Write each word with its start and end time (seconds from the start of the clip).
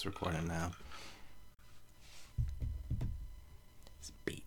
It's 0.00 0.06
recording 0.06 0.48
now. 0.48 0.70
It's 3.98 4.12
beat. 4.24 4.44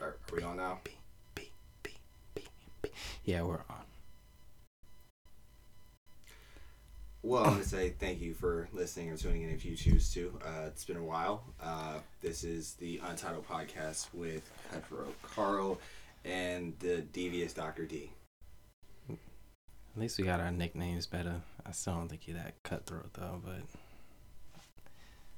Are, 0.00 0.08
are 0.08 0.16
we 0.34 0.42
on 0.42 0.56
now? 0.56 0.80
Yeah, 3.24 3.42
we're 3.42 3.54
on. 3.54 3.84
Well, 7.22 7.44
I'm 7.44 7.50
going 7.50 7.62
to 7.62 7.68
say 7.68 7.90
thank 7.90 8.20
you 8.20 8.34
for 8.34 8.68
listening 8.72 9.12
or 9.12 9.16
tuning 9.16 9.42
in 9.42 9.50
if 9.50 9.64
you 9.64 9.76
choose 9.76 10.12
to. 10.14 10.40
Uh, 10.44 10.66
it's 10.66 10.84
been 10.84 10.96
a 10.96 11.04
while. 11.04 11.44
Uh, 11.62 11.98
this 12.20 12.42
is 12.42 12.72
the 12.80 13.00
Untitled 13.04 13.46
Podcast 13.46 14.08
with 14.12 14.50
Cutthroat 14.72 15.14
Karl 15.22 15.78
and 16.24 16.74
the 16.80 17.02
devious 17.12 17.52
Dr. 17.52 17.86
D. 17.86 18.10
At 19.08 20.00
least 20.00 20.18
we 20.18 20.24
got 20.24 20.40
our 20.40 20.50
nicknames 20.50 21.06
better. 21.06 21.42
I 21.66 21.72
still 21.72 21.94
don't 21.94 22.08
think 22.08 22.26
you're 22.26 22.36
that 22.36 22.62
cutthroat 22.62 23.12
though, 23.14 23.40
but 23.44 23.60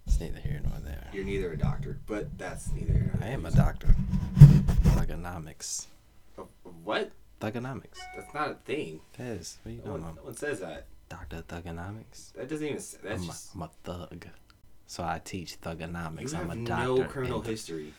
it's 0.06 0.18
neither 0.20 0.38
here 0.40 0.60
nor 0.62 0.78
there. 0.80 1.08
You're 1.12 1.24
neither 1.24 1.52
a 1.52 1.58
doctor, 1.58 1.98
but 2.06 2.36
that's 2.38 2.72
neither 2.72 2.92
here 2.92 3.10
nor 3.18 3.26
I 3.26 3.30
am 3.32 3.46
a 3.46 3.50
doctor. 3.50 3.94
Thugonomics. 4.84 5.86
What? 6.84 7.12
Thugonomics. 7.40 7.98
That's 8.16 8.32
not 8.34 8.50
a 8.50 8.54
thing. 8.64 9.00
That 9.18 9.26
is. 9.26 9.58
What 9.62 9.70
are 9.72 9.74
you 9.74 9.82
No 9.84 9.92
one, 9.92 10.00
no 10.16 10.22
one 10.22 10.36
says 10.36 10.60
that. 10.60 10.86
Doctor 11.08 11.42
Thugonomics? 11.48 12.32
That 12.34 12.48
doesn't 12.48 12.64
even. 12.64 12.78
s- 12.78 12.96
That's 13.02 13.20
I'm, 13.20 13.26
just. 13.26 13.54
a, 13.54 13.56
I'm 13.56 13.62
a 13.62 13.70
thug. 13.84 14.26
So 14.86 15.02
I 15.02 15.20
teach 15.24 15.60
thugonomics. 15.60 16.32
You 16.32 16.38
I'm 16.38 16.48
have 16.48 16.58
a 16.58 16.64
doctor. 16.64 16.84
no 16.86 17.04
criminal 17.04 17.38
and- 17.40 17.46
history. 17.48 17.92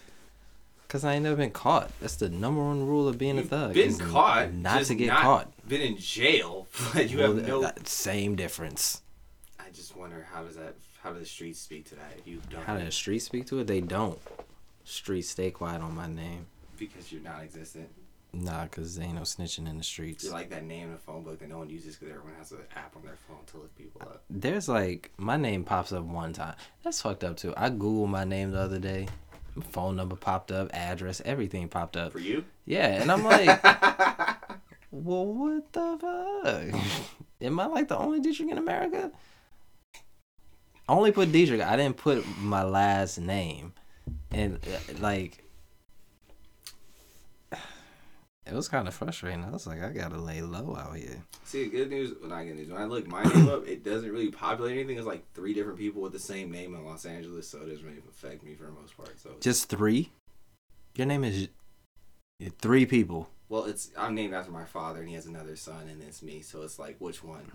Cause 0.87 1.03
I 1.03 1.13
ain't 1.15 1.23
never 1.23 1.35
been 1.37 1.49
caught. 1.49 1.90
That's 2.01 2.17
the 2.17 2.29
number 2.29 2.62
one 2.62 2.85
rule 2.85 3.07
of 3.07 3.17
being 3.17 3.37
a 3.37 3.41
You've 3.41 3.49
thug. 3.49 3.73
been 3.73 3.98
caught, 3.98 4.53
not 4.53 4.84
to 4.85 4.93
get 4.95 5.07
not 5.07 5.21
caught. 5.23 5.52
Been 5.67 5.81
in 5.81 5.98
jail, 5.98 6.67
but 6.94 7.09
you 7.09 7.20
Well, 7.20 7.35
have 7.35 7.48
no. 7.48 7.62
that- 7.62 7.88
same 7.88 8.35
difference. 8.35 9.02
I 9.59 9.70
just 9.71 9.95
wonder 9.95 10.27
how 10.31 10.44
does 10.44 10.55
that? 10.58 10.76
How 11.02 11.12
do 11.13 11.20
the 11.20 11.26
streets 11.26 11.59
speak 11.59 11.85
to 11.90 11.95
that? 11.95 12.13
If 12.18 12.27
you 12.27 12.41
don't, 12.49 12.63
How 12.63 12.77
do 12.77 12.85
the 12.85 12.91
streets 12.91 13.26
speak 13.26 13.46
to 13.48 13.60
it? 13.60 13.68
They 13.68 13.82
don't. 13.82 14.20
Streets 14.85 15.29
stay 15.29 15.52
quiet 15.52 15.82
on 15.82 15.96
my 15.96 16.07
name. 16.07 16.46
because 16.77 17.12
you're 17.12 17.21
non-existent. 17.21 17.90
Nah, 18.35 18.65
cause 18.68 18.96
there 18.96 19.05
ain't 19.05 19.15
no 19.15 19.21
snitching 19.21 19.70
in 19.70 19.77
the 19.77 19.84
streets. 19.84 20.24
You're 20.24 20.34
like 20.34 20.49
that 20.49 20.63
name 20.65 20.87
in 20.90 20.96
a 20.96 20.98
phone 20.98 21.24
book 21.24 21.40
that 21.40 21.48
no 21.49 21.60
one 21.60 21.70
uses 21.70 21.96
because 21.96 22.12
everyone 22.13 22.34
has 22.40 22.52
an 22.52 22.57
app 22.76 22.96
on 22.96 23.04
their 23.04 23.18
phone 23.27 23.37
to 23.52 23.57
look 23.57 23.76
people 23.77 24.02
up. 24.02 24.24
There's 24.30 24.68
like 24.68 25.12
my 25.18 25.37
name 25.37 25.63
pops 25.63 25.91
up 25.93 26.04
one 26.04 26.34
time. 26.34 26.55
That's 26.84 26.99
fucked 27.02 27.24
up 27.24 27.37
too. 27.37 27.54
I 27.55 27.70
googled 27.70 28.09
my 28.09 28.24
name 28.24 28.49
the 28.52 28.59
other 28.59 28.80
day. 28.80 29.07
My 29.55 29.63
phone 29.65 29.96
number 29.96 30.15
popped 30.15 30.52
up, 30.52 30.71
address, 30.74 31.21
everything 31.26 31.68
popped 31.70 31.96
up. 31.96 32.12
For 32.13 32.20
you? 32.20 32.43
Yeah, 32.65 32.87
and 33.02 33.12
I'm 33.12 33.24
like, 33.24 33.48
well, 34.94 35.26
what 35.26 35.74
the 35.74 35.98
fuck? 35.99 36.82
Am 37.41 37.60
I 37.60 37.66
like 37.66 37.88
the 37.88 37.98
only 37.98 38.20
Dietrich 38.20 38.52
in 38.52 38.60
America? 38.60 39.12
I 40.88 40.94
only 40.94 41.12
put 41.12 41.32
Dietrich. 41.32 41.62
I 41.62 41.76
didn't 41.76 41.98
put 41.98 42.24
my 42.38 42.63
last 42.63 43.18
name, 43.18 43.74
and 44.32 44.60
uh, 44.68 44.94
like, 44.99 45.44
it 48.46 48.54
was 48.54 48.68
kind 48.68 48.88
of 48.88 48.94
frustrating. 48.94 49.44
I 49.44 49.49
was 49.49 49.66
like, 49.66 49.82
I 49.82 49.90
gotta 49.90 50.20
lay 50.20 50.44
low 50.44 50.77
out 50.80 50.96
here. 50.96 51.24
See, 51.44 51.66
good 51.70 51.90
news. 51.90 52.14
Well, 52.21 52.30
not 52.30 52.44
good 52.44 52.58
news. 52.58 52.70
When 52.70 52.80
I 52.80 52.86
look 52.86 53.08
my 53.08 53.24
name 53.24 53.49
up, 53.49 53.68
it 53.68 53.84
doesn't 53.84 54.12
really 54.12 54.30
populate 54.30 54.74
anything. 54.74 54.98
It's 54.98 55.08
like 55.08 55.26
three 55.34 55.55
different 55.55 55.80
people 55.80 56.04
with 56.04 56.14
the 56.14 56.20
same 56.20 56.52
name 56.52 56.76
in 56.76 56.86
Los 56.86 57.05
Angeles, 57.05 57.48
so 57.48 57.58
it 57.62 57.70
doesn't 57.70 57.84
really 57.84 57.98
affect 58.08 58.44
me 58.44 58.54
for 58.54 58.66
the 58.66 58.74
most 58.74 58.96
part. 58.96 59.20
So, 59.20 59.32
Just 59.41 59.70
three. 59.70 60.12
Your 60.96 61.08
name 61.08 61.24
is 61.24 61.48
three 62.60 62.86
people. 62.86 63.32
Well, 63.54 63.65
it's 63.65 63.91
I'm 63.96 64.16
named 64.16 64.34
after 64.34 64.51
my 64.51 64.66
father, 64.66 65.00
and 65.01 65.07
he 65.07 65.13
has 65.13 65.28
another 65.28 65.56
son, 65.56 65.88
and 65.88 66.01
it's 66.01 66.23
me. 66.23 66.41
So 66.41 66.63
it's 66.63 66.79
like 66.79 66.96
which 66.97 67.23
one? 67.23 67.51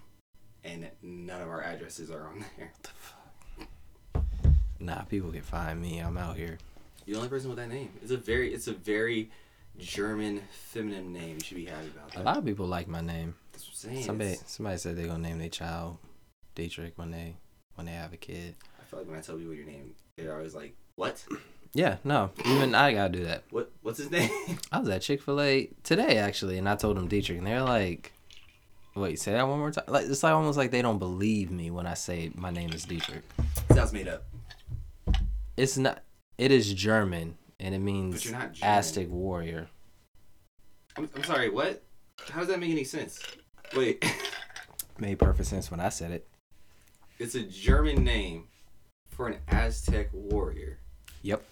And 0.62 0.88
none 1.02 1.42
of 1.42 1.48
our 1.48 1.60
addresses 1.60 2.08
are 2.08 2.28
on 2.28 2.44
there. 2.56 2.72
Nah, 4.78 5.02
people 5.02 5.32
can 5.32 5.42
find 5.42 5.82
me. 5.82 5.98
I'm 5.98 6.16
out 6.16 6.36
here. 6.36 6.56
You're 7.04 7.14
the 7.14 7.18
only 7.18 7.28
person 7.28 7.48
with 7.50 7.58
that 7.58 7.68
name. 7.68 7.90
It's 8.00 8.12
a 8.12 8.16
very, 8.16 8.54
it's 8.54 8.68
a 8.68 8.74
very 8.74 9.32
German 9.76 10.40
feminine 10.52 11.12
name. 11.12 11.34
You 11.38 11.40
should 11.44 11.56
be 11.56 11.64
happy 11.64 11.88
about 11.88 12.12
that. 12.12 12.20
A 12.20 12.22
lot 12.22 12.36
of 12.38 12.44
people 12.44 12.66
like 12.66 12.86
my 12.86 13.00
name. 13.00 13.34
That's 13.50 13.64
what 13.64 13.90
I'm 13.90 13.94
saying. 13.96 14.04
Somebody 14.06 14.30
It's- 14.30 14.52
somebody 14.52 14.78
said 14.78 14.96
they're 14.96 15.08
gonna 15.08 15.28
name 15.28 15.40
their 15.40 15.48
child 15.48 15.98
Dietrich 16.54 16.92
when 16.96 17.10
they 17.10 17.34
when 17.74 17.86
they 17.86 17.92
have 17.94 18.12
a 18.12 18.16
kid. 18.16 18.54
I 18.80 18.84
feel 18.84 19.00
like 19.00 19.08
when 19.08 19.18
I 19.18 19.20
tell 19.20 19.36
people 19.36 19.52
your 19.52 19.66
name, 19.66 19.96
they're 20.16 20.32
always 20.36 20.54
like, 20.54 20.76
"What? 20.94 21.24
Yeah, 21.74 21.96
no, 22.04 22.30
even 22.46 22.74
I 22.74 22.92
gotta 22.92 23.12
do 23.12 23.24
that. 23.24 23.44
What? 23.50 23.70
What's 23.82 23.98
his 23.98 24.10
name?" 24.10 24.30
I 24.72 24.78
was 24.80 24.88
at 24.88 25.02
Chick 25.02 25.22
Fil 25.22 25.40
A 25.40 25.68
today 25.84 26.18
actually, 26.18 26.58
and 26.58 26.68
I 26.68 26.76
told 26.76 26.96
them 26.96 27.08
Dietrich, 27.08 27.38
and 27.38 27.46
they're 27.46 27.62
like, 27.62 28.12
"Wait, 28.94 29.18
say 29.20 29.32
that 29.32 29.46
one 29.46 29.58
more 29.58 29.70
time." 29.70 29.84
Like 29.88 30.06
it's 30.06 30.22
like 30.22 30.32
almost 30.32 30.56
like 30.58 30.70
they 30.70 30.82
don't 30.82 30.98
believe 30.98 31.50
me 31.50 31.70
when 31.70 31.86
I 31.86 31.94
say 31.94 32.30
my 32.34 32.50
name 32.50 32.70
is 32.72 32.84
Dietrich. 32.84 33.22
Sounds 33.72 33.92
made 33.92 34.08
up. 34.08 34.24
It's 35.56 35.76
not. 35.76 36.02
It 36.38 36.50
is 36.52 36.72
German, 36.72 37.36
and 37.60 37.74
it 37.74 37.78
But 37.78 37.84
means 37.84 38.24
you're 38.24 38.34
not 38.38 38.56
Aztec 38.62 39.08
warrior. 39.10 39.68
I'm, 40.96 41.08
I'm 41.14 41.24
sorry. 41.24 41.50
What? 41.50 41.82
How 42.30 42.40
does 42.40 42.48
that 42.48 42.58
make 42.60 42.70
any 42.70 42.84
sense? 42.84 43.20
Wait, 43.76 44.04
Made 44.98 45.18
perfect 45.18 45.48
sense 45.48 45.70
when 45.70 45.78
I 45.80 45.90
said 45.90 46.10
it. 46.12 46.26
it's 47.18 47.34
a 47.34 47.42
German 47.42 48.02
name 48.02 48.48
for 49.08 49.28
an 49.28 49.36
Aztec 49.48 50.08
warrior. 50.12 50.78
Yep. 51.22 51.42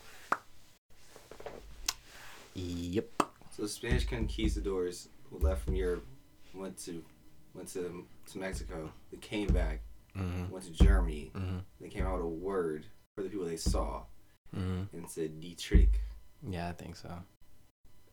Yep. 2.56 3.22
So 3.50 3.67
Spanish 3.67 4.06
conquistadors 4.06 5.09
who 5.31 5.39
left 5.39 5.65
from 5.65 5.75
Europe, 5.77 6.06
went 6.55 6.78
to 6.84 7.05
went 7.55 7.69
to 7.69 8.06
to 8.33 8.39
Mexico. 8.39 8.91
They 9.11 9.19
came 9.19 9.49
back, 9.49 9.83
Mhm. 10.17 10.50
went 10.50 10.65
to 10.65 10.72
Germany. 10.72 11.31
Mhm. 11.34 11.65
They 11.81 11.89
came 11.89 12.05
out 12.06 12.16
with 12.16 12.25
a 12.25 12.28
word 12.28 12.87
for 13.15 13.22
the 13.22 13.28
people 13.31 13.47
they 13.47 13.56
saw 13.56 14.05
Mhm. 14.55 14.93
and 14.93 15.11
said 15.11 15.41
Dietrich. 15.41 16.00
Yeah, 16.43 16.69
I 16.69 16.72
think 16.72 16.97
so. 16.97 17.22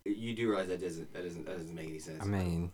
You 0.06 0.36
do 0.36 0.50
realize 0.50 0.68
that 0.68 0.82
doesn't 0.82 1.14
that 1.14 1.24
doesn't 1.24 1.46
that 1.46 1.58
doesn't 1.58 1.76
make 1.76 1.88
any 1.90 2.00
sense. 2.00 2.22
I 2.22 2.26
mean, 2.26 2.72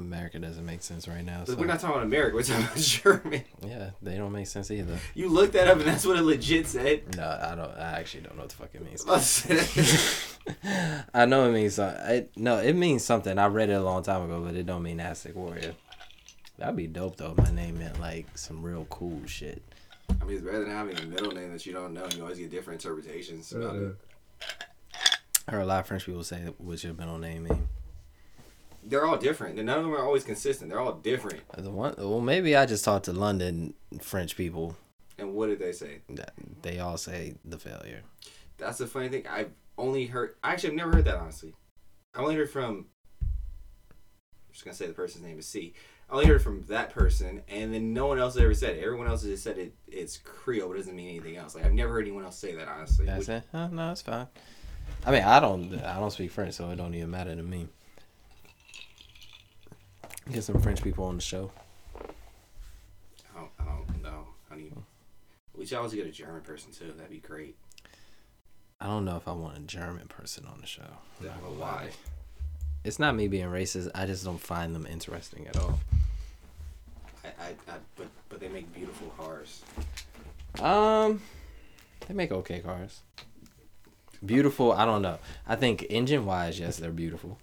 America 0.00 0.38
doesn't 0.38 0.64
make 0.64 0.82
sense 0.82 1.06
right 1.08 1.24
now. 1.24 1.40
But 1.40 1.48
So 1.48 1.54
we're 1.56 1.66
not 1.66 1.80
talking 1.80 1.96
about 1.96 2.06
America. 2.06 2.34
We're 2.36 2.42
talking 2.42 2.64
about 2.64 2.76
German. 2.78 3.44
yeah, 3.66 3.90
they 4.02 4.16
don't 4.16 4.32
make 4.32 4.46
sense 4.46 4.70
either. 4.70 4.98
You 5.14 5.28
looked 5.28 5.52
that 5.54 5.68
up, 5.68 5.78
and 5.78 5.86
that's 5.86 6.06
what 6.06 6.16
it 6.16 6.22
legit 6.22 6.66
said. 6.66 7.16
No, 7.16 7.24
I 7.42 7.54
don't. 7.54 7.70
I 7.78 7.98
actually 8.00 8.22
don't 8.22 8.36
know 8.36 8.42
what 8.42 8.50
the 8.50 8.56
fuck 8.56 8.74
it 8.74 8.84
means. 8.84 9.04
I 11.14 11.24
know 11.26 11.48
it 11.48 11.52
means 11.52 11.74
something. 11.74 12.00
It, 12.10 12.30
no, 12.36 12.58
it 12.58 12.74
means 12.74 13.04
something. 13.04 13.38
I 13.38 13.46
read 13.46 13.70
it 13.70 13.74
a 13.74 13.82
long 13.82 14.02
time 14.02 14.22
ago, 14.22 14.40
but 14.44 14.54
it 14.54 14.66
don't 14.66 14.82
mean 14.82 15.00
Aztec 15.00 15.34
warrior. 15.34 15.74
That'd 16.58 16.76
be 16.76 16.86
dope 16.86 17.16
though. 17.16 17.34
if 17.36 17.44
My 17.44 17.50
name 17.54 17.78
meant 17.78 18.00
like 18.00 18.26
some 18.36 18.62
real 18.62 18.86
cool 18.90 19.20
shit. 19.26 19.62
I 20.20 20.24
mean, 20.24 20.36
it's 20.36 20.44
better 20.44 20.60
than 20.60 20.70
having 20.70 20.98
a 20.98 21.02
middle 21.06 21.32
name 21.32 21.52
that 21.52 21.64
you 21.66 21.72
don't 21.72 21.92
know. 21.94 22.04
and 22.04 22.14
You 22.14 22.22
always 22.22 22.38
get 22.38 22.50
different 22.50 22.82
interpretations 22.84 23.52
about 23.52 23.76
it. 23.76 23.94
I 25.46 25.52
heard 25.52 25.62
a 25.62 25.66
lot 25.66 25.80
of 25.80 25.86
French 25.86 26.04
people 26.06 26.24
say 26.24 26.38
"What's 26.58 26.84
your 26.84 26.94
middle 26.94 27.18
name 27.18 27.44
mean. 27.44 27.68
They're 28.84 29.04
all 29.04 29.16
different. 29.16 29.56
None 29.56 29.68
of 29.78 29.84
them 29.84 29.92
are 29.92 30.04
always 30.04 30.24
consistent. 30.24 30.70
They're 30.70 30.80
all 30.80 30.94
different. 30.94 31.40
Uh, 31.56 31.60
the 31.60 31.70
one, 31.70 31.94
well, 31.98 32.20
maybe 32.20 32.56
I 32.56 32.64
just 32.66 32.84
talked 32.84 33.04
to 33.06 33.12
London 33.12 33.74
French 34.00 34.36
people. 34.36 34.76
And 35.18 35.34
what 35.34 35.48
did 35.48 35.58
they 35.58 35.72
say? 35.72 35.98
They 36.62 36.78
all 36.78 36.96
say 36.96 37.34
the 37.44 37.58
failure. 37.58 38.02
That's 38.56 38.78
the 38.78 38.86
funny 38.86 39.08
thing. 39.08 39.26
I've 39.28 39.50
only 39.76 40.06
heard. 40.06 40.34
Actually, 40.42 40.70
I've 40.70 40.76
never 40.76 40.92
heard 40.92 41.04
that 41.06 41.16
honestly. 41.16 41.54
I 42.14 42.20
only 42.20 42.36
heard 42.36 42.50
from. 42.50 42.86
I'm 43.20 44.52
just 44.52 44.64
gonna 44.64 44.74
say 44.74 44.86
the 44.86 44.92
person's 44.92 45.24
name 45.24 45.38
is 45.38 45.46
C. 45.46 45.74
I 46.08 46.14
only 46.14 46.26
heard 46.26 46.42
from 46.42 46.64
that 46.68 46.90
person, 46.90 47.42
and 47.48 47.72
then 47.72 47.92
no 47.92 48.06
one 48.06 48.18
else 48.18 48.36
ever 48.36 48.54
said 48.54 48.76
it. 48.76 48.82
Everyone 48.82 49.06
else 49.06 49.24
has 49.24 49.42
said 49.42 49.58
it. 49.58 49.74
It's 49.86 50.16
Creole, 50.16 50.68
but 50.68 50.74
it 50.74 50.78
doesn't 50.78 50.96
mean 50.96 51.10
anything 51.10 51.36
else. 51.36 51.54
Like 51.54 51.64
I've 51.66 51.74
never 51.74 51.92
heard 51.92 52.06
anyone 52.06 52.24
else 52.24 52.38
say 52.38 52.54
that 52.54 52.66
honestly. 52.66 53.06
That's 53.06 53.28
Which- 53.28 53.28
it. 53.28 53.42
Oh, 53.52 53.66
no, 53.68 53.92
it's 53.92 54.02
fine. 54.02 54.26
I 55.04 55.10
mean, 55.12 55.22
I 55.22 55.38
don't. 55.38 55.74
I 55.84 55.98
don't 55.98 56.10
speak 56.10 56.30
French, 56.30 56.54
so 56.54 56.70
it 56.70 56.76
don't 56.76 56.94
even 56.94 57.10
matter 57.10 57.34
to 57.34 57.42
me. 57.42 57.68
Get 60.32 60.44
some 60.44 60.60
French 60.60 60.82
people 60.82 61.04
on 61.04 61.16
the 61.16 61.22
show. 61.22 61.50
I 61.96 63.40
don't, 63.40 63.50
I 63.58 63.64
don't 63.64 64.02
know. 64.02 64.26
I 64.50 64.56
mean, 64.56 64.74
we 65.56 65.64
should 65.64 65.78
always 65.78 65.94
get 65.94 66.06
a 66.06 66.10
German 66.10 66.42
person 66.42 66.70
too. 66.72 66.92
That'd 66.96 67.10
be 67.10 67.18
great. 67.18 67.56
I 68.80 68.86
don't 68.86 69.04
know 69.04 69.16
if 69.16 69.26
I 69.26 69.32
want 69.32 69.56
a 69.56 69.60
German 69.60 70.06
person 70.06 70.46
on 70.46 70.60
the 70.60 70.66
show. 70.66 70.82
Yeah, 71.20 71.28
not 71.28 71.40
but 71.40 71.48
gonna 71.48 71.60
lie. 71.60 71.66
why? 71.84 71.88
It's 72.84 72.98
not 72.98 73.16
me 73.16 73.26
being 73.26 73.46
racist. 73.46 73.90
I 73.94 74.06
just 74.06 74.24
don't 74.24 74.40
find 74.40 74.74
them 74.74 74.86
interesting 74.86 75.46
at 75.48 75.56
all. 75.56 75.80
I, 77.24 77.28
I, 77.28 77.48
I, 77.72 77.76
but 77.96 78.06
but 78.28 78.38
they 78.38 78.48
make 78.48 78.72
beautiful 78.74 79.08
cars. 79.18 79.62
Um, 80.60 81.20
they 82.06 82.14
make 82.14 82.30
okay 82.30 82.60
cars. 82.60 83.00
Beautiful. 84.24 84.72
I 84.72 84.84
don't 84.84 85.02
know. 85.02 85.18
I 85.46 85.56
think 85.56 85.86
engine 85.90 86.24
wise, 86.26 86.60
yes, 86.60 86.76
they're 86.76 86.90
beautiful. 86.90 87.38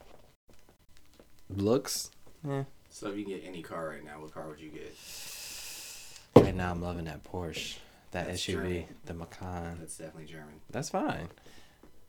Looks, 1.49 2.11
eh. 2.49 2.63
So 2.95 3.09
if 3.09 3.17
you 3.17 3.25
can 3.25 3.33
get 3.33 3.43
any 3.45 3.61
car 3.61 3.89
right 3.89 4.05
now, 4.05 4.21
what 4.21 4.33
car 4.33 4.47
would 4.47 4.61
you 4.61 4.69
get? 4.69 4.95
Right 6.37 6.55
now, 6.55 6.71
I'm 6.71 6.81
loving 6.81 7.03
that 7.05 7.25
Porsche, 7.25 7.75
that 8.11 8.27
That's 8.27 8.41
SUV, 8.41 8.53
German. 8.53 8.85
the 9.03 9.13
Macan. 9.13 9.77
That's 9.81 9.97
definitely 9.97 10.31
German. 10.31 10.61
That's 10.69 10.87
fine. 10.91 11.27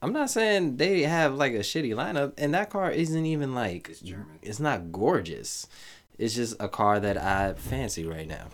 I'm 0.00 0.12
not 0.12 0.30
saying 0.30 0.76
they 0.76 1.02
have 1.02 1.34
like 1.34 1.54
a 1.54 1.58
shitty 1.58 1.92
lineup, 1.92 2.34
and 2.38 2.54
that 2.54 2.70
car 2.70 2.92
isn't 2.92 3.26
even 3.26 3.52
like 3.52 3.88
It's 3.88 4.00
German. 4.00 4.38
It's 4.42 4.60
not 4.60 4.92
gorgeous. 4.92 5.66
It's 6.18 6.36
just 6.36 6.54
a 6.60 6.68
car 6.68 7.00
that 7.00 7.16
I 7.16 7.54
fancy 7.54 8.06
right 8.06 8.28
now. 8.28 8.46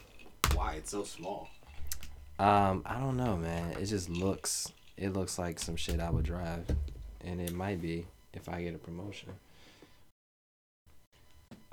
Why? 0.54 0.76
It's 0.76 0.90
so 0.90 1.04
small. 1.04 1.50
Um, 2.38 2.80
I 2.86 2.98
don't 2.98 3.18
know, 3.18 3.36
man. 3.36 3.72
It 3.72 3.84
just 3.84 4.08
looks 4.08 4.72
it 4.96 5.12
looks 5.12 5.38
like 5.38 5.58
some 5.58 5.76
shit 5.76 6.00
I 6.00 6.08
would 6.08 6.24
drive. 6.24 6.64
And 7.26 7.42
it 7.42 7.52
might 7.52 7.82
be 7.82 8.06
if 8.32 8.48
I 8.48 8.62
get 8.62 8.74
a 8.74 8.78
promotion. 8.78 9.34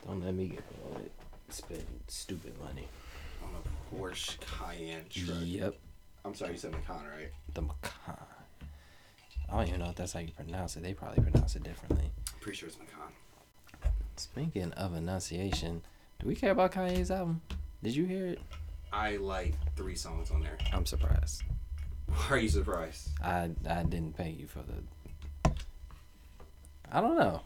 Don't 0.05 0.23
let 0.23 0.33
me 0.33 0.47
get 0.47 0.63
promoted. 0.81 1.11
Spend 1.49 1.83
stupid 2.07 2.53
money. 2.59 2.87
On 3.43 3.49
a 3.55 3.95
Porsche 3.95 4.37
Cayenne 4.39 5.05
truck. 5.09 5.37
Yep. 5.41 5.75
I'm 6.25 6.35
sorry, 6.35 6.53
you 6.53 6.57
said 6.57 6.71
Macan, 6.71 7.05
right? 7.17 7.29
The 7.53 7.61
Macan. 7.61 8.15
I 9.51 9.57
don't 9.57 9.67
even 9.67 9.79
know 9.79 9.89
if 9.89 9.95
that's 9.95 10.13
how 10.13 10.19
you 10.19 10.31
pronounce 10.31 10.77
it. 10.77 10.83
They 10.83 10.93
probably 10.93 11.23
pronounce 11.23 11.55
it 11.55 11.63
differently. 11.63 12.11
Pretty 12.39 12.57
sure 12.57 12.69
it's 12.69 12.77
Macan. 12.77 13.91
Speaking 14.15 14.71
of 14.73 14.95
enunciation, 14.95 15.81
do 16.19 16.27
we 16.27 16.35
care 16.35 16.51
about 16.51 16.71
Kanye's 16.71 17.09
album? 17.09 17.41
Did 17.81 17.95
you 17.95 18.05
hear 18.05 18.27
it? 18.27 18.39
I 18.91 19.17
like 19.17 19.53
three 19.75 19.95
songs 19.95 20.29
on 20.31 20.41
there. 20.41 20.57
I'm 20.73 20.85
surprised. 20.85 21.43
Why 22.07 22.15
are 22.31 22.37
you 22.37 22.49
surprised? 22.49 23.09
I 23.23 23.49
I 23.67 23.83
didn't 23.83 24.17
pay 24.17 24.29
you 24.31 24.47
for 24.47 24.59
the. 24.59 25.51
I 26.91 27.01
don't 27.01 27.17
know. 27.17 27.41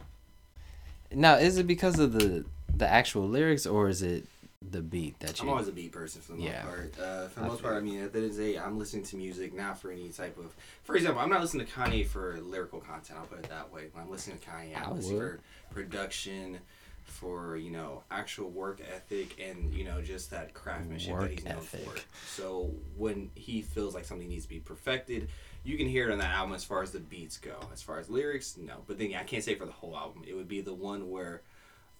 Now, 1.14 1.34
is 1.36 1.58
it 1.58 1.66
because 1.66 1.98
of 1.98 2.12
the 2.12 2.44
the 2.76 2.88
actual 2.88 3.28
lyrics 3.28 3.66
or 3.66 3.88
is 3.88 4.02
it 4.02 4.26
the 4.60 4.82
beat 4.82 5.18
that 5.20 5.38
you? 5.40 5.44
I'm 5.46 5.50
always 5.50 5.68
a 5.68 5.72
beat 5.72 5.92
person 5.92 6.20
for 6.20 6.32
the 6.32 6.38
most 6.38 6.46
Yeah. 6.50 6.62
part. 6.62 6.94
Uh, 6.98 7.28
for 7.28 7.40
the 7.40 7.46
I 7.46 7.48
most 7.48 7.62
part, 7.62 7.76
I 7.76 7.80
mean, 7.80 8.02
at 8.02 8.12
the 8.12 8.18
end 8.20 8.30
of 8.30 8.36
the 8.36 8.42
day, 8.42 8.58
I'm 8.58 8.78
listening 8.78 9.04
to 9.04 9.16
music 9.16 9.54
not 9.54 9.78
for 9.80 9.90
any 9.90 10.08
type 10.08 10.36
of. 10.38 10.54
For 10.82 10.96
example, 10.96 11.20
I'm 11.22 11.30
not 11.30 11.40
listening 11.40 11.66
to 11.66 11.72
Kanye 11.72 12.06
for 12.06 12.38
lyrical 12.40 12.80
content. 12.80 13.18
I'll 13.20 13.26
put 13.26 13.38
it 13.38 13.48
that 13.48 13.72
way. 13.72 13.88
When 13.92 14.04
I'm 14.04 14.10
listening 14.10 14.38
to 14.38 14.46
Kanye, 14.48 14.76
I 14.76 14.84
I'm 14.84 14.96
listening 14.96 15.18
would. 15.18 15.40
for 15.68 15.74
production, 15.74 16.58
for 17.04 17.56
you 17.56 17.70
know 17.70 18.02
actual 18.10 18.50
work 18.50 18.80
ethic, 18.80 19.38
and 19.40 19.72
you 19.74 19.84
know 19.84 20.00
just 20.02 20.30
that 20.30 20.54
craftsmanship 20.54 21.12
Work 21.12 21.20
that 21.22 21.30
he's 21.32 21.44
known 21.44 21.60
for. 21.60 21.94
So 22.26 22.70
when 22.96 23.30
he 23.34 23.62
feels 23.62 23.94
like 23.94 24.04
something 24.04 24.28
needs 24.28 24.44
to 24.44 24.48
be 24.48 24.60
perfected, 24.60 25.28
you 25.64 25.76
can 25.76 25.88
hear 25.88 26.08
it 26.08 26.12
on 26.12 26.18
that 26.18 26.34
album 26.34 26.54
as 26.54 26.62
far 26.64 26.82
as 26.82 26.90
the 26.90 27.00
beats 27.00 27.38
go. 27.38 27.56
As 27.72 27.82
far 27.82 27.98
as 27.98 28.08
lyrics, 28.10 28.56
no. 28.56 28.74
But 28.86 28.98
then 28.98 29.10
yeah, 29.10 29.20
I 29.20 29.24
can't 29.24 29.42
say 29.42 29.54
for 29.54 29.66
the 29.66 29.72
whole 29.72 29.96
album. 29.96 30.22
It 30.26 30.34
would 30.34 30.48
be 30.48 30.60
the 30.60 30.74
one 30.74 31.10
where 31.10 31.42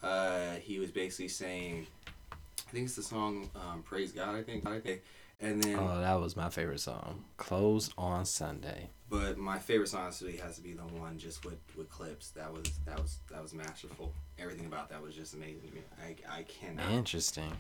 uh, 0.03 0.55
he 0.61 0.79
was 0.79 0.91
basically 0.91 1.29
saying. 1.29 1.87
I 2.33 2.71
think 2.71 2.87
it's 2.87 2.97
the 2.97 3.03
song 3.03 3.51
um, 3.55 3.83
"Praise 3.83 4.13
God." 4.13 4.35
I 4.35 4.43
think, 4.43 4.67
I 4.67 4.81
think. 4.81 5.03
and 5.41 5.63
then, 5.63 5.79
Oh, 5.79 6.01
that 6.01 6.15
was 6.21 6.37
my 6.37 6.49
favorite 6.51 6.81
song. 6.81 7.25
Closed 7.37 7.93
on 7.97 8.25
Sunday. 8.25 8.89
but 9.09 9.39
my 9.39 9.59
favorite 9.59 9.89
song 9.89 10.03
honestly 10.03 10.37
has 10.39 10.57
to 10.57 10.61
be 10.63 10.73
the 10.73 10.83
one 10.83 11.17
just 11.19 11.45
with 11.45 11.59
with 11.77 11.89
Clipse. 11.89 12.31
That 12.31 12.53
was 12.53 12.65
that 12.87 13.01
was 13.01 13.19
that 13.31 13.41
was 13.43 13.55
masterful. 13.55 14.13
Everything 14.39 14.67
about 14.67 14.91
that 14.91 15.01
was 15.03 15.15
just 15.15 15.35
amazing. 15.35 15.69
to 15.69 15.75
me. 15.77 15.83
I 16.05 16.39
I 16.41 16.43
cannot 16.43 16.91
Interesting. 16.91 17.53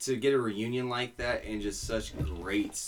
to 0.00 0.16
get 0.16 0.32
a 0.32 0.38
reunion 0.38 0.88
like 0.88 1.16
that 1.18 1.44
and 1.44 1.60
just 1.60 1.82
such 1.86 2.16
great. 2.18 2.80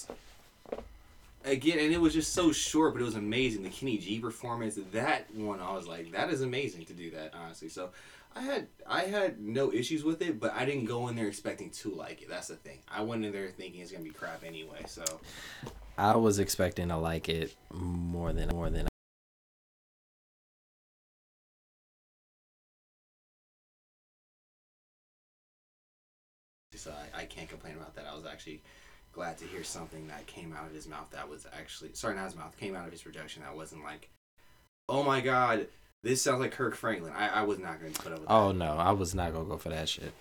Again, 1.44 1.78
and 1.78 1.92
it 1.92 2.00
was 2.00 2.12
just 2.12 2.34
so 2.34 2.52
short, 2.52 2.92
but 2.92 3.00
it 3.00 3.04
was 3.04 3.14
amazing. 3.14 3.62
The 3.62 3.70
Kenny 3.70 3.96
G 3.96 4.18
performance, 4.18 4.78
that 4.92 5.34
one, 5.34 5.58
I 5.58 5.72
was 5.72 5.86
like, 5.86 6.12
that 6.12 6.28
is 6.30 6.42
amazing 6.42 6.84
to 6.86 6.92
do 6.92 7.10
that, 7.12 7.32
honestly. 7.34 7.70
So, 7.70 7.90
I 8.36 8.42
had 8.42 8.66
I 8.86 9.02
had 9.02 9.40
no 9.40 9.72
issues 9.72 10.04
with 10.04 10.20
it, 10.22 10.38
but 10.38 10.52
I 10.54 10.64
didn't 10.64 10.84
go 10.84 11.08
in 11.08 11.16
there 11.16 11.26
expecting 11.26 11.70
to 11.70 11.90
like 11.90 12.22
it. 12.22 12.28
That's 12.28 12.48
the 12.48 12.56
thing. 12.56 12.80
I 12.88 13.02
went 13.02 13.24
in 13.24 13.32
there 13.32 13.48
thinking 13.48 13.80
it's 13.80 13.90
gonna 13.90 14.04
be 14.04 14.10
crap 14.10 14.44
anyway. 14.44 14.84
So, 14.86 15.02
I 15.96 16.14
was 16.16 16.38
expecting 16.38 16.88
to 16.88 16.96
like 16.98 17.28
it 17.28 17.56
more 17.72 18.32
than 18.32 18.50
more 18.50 18.68
than. 18.68 18.90
so 26.80 26.92
I, 26.92 27.22
I 27.22 27.24
can't 27.26 27.48
complain 27.48 27.76
about 27.76 27.94
that. 27.96 28.06
I 28.10 28.14
was 28.14 28.24
actually 28.24 28.62
glad 29.20 29.36
to 29.36 29.44
hear 29.44 29.62
something 29.62 30.08
that 30.08 30.26
came 30.26 30.54
out 30.58 30.66
of 30.66 30.72
his 30.72 30.88
mouth 30.88 31.06
that 31.10 31.28
was 31.28 31.46
actually 31.52 31.90
sorry, 31.92 32.16
not 32.16 32.24
his 32.24 32.36
mouth, 32.36 32.56
came 32.56 32.74
out 32.74 32.86
of 32.86 32.90
his 32.90 33.02
production 33.02 33.42
that 33.42 33.54
wasn't 33.54 33.84
like, 33.84 34.08
oh 34.88 35.02
my 35.02 35.20
god, 35.20 35.66
this 36.02 36.22
sounds 36.22 36.40
like 36.40 36.52
Kirk 36.52 36.74
Franklin. 36.74 37.12
I, 37.14 37.28
I 37.28 37.42
was 37.42 37.58
not 37.58 37.78
going 37.80 37.92
to 37.92 38.00
put 38.00 38.12
up 38.12 38.20
with 38.20 38.28
that. 38.28 38.34
Oh 38.34 38.52
no, 38.52 38.78
I 38.78 38.92
was 38.92 39.14
not 39.14 39.34
gonna 39.34 39.44
go 39.44 39.58
for 39.58 39.68
that 39.68 39.90
shit. 39.90 40.14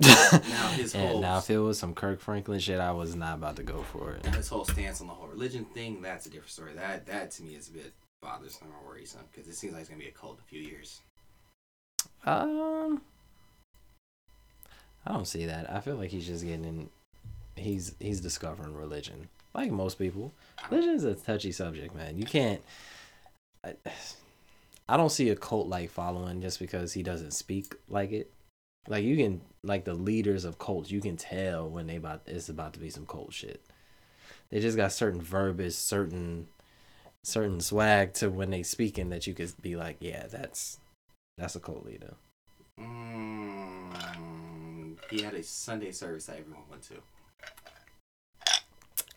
Now 0.00 0.68
his 0.70 0.94
and 0.96 1.08
whole 1.10 1.20
now 1.20 1.38
if 1.38 1.48
it 1.48 1.58
was 1.58 1.78
some 1.78 1.94
Kirk 1.94 2.18
Franklin 2.18 2.58
shit, 2.58 2.80
I 2.80 2.90
was 2.90 3.14
not 3.14 3.34
about 3.34 3.54
to 3.54 3.62
go 3.62 3.84
for 3.84 4.14
it. 4.14 4.26
his 4.34 4.48
whole 4.48 4.64
stance 4.64 5.00
on 5.00 5.06
the 5.06 5.12
whole 5.12 5.28
religion 5.28 5.64
thing, 5.66 6.02
that's 6.02 6.26
a 6.26 6.28
different 6.28 6.50
story. 6.50 6.72
That 6.74 7.06
that 7.06 7.30
to 7.32 7.44
me 7.44 7.54
is 7.54 7.68
a 7.68 7.72
bit 7.72 7.92
bothersome 8.20 8.66
or 8.66 8.88
worrisome 8.88 9.20
because 9.30 9.46
it 9.46 9.54
seems 9.54 9.74
like 9.74 9.82
it's 9.82 9.90
gonna 9.90 10.00
be 10.00 10.08
a 10.08 10.10
cult 10.10 10.38
in 10.38 10.40
a 10.40 10.48
few 10.48 10.60
years. 10.60 11.02
Um, 12.26 13.00
I 15.06 15.12
don't 15.12 15.28
see 15.28 15.46
that. 15.46 15.72
I 15.72 15.78
feel 15.78 15.94
like 15.94 16.10
he's 16.10 16.26
just 16.26 16.44
getting 16.44 16.64
in. 16.64 16.90
He's 17.56 17.94
he's 18.00 18.20
discovering 18.20 18.74
religion, 18.74 19.28
like 19.54 19.70
most 19.70 19.98
people. 19.98 20.32
Religion 20.70 20.94
is 20.94 21.04
a 21.04 21.14
touchy 21.14 21.52
subject, 21.52 21.94
man. 21.94 22.16
You 22.18 22.24
can't. 22.24 22.62
I, 23.64 23.74
I 24.88 24.96
don't 24.96 25.12
see 25.12 25.28
a 25.28 25.36
cult 25.36 25.68
like 25.68 25.90
following 25.90 26.40
just 26.40 26.58
because 26.58 26.92
he 26.92 27.02
doesn't 27.02 27.32
speak 27.32 27.74
like 27.88 28.12
it. 28.12 28.32
Like 28.88 29.04
you 29.04 29.16
can, 29.16 29.42
like 29.62 29.84
the 29.84 29.94
leaders 29.94 30.44
of 30.44 30.58
cults, 30.58 30.90
you 30.90 31.00
can 31.00 31.16
tell 31.16 31.68
when 31.68 31.86
they 31.86 31.96
about 31.96 32.22
it's 32.26 32.48
about 32.48 32.72
to 32.72 32.80
be 32.80 32.90
some 32.90 33.06
cult 33.06 33.32
shit. 33.32 33.62
They 34.50 34.58
just 34.60 34.76
got 34.76 34.92
certain 34.92 35.20
verbiage, 35.20 35.74
certain 35.74 36.48
certain 37.22 37.60
swag 37.60 38.14
to 38.14 38.30
when 38.30 38.50
they 38.50 38.62
speaking 38.62 39.10
that 39.10 39.26
you 39.26 39.34
could 39.34 39.52
be 39.60 39.76
like, 39.76 39.98
yeah, 40.00 40.26
that's 40.26 40.78
that's 41.38 41.56
a 41.56 41.60
cult 41.60 41.84
leader. 41.86 42.14
Mm, 42.78 43.94
he 45.10 45.22
had 45.22 45.34
a 45.34 45.42
Sunday 45.42 45.92
service 45.92 46.26
that 46.26 46.38
everyone 46.38 46.64
went 46.70 46.82
to. 46.84 46.94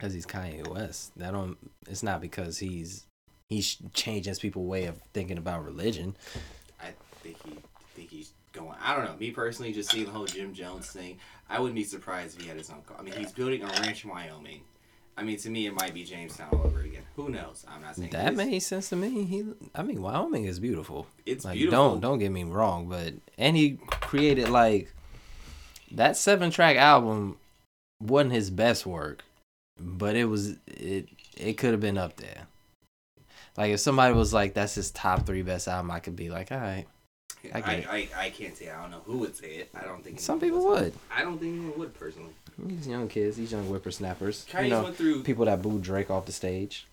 Cause 0.03 0.13
he's 0.13 0.25
Kanye 0.25 0.67
West. 0.67 1.17
That 1.17 1.31
don't. 1.31 1.55
It's 1.89 2.03
not 2.03 2.19
because 2.19 2.59
he's 2.59 3.05
he's 3.47 3.77
changing 3.93 4.35
people's 4.35 4.67
way 4.67 4.83
of 4.83 4.97
thinking 5.13 5.37
about 5.37 5.63
religion. 5.63 6.17
I 6.81 6.89
think 7.21 7.37
he 7.45 7.57
think 7.95 8.09
he's 8.09 8.33
going. 8.51 8.75
I 8.81 8.97
don't 8.97 9.05
know. 9.05 9.15
Me 9.17 9.31
personally, 9.31 9.71
just 9.71 9.89
seeing 9.91 10.03
the 10.03 10.11
whole 10.11 10.25
Jim 10.25 10.53
Jones 10.53 10.87
thing, 10.87 11.19
I 11.49 11.57
wouldn't 11.57 11.75
be 11.75 11.85
surprised 11.85 12.35
if 12.35 12.41
he 12.43 12.49
had 12.49 12.57
his 12.57 12.67
car. 12.67 12.97
I 12.99 13.01
mean, 13.01 13.13
he's 13.13 13.31
building 13.31 13.63
a 13.63 13.67
ranch 13.67 14.03
in 14.03 14.09
Wyoming. 14.09 14.59
I 15.15 15.23
mean, 15.23 15.37
to 15.37 15.49
me, 15.49 15.67
it 15.67 15.73
might 15.73 15.93
be 15.93 16.03
Jonestown 16.03 16.51
all 16.51 16.65
over 16.65 16.81
again. 16.81 17.03
Who 17.15 17.29
knows? 17.29 17.65
I'm 17.69 17.81
not 17.81 17.95
saying 17.95 18.09
That 18.11 18.35
made 18.35 18.59
sense 18.59 18.89
to 18.89 18.97
me. 18.97 19.23
He, 19.23 19.45
I 19.73 19.83
mean, 19.83 20.01
Wyoming 20.01 20.43
is 20.43 20.59
beautiful. 20.59 21.07
It's 21.25 21.45
Like, 21.45 21.53
beautiful. 21.53 21.91
don't 21.91 22.01
don't 22.01 22.19
get 22.19 22.33
me 22.33 22.43
wrong, 22.43 22.89
but 22.89 23.13
and 23.37 23.55
he 23.55 23.77
created 23.89 24.49
like 24.49 24.93
that 25.91 26.17
seven 26.17 26.51
track 26.51 26.75
album 26.75 27.37
wasn't 28.01 28.33
his 28.33 28.49
best 28.49 28.85
work, 28.85 29.23
but 29.83 30.15
it 30.15 30.25
was 30.25 30.55
it 30.67 31.09
it 31.37 31.53
could 31.57 31.71
have 31.71 31.81
been 31.81 31.97
up 31.97 32.15
there. 32.17 32.47
Like 33.57 33.71
if 33.71 33.79
somebody 33.79 34.15
was 34.15 34.33
like, 34.33 34.53
"That's 34.53 34.75
his 34.75 34.89
top 34.91 35.25
three 35.25 35.43
best 35.43 35.67
album," 35.67 35.91
I 35.91 35.99
could 35.99 36.15
be 36.15 36.29
like, 36.29 36.51
"All 36.51 36.57
right." 36.57 36.85
I 37.53 37.57
I. 37.59 37.61
I, 37.89 38.09
I, 38.25 38.29
can't 38.29 38.55
say. 38.55 38.69
I 38.69 38.81
don't 38.81 38.91
know 38.91 39.01
who 39.05 39.17
would 39.17 39.35
say 39.35 39.55
it. 39.55 39.69
I 39.75 39.83
don't 39.83 40.03
think 40.03 40.19
Some 40.19 40.39
people 40.39 40.65
would. 40.65 40.87
it. 40.87 40.93
I 41.11 41.23
don't 41.23 41.37
think 41.37 41.57
anyone 41.57 41.77
would 41.77 41.93
personally. 41.93 42.31
These 42.57 42.87
young 42.87 43.07
kids, 43.07 43.35
these 43.35 43.51
young 43.51 43.65
whippersnappers, 43.65 44.45
Kanye 44.49 44.65
you 44.65 44.69
know, 44.69 44.83
went 44.83 44.95
through 44.95 45.23
people 45.23 45.45
that 45.45 45.61
booed 45.61 45.81
Drake 45.81 46.09
off 46.09 46.25
the 46.25 46.31
stage. 46.31 46.87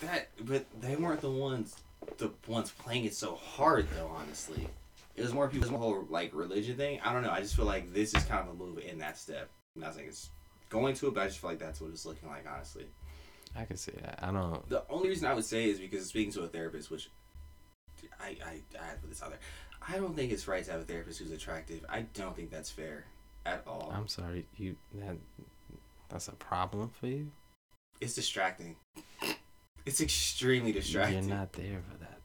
that, 0.00 0.28
but 0.40 0.64
they 0.80 0.96
weren't 0.96 1.20
the 1.20 1.30
ones, 1.30 1.76
the 2.18 2.30
ones 2.46 2.70
playing 2.70 3.04
it 3.04 3.14
so 3.14 3.34
hard 3.34 3.86
though. 3.94 4.10
Honestly, 4.16 4.68
it 5.14 5.22
was 5.22 5.34
more 5.34 5.48
people's 5.48 5.70
whole 5.70 6.06
like 6.08 6.30
religion 6.32 6.76
thing. 6.76 7.00
I 7.04 7.12
don't 7.12 7.22
know. 7.22 7.30
I 7.30 7.40
just 7.40 7.54
feel 7.54 7.66
like 7.66 7.92
this 7.92 8.14
is 8.14 8.24
kind 8.24 8.48
of 8.48 8.54
a 8.54 8.56
move 8.56 8.78
in 8.78 8.98
that 8.98 9.18
step. 9.18 9.50
I'm 9.76 9.82
not 9.82 9.94
saying 9.94 10.08
it's 10.08 10.30
going 10.72 10.94
to 10.94 11.08
it, 11.08 11.14
but 11.14 11.22
I 11.22 11.26
just 11.26 11.38
feel 11.38 11.50
like 11.50 11.58
that's 11.58 11.80
what 11.80 11.90
it's 11.90 12.06
looking 12.06 12.28
like. 12.28 12.44
Honestly. 12.52 12.86
I 13.54 13.64
can 13.64 13.76
see 13.76 13.92
that. 14.00 14.18
I 14.22 14.32
don't. 14.32 14.66
The 14.68 14.82
only 14.88 15.10
reason 15.10 15.28
I 15.28 15.34
would 15.34 15.44
say 15.44 15.68
is 15.68 15.78
because 15.78 16.06
speaking 16.06 16.32
to 16.32 16.42
a 16.42 16.48
therapist, 16.48 16.90
which 16.90 17.10
I 18.18 18.36
I, 18.44 18.60
I 18.80 18.84
had 18.84 18.94
to 18.94 19.00
put 19.02 19.10
this 19.10 19.22
out 19.22 19.30
there. 19.30 19.38
I 19.86 19.96
don't 19.98 20.16
think 20.16 20.32
it's 20.32 20.48
right 20.48 20.64
to 20.64 20.72
have 20.72 20.80
a 20.80 20.84
therapist 20.84 21.18
who's 21.18 21.30
attractive. 21.32 21.84
I 21.88 22.02
don't 22.14 22.34
think 22.34 22.50
that's 22.50 22.70
fair 22.70 23.04
at 23.44 23.62
all. 23.66 23.92
I'm 23.94 24.08
sorry. 24.08 24.46
You 24.56 24.76
that 24.94 25.18
that's 26.08 26.28
a 26.28 26.32
problem 26.32 26.90
for 26.98 27.08
you. 27.08 27.30
It's 28.00 28.14
distracting. 28.14 28.76
It's 29.84 30.00
extremely 30.00 30.72
distracting. 30.72 31.28
You're 31.28 31.36
not 31.36 31.52
there 31.52 31.82
for 31.90 31.98
that 31.98 32.20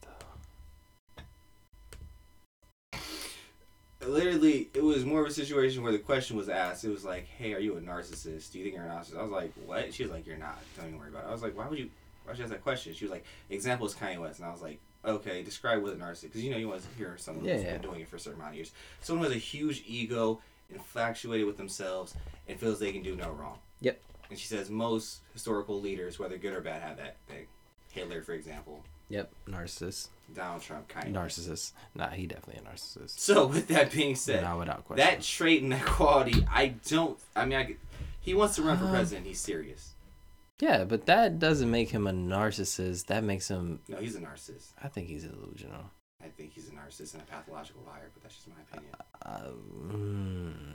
though. 3.97 3.97
Literally, 4.08 4.70
it 4.74 4.82
was 4.82 5.04
more 5.04 5.20
of 5.20 5.26
a 5.26 5.32
situation 5.32 5.82
where 5.82 5.92
the 5.92 5.98
question 5.98 6.36
was 6.36 6.48
asked. 6.48 6.84
It 6.84 6.88
was 6.90 7.04
like, 7.04 7.26
"Hey, 7.26 7.52
are 7.54 7.58
you 7.58 7.76
a 7.76 7.80
narcissist? 7.80 8.50
Do 8.52 8.58
you 8.58 8.64
think 8.64 8.74
you're 8.76 8.84
a 8.84 8.88
narcissist?" 8.88 9.18
I 9.18 9.22
was 9.22 9.30
like, 9.30 9.52
"What?" 9.66 9.92
She 9.92 10.02
was 10.02 10.10
like, 10.12 10.26
"You're 10.26 10.38
not. 10.38 10.58
Don't 10.76 10.86
even 10.88 10.98
worry 10.98 11.10
about 11.10 11.24
it." 11.24 11.28
I 11.28 11.32
was 11.32 11.42
like, 11.42 11.56
"Why 11.56 11.68
would 11.68 11.78
you? 11.78 11.90
Why 12.24 12.32
should 12.32 12.38
you 12.38 12.44
ask 12.44 12.52
that 12.52 12.62
question?" 12.62 12.94
She 12.94 13.04
was 13.04 13.12
like, 13.12 13.24
"Example 13.50 13.86
is 13.86 13.94
Kanye 13.94 14.18
West," 14.20 14.38
and 14.40 14.48
I 14.48 14.52
was 14.52 14.62
like, 14.62 14.80
"Okay, 15.04 15.42
describe 15.42 15.82
what 15.82 15.92
a 15.92 15.96
narcissist." 15.96 16.22
Because 16.22 16.42
you 16.42 16.50
know 16.50 16.56
you 16.56 16.68
want 16.68 16.82
to 16.82 16.88
hear 16.96 17.16
someone 17.18 17.44
who's 17.44 17.62
Yeah. 17.62 17.72
been 17.74 17.82
doing 17.82 18.00
it 18.00 18.08
for 18.08 18.16
a 18.16 18.20
certain 18.20 18.40
amount 18.40 18.52
of 18.52 18.56
years. 18.56 18.72
Someone 19.02 19.26
who 19.26 19.32
has 19.32 19.36
a 19.36 19.40
huge 19.44 19.84
ego, 19.86 20.40
infatuated 20.70 21.46
with 21.46 21.56
themselves, 21.56 22.14
and 22.48 22.58
feels 22.58 22.78
they 22.78 22.92
can 22.92 23.02
do 23.02 23.14
no 23.14 23.30
wrong. 23.30 23.58
Yep. 23.80 24.00
And 24.30 24.38
she 24.38 24.46
says 24.46 24.70
most 24.70 25.20
historical 25.32 25.80
leaders, 25.80 26.18
whether 26.18 26.36
good 26.38 26.54
or 26.54 26.60
bad, 26.60 26.82
have 26.82 26.96
that 26.98 27.16
thing. 27.26 27.46
Hitler, 27.90 28.22
for 28.22 28.32
example. 28.32 28.84
Yep, 29.08 29.30
narcissist. 29.48 30.08
Donald 30.34 30.60
Trump 30.62 30.88
kind 30.88 31.16
of. 31.16 31.22
Narcissist. 31.22 31.72
Nah, 31.94 32.10
he 32.10 32.26
definitely 32.26 32.62
a 32.62 32.70
narcissist. 32.70 33.18
So 33.18 33.46
with 33.46 33.68
that 33.68 33.90
being 33.92 34.14
said, 34.14 34.42
Not 34.42 34.58
without 34.58 34.84
question. 34.84 35.06
that 35.06 35.22
trait 35.22 35.62
and 35.62 35.72
that 35.72 35.86
quality, 35.86 36.46
I 36.52 36.74
don't. 36.86 37.18
I 37.34 37.46
mean, 37.46 37.58
I, 37.58 37.64
could- 37.64 37.76
he 38.20 38.34
wants 38.34 38.56
to 38.56 38.62
run 38.62 38.76
for 38.76 38.84
Um, 38.84 38.90
president. 38.90 39.26
He's 39.26 39.40
serious. 39.40 39.94
yeah, 40.60 40.84
but 40.84 41.06
that 41.06 41.38
doesn't 41.38 41.70
make 41.70 41.88
him 41.90 42.06
a 42.06 42.12
narcissist. 42.12 43.06
That 43.06 43.24
makes 43.24 43.48
him. 43.48 43.80
No, 43.88 43.96
he's 43.96 44.16
a 44.16 44.20
narcissist. 44.20 44.72
I 44.82 44.88
think 44.88 45.08
he's 45.08 45.24
delusional. 45.24 45.84
I 46.22 46.28
think 46.28 46.52
he's 46.52 46.68
a 46.68 46.72
narcissist 46.72 47.14
and 47.14 47.22
a 47.22 47.26
pathological 47.26 47.82
liar, 47.86 48.10
but 48.12 48.22
that's 48.22 48.34
just 48.34 48.48
my 48.48 48.56
opinion. 48.70 48.92
Uh, 49.24 49.52
mm, 49.96 50.74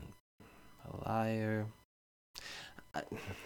a 0.89 1.09
liar. 1.09 1.67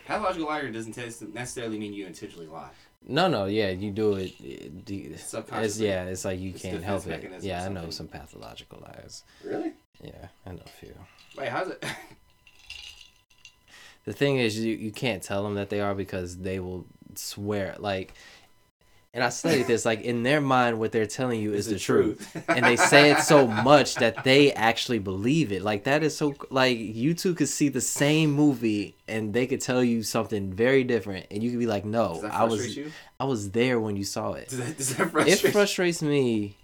Pathological 0.05 0.47
liar 0.47 0.71
doesn't 0.71 0.93
tes- 0.93 1.21
necessarily 1.21 1.79
mean 1.79 1.93
you 1.93 2.05
intentionally 2.05 2.47
lie. 2.47 2.69
No, 3.05 3.27
no, 3.27 3.45
yeah, 3.45 3.69
you 3.69 3.91
do 3.91 4.13
it. 4.15 4.33
Eh, 4.43 4.47
it 4.65 4.85
do- 4.85 5.15
It's, 5.15 5.79
yeah, 5.79 6.05
it's 6.05 6.25
like 6.25 6.39
you 6.39 6.51
It's 6.51 6.61
can't 6.61 6.83
help 6.83 7.07
it. 7.07 7.41
Yeah, 7.41 7.63
I 7.63 7.69
know 7.69 7.89
some 7.89 8.07
pathological 8.07 8.79
lies. 8.81 9.23
Really? 9.43 9.73
Yeah, 10.03 10.27
I 10.45 10.51
know 10.51 10.61
a 10.65 10.69
few. 10.69 10.93
Wait, 11.37 11.49
how's 11.49 11.69
it? 11.69 11.83
The 14.05 14.13
thing 14.13 14.37
is, 14.37 14.57
you, 14.57 14.73
you 14.73 14.91
can't 14.93 15.21
tell 15.21 15.43
them 15.43 15.55
that 15.55 15.69
they 15.69 15.81
are 15.81 15.93
because 15.93 16.37
they 16.37 16.61
will 16.61 16.85
swear. 17.15 17.75
Like, 17.77 18.13
and 19.13 19.23
I 19.23 19.29
studied 19.29 19.67
this. 19.67 19.85
Like 19.85 20.01
in 20.01 20.23
their 20.23 20.41
mind, 20.41 20.79
what 20.79 20.91
they're 20.91 21.05
telling 21.05 21.41
you 21.41 21.53
is 21.53 21.67
the 21.67 21.79
truth, 21.79 22.35
and 22.47 22.65
they 22.65 22.75
say 22.75 23.11
it 23.11 23.19
so 23.19 23.47
much 23.47 23.95
that 23.95 24.23
they 24.23 24.51
actually 24.53 24.99
believe 24.99 25.51
it. 25.51 25.61
Like 25.61 25.85
that 25.85 26.03
is 26.03 26.15
so. 26.15 26.35
Like 26.49 26.77
you 26.77 27.13
two 27.13 27.33
could 27.33 27.49
see 27.49 27.69
the 27.69 27.81
same 27.81 28.31
movie, 28.31 28.95
and 29.07 29.33
they 29.33 29.47
could 29.47 29.61
tell 29.61 29.83
you 29.83 30.03
something 30.03 30.53
very 30.53 30.83
different, 30.83 31.27
and 31.31 31.41
you 31.41 31.49
could 31.49 31.59
be 31.59 31.67
like, 31.67 31.85
"No, 31.85 32.27
I 32.31 32.43
was 32.43 32.75
you? 32.75 32.91
I 33.19 33.25
was 33.25 33.51
there 33.51 33.79
when 33.79 33.95
you 33.95 34.03
saw 34.03 34.33
it." 34.33 34.49
Does 34.49 34.59
that, 34.59 34.77
does 34.77 34.95
that 34.95 35.07
it 35.07 35.11
frustrate 35.11 35.43
you? 35.43 35.51
frustrates 35.51 36.01
me 36.01 36.57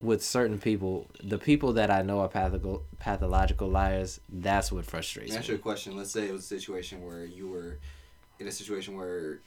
with 0.00 0.22
certain 0.22 0.58
people 0.58 1.08
the 1.22 1.38
people 1.38 1.74
that 1.74 1.88
i 1.88 2.02
know 2.02 2.18
are 2.18 2.28
pathological 2.28 2.84
pathological 2.98 3.68
liars 3.68 4.20
that's 4.28 4.72
what 4.72 4.84
frustrates 4.84 5.32
Let 5.32 5.42
me 5.42 5.48
you 5.48 5.54
a 5.54 5.58
question. 5.58 5.96
Let's 5.96 6.10
say 6.10 6.26
it 6.26 6.32
was 6.32 6.42
a 6.42 6.58
situation 6.58 7.04
where 7.06 7.24
you 7.24 7.48
were 7.48 7.78
in 8.40 8.48
a 8.48 8.50
situation 8.50 8.96
where 8.96 9.38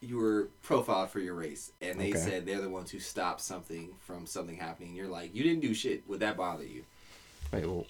you 0.00 0.16
were 0.16 0.48
profiled 0.62 1.10
for 1.10 1.18
your 1.20 1.34
race, 1.34 1.72
and 1.80 2.00
they 2.00 2.10
Okay. 2.10 2.18
said 2.18 2.46
they're 2.46 2.60
the 2.60 2.68
ones 2.68 2.90
who 2.90 3.00
stopped 3.00 3.40
something 3.40 3.94
from 4.00 4.26
something 4.26 4.56
happening. 4.56 4.94
You're 4.94 5.08
like, 5.08 5.34
you 5.34 5.42
didn't 5.42 5.60
do 5.60 5.74
shit. 5.74 6.08
Would 6.08 6.20
that 6.20 6.36
bother 6.36 6.64
you? 6.64 6.84
wait 7.52 7.64
well 7.66 7.86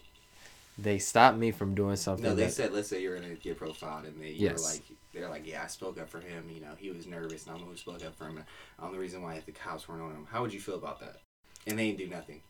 they 0.80 1.00
stopped 1.00 1.36
me 1.36 1.50
from 1.50 1.74
doing 1.74 1.96
something 1.96 2.22
No, 2.24 2.36
they 2.36 2.44
that- 2.44 2.52
said, 2.52 2.72
let's 2.72 2.88
say 2.88 3.02
you're 3.02 3.18
gonna 3.18 3.34
get 3.34 3.58
profiled, 3.58 4.04
and 4.04 4.20
they 4.22 4.30
Yes. 4.30 4.62
were 4.62 4.68
like, 4.70 4.82
they're 5.12 5.28
like, 5.28 5.44
yeah, 5.44 5.64
I 5.64 5.66
spoke 5.66 5.98
up 5.98 6.08
for 6.08 6.20
him. 6.20 6.48
You 6.48 6.60
know, 6.60 6.76
he 6.78 6.90
was 6.92 7.04
nervous, 7.08 7.44
and 7.46 7.52
I'm 7.54 7.58
the 7.58 7.64
one 7.64 7.74
who 7.74 7.78
spoke 7.80 8.04
up 8.04 8.14
for 8.16 8.26
him. 8.28 8.44
I'm 8.78 8.92
the 8.92 8.98
reason 9.00 9.20
why 9.20 9.34
if 9.34 9.44
the 9.46 9.50
cops 9.50 9.88
weren't 9.88 10.02
on 10.02 10.12
him. 10.12 10.26
How 10.30 10.40
would 10.42 10.52
you 10.54 10.60
feel 10.60 10.76
about 10.76 11.00
that? 11.00 11.20
And 11.66 11.76
they 11.78 11.86
didn't 11.88 11.98
do 11.98 12.06
nothing. 12.06 12.42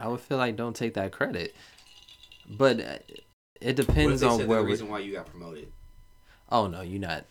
i 0.00 0.08
would 0.08 0.20
feel 0.20 0.36
like 0.38 0.56
don't 0.56 0.74
take 0.76 0.92
that 0.94 1.12
credit 1.12 1.54
but 2.50 2.80
uh, 2.80 2.98
it 3.60 3.74
depends 3.76 4.22
on 4.22 4.46
where 4.46 4.58
the 4.58 4.64
we 4.64 4.70
reason 4.72 4.88
why 4.88 4.98
you 4.98 5.12
got 5.12 5.24
promoted? 5.26 5.72
Oh 6.50 6.66
no 6.66 6.80
you're 6.82 7.00
not 7.00 7.24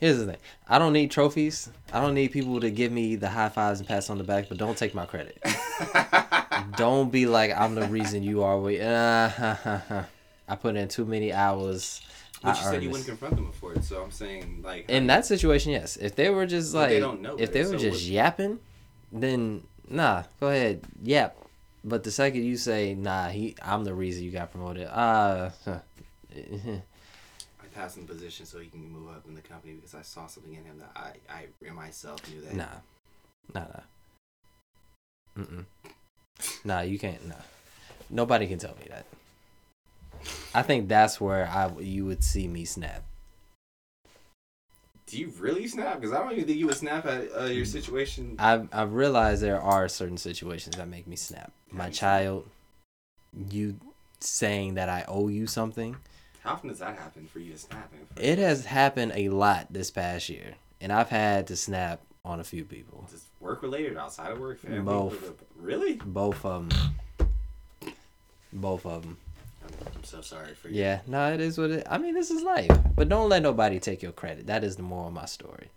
here's 0.00 0.18
the 0.18 0.26
thing 0.26 0.36
i 0.68 0.78
don't 0.78 0.92
need 0.92 1.10
trophies 1.10 1.70
i 1.92 2.00
don't 2.00 2.14
need 2.14 2.30
people 2.32 2.60
to 2.60 2.70
give 2.70 2.92
me 2.92 3.16
the 3.16 3.28
high 3.28 3.48
fives 3.48 3.80
and 3.80 3.88
pats 3.88 4.10
on 4.10 4.18
the 4.18 4.24
back 4.24 4.48
but 4.48 4.58
don't 4.58 4.76
take 4.78 4.94
my 4.94 5.06
credit 5.06 5.38
don't 6.76 7.10
be 7.10 7.26
like 7.26 7.50
i'm 7.56 7.74
the 7.74 7.86
reason 7.88 8.22
you 8.22 8.42
are 8.42 8.58
where 8.58 8.82
uh, 9.88 10.04
i 10.48 10.56
put 10.56 10.76
in 10.76 10.88
too 10.88 11.04
many 11.04 11.32
hours 11.32 12.00
But 12.42 12.56
I 12.56 12.58
you 12.58 12.64
said 12.70 12.82
you 12.82 12.90
wouldn't 12.90 13.08
confront 13.08 13.36
them 13.36 13.46
before 13.46 13.72
it, 13.72 13.84
so 13.84 14.02
I'm 14.02 14.10
saying 14.10 14.60
like 14.62 14.88
in 14.90 15.06
that 15.06 15.24
situation, 15.24 15.72
yes. 15.72 15.96
If 15.96 16.14
they 16.14 16.28
were 16.28 16.44
just 16.44 16.74
like, 16.74 16.90
they 16.90 17.00
don't 17.00 17.22
know 17.22 17.36
if 17.38 17.52
they 17.54 17.62
were 17.64 17.78
so 17.78 17.78
just 17.78 18.02
what- 18.04 18.12
yapping, 18.12 18.58
then 19.10 19.62
nah, 19.88 20.24
go 20.40 20.48
ahead, 20.48 20.82
yap. 21.02 21.36
But 21.82 22.02
the 22.04 22.10
second 22.10 22.44
you 22.44 22.58
say, 22.58 22.94
nah, 22.94 23.28
he, 23.28 23.54
I'm 23.62 23.84
the 23.84 23.94
reason 23.94 24.24
you 24.24 24.30
got 24.30 24.50
promoted. 24.52 24.88
Uh, 24.88 25.50
huh. 27.74 27.80
I 27.80 27.82
passed 27.82 27.96
him 27.96 28.06
the 28.06 28.12
position 28.14 28.46
so 28.46 28.58
he 28.58 28.66
can 28.66 28.90
move 28.90 29.08
up 29.08 29.24
in 29.28 29.34
the 29.34 29.40
company 29.40 29.74
because 29.74 29.94
I 29.94 30.02
saw 30.02 30.26
something 30.26 30.54
in 30.54 30.64
him 30.64 30.78
that 30.78 30.90
I 30.96 31.12
I 31.32 31.72
myself 31.72 32.20
knew 32.30 32.40
that. 32.42 32.54
nah, 32.54 32.64
nah, 33.54 33.66
nah. 35.36 35.42
Mm-mm. 35.42 35.64
Nah, 36.64 36.80
you 36.80 36.98
can't. 36.98 37.26
Nah, 37.28 37.34
nobody 38.10 38.46
can 38.46 38.58
tell 38.58 38.74
me 38.80 38.86
that. 38.90 39.06
I 40.54 40.62
think 40.62 40.88
that's 40.88 41.20
where 41.20 41.46
I 41.46 41.70
you 41.80 42.04
would 42.06 42.22
see 42.24 42.48
me 42.48 42.64
snap. 42.64 43.02
Do 45.06 45.18
you 45.18 45.32
really 45.38 45.66
snap? 45.68 46.00
Because 46.00 46.14
I 46.14 46.20
don't 46.22 46.32
even 46.32 46.46
think 46.46 46.58
you 46.58 46.66
would 46.66 46.76
snap 46.76 47.04
at 47.06 47.28
uh, 47.38 47.44
your 47.44 47.66
situation. 47.66 48.36
I've 48.38 48.68
I've 48.72 48.94
realized 48.94 49.42
there 49.42 49.60
are 49.60 49.88
certain 49.88 50.16
situations 50.16 50.76
that 50.76 50.88
make 50.88 51.06
me 51.06 51.16
snap. 51.16 51.52
My 51.70 51.84
How 51.84 51.88
you 51.88 51.94
snap? 51.94 52.00
child, 52.00 52.48
you 53.50 53.76
saying 54.20 54.74
that 54.74 54.88
I 54.88 55.04
owe 55.06 55.28
you 55.28 55.46
something. 55.46 55.96
How 56.44 56.52
often 56.52 56.68
does 56.68 56.80
that 56.80 56.98
happen 56.98 57.26
for 57.26 57.38
you 57.38 57.52
to 57.52 57.58
snap? 57.58 57.90
It 58.20 58.38
has 58.38 58.66
happened 58.66 59.12
a 59.14 59.30
lot 59.30 59.66
this 59.70 59.90
past 59.90 60.28
year, 60.28 60.56
and 60.78 60.92
I've 60.92 61.08
had 61.08 61.46
to 61.46 61.56
snap 61.56 62.02
on 62.22 62.38
a 62.38 62.44
few 62.44 62.64
people. 62.64 63.04
Is 63.06 63.12
this 63.12 63.24
work 63.40 63.62
related, 63.62 63.96
outside 63.96 64.30
of 64.30 64.38
work, 64.38 64.60
family? 64.60 64.80
Both. 64.80 65.42
Really? 65.56 65.94
Both 65.94 66.44
of 66.44 66.68
them. 66.68 67.50
Both 68.52 68.84
of 68.84 69.02
them. 69.02 69.16
I'm, 69.64 69.86
I'm 69.96 70.04
so 70.04 70.20
sorry 70.20 70.52
for 70.52 70.68
you. 70.68 70.82
Yeah, 70.82 71.00
no, 71.06 71.32
it 71.32 71.40
is 71.40 71.56
what 71.56 71.70
it. 71.70 71.86
I 71.90 71.96
mean, 71.96 72.12
this 72.12 72.30
is 72.30 72.42
life, 72.42 72.70
but 72.94 73.08
don't 73.08 73.30
let 73.30 73.42
nobody 73.42 73.80
take 73.80 74.02
your 74.02 74.12
credit. 74.12 74.46
That 74.46 74.64
is 74.64 74.76
the 74.76 74.82
moral 74.82 75.08
of 75.08 75.14
my 75.14 75.24
story. 75.24 75.68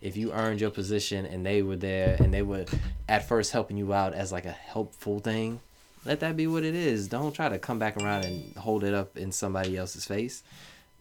If 0.00 0.16
you 0.16 0.32
earned 0.32 0.58
your 0.58 0.70
position 0.70 1.26
and 1.26 1.44
they 1.44 1.60
were 1.60 1.76
there 1.76 2.16
and 2.18 2.32
they 2.32 2.42
were 2.42 2.64
at 3.10 3.28
first 3.28 3.52
helping 3.52 3.76
you 3.76 3.92
out 3.92 4.14
as 4.14 4.32
like 4.32 4.46
a 4.46 4.52
helpful 4.52 5.18
thing, 5.18 5.60
let 6.04 6.20
that 6.20 6.36
be 6.36 6.46
what 6.46 6.64
it 6.64 6.74
is. 6.74 7.08
Don't 7.08 7.32
try 7.32 7.48
to 7.48 7.58
come 7.58 7.78
back 7.78 7.96
around 7.96 8.24
and 8.24 8.56
hold 8.56 8.84
it 8.84 8.94
up 8.94 9.16
in 9.16 9.32
somebody 9.32 9.76
else's 9.76 10.04
face. 10.04 10.42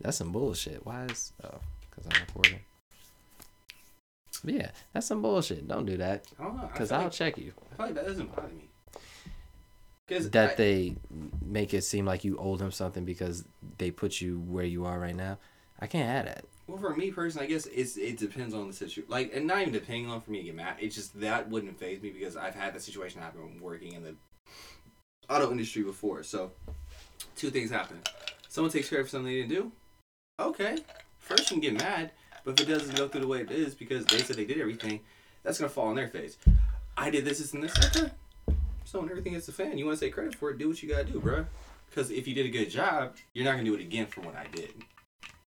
That's 0.02 0.18
some 0.18 0.32
bullshit. 0.32 0.86
Why 0.86 1.06
is 1.06 1.34
oh, 1.44 1.60
because 1.90 2.06
I'm 2.06 2.26
recording. 2.28 2.60
But 4.44 4.54
yeah, 4.54 4.72
that's 4.92 5.08
some 5.08 5.22
bullshit. 5.22 5.68
Don't 5.68 5.86
do 5.86 5.98
that 5.98 6.28
I 6.40 6.44
don't 6.44 6.58
know. 6.58 6.70
Because 6.72 6.92
I'll 6.92 7.04
like, 7.04 7.12
check 7.12 7.38
you. 7.38 7.54
I 7.72 7.76
feel 7.76 7.86
like 7.86 7.96
that 7.96 8.08
doesn't 8.08 8.36
bother 8.36 8.50
me. 8.50 8.70
Because 10.08 10.30
That 10.32 10.58
they 10.58 10.96
make 11.42 11.74
it 11.74 11.84
seem 11.84 12.06
like 12.06 12.24
you 12.24 12.38
owe 12.38 12.58
them 12.58 12.72
something 12.72 13.06
because 13.06 13.46
they 13.78 13.90
put 13.90 14.20
you 14.20 14.40
where 14.40 14.66
you 14.66 14.86
are 14.86 15.00
right 15.00 15.16
now. 15.16 15.38
I 15.80 15.88
can't 15.88 16.10
have 16.10 16.26
that. 16.26 16.46
Well, 16.68 16.78
for 16.78 16.96
me 16.96 17.12
personally, 17.12 17.48
I 17.48 17.50
guess 17.50 17.66
it's 17.66 17.98
it 17.98 18.18
depends 18.18 18.54
on 18.54 18.68
the 18.68 18.74
situation. 18.74 19.10
Like, 19.10 19.32
and 19.34 19.48
not 19.48 19.62
even 19.62 19.74
depending 19.74 20.10
on 20.10 20.22
for 20.22 20.32
me 20.32 20.40
to 20.40 20.44
get 20.46 20.56
mad. 20.56 20.76
It's 20.80 20.96
just 20.96 21.20
that 21.20 21.50
wouldn't 21.50 21.78
phase 21.78 22.02
me 22.02 22.10
because 22.10 22.38
I've 22.38 22.56
had 22.56 22.74
that 22.74 22.82
situation 22.82 23.22
happen 23.22 23.60
working 23.62 23.94
in 23.94 24.04
the 24.04 24.16
auto 25.30 25.52
industry 25.52 25.84
before. 25.84 26.24
So, 26.24 26.52
two 27.36 27.50
things 27.50 27.70
happen. 27.70 28.00
Someone 28.50 28.72
takes 28.72 28.90
credit 28.90 29.06
for 29.06 29.10
something 29.10 29.32
they 29.32 29.42
didn't 29.42 29.50
do. 29.50 29.72
Okay, 30.40 30.78
first 31.20 31.52
you 31.52 31.56
can 31.56 31.62
get 31.62 31.80
mad, 31.80 32.12
but 32.44 32.60
if 32.60 32.68
it 32.68 32.72
doesn't 32.72 32.96
go 32.96 33.08
through 33.08 33.22
the 33.22 33.28
way 33.28 33.42
it 33.42 33.52
is 33.52 33.76
because 33.76 34.06
they 34.06 34.20
said 34.20 34.36
they 34.36 34.46
did 34.46 34.60
everything, 34.60 35.00
that's 35.44 35.60
gonna 35.60 35.70
fall 35.70 35.88
on 35.88 35.96
their 35.96 36.08
face. 36.08 36.38
I 36.98 37.10
did 37.10 37.26
this, 37.26 37.40
this, 37.40 37.54
and 37.54 37.64
this. 37.64 37.74
Okay. 37.86 38.12
So 38.86 39.00
when 39.00 39.10
everything 39.10 39.34
hits 39.34 39.46
the 39.46 39.52
fan, 39.52 39.78
you 39.78 39.86
want 39.86 39.98
to 40.00 40.06
take 40.06 40.14
credit 40.14 40.36
for 40.36 40.50
it. 40.50 40.58
Do 40.58 40.70
what 40.70 40.82
you 40.84 40.90
gotta 40.90 41.06
do, 41.06 41.20
bro. 41.20 41.46
Because 41.90 42.12
if 42.12 42.28
you 42.28 42.34
did 42.34 42.46
a 42.46 42.50
good 42.50 42.70
job, 42.70 43.16
you're 43.34 43.46
not 43.46 43.52
gonna 43.52 43.64
do 43.64 43.76
it 43.76 43.82
again 43.82 44.08
for 44.08 44.22
what 44.22 44.36
I 44.36 44.48
did 44.52 44.74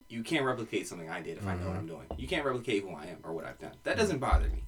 you 0.09 0.23
can't 0.23 0.43
replicate 0.43 0.87
something 0.87 1.09
I 1.09 1.21
did 1.21 1.37
if 1.37 1.47
I 1.47 1.53
know 1.53 1.67
what 1.67 1.69
mm-hmm. 1.69 1.77
I'm 1.77 1.87
doing. 1.87 2.05
You 2.17 2.27
can't 2.27 2.43
replicate 2.43 2.83
who 2.83 2.89
I 2.89 3.05
am 3.05 3.17
or 3.23 3.31
what 3.31 3.45
I've 3.45 3.59
done. 3.59 3.73
That 3.83 3.95
doesn't 3.95 4.17
bother 4.17 4.49
me. 4.49 4.63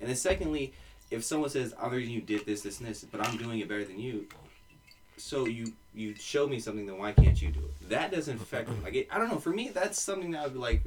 And 0.00 0.08
then 0.08 0.16
secondly, 0.16 0.74
if 1.12 1.24
someone 1.24 1.50
says, 1.50 1.74
"I'm 1.80 1.90
the 1.90 1.96
reason 1.96 2.12
you 2.14 2.20
did 2.20 2.46
this, 2.46 2.62
this, 2.62 2.80
and 2.80 2.88
this," 2.88 3.04
but 3.04 3.26
I'm 3.26 3.36
doing 3.36 3.60
it 3.60 3.68
better 3.68 3.84
than 3.84 3.98
you, 4.00 4.26
so 5.16 5.46
you 5.46 5.72
you 5.94 6.14
show 6.14 6.46
me 6.46 6.58
something, 6.58 6.86
then 6.86 6.98
why 6.98 7.12
can't 7.12 7.40
you 7.40 7.50
do 7.50 7.60
it? 7.60 7.88
That 7.90 8.10
doesn't 8.10 8.40
affect 8.40 8.68
me. 8.70 8.76
Like 8.82 8.94
it, 8.94 9.08
I 9.10 9.18
don't 9.18 9.28
know. 9.28 9.38
For 9.38 9.50
me, 9.50 9.68
that's 9.68 10.00
something 10.00 10.30
that 10.32 10.42
would 10.44 10.54
be 10.54 10.58
like, 10.58 10.82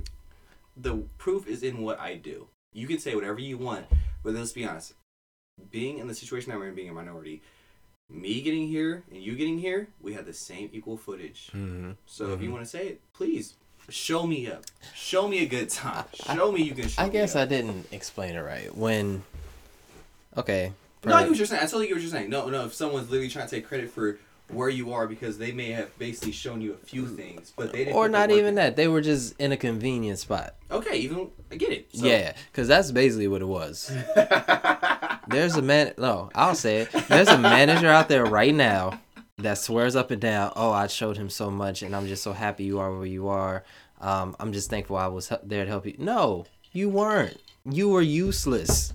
the 0.76 0.96
proof 1.18 1.48
is 1.48 1.62
in 1.64 1.82
what 1.82 2.00
I 2.00 2.16
do. 2.16 2.48
You 2.74 2.88
can 2.88 3.00
say 3.00 3.16
whatever 3.16 3.40
you 3.40 3.58
want, 3.58 3.86
but 4.24 4.34
let's 4.34 4.52
be 4.52 4.66
honest. 4.66 4.94
Being 5.72 6.00
in 6.00 6.08
the 6.08 6.16
situation 6.16 6.52
that 6.52 6.58
we're 6.60 6.68
in, 6.70 6.76
being 6.76 6.90
a 6.90 6.94
minority, 6.94 7.42
me 8.10 8.42
getting 8.42 8.68
here 8.68 9.04
and 9.12 9.22
you 9.22 9.36
getting 9.36 9.58
here, 9.60 9.88
we 10.02 10.14
had 10.14 10.26
the 10.26 10.34
same 10.34 10.70
equal 10.74 10.98
footage. 10.98 11.48
Mm-hmm. 11.54 11.92
So 12.06 12.34
if 12.34 12.42
you 12.42 12.50
Mhm. 12.50 12.54
want 12.54 12.64
to 12.66 12.70
say 12.70 12.88
it, 12.88 13.02
please 13.14 13.54
show 13.90 14.26
me 14.28 14.48
up. 14.52 14.66
Show 14.94 15.28
me 15.28 15.40
a 15.44 15.46
good 15.46 15.70
time. 15.70 16.06
Show 16.14 16.52
me 16.52 16.64
you 16.64 16.74
can. 16.74 16.90
Show 16.90 17.04
I 17.04 17.10
guess 17.10 17.36
I 17.36 17.46
didn't 17.46 17.88
explain 17.94 18.36
it 18.36 18.42
right. 18.42 18.76
When, 18.76 19.24
okay, 20.38 20.74
No, 21.04 21.14
I 21.16 21.22
get 21.22 21.30
what 21.30 21.38
you're 21.38 21.48
saying. 21.48 21.62
I 21.62 21.66
totally 21.66 21.88
get 21.88 21.94
what 21.96 22.02
you're 22.02 22.12
saying. 22.12 22.30
No, 22.30 22.50
no. 22.50 22.66
If 22.66 22.74
someone's 22.74 23.10
literally 23.10 23.30
trying 23.30 23.48
to 23.48 23.56
take 23.56 23.68
credit 23.68 23.90
for 23.92 24.18
where 24.50 24.70
you 24.70 24.94
are 24.94 25.08
because 25.08 25.38
they 25.40 25.52
may 25.52 25.72
have 25.72 25.98
basically 25.98 26.32
shown 26.32 26.62
you 26.62 26.74
a 26.74 26.78
few 26.86 27.08
things, 27.08 27.52
but 27.58 27.72
they 27.72 27.86
didn't. 27.86 27.96
or 27.96 28.08
not 28.08 28.30
even 28.30 28.50
in. 28.50 28.56
that. 28.56 28.76
They 28.76 28.88
were 28.88 29.02
just 29.02 29.40
in 29.40 29.52
a 29.52 29.58
convenient 29.58 30.20
spot. 30.20 30.54
Okay, 30.70 30.98
even 30.98 31.30
I 31.52 31.56
get 31.56 31.72
it. 31.72 31.88
So. 31.94 32.06
Yeah, 32.06 32.34
because 32.52 32.68
that's 32.68 32.92
basically 32.92 33.28
what 33.28 33.42
it 33.42 33.46
was. 33.48 33.92
There's 35.28 35.56
a 35.56 35.62
man. 35.62 35.94
No, 35.98 36.30
I'll 36.36 36.56
say 36.56 36.82
it. 36.82 36.92
There's 37.08 37.28
a 37.28 37.38
manager 37.38 37.88
out 37.88 38.08
there 38.10 38.26
right 38.26 38.54
now 38.54 39.00
that 39.38 39.58
swears 39.58 39.96
up 39.96 40.12
and 40.12 40.22
down. 40.22 40.52
Oh, 40.56 40.72
I 40.72 40.88
showed 40.88 41.18
him 41.18 41.30
so 41.30 41.50
much, 41.50 41.82
and 41.82 41.96
I'm 41.96 42.08
just 42.08 42.22
so 42.24 42.32
happy 42.34 42.64
you 42.66 42.80
are 42.80 42.96
where 42.96 43.06
you 43.08 43.28
are. 43.28 43.64
Um, 44.00 44.36
I'm 44.40 44.54
just 44.54 44.70
thankful 44.70 44.98
I 44.98 45.08
was 45.08 45.32
there 45.44 45.64
to 45.66 45.70
help 45.70 45.86
you. 45.86 45.96
No, 45.98 46.46
You 46.72 46.90
weren't. 46.90 47.42
You 47.68 47.90
were 47.90 48.02
useless. 48.02 48.94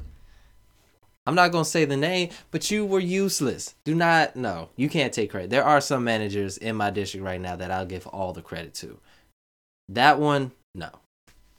I'm 1.27 1.35
not 1.35 1.53
gonna 1.53 1.65
say 1.65 1.85
the 1.85 1.97
name, 1.97 2.31
but 2.51 2.71
you 2.71 2.85
were 2.85 3.01
useless. 3.01 3.75
Do 3.85 3.95
not 3.95 4.37
no, 4.37 4.71
you 4.77 4.89
can't 4.89 5.13
take 5.13 5.31
credit. 5.31 5.51
There 5.51 5.65
are 5.65 5.81
some 5.81 6.05
managers 6.05 6.57
in 6.57 6.77
my 6.77 6.91
district 6.91 7.25
right 7.25 7.41
now 7.41 7.57
that 7.57 7.71
I'll 7.71 7.87
give 7.87 8.07
all 8.07 8.33
the 8.33 8.43
credit 8.43 8.75
to. 8.75 8.99
That 9.89 10.19
one, 10.19 10.53
no. 10.75 10.91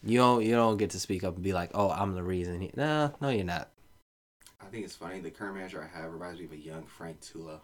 You 0.03 0.17
don't 0.17 0.43
you 0.43 0.53
don't 0.53 0.77
get 0.77 0.89
to 0.91 0.99
speak 0.99 1.23
up 1.23 1.35
and 1.35 1.43
be 1.43 1.53
like, 1.53 1.71
oh, 1.73 1.91
I'm 1.91 2.15
the 2.15 2.23
reason. 2.23 2.61
He, 2.61 2.71
no, 2.75 3.13
no, 3.21 3.29
you're 3.29 3.43
not. 3.43 3.69
I 4.59 4.65
think 4.65 4.85
it's 4.85 4.95
funny. 4.95 5.19
The 5.19 5.29
current 5.29 5.55
manager 5.55 5.81
I 5.81 5.97
have 5.97 6.11
reminds 6.11 6.39
me 6.39 6.45
of 6.45 6.51
a 6.53 6.57
young 6.57 6.83
Frank 6.83 7.21
Tulo. 7.21 7.59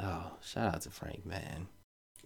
Oh, 0.00 0.32
shout 0.40 0.74
out 0.74 0.82
to 0.82 0.90
Frank, 0.90 1.26
man. 1.26 1.68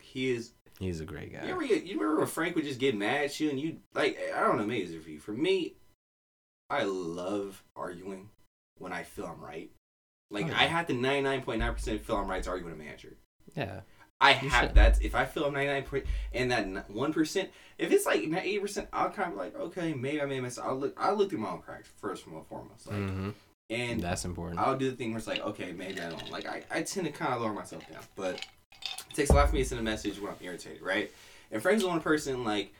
He 0.01 0.31
is. 0.33 0.53
He's 0.79 1.01
a 1.01 1.07
great 1.07 1.33
guy. 1.33 1.47
You, 1.47 1.67
get, 1.67 1.85
you 1.85 1.99
remember 1.99 2.19
when 2.19 2.27
Frank 2.27 2.55
would 2.55 2.65
just 2.65 2.79
get 2.79 2.95
mad 2.95 3.25
at 3.25 3.41
you 3.41 3.49
and 3.49 3.59
you 3.59 3.79
like 3.95 4.19
I 4.37 4.41
don't 4.41 4.59
know 4.59 4.67
maybe 4.67 4.85
it's 4.85 5.03
for 5.05 5.11
you. 5.11 5.19
For 5.19 5.33
me, 5.33 5.75
I 6.69 6.83
love 6.85 7.65
arguing 7.75 8.29
when 8.79 8.93
I 8.93 9.03
feel 9.03 9.27
I'm 9.27 9.43
right. 9.45 9.71
Like 10.31 10.47
Oh, 10.47 10.49
yeah. 10.49 10.59
I 10.59 10.65
had 10.65 10.89
to 10.89 10.95
99.9% 10.95 12.01
feel 12.01 12.17
I'm 12.17 12.29
right 12.29 12.43
to 12.43 12.51
argue 12.51 12.67
with 12.67 12.75
a 12.75 12.79
manager. 12.79 13.17
Yeah. 13.55 13.81
I 14.21 14.31
You 14.41 14.49
have 14.49 14.67
should. 14.69 14.75
that. 14.77 15.03
If 15.03 15.15
I 15.15 15.25
feel 15.27 15.45
I'm 15.45 15.53
99 15.53 15.83
point 15.83 16.05
and 16.33 16.51
that 16.51 16.91
one 16.91 17.13
percent, 17.13 17.51
if 17.79 17.93
it's 17.93 18.07
like 18.07 18.23
80 18.23 18.59
percent, 18.61 18.89
I'll 18.93 19.11
kind 19.11 19.33
of 19.33 19.39
like 19.39 19.55
okay, 19.55 19.93
maybe 19.93 20.23
I 20.23 20.25
made 20.25 20.39
a 20.39 20.43
mistake. 20.43 20.65
I'll 20.65 20.77
look. 20.77 20.95
I'll 20.97 21.15
look 21.17 21.29
through 21.29 21.41
my 21.41 21.51
own 21.51 21.61
cracks 21.61 21.89
first 22.01 22.27
and 22.27 22.47
foremost. 22.47 22.87
Like, 22.87 22.97
hmm 22.97 23.31
and 23.69 24.01
That's 24.01 24.25
important. 24.25 24.61
I'll 24.61 24.79
do 24.79 24.89
the 24.91 24.97
thing 24.97 25.11
where 25.11 25.19
it's 25.19 25.27
like, 25.27 25.41
okay, 25.45 25.73
maybe 25.73 26.01
I 26.01 26.09
don't. 26.09 26.31
Like, 26.31 26.47
I, 26.47 26.63
I 26.71 26.83
tend 26.83 27.07
to 27.09 27.13
kind 27.13 27.35
of 27.35 27.43
lower 27.43 27.53
myself 27.53 27.83
down. 27.91 28.01
But 28.15 28.47
it 29.11 29.15
takes 29.15 29.31
a 29.31 29.35
lot 29.35 29.49
for 29.49 29.57
me 29.57 29.65
to 29.65 29.69
send 29.69 29.81
a 29.81 29.85
message 29.85 30.21
when 30.21 30.31
I'm 30.31 30.39
irritated, 30.41 30.83
right? 30.83 31.11
And 31.51 31.61
Frank's 31.61 31.83
the 31.83 31.89
one 31.89 32.01
person, 32.01 32.45
like, 32.45 32.73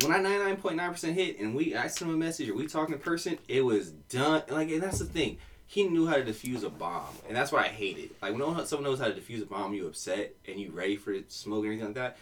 when 0.00 0.12
I 0.12 0.18
99.9% 0.18 1.12
hit 1.12 1.38
and 1.38 1.54
we 1.54 1.74
I 1.76 1.86
send 1.86 2.10
him 2.10 2.16
a 2.16 2.18
message 2.18 2.48
or 2.48 2.54
we 2.54 2.66
talking 2.66 2.94
in 2.94 3.00
person, 3.00 3.38
it 3.48 3.62
was 3.62 3.90
done. 3.90 4.42
Like, 4.48 4.70
and 4.70 4.82
that's 4.82 4.98
the 4.98 5.04
thing. 5.04 5.38
He 5.66 5.84
knew 5.84 6.06
how 6.06 6.16
to 6.16 6.24
defuse 6.24 6.64
a 6.64 6.70
bomb. 6.70 7.14
And 7.28 7.36
that's 7.36 7.52
what 7.52 7.64
I 7.64 7.68
hated. 7.68 8.10
Like, 8.20 8.34
when 8.34 8.66
someone 8.66 8.84
knows 8.84 8.98
how 8.98 9.08
to 9.08 9.14
defuse 9.14 9.42
a 9.42 9.46
bomb, 9.46 9.74
you 9.74 9.86
upset 9.86 10.34
and 10.46 10.58
you 10.58 10.70
ready 10.70 10.96
for 10.96 11.14
smoke 11.28 11.64
and 11.64 11.66
everything 11.66 11.86
like 11.86 11.94
that. 11.94 12.16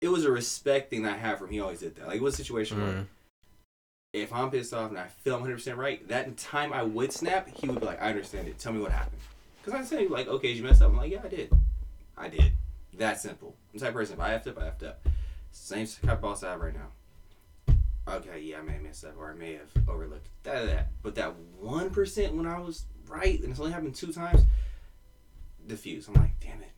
It 0.00 0.08
was 0.08 0.24
a 0.24 0.30
respect 0.30 0.90
thing 0.90 1.02
that 1.02 1.14
I 1.14 1.16
had 1.18 1.38
from 1.38 1.48
him. 1.48 1.54
He 1.54 1.60
always 1.60 1.80
did 1.80 1.96
that. 1.96 2.06
Like, 2.06 2.16
it 2.16 2.22
was 2.22 2.34
a 2.34 2.38
situation 2.38 2.80
where 2.80 2.92
Mhm. 2.92 3.06
if 4.12 4.32
I'm 4.32 4.50
pissed 4.50 4.72
off 4.72 4.90
and 4.90 4.98
I 4.98 5.08
feel 5.08 5.34
I'm 5.34 5.42
100% 5.42 5.76
right, 5.76 6.06
that 6.08 6.36
time 6.36 6.72
I 6.72 6.82
would 6.84 7.12
snap, 7.12 7.48
he 7.48 7.68
would 7.68 7.80
be 7.80 7.86
like, 7.86 8.00
I 8.00 8.10
understand 8.10 8.48
it. 8.48 8.58
Tell 8.58 8.72
me 8.72 8.80
what 8.80 8.92
happened. 8.92 9.20
Because 9.64 9.80
I 9.80 9.84
say, 9.84 10.06
like, 10.06 10.28
okay, 10.28 10.48
did 10.48 10.56
you 10.58 10.62
mess 10.64 10.80
up? 10.80 10.90
I'm 10.90 10.96
like, 10.96 11.10
yeah, 11.12 11.22
I 11.24 11.28
did. 11.28 11.52
I 12.16 12.28
did. 12.28 12.52
That 12.94 13.20
simple. 13.20 13.54
I'm 13.72 13.78
the 13.78 13.84
type 13.84 13.88
of 13.90 13.94
person, 13.96 14.14
if 14.14 14.20
I 14.20 14.30
effed 14.30 14.46
up, 14.48 14.58
I 14.58 14.62
effed 14.62 14.88
up. 14.88 15.06
Same 15.52 15.86
type 15.86 16.14
of 16.14 16.20
boss 16.20 16.42
I 16.42 16.50
have 16.50 16.60
right 16.60 16.74
now. 16.74 16.92
Okay, 18.08 18.40
yeah, 18.40 18.58
I 18.58 18.62
may 18.62 18.72
have 18.72 18.82
messed 18.82 19.04
up 19.04 19.14
or 19.18 19.30
I 19.30 19.34
may 19.34 19.54
have 19.54 19.70
overlooked 19.88 20.28
that, 20.44 20.66
that. 20.66 20.88
But 21.02 21.14
that 21.16 21.34
1% 21.62 22.32
when 22.32 22.46
I 22.46 22.58
was 22.58 22.84
right, 23.06 23.40
and 23.40 23.50
it's 23.50 23.60
only 23.60 23.72
happened 23.72 23.94
two 23.94 24.12
times, 24.12 24.42
diffuse. 25.66 26.08
I'm 26.08 26.14
like, 26.14 26.40
damn 26.40 26.62
it. 26.62 26.70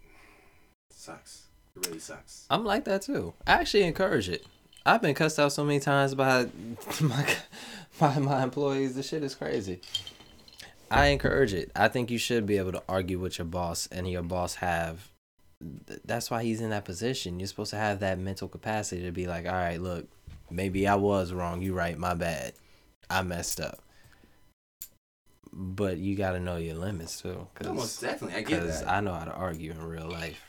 sucks. 0.90 1.44
It 1.76 1.86
really 1.86 2.00
sucks. 2.00 2.46
I'm 2.50 2.64
like 2.64 2.84
that 2.84 3.02
too. 3.02 3.34
I 3.46 3.52
actually 3.52 3.84
encourage 3.84 4.28
it. 4.28 4.44
I've 4.84 5.02
been 5.02 5.14
cussed 5.14 5.38
out 5.38 5.52
so 5.52 5.64
many 5.64 5.78
times 5.78 6.14
by 6.14 6.48
my 7.00 7.26
by 7.98 8.18
my 8.18 8.42
employees. 8.42 8.94
The 8.94 9.02
shit 9.02 9.22
is 9.22 9.34
crazy. 9.34 9.80
I 10.90 11.06
encourage 11.06 11.54
it. 11.54 11.70
I 11.76 11.86
think 11.88 12.10
you 12.10 12.18
should 12.18 12.46
be 12.46 12.58
able 12.58 12.72
to 12.72 12.82
argue 12.88 13.18
with 13.20 13.38
your 13.38 13.44
boss 13.44 13.86
and 13.92 14.10
your 14.10 14.22
boss 14.22 14.56
have. 14.56 15.10
That's 16.04 16.30
why 16.30 16.42
he's 16.42 16.60
in 16.60 16.70
that 16.70 16.84
position. 16.84 17.38
You're 17.38 17.46
supposed 17.46 17.70
to 17.70 17.76
have 17.76 18.00
that 18.00 18.18
mental 18.18 18.48
capacity 18.48 19.02
to 19.02 19.12
be 19.12 19.26
like, 19.26 19.46
all 19.46 19.52
right, 19.52 19.80
look, 19.80 20.08
maybe 20.50 20.86
I 20.86 20.94
was 20.96 21.32
wrong. 21.32 21.62
You 21.62 21.74
right, 21.74 21.96
my 21.98 22.14
bad. 22.14 22.52
I 23.08 23.22
messed 23.22 23.60
up. 23.60 23.80
But 25.52 25.98
you 25.98 26.14
got 26.16 26.32
to 26.32 26.40
know 26.40 26.56
your 26.56 26.76
limits 26.76 27.20
too, 27.20 27.48
No, 27.64 27.74
most 27.74 28.00
because 28.00 28.00
definitely. 28.00 28.36
I 28.38 28.42
get 28.42 28.66
that. 28.66 28.88
I 28.88 29.00
know 29.00 29.12
how 29.12 29.24
to 29.24 29.32
argue 29.32 29.72
in 29.72 29.82
real 29.82 30.08
life. 30.08 30.40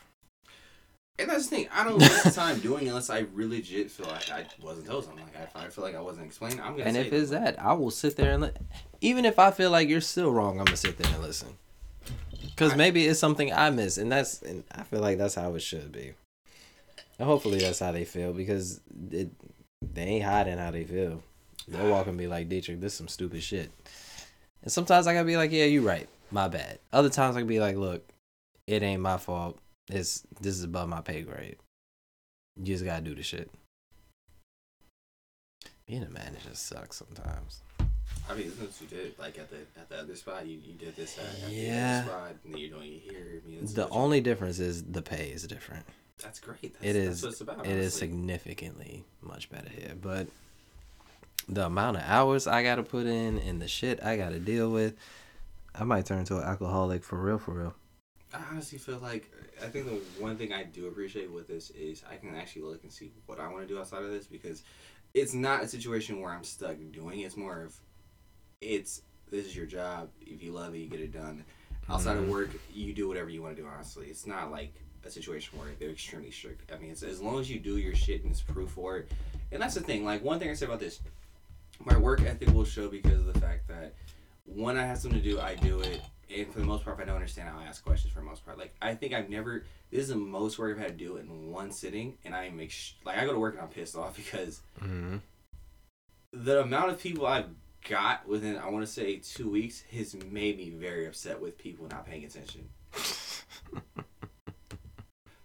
And 1.18 1.28
that's 1.28 1.48
the 1.48 1.56
thing. 1.56 1.68
I 1.72 1.84
don't 1.84 1.98
waste 2.00 2.34
time 2.36 2.60
doing 2.60 2.86
it 2.86 2.88
unless 2.90 3.10
I 3.10 3.20
really 3.34 3.56
legit 3.58 3.90
feel 3.90 4.06
like 4.06 4.30
I 4.30 4.46
wasn't 4.62 4.86
told 4.86 5.04
something. 5.04 5.24
Like 5.24 5.48
if 5.48 5.56
I 5.56 5.66
feel 5.68 5.82
like 5.84 5.96
I 5.96 6.00
wasn't 6.00 6.26
explained, 6.26 6.60
I'm 6.60 6.72
gonna. 6.72 6.84
And 6.84 6.94
say 6.94 7.06
if 7.06 7.12
it's 7.12 7.30
that, 7.30 7.60
I 7.60 7.72
will 7.72 7.90
sit 7.90 8.16
there 8.16 8.32
and 8.32 8.44
li- 8.44 8.50
even 9.00 9.24
if 9.24 9.38
I 9.38 9.50
feel 9.50 9.70
like 9.70 9.88
you're 9.88 10.00
still 10.00 10.30
wrong, 10.30 10.58
I'm 10.60 10.64
gonna 10.66 10.76
sit 10.76 10.96
there 10.98 11.12
and 11.12 11.22
listen. 11.22 11.48
Cause 12.56 12.72
I- 12.72 12.76
maybe 12.76 13.06
it's 13.06 13.18
something 13.20 13.52
I 13.52 13.70
miss, 13.70 13.98
and 13.98 14.10
that's 14.10 14.40
and 14.42 14.62
I 14.72 14.84
feel 14.84 15.00
like 15.00 15.18
that's 15.18 15.34
how 15.34 15.54
it 15.54 15.60
should 15.60 15.90
be. 15.90 16.12
And 17.18 17.28
hopefully 17.28 17.58
that's 17.58 17.80
how 17.80 17.92
they 17.92 18.04
feel 18.04 18.32
because 18.32 18.80
it 19.10 19.30
they 19.94 20.02
ain't 20.02 20.24
hiding 20.24 20.58
how 20.58 20.70
they 20.70 20.84
feel. 20.84 21.22
They'll 21.68 21.90
walk 21.90 22.06
and 22.06 22.18
be 22.18 22.26
like, 22.26 22.48
Dietrich, 22.48 22.80
this 22.80 22.92
is 22.92 22.98
some 22.98 23.08
stupid 23.08 23.42
shit. 23.42 23.70
And 24.62 24.70
sometimes 24.70 25.06
I 25.06 25.14
gotta 25.14 25.24
be 25.24 25.36
like, 25.36 25.52
yeah, 25.52 25.64
you 25.64 25.82
right, 25.82 26.08
my 26.30 26.48
bad. 26.48 26.78
Other 26.92 27.08
times 27.08 27.36
I 27.36 27.40
can 27.40 27.48
be 27.48 27.60
like, 27.60 27.76
look, 27.76 28.08
it 28.66 28.82
ain't 28.82 29.02
my 29.02 29.16
fault. 29.16 29.58
It's 29.88 30.22
this 30.40 30.54
is 30.56 30.64
above 30.64 30.88
my 30.88 31.00
pay 31.00 31.22
grade. 31.22 31.56
You 32.56 32.64
just 32.64 32.84
gotta 32.84 33.02
do 33.02 33.14
the 33.14 33.22
shit. 33.22 33.50
Being 35.86 36.04
a 36.04 36.10
manager 36.10 36.54
sucks 36.54 36.96
sometimes. 36.96 37.62
I 38.30 38.34
mean, 38.34 38.52
that's 38.58 38.80
what 38.80 38.90
you 38.90 38.96
did. 38.96 39.18
Like 39.18 39.38
at 39.38 39.50
the 39.50 39.56
at 39.76 39.88
the 39.88 39.98
other 39.98 40.14
spot, 40.16 40.46
you, 40.46 40.58
you 40.64 40.74
did 40.74 40.96
this 40.96 41.18
uh, 41.18 41.22
at, 41.22 41.44
at 41.46 41.52
Yeah. 41.52 41.70
the 41.70 41.98
other 41.98 42.08
spot, 42.08 42.34
and 42.44 42.54
then 42.54 42.60
you're 42.60 42.70
doing 42.70 42.92
it 42.94 43.00
here. 43.00 43.42
I 43.44 43.48
mean, 43.48 43.60
The 43.66 43.82
what 43.82 43.92
you- 43.92 43.98
only 43.98 44.20
difference 44.20 44.58
is 44.58 44.82
the 44.84 45.02
pay 45.02 45.30
is 45.30 45.42
different. 45.46 45.84
That's 46.22 46.38
great. 46.38 46.74
That's, 46.74 46.84
It 46.84 46.92
That's 47.04 47.22
what 47.22 47.32
it's 47.32 47.40
about. 47.40 47.66
It 47.66 47.76
is 47.76 47.94
significantly 47.94 49.04
much 49.22 49.50
better 49.50 49.68
here, 49.68 49.94
but 50.00 50.28
the 51.48 51.66
amount 51.66 51.96
of 51.96 52.04
hours 52.04 52.46
I 52.46 52.62
gotta 52.62 52.84
put 52.84 53.06
in 53.06 53.38
and 53.38 53.60
the 53.60 53.66
shit 53.68 54.02
I 54.02 54.16
gotta 54.16 54.38
deal 54.38 54.70
with, 54.70 54.94
I 55.74 55.82
might 55.84 56.06
turn 56.06 56.20
into 56.20 56.36
an 56.38 56.44
alcoholic 56.44 57.02
for 57.02 57.18
real, 57.18 57.38
for 57.38 57.52
real. 57.52 57.74
I 58.32 58.40
honestly 58.50 58.78
feel 58.78 58.98
like 58.98 59.30
I 59.62 59.66
think 59.66 59.86
the 59.86 60.00
one 60.22 60.36
thing 60.36 60.52
I 60.52 60.62
do 60.62 60.86
appreciate 60.86 61.30
with 61.30 61.48
this 61.48 61.70
is 61.70 62.02
I 62.10 62.16
can 62.16 62.34
actually 62.36 62.62
look 62.62 62.82
and 62.84 62.92
see 62.92 63.10
what 63.26 63.40
I 63.40 63.48
want 63.48 63.66
to 63.66 63.74
do 63.74 63.78
outside 63.80 64.02
of 64.04 64.10
this 64.10 64.26
because 64.26 64.62
it's 65.14 65.34
not 65.34 65.62
a 65.64 65.68
situation 65.68 66.20
where 66.20 66.30
I'm 66.32 66.44
stuck 66.44 66.76
doing. 66.92 67.20
It's 67.20 67.36
more 67.36 67.62
of 67.62 67.74
it's 68.62 69.02
this 69.30 69.46
is 69.46 69.56
your 69.56 69.66
job. 69.66 70.10
If 70.20 70.42
you 70.42 70.52
love 70.52 70.74
it, 70.74 70.78
you 70.78 70.88
get 70.88 71.00
it 71.00 71.12
done. 71.12 71.44
Outside 71.88 72.16
Mhm. 72.16 72.22
of 72.24 72.28
work, 72.28 72.50
you 72.72 72.92
do 72.94 73.08
whatever 73.08 73.28
you 73.28 73.42
want 73.42 73.56
to 73.56 73.62
do. 73.62 73.68
Honestly, 73.68 74.06
it's 74.06 74.26
not 74.26 74.50
like 74.50 74.72
a 75.04 75.10
situation 75.10 75.58
where 75.58 75.68
they're 75.78 75.90
extremely 75.90 76.30
strict. 76.30 76.70
I 76.72 76.78
mean, 76.78 76.90
it's 76.90 77.02
as 77.02 77.20
long 77.20 77.40
as 77.40 77.50
you 77.50 77.58
do 77.58 77.76
your 77.78 77.94
shit 77.94 78.22
and 78.22 78.30
it's 78.30 78.40
proof 78.40 78.70
for 78.70 78.98
it. 78.98 79.10
And 79.50 79.60
that's 79.60 79.74
the 79.74 79.80
thing. 79.80 80.04
Like 80.04 80.22
one 80.22 80.38
thing 80.38 80.48
I 80.48 80.54
say 80.54 80.66
about 80.66 80.78
this, 80.80 81.00
my 81.84 81.96
work 81.96 82.22
ethic 82.22 82.50
will 82.50 82.64
show 82.64 82.88
because 82.88 83.18
of 83.26 83.32
the 83.32 83.40
fact 83.40 83.66
that 83.68 83.94
when 84.44 84.76
I 84.76 84.84
have 84.86 84.98
something 84.98 85.20
to 85.20 85.28
do, 85.28 85.40
I 85.40 85.54
do 85.56 85.80
it. 85.80 86.00
And 86.34 86.50
for 86.52 86.60
the 86.60 86.64
most 86.64 86.84
part, 86.84 86.96
if 86.98 87.02
I 87.02 87.06
don't 87.06 87.16
understand, 87.16 87.48
how 87.48 87.58
I'll 87.58 87.66
ask 87.66 87.84
questions. 87.84 88.12
For 88.12 88.20
the 88.20 88.26
most 88.26 88.44
part, 88.44 88.58
like 88.58 88.74
I 88.80 88.94
think 88.94 89.12
I've 89.12 89.28
never. 89.28 89.64
This 89.90 90.02
is 90.04 90.08
the 90.08 90.16
most 90.16 90.58
work 90.58 90.76
I've 90.76 90.82
had 90.82 90.98
to 90.98 91.04
do 91.04 91.16
in 91.16 91.50
one 91.50 91.70
sitting, 91.72 92.16
and 92.24 92.34
I 92.34 92.48
make 92.50 92.70
sh- 92.70 92.92
like 93.04 93.18
I 93.18 93.24
go 93.26 93.32
to 93.32 93.38
work 93.38 93.54
and 93.54 93.62
I'm 93.62 93.68
pissed 93.68 93.96
off 93.96 94.16
because 94.16 94.60
Mm-hmm. 94.80 95.16
the 96.32 96.62
amount 96.62 96.90
of 96.90 96.98
people 97.00 97.26
I've 97.26 97.50
got 97.88 98.26
within 98.28 98.56
I 98.56 98.68
want 98.70 98.84
to 98.86 98.90
say 98.90 99.16
two 99.16 99.50
weeks 99.50 99.82
has 99.92 100.14
made 100.30 100.56
me 100.56 100.70
very 100.70 101.06
upset 101.06 101.40
with 101.40 101.58
people 101.58 101.86
not 101.88 102.06
paying 102.06 102.24
attention. 102.24 102.68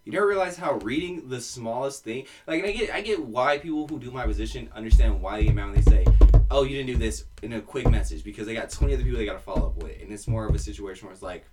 You 0.08 0.12
never 0.12 0.26
realize 0.26 0.56
how 0.56 0.78
reading 0.78 1.28
the 1.28 1.38
smallest 1.38 2.02
thing, 2.02 2.24
like, 2.46 2.60
and 2.60 2.68
I 2.70 2.72
get, 2.72 2.90
I 2.94 3.02
get 3.02 3.22
why 3.22 3.58
people 3.58 3.86
who 3.86 3.98
do 3.98 4.10
my 4.10 4.24
position 4.24 4.70
understand 4.74 5.20
why 5.20 5.42
the 5.42 5.48
amount 5.48 5.74
they 5.74 5.82
say, 5.82 6.06
oh, 6.50 6.62
you 6.62 6.78
didn't 6.78 6.86
do 6.86 6.96
this 6.96 7.26
in 7.42 7.52
a 7.52 7.60
quick 7.60 7.90
message 7.90 8.24
because 8.24 8.46
they 8.46 8.54
got 8.54 8.70
twenty 8.70 8.94
other 8.94 9.02
people 9.02 9.18
they 9.18 9.26
got 9.26 9.34
to 9.34 9.38
follow 9.38 9.66
up 9.66 9.82
with, 9.82 10.00
and 10.00 10.10
it's 10.10 10.26
more 10.26 10.46
of 10.46 10.54
a 10.54 10.58
situation 10.58 11.04
where 11.06 11.12
it's 11.12 11.20
like, 11.20 11.44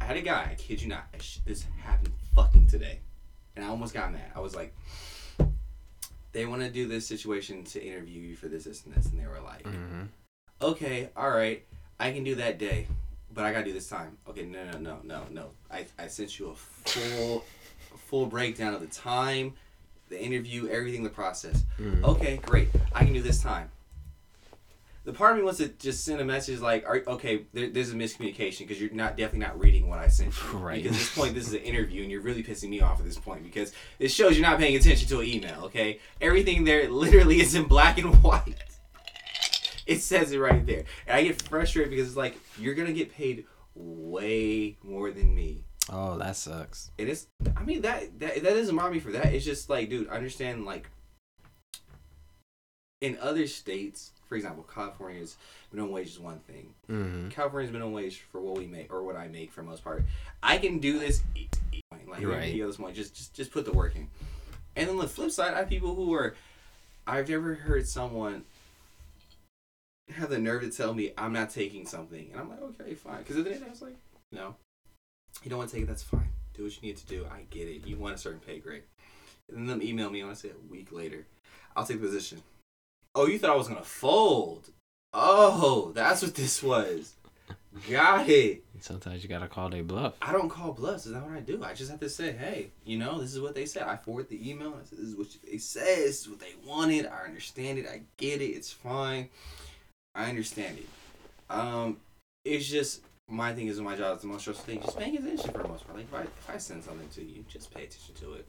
I 0.00 0.04
had 0.04 0.16
a 0.16 0.20
guy, 0.20 0.48
I 0.50 0.56
kid 0.56 0.82
you 0.82 0.88
not, 0.88 1.04
I 1.14 1.18
sh- 1.18 1.38
this 1.46 1.64
happened 1.80 2.12
fucking 2.34 2.66
today, 2.66 2.98
and 3.54 3.64
I 3.64 3.68
almost 3.68 3.94
got 3.94 4.10
mad. 4.10 4.32
I 4.34 4.40
was 4.40 4.56
like, 4.56 4.74
they 6.32 6.46
want 6.46 6.62
to 6.62 6.70
do 6.70 6.86
this 6.86 7.06
situation 7.06 7.64
to 7.64 7.82
interview 7.84 8.20
you 8.20 8.36
for 8.36 8.48
this, 8.48 8.64
this, 8.64 8.84
and 8.84 8.94
this, 8.94 9.06
and 9.06 9.20
they 9.20 9.26
were 9.26 9.40
like, 9.40 9.64
Mm-hmm. 9.64 10.02
okay, 10.62 11.10
all 11.16 11.30
right, 11.30 11.64
I 11.98 12.12
can 12.12 12.24
do 12.24 12.34
that 12.36 12.58
day, 12.58 12.86
but 13.34 13.44
I 13.44 13.52
gotta 13.52 13.64
do 13.64 13.72
this 13.72 13.88
time. 13.88 14.16
Okay, 14.28 14.44
no, 14.44 14.64
no, 14.72 14.78
no, 14.78 14.98
no, 15.04 15.22
no. 15.30 15.46
I, 15.70 15.86
I 15.98 16.06
sent 16.08 16.38
you 16.38 16.50
a 16.50 16.54
full, 16.54 17.44
a 17.94 17.98
full 17.98 18.26
breakdown 18.26 18.74
of 18.74 18.80
the 18.80 18.86
time, 18.88 19.54
the 20.08 20.20
interview, 20.20 20.68
everything, 20.68 21.02
the 21.04 21.10
process. 21.10 21.64
Mhm. 21.78 22.02
Okay, 22.04 22.38
great, 22.38 22.68
I 22.92 23.04
can 23.04 23.12
do 23.12 23.22
this 23.22 23.42
time. 23.42 23.70
The 25.04 25.14
part 25.14 25.32
of 25.32 25.38
me 25.38 25.44
wants 25.44 25.58
to 25.60 25.68
just 25.68 26.04
send 26.04 26.20
a 26.20 26.24
message 26.24 26.60
like, 26.60 26.86
are, 26.86 27.02
okay, 27.06 27.46
there, 27.54 27.70
there's 27.70 27.90
a 27.90 27.94
miscommunication 27.94 28.60
because 28.60 28.78
you're 28.78 28.90
not 28.90 29.16
definitely 29.16 29.46
not 29.46 29.58
reading 29.58 29.88
what 29.88 29.98
I 29.98 30.08
sent 30.08 30.34
you. 30.36 30.58
Right. 30.58 30.82
Because 30.82 30.96
at 30.96 30.98
this 30.98 31.14
point, 31.14 31.34
this 31.34 31.48
is 31.48 31.54
an 31.54 31.60
interview, 31.60 32.02
and 32.02 32.10
you're 32.10 32.20
really 32.20 32.42
pissing 32.42 32.68
me 32.68 32.80
off 32.80 33.00
at 33.00 33.06
this 33.06 33.18
point 33.18 33.42
because 33.42 33.72
it 33.98 34.08
shows 34.08 34.36
you're 34.36 34.46
not 34.46 34.58
paying 34.58 34.76
attention 34.76 35.08
to 35.08 35.20
an 35.20 35.26
email. 35.26 35.64
Okay, 35.64 36.00
everything 36.20 36.64
there 36.64 36.88
literally 36.90 37.40
is 37.40 37.54
in 37.54 37.64
black 37.64 37.98
and 37.98 38.14
white. 38.22 38.62
It 39.86 40.02
says 40.02 40.32
it 40.32 40.38
right 40.38 40.64
there. 40.66 40.84
And 41.06 41.16
I 41.16 41.24
get 41.24 41.42
frustrated 41.42 41.90
because 41.90 42.08
it's 42.08 42.16
like 42.16 42.38
you're 42.58 42.74
gonna 42.74 42.92
get 42.92 43.12
paid 43.12 43.46
way 43.74 44.76
more 44.82 45.10
than 45.10 45.34
me. 45.34 45.64
Oh, 45.88 46.18
that 46.18 46.36
sucks. 46.36 46.90
And 46.98 47.08
it's 47.08 47.26
I 47.56 47.64
mean 47.64 47.82
that 47.82 48.18
that 48.20 48.42
that 48.42 48.54
doesn't 48.54 48.76
bother 48.76 48.92
me 48.92 49.00
for 49.00 49.12
that. 49.12 49.32
It's 49.32 49.44
just 49.44 49.70
like, 49.70 49.88
dude, 49.88 50.08
I 50.08 50.12
understand 50.12 50.64
like 50.64 50.88
in 53.00 53.16
other 53.20 53.46
states, 53.46 54.12
for 54.30 54.36
example, 54.36 54.64
California's 54.72 55.36
minimum 55.72 55.92
wage 55.92 56.06
is 56.06 56.20
one 56.20 56.38
thing. 56.38 56.72
Mm-hmm. 56.88 57.30
California's 57.30 57.72
minimum 57.72 57.92
wage 57.92 58.20
for 58.30 58.40
what 58.40 58.56
we 58.56 58.64
make 58.64 58.94
or 58.94 59.02
what 59.02 59.16
I 59.16 59.26
make 59.26 59.50
for 59.50 59.60
the 59.60 59.68
most 59.68 59.82
part. 59.82 60.04
I 60.40 60.56
can 60.56 60.78
do 60.78 61.00
this. 61.00 61.20
Like 62.08 62.24
Right. 62.24 62.54
you 62.54 62.62
know, 62.62 62.68
this 62.68 62.76
point, 62.76 62.94
just 62.94 63.12
just 63.14 63.34
just 63.34 63.50
put 63.50 63.64
the 63.64 63.72
work 63.72 63.96
in. 63.96 64.06
And 64.76 64.88
then 64.88 64.96
the 64.98 65.08
flip 65.08 65.32
side, 65.32 65.52
I 65.52 65.58
have 65.58 65.68
people 65.68 65.96
who 65.96 66.14
are. 66.14 66.36
I've 67.08 67.28
never 67.28 67.54
heard 67.54 67.88
someone 67.88 68.44
have 70.10 70.30
the 70.30 70.38
nerve 70.38 70.62
to 70.62 70.70
tell 70.70 70.94
me 70.94 71.12
I'm 71.18 71.32
not 71.32 71.50
taking 71.50 71.84
something, 71.86 72.28
and 72.30 72.40
I'm 72.40 72.48
like, 72.48 72.62
okay, 72.62 72.94
fine. 72.94 73.18
Because 73.18 73.36
at 73.36 73.44
the 73.44 73.52
end, 73.54 73.64
I 73.66 73.70
was 73.70 73.82
like, 73.82 73.96
no, 74.30 74.54
you 75.42 75.50
don't 75.50 75.58
want 75.58 75.70
to 75.70 75.74
take 75.76 75.84
it. 75.84 75.88
That's 75.88 76.04
fine. 76.04 76.28
Do 76.54 76.62
what 76.62 76.76
you 76.76 76.82
need 76.88 76.98
to 76.98 77.06
do. 77.06 77.26
I 77.32 77.42
get 77.50 77.66
it. 77.66 77.84
You 77.84 77.96
want 77.96 78.14
a 78.14 78.18
certain 78.18 78.38
pay 78.38 78.60
grade. 78.60 78.82
And 79.48 79.68
then 79.68 79.78
them 79.78 79.82
email 79.82 80.08
me. 80.08 80.20
And 80.20 80.30
I 80.30 80.34
say 80.34 80.50
a 80.50 80.70
week 80.72 80.92
later. 80.92 81.26
I'll 81.74 81.84
take 81.84 82.00
the 82.00 82.06
position. 82.06 82.42
Oh, 83.14 83.26
you 83.26 83.38
thought 83.38 83.50
I 83.50 83.56
was 83.56 83.68
gonna 83.68 83.82
fold? 83.82 84.70
Oh, 85.12 85.92
that's 85.94 86.22
what 86.22 86.34
this 86.34 86.62
was. 86.62 87.14
Got 87.88 88.28
it. 88.28 88.64
Sometimes 88.80 89.22
you 89.22 89.28
gotta 89.28 89.48
call 89.48 89.68
their 89.68 89.82
bluff. 89.82 90.14
I 90.22 90.32
don't 90.32 90.48
call 90.48 90.72
bluffs. 90.72 91.06
Is 91.06 91.12
that 91.12 91.22
what 91.22 91.36
I 91.36 91.40
do? 91.40 91.62
I 91.62 91.74
just 91.74 91.90
have 91.90 92.00
to 92.00 92.08
say, 92.08 92.32
hey, 92.32 92.70
you 92.84 92.98
know, 92.98 93.20
this 93.20 93.34
is 93.34 93.40
what 93.40 93.54
they 93.54 93.66
said. 93.66 93.82
I 93.82 93.96
forward 93.96 94.28
the 94.28 94.50
email. 94.50 94.78
I 94.80 94.84
said, 94.84 94.98
this 94.98 95.08
is 95.08 95.16
what 95.16 95.28
they 95.48 95.58
said. 95.58 95.98
This 95.98 96.22
is 96.22 96.28
what 96.28 96.40
they 96.40 96.54
wanted. 96.66 97.06
I 97.06 97.24
understand 97.24 97.78
it. 97.78 97.86
I 97.86 98.02
get 98.16 98.40
it. 98.40 98.46
It's 98.50 98.72
fine. 98.72 99.28
I 100.14 100.28
understand 100.28 100.78
it. 100.78 100.88
Um, 101.52 101.98
it's 102.44 102.66
just 102.66 103.02
my 103.28 103.52
thing 103.52 103.68
is 103.68 103.80
my 103.80 103.96
job 103.96 104.16
is 104.16 104.22
the 104.22 104.28
most 104.28 104.42
stressful 104.42 104.66
thing. 104.66 104.82
Just 104.82 104.98
paying 104.98 105.16
attention 105.16 105.50
for 105.52 105.62
the 105.62 105.68
most 105.68 105.86
part. 105.86 105.98
Like 105.98 106.06
if 106.06 106.14
I 106.14 106.22
if 106.22 106.50
I 106.54 106.58
send 106.58 106.82
something 106.82 107.08
to 107.10 107.24
you, 107.24 107.44
just 107.48 107.72
pay 107.72 107.84
attention 107.84 108.14
to 108.16 108.34
it. 108.34 108.46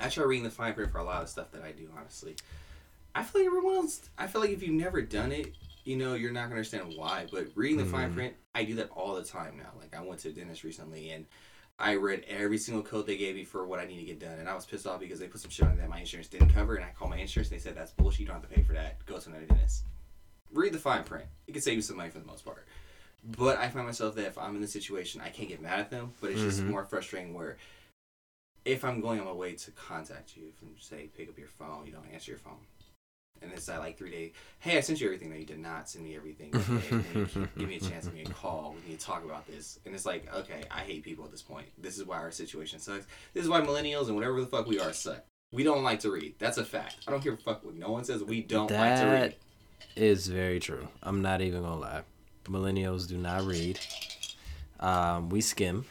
I 0.00 0.08
try 0.08 0.24
reading 0.24 0.44
the 0.44 0.50
fine 0.50 0.74
print 0.74 0.90
for 0.90 0.98
a 0.98 1.04
lot 1.04 1.22
of 1.22 1.28
stuff 1.28 1.50
that 1.52 1.62
I 1.62 1.72
do. 1.72 1.88
Honestly, 1.96 2.36
I 3.14 3.22
feel 3.22 3.42
like 3.42 3.46
everyone 3.46 3.76
else. 3.76 4.00
I 4.18 4.26
feel 4.26 4.40
like 4.40 4.50
if 4.50 4.62
you've 4.62 4.72
never 4.74 5.00
done 5.02 5.32
it, 5.32 5.54
you 5.84 5.96
know, 5.96 6.14
you're 6.14 6.32
not 6.32 6.44
gonna 6.44 6.56
understand 6.56 6.94
why. 6.96 7.26
But 7.30 7.48
reading 7.54 7.78
the 7.78 7.84
fine 7.84 8.10
Mhm. 8.10 8.14
print, 8.14 8.34
I 8.54 8.64
do 8.64 8.74
that 8.76 8.90
all 8.90 9.14
the 9.14 9.24
time 9.24 9.56
now. 9.56 9.72
Like 9.78 9.94
I 9.94 10.00
went 10.00 10.20
to 10.20 10.30
a 10.30 10.32
dentist 10.32 10.64
recently 10.64 11.10
and 11.10 11.26
I 11.78 11.96
read 11.96 12.24
every 12.28 12.58
single 12.58 12.82
code 12.84 13.06
they 13.06 13.16
gave 13.16 13.34
me 13.34 13.44
for 13.44 13.66
what 13.66 13.80
I 13.80 13.84
need 13.84 13.98
to 13.98 14.04
get 14.04 14.20
done, 14.20 14.38
and 14.38 14.48
I 14.48 14.54
was 14.54 14.64
pissed 14.64 14.86
off 14.86 15.00
because 15.00 15.18
they 15.18 15.26
put 15.26 15.40
some 15.40 15.50
shit 15.50 15.66
on 15.66 15.76
that 15.78 15.88
my 15.88 15.98
insurance 15.98 16.28
didn't 16.28 16.50
cover, 16.50 16.76
and 16.76 16.84
I 16.84 16.90
called 16.90 17.10
my 17.10 17.18
insurance. 17.18 17.50
and 17.50 17.58
They 17.58 17.62
said 17.62 17.74
that's 17.74 17.90
bullshit. 17.90 18.20
You 18.20 18.26
don't 18.26 18.40
have 18.40 18.48
to 18.48 18.54
pay 18.54 18.62
for 18.62 18.74
that. 18.74 19.04
Go 19.06 19.18
to 19.18 19.28
another 19.28 19.46
dentist. 19.46 19.82
Read 20.52 20.72
the 20.72 20.78
fine 20.78 21.02
print. 21.02 21.26
It 21.48 21.52
can 21.52 21.60
save 21.62 21.74
you 21.74 21.82
some 21.82 21.96
money 21.96 22.10
for 22.10 22.20
the 22.20 22.26
most 22.26 22.44
part. 22.44 22.66
But 23.24 23.58
I 23.58 23.70
find 23.70 23.86
myself 23.86 24.14
that 24.14 24.26
if 24.26 24.38
I'm 24.38 24.54
in 24.54 24.62
the 24.62 24.68
situation, 24.68 25.20
I 25.20 25.30
can't 25.30 25.48
get 25.48 25.60
mad 25.60 25.80
at 25.80 25.90
them. 25.90 26.14
But 26.20 26.30
it's 26.30 26.42
just 26.42 26.62
Mhm. 26.62 26.68
more 26.68 26.84
frustrating 26.84 27.34
where 27.34 27.56
if 28.64 28.84
I'm 28.84 29.00
going 29.00 29.18
on 29.18 29.26
my 29.26 29.32
way 29.32 29.54
to 29.54 29.70
contact 29.72 30.36
you, 30.36 30.48
if 30.48 30.62
I'm 30.62 30.78
say 30.78 31.08
pick 31.08 31.28
up 31.28 31.36
your 31.38 31.48
phone, 31.48 31.86
you 31.86 31.92
don't 31.92 32.06
answer 32.06 32.30
your 32.30 32.38
phone, 32.38 32.64
and 33.44 33.52
it's 33.52 33.66
that 33.66 33.78
like 33.78 33.96
three 33.96 34.10
day. 34.10 34.32
Hey, 34.58 34.76
I 34.76 34.80
sent 34.80 35.00
you 35.00 35.06
everything. 35.06 35.30
No, 35.30 35.36
you 35.36 35.44
did 35.44 35.58
not 35.60 35.88
send 35.88 36.04
me 36.04 36.16
everything. 36.16 36.50
Okay, 36.54 37.48
give 37.58 37.68
me 37.68 37.76
a 37.76 37.80
chance. 37.80 38.06
Give 38.06 38.14
me 38.14 38.22
a 38.22 38.28
call. 38.30 38.74
We 38.82 38.90
need 38.90 38.98
to 38.98 39.06
talk 39.06 39.24
about 39.24 39.46
this. 39.46 39.78
And 39.86 39.94
it's 39.94 40.06
like, 40.06 40.32
okay, 40.34 40.62
I 40.70 40.80
hate 40.80 41.02
people 41.04 41.24
at 41.24 41.30
this 41.30 41.42
point. 41.42 41.66
This 41.78 41.96
is 41.98 42.04
why 42.04 42.16
our 42.16 42.30
situation 42.30 42.78
sucks. 42.80 43.06
This 43.34 43.44
is 43.44 43.48
why 43.48 43.60
millennials 43.60 44.06
and 44.06 44.16
whatever 44.16 44.40
the 44.40 44.46
fuck 44.46 44.66
we 44.66 44.80
are 44.80 44.92
suck. 44.92 45.24
We 45.52 45.62
don't 45.62 45.84
like 45.84 46.00
to 46.00 46.10
read. 46.10 46.34
That's 46.38 46.58
a 46.58 46.64
fact. 46.64 46.96
I 47.06 47.12
don't 47.12 47.22
give 47.22 47.34
a 47.34 47.36
fuck 47.36 47.64
what 47.64 47.76
no 47.76 47.90
one 47.90 48.02
says. 48.04 48.24
We 48.24 48.42
don't 48.42 48.70
like 48.70 48.98
to 49.00 49.06
read. 49.06 49.36
That 49.94 50.02
is 50.02 50.26
very 50.26 50.58
true. 50.58 50.88
I'm 51.02 51.22
not 51.22 51.40
even 51.42 51.62
gonna 51.62 51.78
lie. 51.78 52.02
Millennials 52.46 53.06
do 53.06 53.16
not 53.16 53.42
read. 53.44 53.78
Um, 54.80 55.28
we 55.28 55.40
skim. 55.40 55.84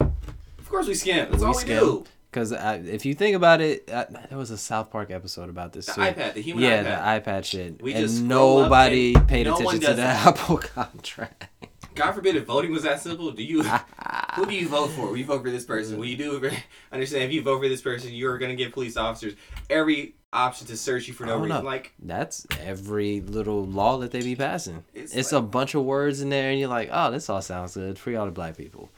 Of 0.00 0.68
course 0.68 0.86
we 0.88 0.94
skim. 0.94 1.28
That's 1.30 1.42
We 1.42 1.46
all 1.46 1.52
we 1.54 1.60
skim. 1.60 1.78
do. 1.78 2.04
Because 2.36 2.52
if 2.86 3.06
you 3.06 3.14
think 3.14 3.34
about 3.34 3.62
it, 3.62 3.90
uh, 3.90 4.04
there 4.28 4.36
was 4.36 4.50
a 4.50 4.58
South 4.58 4.90
Park 4.90 5.10
episode 5.10 5.48
about 5.48 5.72
this 5.72 5.86
The 5.86 5.92
too. 5.94 6.00
iPad, 6.02 6.34
the 6.34 6.42
human 6.42 6.64
iPad 6.64 6.66
yeah, 6.66 6.82
iPad. 6.82 7.24
the 7.24 7.30
iPad 7.30 7.44
shit. 7.44 7.82
We 7.82 7.92
and 7.94 8.00
just 8.02 8.18
scroll 8.18 8.58
up 8.58 8.64
nobody 8.64 9.14
and 9.14 9.26
paid 9.26 9.46
no 9.46 9.54
attention 9.54 9.80
to 9.80 9.86
the 9.86 9.92
that. 9.94 10.26
Apple 10.38 10.58
contract. 10.58 11.48
God 11.94 12.12
forbid 12.12 12.36
if 12.36 12.44
voting 12.44 12.72
was 12.72 12.82
that 12.82 13.00
simple. 13.00 13.30
Do 13.30 13.42
you 13.42 13.62
who 13.62 14.44
do 14.44 14.54
you 14.54 14.68
vote 14.68 14.88
for? 14.88 15.10
We 15.10 15.22
vote 15.22 15.42
for 15.44 15.50
this 15.50 15.64
person. 15.64 15.98
When 15.98 16.10
you 16.10 16.18
do 16.18 16.50
understand 16.92 17.24
if 17.24 17.32
you 17.32 17.40
vote 17.40 17.62
for 17.62 17.68
this 17.70 17.80
person, 17.80 18.12
you 18.12 18.28
are 18.28 18.36
gonna 18.36 18.54
give 18.54 18.72
police 18.72 18.98
officers 18.98 19.32
every 19.70 20.16
option 20.30 20.66
to 20.66 20.76
search 20.76 21.08
you 21.08 21.14
for 21.14 21.24
no 21.24 21.36
reason. 21.38 21.48
know. 21.48 21.62
Like 21.62 21.94
That's 21.98 22.46
every 22.60 23.22
little 23.22 23.64
law 23.64 23.96
that 23.98 24.10
they 24.10 24.20
be 24.20 24.36
passing. 24.36 24.84
It's 24.92 25.14
It's, 25.14 25.32
like- 25.32 25.38
a 25.42 25.46
bunch 25.46 25.74
of 25.74 25.84
words 25.84 26.20
in 26.20 26.28
there, 26.28 26.50
and 26.50 26.60
you're 26.60 26.68
like, 26.68 26.90
oh, 26.92 27.10
this 27.10 27.30
all 27.30 27.40
sounds 27.40 27.72
good. 27.74 27.98
Free 27.98 28.14
all 28.16 28.26
the 28.26 28.32
black 28.32 28.58
people. 28.58 28.90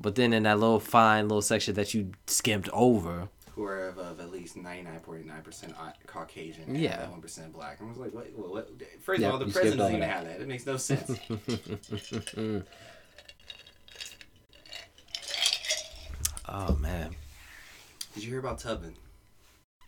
But 0.00 0.14
then 0.14 0.32
in 0.32 0.44
that 0.44 0.58
little 0.60 0.78
fine 0.80 1.24
little 1.28 1.42
section 1.42 1.74
that 1.74 1.92
you 1.92 2.12
skimmed 2.26 2.68
over, 2.72 3.28
who 3.54 3.64
are 3.64 3.88
of, 3.88 3.98
of 3.98 4.20
at 4.20 4.30
least 4.30 4.56
ninety 4.56 4.82
nine 4.88 5.00
point 5.00 5.26
nine 5.26 5.42
percent 5.42 5.74
Caucasian, 6.06 6.64
and 6.68 6.76
Yeah. 6.78 7.08
one 7.10 7.20
percent 7.20 7.52
black. 7.52 7.78
I 7.82 7.84
was 7.84 7.96
like, 7.96 8.14
what? 8.14 8.30
what, 8.36 8.50
what? 8.50 8.70
First 9.00 9.20
Yep, 9.20 9.28
of 9.28 9.40
all, 9.40 9.46
the 9.46 9.52
president 9.52 9.78
doesn't 9.78 9.96
even 9.96 10.08
have 10.08 10.24
that. 10.24 10.40
It 10.40 10.46
makes 10.46 10.64
no 10.66 10.76
sense. 10.76 11.18
oh 16.48 16.76
man, 16.76 17.14
Did 18.14 18.22
you 18.24 18.30
hear 18.30 18.38
about 18.40 18.58
Tubman? 18.58 18.94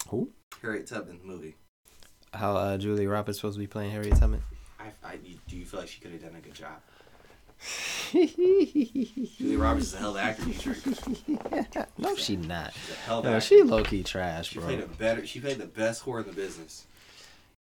who? 0.08 0.30
Harriet 0.62 0.86
Tubman 0.86 1.20
movie. 1.24 1.54
How 2.34 2.56
uh, 2.56 2.76
Julia 2.78 3.08
Roberts 3.08 3.38
supposed 3.38 3.54
to 3.56 3.60
be 3.60 3.66
playing 3.66 3.90
Harriet 3.92 4.16
Tubman? 4.16 4.42
I, 4.78 4.86
I, 5.04 5.16
do 5.48 5.56
you 5.56 5.64
feel 5.64 5.80
like 5.80 5.88
she 5.88 6.00
could 6.00 6.12
have 6.12 6.22
done 6.22 6.34
a 6.36 6.40
good 6.40 6.54
job? 6.54 6.80
Julia 8.12 9.58
Roberts 9.58 9.86
is 9.86 9.94
a 9.94 9.98
hell 9.98 10.10
of 10.10 10.16
an 10.16 10.22
actor. 10.28 10.44
Detroit. 10.44 11.88
no, 11.98 12.16
she 12.16 12.36
not. 12.36 12.72
She's 12.74 12.90
a 12.90 12.98
hell 13.06 13.18
of 13.20 13.24
an 13.26 13.32
No, 13.32 13.40
she 13.40 13.62
low 13.62 13.82
key 13.84 14.02
trash, 14.02 14.48
She 14.50 14.56
bro. 14.58 14.66
played 14.66 14.80
a 14.80 14.86
better. 14.86 15.26
She 15.26 15.40
played 15.40 15.58
the 15.58 15.66
best 15.66 16.04
whore 16.04 16.20
in 16.20 16.26
the 16.26 16.32
business. 16.32 16.86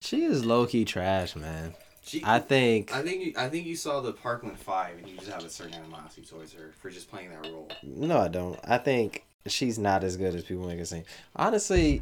She 0.02 0.24
is 0.24 0.46
low 0.46 0.66
key 0.66 0.86
trash, 0.86 1.36
man. 1.36 1.74
She, 2.04 2.24
I 2.26 2.40
think 2.40 2.94
I 2.96 3.04
think 3.04 3.24
you, 3.24 3.34
I 3.38 3.50
think 3.50 3.68
you 3.68 3.76
saw 3.76 4.02
the 4.02 4.14
Parkland 4.14 4.58
Five, 4.58 4.98
and 4.98 5.08
you 5.08 5.18
just 5.18 5.30
have 5.30 5.44
a 5.44 5.50
certain 5.50 5.76
animosity 5.76 6.24
towards 6.24 6.54
her 6.54 6.72
for 6.82 6.90
just 6.90 7.10
playing 7.12 7.30
that 7.30 7.46
role. 7.52 7.70
no, 7.84 8.18
I 8.20 8.28
don't. 8.30 8.60
I 8.64 8.78
think 8.80 9.26
she's 9.46 9.78
not 9.78 10.04
as 10.04 10.18
good 10.18 10.34
as 10.34 10.44
people 10.44 10.66
make 10.68 10.80
her 10.80 10.86
seem. 10.86 11.04
Honestly, 11.36 12.02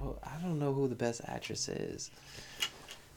well, 0.00 0.18
I 0.24 0.40
don't 0.42 0.58
know 0.58 0.72
who 0.72 0.88
the 0.88 0.96
best 0.96 1.20
actress 1.26 1.68
is. 1.68 2.10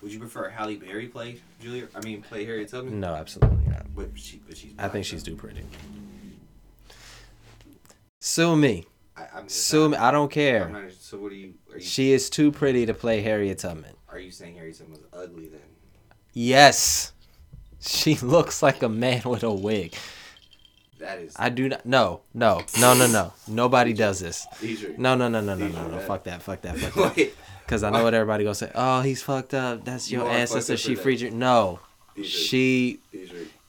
Would 0.01 0.13
you 0.13 0.19
prefer 0.19 0.49
Halle 0.49 0.75
Berry 0.75 1.07
play 1.07 1.39
Julia? 1.59 1.87
I 1.95 2.01
mean, 2.01 2.21
play 2.21 2.45
Harriet 2.45 2.69
Tubman? 2.69 2.99
No, 2.99 3.13
absolutely 3.15 3.65
not. 3.67 3.85
But 3.95 4.09
she, 4.15 4.39
but 4.47 4.55
she's. 4.57 4.73
I 4.77 4.87
think 4.87 5.05
she's 5.05 5.23
too 5.23 5.35
pretty. 5.35 5.63
Sue 8.19 8.55
me. 8.55 8.85
I, 9.15 9.27
I'm 9.35 9.47
just 9.47 9.65
Sue 9.67 9.89
me. 9.89 9.97
I 9.97 10.11
don't 10.11 10.31
care. 10.31 10.69
not- 10.69 10.91
so 10.99 11.17
what 11.17 11.31
are 11.31 11.35
you? 11.35 11.53
Are 11.71 11.77
you, 11.77 11.83
She 11.83 12.11
is 12.11 12.29
too 12.29 12.51
pretty 12.51 12.85
to 12.85 12.93
play 12.93 13.21
Harriet 13.21 13.59
Tubman. 13.59 13.93
are 14.09 14.19
you 14.19 14.31
saying 14.31 14.55
Harriet 14.55 14.77
Tubman 14.77 14.99
was 15.01 15.05
ugly 15.13 15.47
then? 15.47 15.61
Yes. 16.33 17.13
She 17.79 18.15
looks 18.21 18.61
like 18.61 18.83
a 18.83 18.89
man 18.89 19.21
with 19.25 19.43
a 19.43 19.51
wig. 19.53 19.95
That 20.99 21.19
is. 21.19 21.33
I 21.37 21.49
do 21.49 21.69
not. 21.69 21.85
No, 21.85 22.21
no, 22.33 22.63
no, 22.79 22.93
no, 22.95 23.07
no. 23.07 23.33
Nobody 23.47 23.93
does 23.93 24.19
this. 24.19 24.47
No, 24.97 25.13
no, 25.15 25.27
no, 25.27 25.41
no, 25.41 25.55
no, 25.55 25.67
no, 25.67 25.87
no. 25.87 25.99
Fuck 25.99 26.23
that. 26.23 26.41
Fuck 26.41 26.61
that. 26.61 26.77
Fuck 26.77 27.15
that. 27.15 27.31
Because 27.67 27.83
I 27.83 27.89
know 27.89 28.01
what 28.01 28.13
everybody 28.13 28.45
gonna 28.45 28.55
say. 28.55 28.71
Oh, 28.73 29.01
he's 29.01 29.21
fucked 29.21 29.53
up. 29.53 29.83
That's 29.83 30.09
your 30.09 30.21
fucked 30.21 30.33
ancestor. 30.35 30.77
She 30.77 30.95
freed 30.95 31.19
you. 31.19 31.31
No, 31.31 31.81
she. 32.23 33.01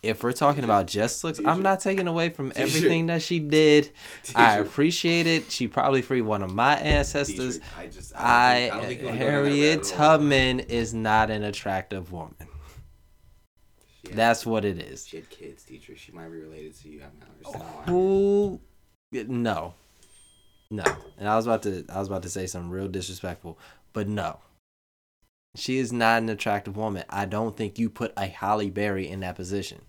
If 0.01 0.23
we're 0.23 0.31
talking 0.33 0.63
about 0.63 0.87
just 0.87 1.25
looks, 1.25 1.41
I'm 1.45 1.61
not 1.63 1.81
taking 1.81 2.07
away 2.07 2.29
from 2.29 2.53
everything 2.55 3.07
that 3.07 3.21
she 3.23 3.41
did. 3.41 3.91
I 4.37 4.59
appreciate 4.59 5.27
it. 5.27 5.51
She 5.51 5.67
probably 5.67 6.03
freed 6.03 6.23
one 6.23 6.43
of 6.45 6.55
my 6.55 6.77
ancestors. 6.77 7.59
I 7.77 7.87
just. 7.89 8.15
I, 8.15 8.21
I, 8.21 8.59
think, 8.61 8.73
I 8.73 8.77
don't 8.77 8.87
think 8.87 9.01
you 9.01 9.07
wanna 9.07 9.19
go 9.19 9.25
down 9.25 9.35
that 9.35 9.43
Harriet. 9.49 9.83
Tubman 9.83 10.61
is 10.61 10.95
not 10.95 11.31
an 11.31 11.43
attractive 11.43 12.13
woman. 12.13 12.37
Had- 14.07 14.15
That's 14.17 14.47
what 14.47 14.65
it 14.65 14.79
is. 14.79 15.05
She 15.09 15.17
had 15.17 15.29
kids, 15.29 15.65
teacher. 15.65 15.97
She 15.97 16.13
might 16.13 16.29
be 16.29 16.39
related 16.39 16.77
to 16.83 16.89
you. 16.89 17.03
I'm 17.03 17.19
not 17.19 17.29
understanding. 17.59 17.93
Who? 17.93 18.61
No, 19.13 19.75
no. 20.71 20.85
And 21.19 21.29
I 21.29 21.35
was 21.37 21.47
about 21.47 21.63
to, 21.65 21.85
I 21.89 21.99
was 21.99 22.07
about 22.09 22.23
to 22.23 22.31
say 22.31 22.47
something 22.47 22.71
real 22.71 22.89
disrespectful, 22.89 23.59
but 23.93 24.09
no. 24.09 24.41
She 25.57 25.79
is 25.79 25.93
not 25.93 26.23
an 26.23 26.29
attractive 26.29 26.77
woman. 26.77 27.05
I 27.09 27.25
don't 27.25 27.57
think 27.57 27.79
you 27.79 27.91
put 27.91 28.13
a 28.17 28.27
Halle 28.27 28.71
Berry 28.71 29.09
in 29.09 29.21
that 29.21 29.35
position. 29.37 29.81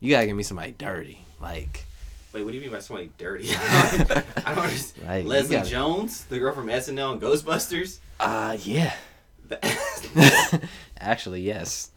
You 0.00 0.10
gotta 0.10 0.26
give 0.26 0.36
me 0.36 0.42
somebody 0.42 0.72
dirty, 0.72 1.24
like, 1.40 1.84
Wait, 2.32 2.44
what 2.44 2.52
do 2.52 2.56
you 2.56 2.62
mean 2.62 2.70
by 2.70 2.78
somebody 2.78 3.10
dirty? 3.18 3.48
I 3.54 4.24
don't 4.46 4.58
understand. 4.58 5.08
like 5.08 5.26
Leslie 5.26 5.56
gotta- 5.56 5.68
Jones, 5.68 6.24
the 6.24 6.38
girl 6.38 6.54
from 6.54 6.66
SNL 6.68 7.12
and 7.14 7.20
Ghostbusters. 7.22 7.98
Uh, 8.20 8.56
yeah. 8.62 8.94
Actually, 11.00 11.42
yes. 11.42 11.90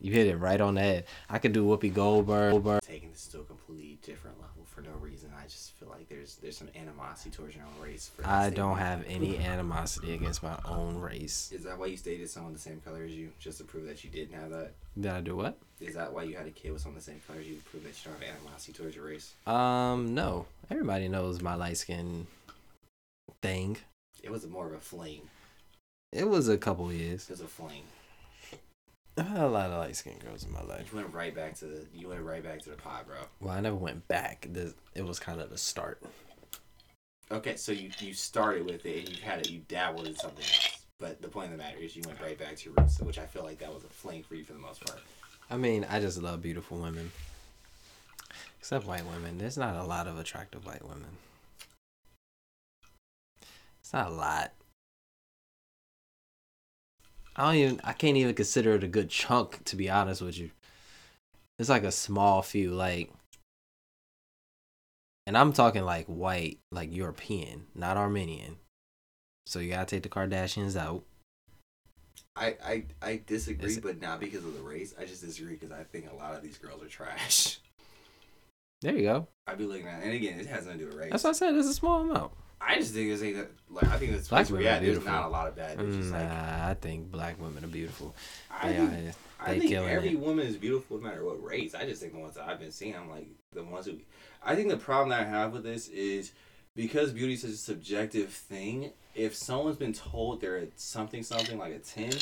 You 0.00 0.12
hit 0.12 0.26
it 0.26 0.36
right 0.36 0.60
on 0.60 0.74
the 0.74 0.80
head. 0.80 1.04
I 1.28 1.38
could 1.38 1.52
do 1.52 1.64
Whoopi 1.64 1.92
Goldberg. 1.92 2.52
Goldberg. 2.52 2.82
Taking 2.82 3.10
this 3.10 3.26
to 3.28 3.40
a 3.40 3.44
completely 3.44 3.98
different 4.02 4.40
level 4.40 4.64
for 4.64 4.80
no 4.80 4.90
reason. 5.00 5.30
I 5.38 5.44
just 5.46 5.72
feel 5.78 5.88
like 5.90 6.08
there's 6.44 6.58
some 6.58 6.68
animosity 6.76 7.30
towards 7.30 7.56
your 7.56 7.64
own 7.64 7.82
race. 7.82 8.10
For 8.14 8.26
I 8.26 8.50
don't 8.50 8.76
have 8.76 9.02
any 9.08 9.38
animosity 9.38 10.12
against 10.12 10.42
my 10.42 10.56
own 10.66 11.00
race. 11.00 11.50
Is 11.50 11.64
that 11.64 11.78
why 11.78 11.86
you 11.86 11.96
dated 11.96 12.28
someone 12.28 12.52
the 12.52 12.58
same 12.58 12.82
color 12.84 13.02
as 13.02 13.12
you, 13.12 13.32
just 13.40 13.58
to 13.58 13.64
prove 13.64 13.86
that 13.86 14.04
you 14.04 14.10
didn't 14.10 14.38
have 14.38 14.50
that? 14.50 14.72
Did 15.00 15.10
I 15.10 15.20
do 15.22 15.36
what? 15.36 15.56
Is 15.80 15.94
that 15.94 16.12
why 16.12 16.24
you 16.24 16.36
had 16.36 16.46
a 16.46 16.50
kid 16.50 16.72
with 16.72 16.82
someone 16.82 16.98
the 16.98 17.04
same 17.04 17.20
color 17.26 17.40
as 17.40 17.46
you, 17.46 17.56
to 17.56 17.62
prove 17.62 17.82
that 17.84 17.94
you 18.04 18.10
don't 18.10 18.22
have 18.22 18.36
animosity 18.36 18.74
towards 18.74 18.94
your 18.94 19.06
race? 19.06 19.32
Um, 19.46 20.14
no. 20.14 20.44
Everybody 20.70 21.08
knows 21.08 21.40
my 21.40 21.54
light 21.54 21.78
skin 21.78 22.26
thing. 23.40 23.78
It 24.22 24.30
was 24.30 24.46
more 24.46 24.66
of 24.66 24.74
a 24.74 24.80
fling. 24.80 25.22
It 26.12 26.28
was 26.28 26.48
a 26.48 26.58
couple 26.58 26.92
years. 26.92 27.24
It 27.24 27.30
was 27.30 27.40
a 27.40 27.46
fling. 27.46 27.84
I 29.16 29.22
had 29.22 29.40
a 29.40 29.48
lot 29.48 29.70
of 29.70 29.78
light 29.78 29.96
skinned 29.96 30.20
girls 30.20 30.44
in 30.44 30.52
my 30.52 30.62
life. 30.62 30.90
You 30.92 30.98
went 30.98 31.14
right 31.14 31.34
back 31.34 31.54
to 31.58 31.66
the. 31.66 31.86
You 31.94 32.08
went 32.08 32.22
right 32.22 32.42
back 32.42 32.60
to 32.62 32.70
the 32.70 32.76
pod, 32.76 33.06
bro. 33.06 33.16
Well, 33.40 33.54
I 33.54 33.60
never 33.60 33.76
went 33.76 34.08
back. 34.08 34.48
This, 34.50 34.74
it 34.94 35.06
was 35.06 35.20
kind 35.20 35.40
of 35.40 35.50
the 35.50 35.58
start. 35.58 36.02
Okay, 37.30 37.56
so 37.56 37.72
you 37.72 37.90
you 38.00 38.14
started 38.14 38.64
with 38.64 38.84
it 38.86 38.98
and 38.98 39.16
you 39.16 39.22
had 39.22 39.40
it. 39.40 39.50
You 39.50 39.60
dabbled 39.68 40.06
in 40.06 40.14
something 40.16 40.44
else. 40.44 40.84
But 41.00 41.20
the 41.20 41.28
point 41.28 41.46
of 41.46 41.52
the 41.52 41.58
matter 41.58 41.78
is, 41.78 41.96
you 41.96 42.02
went 42.06 42.20
right 42.20 42.38
back 42.38 42.56
to 42.56 42.64
your 42.66 42.74
roots, 42.78 43.00
which 43.00 43.18
I 43.18 43.26
feel 43.26 43.42
like 43.42 43.58
that 43.58 43.72
was 43.72 43.84
a 43.84 43.88
fling 43.88 44.22
for 44.22 44.34
you 44.36 44.44
for 44.44 44.52
the 44.52 44.58
most 44.58 44.84
part. 44.86 45.00
I 45.50 45.56
mean, 45.56 45.86
I 45.90 46.00
just 46.00 46.22
love 46.22 46.42
beautiful 46.42 46.78
women. 46.78 47.10
Except 48.60 48.86
white 48.86 49.04
women. 49.06 49.38
There's 49.38 49.58
not 49.58 49.76
a 49.76 49.84
lot 49.84 50.06
of 50.06 50.18
attractive 50.18 50.64
white 50.64 50.82
women. 50.82 51.18
It's 53.80 53.92
not 53.92 54.10
a 54.10 54.14
lot. 54.14 54.52
I 57.36 57.46
don't 57.46 57.54
even 57.56 57.80
I 57.84 57.92
can't 57.92 58.16
even 58.16 58.34
consider 58.34 58.74
it 58.74 58.84
a 58.84 58.88
good 58.88 59.10
chunk 59.10 59.64
to 59.64 59.76
be 59.76 59.90
honest 59.90 60.22
with 60.22 60.38
you. 60.38 60.50
It's 61.58 61.68
like 61.68 61.84
a 61.84 61.92
small 61.92 62.42
few 62.42 62.70
like 62.70 63.10
and 65.26 65.36
I'm 65.38 65.52
talking 65.52 65.84
like 65.84 66.06
white, 66.06 66.58
like 66.70 66.94
European, 66.94 67.66
not 67.74 67.96
Armenian. 67.96 68.56
So 69.46 69.58
you 69.58 69.70
gotta 69.70 69.86
take 69.86 70.02
the 70.02 70.08
Kardashians 70.08 70.76
out. 70.76 71.04
I 72.36 72.56
I, 72.64 72.84
I 73.02 73.20
disagree, 73.26 73.66
Is 73.66 73.76
it- 73.78 73.82
but 73.82 74.00
not 74.00 74.20
because 74.20 74.44
of 74.44 74.54
the 74.54 74.62
race. 74.62 74.94
I 74.98 75.04
just 75.04 75.22
disagree 75.24 75.54
because 75.54 75.70
I 75.70 75.84
think 75.84 76.10
a 76.10 76.14
lot 76.16 76.34
of 76.34 76.42
these 76.42 76.58
girls 76.58 76.82
are 76.82 76.88
trash. 76.88 77.58
There 78.82 78.94
you 78.96 79.02
go. 79.02 79.28
I'd 79.46 79.56
be 79.56 79.64
looking 79.64 79.86
at, 79.86 80.02
and 80.02 80.12
again, 80.12 80.38
it 80.38 80.46
has 80.46 80.66
nothing 80.66 80.80
to 80.80 80.84
do 80.84 80.90
with 80.90 80.98
race. 80.98 81.10
That's 81.12 81.24
what 81.24 81.30
I 81.30 81.32
said. 81.34 81.54
It's 81.54 81.68
a 81.68 81.74
small 81.74 82.02
amount. 82.02 82.32
I 82.60 82.76
just 82.76 82.94
think 82.94 83.10
it's 83.10 83.22
ain't 83.22 83.36
that 83.36 83.50
like 83.68 83.84
I 83.84 83.98
think 83.98 84.12
this 84.12 84.28
Black 84.28 84.48
women 84.48 84.66
are 84.66 84.70
at, 84.70 84.82
there's 84.82 85.04
not 85.04 85.24
a 85.24 85.28
lot 85.28 85.46
of 85.48 85.56
bad 85.56 85.78
bitches. 85.78 86.10
Nah, 86.10 86.18
Like 86.18 86.30
I 86.30 86.76
think 86.80 87.10
black 87.10 87.40
women 87.40 87.64
are 87.64 87.68
beautiful. 87.68 88.14
I 88.50 88.68
They 88.68 88.76
think, 88.76 88.90
are. 88.90 89.12
I 89.46 89.58
think 89.58 89.72
every 89.72 90.10
it. 90.10 90.18
woman 90.18 90.46
is 90.46 90.56
beautiful 90.56 90.98
no 90.98 91.04
matter 91.04 91.24
what 91.24 91.42
race. 91.42 91.74
I 91.74 91.84
just 91.84 92.00
think 92.00 92.14
the 92.14 92.18
ones 92.20 92.34
that 92.34 92.48
I've 92.48 92.58
been 92.60 92.70
seeing, 92.72 92.96
I'm 92.96 93.10
like 93.10 93.28
the 93.52 93.64
ones 93.64 93.86
who. 93.86 93.98
I 94.42 94.54
think 94.54 94.68
the 94.70 94.76
problem 94.76 95.10
that 95.10 95.20
I 95.20 95.24
have 95.24 95.52
with 95.52 95.64
this 95.64 95.88
is 95.88 96.32
because 96.74 97.12
beauty 97.12 97.34
is 97.34 97.42
such 97.42 97.50
a 97.50 97.56
subjective 97.56 98.30
thing. 98.30 98.90
If 99.14 99.34
someone's 99.34 99.76
been 99.76 99.92
told 99.92 100.40
they're 100.40 100.56
at 100.58 100.80
something 100.80 101.22
something 101.22 101.58
like 101.58 101.74
a 101.74 101.78
ten, 101.78 102.12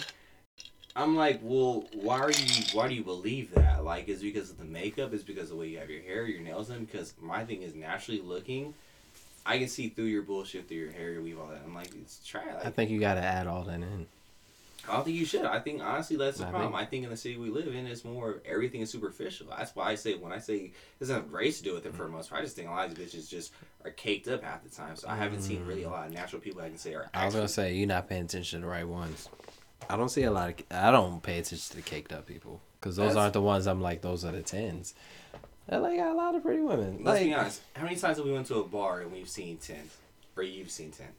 I'm 0.94 1.16
like, 1.16 1.40
well, 1.42 1.86
why 1.94 2.18
are 2.18 2.30
you? 2.30 2.64
Why 2.72 2.88
do 2.88 2.94
you 2.94 3.02
believe 3.04 3.54
that? 3.54 3.84
Like, 3.84 4.08
is 4.08 4.20
because 4.22 4.50
of 4.50 4.58
the 4.58 4.64
makeup? 4.64 5.14
Is 5.14 5.22
because 5.22 5.44
of 5.44 5.50
the 5.50 5.56
way 5.56 5.68
you 5.68 5.78
have 5.78 5.88
your 5.88 6.02
hair, 6.02 6.26
your 6.26 6.40
nails 6.40 6.68
done? 6.68 6.84
Because 6.84 7.14
my 7.20 7.44
thing 7.44 7.62
is 7.62 7.74
naturally 7.74 8.20
looking. 8.20 8.74
I 9.44 9.58
can 9.58 9.68
see 9.68 9.88
through 9.88 10.06
your 10.06 10.22
bullshit, 10.22 10.68
through 10.68 10.78
your 10.78 10.92
hair, 10.92 11.12
your 11.12 11.22
weave, 11.22 11.38
all 11.38 11.48
that. 11.48 11.62
I'm 11.64 11.74
like, 11.74 11.90
it's 11.94 12.24
try. 12.24 12.44
Like, 12.54 12.66
I 12.66 12.70
think 12.70 12.90
you 12.90 13.00
got 13.00 13.14
to 13.14 13.22
add 13.22 13.46
all 13.46 13.64
that 13.64 13.74
in. 13.74 14.06
I 14.88 14.94
don't 14.94 15.04
think 15.04 15.16
you 15.16 15.24
should. 15.24 15.44
I 15.44 15.60
think 15.60 15.80
honestly 15.80 16.16
that's 16.16 16.38
the 16.38 16.46
I 16.46 16.50
problem. 16.50 16.72
think- 16.72 16.82
I 16.82 16.84
think 16.86 17.04
in 17.04 17.10
the 17.10 17.16
city 17.16 17.36
we 17.36 17.50
live 17.50 17.68
in, 17.68 17.86
it's 17.86 18.04
more 18.04 18.42
everything 18.44 18.80
is 18.80 18.90
superficial. 18.90 19.46
That's 19.48 19.74
why 19.76 19.90
I 19.90 19.94
say 19.94 20.14
when 20.14 20.32
I 20.32 20.38
say 20.38 20.56
it 20.56 20.72
doesn't 20.98 21.14
have 21.14 21.32
race 21.32 21.58
to 21.58 21.64
do 21.64 21.74
with 21.74 21.86
it 21.86 21.94
for 21.94 22.02
the 22.02 22.08
most 22.08 22.30
part. 22.30 22.42
I 22.42 22.44
just 22.44 22.56
think 22.56 22.68
a 22.68 22.72
lot 22.72 22.88
of 22.88 22.94
these 22.94 23.14
bitches 23.14 23.28
just 23.28 23.52
are 23.84 23.92
caked 23.92 24.26
up 24.26 24.42
half 24.42 24.64
the 24.64 24.70
time. 24.70 24.96
So 24.96 25.08
I 25.08 25.16
haven't 25.16 25.42
seen 25.42 25.64
really 25.66 25.84
a 25.84 25.86
mm. 25.86 25.92
lot 25.92 26.06
of 26.08 26.12
natural 26.12 26.42
people 26.42 26.62
I 26.62 26.68
can 26.68 26.78
say 26.78 26.94
are. 26.94 27.08
I 27.14 27.26
was 27.26 27.34
gonna 27.34 27.48
say 27.48 27.74
you're 27.74 27.86
not 27.86 28.08
paying 28.08 28.24
attention 28.24 28.60
to 28.60 28.66
the 28.66 28.70
right 28.70 28.86
ones. 28.86 29.28
I 29.88 29.96
don't 29.96 30.08
see 30.08 30.24
a 30.24 30.32
lot 30.32 30.50
of. 30.50 30.56
I 30.70 30.90
don't 30.90 31.22
pay 31.22 31.38
attention 31.38 31.70
to 31.70 31.76
the 31.76 31.82
caked 31.82 32.12
up 32.12 32.26
people 32.26 32.60
because 32.80 32.96
those 32.96 33.08
That's- 33.10 33.22
aren't 33.22 33.34
the 33.34 33.42
ones 33.42 33.68
I'm 33.68 33.80
like. 33.80 34.02
Those 34.02 34.24
are 34.24 34.32
the 34.32 34.42
tens. 34.42 34.94
LA 35.70 35.96
got 35.96 36.12
a 36.12 36.14
lot 36.14 36.34
of 36.34 36.42
pretty 36.42 36.62
women. 36.62 36.98
Let's 37.02 37.20
like, 37.20 37.24
be 37.24 37.34
honest. 37.34 37.62
How 37.74 37.84
many 37.84 37.96
times 37.96 38.16
have 38.16 38.26
we 38.26 38.32
went 38.32 38.46
to 38.48 38.56
a 38.56 38.64
bar 38.64 39.00
and 39.00 39.12
we've 39.12 39.28
seen 39.28 39.58
tens, 39.58 39.96
or 40.36 40.42
you've 40.42 40.70
seen 40.70 40.90
tens? 40.90 41.10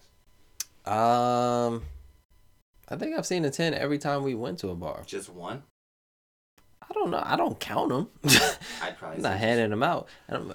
Um, 0.85 1.83
I 2.89 2.97
think 2.97 3.17
I've 3.17 3.25
seen 3.25 3.45
a 3.45 3.49
ten 3.49 3.73
every 3.73 3.97
time 3.97 4.23
we 4.23 4.35
went 4.35 4.59
to 4.59 4.69
a 4.69 4.75
bar. 4.75 5.03
Just 5.05 5.29
one? 5.29 5.63
I 6.81 6.93
don't 6.93 7.11
know. 7.11 7.23
I 7.23 7.37
don't 7.37 7.59
count 7.59 7.89
them. 7.89 8.09
I'd 8.81 8.97
probably. 8.97 9.17
I'm 9.17 9.21
not 9.21 9.37
handing 9.37 9.69
them 9.69 9.83
out. 9.83 10.07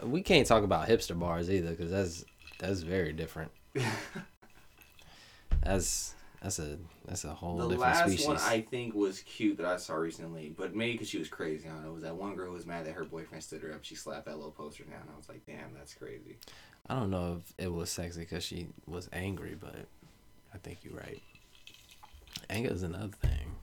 We 0.03 0.23
can't 0.23 0.47
talk 0.47 0.63
about 0.63 0.89
hipster 0.89 1.19
bars 1.19 1.51
either 1.51 1.71
because 1.71 1.91
that's 1.91 2.25
that's 2.59 2.81
very 2.81 3.13
different. 3.13 3.51
That's 5.65 6.15
that's 6.43 6.59
a 6.59 6.79
that's 7.05 7.25
a 7.25 7.35
whole 7.35 7.57
the 7.57 7.69
different 7.69 7.81
last 7.81 8.27
one 8.27 8.37
I 8.37 8.61
think 8.61 8.95
was 8.95 9.21
cute 9.21 9.57
that 9.57 9.67
I 9.67 9.77
saw 9.77 9.95
recently, 9.95 10.55
but 10.57 10.75
maybe 10.75 10.93
because 10.93 11.09
she 11.09 11.19
was 11.19 11.29
crazy. 11.29 11.69
I 11.69 11.73
don't 11.73 11.85
know. 11.85 11.93
Was 11.93 12.03
that 12.05 12.15
one 12.15 12.35
girl 12.37 12.47
who 12.47 12.53
was 12.53 12.67
mad 12.67 12.87
that 12.87 12.95
her 12.95 13.05
boyfriend 13.05 13.43
stood 13.43 13.63
her 13.63 13.73
up? 13.73 13.81
She 13.83 13.95
slapped 13.95 14.27
that 14.27 14.37
little 14.37 14.53
poster 14.53 14.85
down. 14.85 15.03
I 15.13 15.17
was 15.17 15.29
like, 15.29 15.45
damn, 15.47 15.75
that's 15.77 15.95
crazy. 15.95 16.37
I 16.89 16.95
don't 16.95 17.11
know 17.11 17.41
if 17.41 17.65
it 17.67 17.73
was 17.73 17.91
sexy 17.91 18.21
because 18.21 18.45
she 18.45 18.69
was 18.87 19.09
angry, 19.13 19.57
but 19.59 19.75
I 20.55 20.59
think 20.59 20.79
you're 20.85 20.95
right. 20.95 21.23
Anger 22.51 22.71
is 22.71 22.83
another 22.83 23.09
thing. 23.09 23.55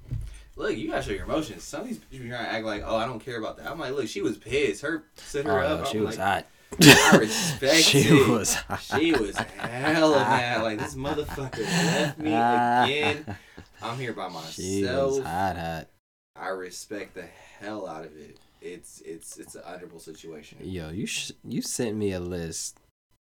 Look, 0.58 0.78
you 0.78 0.90
gotta 0.90 1.02
show 1.02 1.12
your 1.12 1.26
emotions. 1.26 1.64
Some 1.64 1.82
of 1.82 1.88
these 1.88 1.98
people 1.98 2.28
trying 2.30 2.46
to 2.46 2.52
act 2.52 2.66
like, 2.66 2.84
oh, 2.86 2.96
I 2.96 3.06
don't 3.06 3.20
care 3.20 3.38
about 3.40 3.58
that. 3.58 3.70
I'm 3.70 3.80
like, 3.80 3.94
look, 3.94 4.08
she 4.08 4.22
was 4.22 4.38
pissed. 4.38 4.82
Her 4.84 5.04
stood 5.16 5.46
Oh, 5.48 5.50
her 5.56 5.62
no, 5.62 5.68
up. 5.78 5.88
she 5.88 5.98
I'm 5.98 6.06
was 6.06 6.18
like, 6.18 6.28
hot. 6.28 6.46
I 6.82 7.18
respect 7.20 7.76
she 7.84 8.00
it. 8.00 8.28
was. 8.30 8.58
She 8.82 9.12
was 9.14 9.36
hella 9.38 10.20
mad. 10.20 10.62
Like 10.64 10.80
this 10.80 10.96
motherfucker 10.96 11.60
left 11.60 12.18
me 12.20 12.32
again. 12.32 13.38
I'm 13.82 13.98
here 13.98 14.14
by 14.14 14.28
myself. 14.28 14.56
She 14.56 14.84
was 14.84 15.20
hot, 15.20 15.58
hot. 15.58 15.88
I 16.36 16.50
respect 16.50 17.14
the 17.16 17.26
hell 17.60 17.88
out 17.88 18.04
of 18.06 18.16
it. 18.18 18.38
It's 18.62 19.02
it's 19.02 19.38
it's 19.38 19.56
an 19.56 19.62
honorable 19.66 20.00
situation. 20.00 20.58
Yo, 20.62 20.90
you 20.90 21.06
sh- 21.06 21.32
you 21.48 21.62
sent 21.62 21.96
me 21.96 22.12
a 22.12 22.20
list 22.20 22.80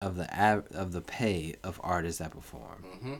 of 0.01 0.17
the 0.17 0.29
av- 0.35 0.69
of 0.73 0.93
the 0.93 1.01
pay 1.01 1.57
of 1.65 1.81
artists 1.83 2.21
that 2.21 2.31
perform. 2.31 2.85
hmm 3.03 3.15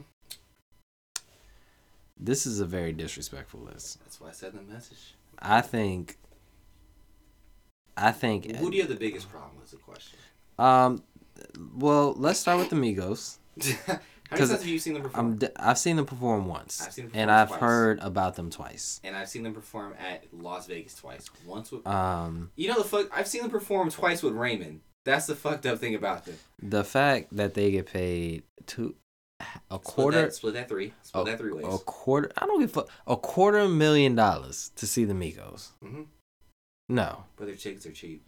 This 2.19 2.45
is 2.45 2.59
a 2.59 2.65
very 2.65 2.93
disrespectful 2.93 3.59
list. 3.59 3.99
That's 4.03 4.19
why 4.19 4.29
I 4.29 4.31
said 4.31 4.53
the 4.53 4.61
message. 4.61 5.15
I 5.39 5.61
think. 5.61 6.17
I 7.97 8.11
think. 8.11 8.55
Who 8.55 8.69
do 8.69 8.77
you 8.77 8.83
have 8.83 8.89
the 8.91 8.95
biggest 8.95 9.29
problem 9.29 9.51
with? 9.59 9.71
The 9.71 9.77
question. 9.77 10.17
Um, 10.59 11.03
well, 11.75 12.13
let's 12.17 12.39
start 12.39 12.59
with 12.59 12.69
the 12.69 12.75
Migos. 12.75 13.37
How 14.29 14.35
many 14.35 14.47
times 14.47 14.59
have 14.59 14.67
you 14.67 14.77
seen 14.79 14.93
them 14.93 15.03
perform? 15.03 15.25
I'm 15.25 15.35
d- 15.37 15.47
I've 15.55 15.77
seen 15.77 15.95
them 15.95 16.05
perform 16.05 16.47
once, 16.47 16.81
I've 16.85 16.91
seen 16.93 17.05
them 17.05 17.11
and 17.15 17.29
perform 17.29 17.39
I've 17.39 17.47
twice. 17.47 17.59
heard 17.61 17.99
about 18.01 18.35
them 18.35 18.49
twice. 18.49 18.99
and 19.05 19.15
I've 19.15 19.29
seen 19.29 19.43
them 19.43 19.53
perform 19.53 19.93
at 19.97 20.25
Las 20.33 20.67
Vegas 20.67 20.95
twice. 20.95 21.29
Once 21.45 21.71
with 21.71 21.87
Um, 21.87 22.51
you 22.57 22.67
know 22.67 22.77
the 22.77 22.83
fuck. 22.83 23.07
I've 23.15 23.27
seen 23.27 23.41
them 23.41 23.51
perform 23.51 23.89
twice 23.89 24.21
with 24.21 24.33
Raymond. 24.33 24.81
That's 25.05 25.27
the 25.27 25.35
fucked 25.35 25.65
up 25.65 25.79
thing 25.79 25.95
about 25.95 26.25
them. 26.25 26.35
the 26.61 26.83
fact 26.83 27.35
that 27.37 27.53
they 27.53 27.71
get 27.71 27.85
paid 27.85 28.43
two 28.65 28.95
a 29.39 29.75
Split 29.75 29.83
quarter 29.83 30.21
that, 30.23 30.33
split 30.33 30.53
that 30.55 30.67
three. 30.67 30.93
Split 31.03 31.25
that 31.25 31.37
three 31.37 31.53
ways. 31.53 31.65
a 31.65 31.77
quarter 31.77 32.29
I 32.37 32.45
don't 32.47 32.59
give 32.59 32.71
a 32.71 32.73
fuck 32.73 32.89
a 33.07 33.15
quarter 33.15 33.65
million 33.69 34.13
dollars 34.15 34.71
to 34.75 34.85
see 34.87 35.05
the 35.05 35.13
Migos. 35.13 35.69
hmm 35.81 36.01
No, 36.89 37.25
But 37.35 37.47
their 37.47 37.55
tickets 37.55 37.85
are 37.85 37.91
cheap. 37.91 38.23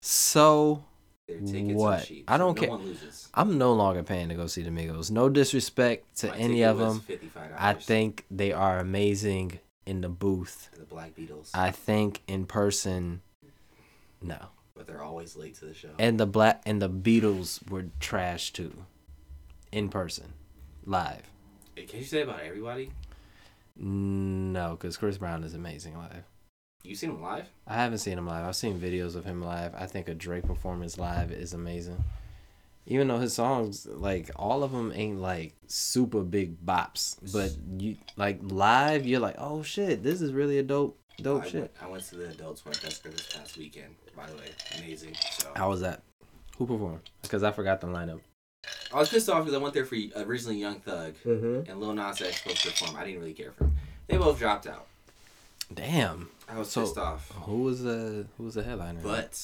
so 0.00 0.84
Their 1.28 1.40
tickets 1.40 1.74
What? 1.74 2.02
are 2.02 2.04
cheap. 2.06 2.24
I 2.30 2.36
don't 2.38 2.56
so 2.56 2.60
care. 2.60 2.70
No 2.70 2.76
loses. 2.76 3.28
I'm 3.34 3.58
no 3.58 3.72
longer 3.74 4.02
paying 4.02 4.28
to 4.30 4.34
go 4.34 4.46
see 4.46 4.62
the 4.62 4.70
Migos. 4.70 5.10
No 5.10 5.28
disrespect 5.28 6.16
to 6.18 6.28
My 6.28 6.36
any 6.36 6.62
of 6.64 6.78
them. 6.78 7.00
$55. 7.00 7.54
I 7.56 7.74
think 7.74 8.24
they 8.30 8.52
are 8.52 8.78
amazing 8.78 9.60
in 9.86 10.00
the 10.00 10.08
booth. 10.08 10.70
the 10.78 10.84
Black 10.84 11.14
Beatles, 11.14 11.50
I 11.54 11.70
think 11.70 12.22
in 12.26 12.46
person, 12.46 13.20
no. 14.20 14.38
but 14.74 14.86
they're 14.86 15.02
always 15.02 15.36
late 15.36 15.54
to 15.56 15.64
the 15.66 15.74
show. 15.74 15.90
And 15.98 16.18
the 16.18 16.26
black 16.26 16.62
and 16.66 16.80
the 16.80 16.88
Beatles 16.90 17.68
were 17.70 17.86
trash 18.00 18.52
too, 18.52 18.72
in 19.72 19.88
person, 19.88 20.32
live. 20.86 21.22
Can 21.76 21.98
you 22.00 22.04
say 22.04 22.22
about 22.22 22.40
everybody? 22.40 22.90
No, 23.76 24.72
because 24.78 24.96
Chris 24.96 25.18
Brown 25.18 25.42
is 25.44 25.54
amazing 25.54 25.96
live. 25.96 26.24
You 26.84 26.94
seen 26.94 27.10
him 27.10 27.22
live? 27.22 27.48
I 27.66 27.74
haven't 27.74 27.98
seen 27.98 28.18
him 28.18 28.26
live. 28.26 28.44
I've 28.44 28.56
seen 28.56 28.80
videos 28.80 29.14
of 29.14 29.24
him 29.24 29.40
live. 29.42 29.74
I 29.76 29.86
think 29.86 30.08
a 30.08 30.14
Drake 30.14 30.44
performance 30.46 30.98
live 30.98 31.30
is 31.30 31.52
amazing. 31.52 32.02
Even 32.86 33.06
though 33.06 33.18
his 33.18 33.32
songs, 33.32 33.86
like 33.86 34.30
all 34.34 34.64
of 34.64 34.72
them, 34.72 34.92
ain't 34.94 35.20
like 35.20 35.54
super 35.68 36.22
big 36.22 36.64
bops, 36.66 37.16
but 37.32 37.52
you 37.80 37.96
like 38.16 38.40
live, 38.42 39.06
you're 39.06 39.20
like, 39.20 39.36
oh 39.38 39.62
shit, 39.62 40.02
this 40.02 40.20
is 40.20 40.32
really 40.32 40.58
a 40.58 40.64
dope, 40.64 40.98
dope 41.18 41.44
I 41.44 41.48
shit. 41.48 41.60
Went, 41.60 41.70
I 41.82 41.86
went 41.86 42.04
to 42.08 42.16
the 42.16 42.30
Adults 42.30 42.64
Went 42.64 42.78
Dusker 42.78 43.12
this 43.12 43.28
past 43.32 43.56
weekend. 43.56 43.94
By 44.16 44.26
the 44.26 44.34
way, 44.34 44.50
amazing. 44.78 45.14
So 45.30 45.52
How 45.54 45.70
was 45.70 45.80
that? 45.82 46.02
Who 46.58 46.66
performed? 46.66 47.08
Because 47.22 47.44
I 47.44 47.52
forgot 47.52 47.80
the 47.80 47.86
lineup. 47.86 48.20
I 48.92 48.98
was 48.98 49.08
pissed 49.08 49.28
off 49.28 49.44
because 49.44 49.54
I 49.54 49.62
went 49.62 49.74
there 49.74 49.84
for 49.86 49.96
originally 50.16 50.58
Young 50.58 50.80
Thug 50.80 51.14
Mm-hmm. 51.24 51.70
and 51.70 51.80
Lil 51.80 51.94
Nas 51.94 52.20
X 52.20 52.42
supposed 52.42 52.62
to 52.64 52.70
perform. 52.70 52.96
I 52.96 53.04
didn't 53.04 53.20
really 53.20 53.32
care 53.32 53.52
for 53.52 53.64
them. 53.64 53.76
They 54.08 54.16
both 54.16 54.38
dropped 54.40 54.66
out. 54.66 54.86
Damn. 55.72 56.28
I 56.52 56.58
was 56.58 56.70
So- 56.70 56.82
pissed 56.82 56.98
off. 56.98 57.30
Who 57.44 57.62
was 57.62 57.82
the 57.82 58.26
Who 58.36 58.44
was 58.44 58.54
the 58.54 58.62
headliner? 58.62 59.00
But 59.02 59.40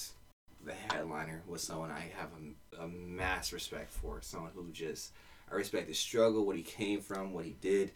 the 0.64 0.74
headliner 0.74 1.42
was 1.46 1.62
someone 1.62 1.90
I 1.90 2.10
have 2.18 2.30
a, 2.78 2.84
a 2.84 2.88
mass 2.88 3.52
respect 3.52 3.92
for. 3.92 4.20
Someone 4.22 4.50
who 4.54 4.70
just 4.72 5.12
I 5.50 5.54
respect 5.54 5.88
his 5.88 5.98
struggle, 5.98 6.44
what 6.44 6.56
he 6.56 6.62
came 6.62 7.00
from, 7.00 7.32
what 7.32 7.44
he 7.44 7.56
did. 7.60 7.92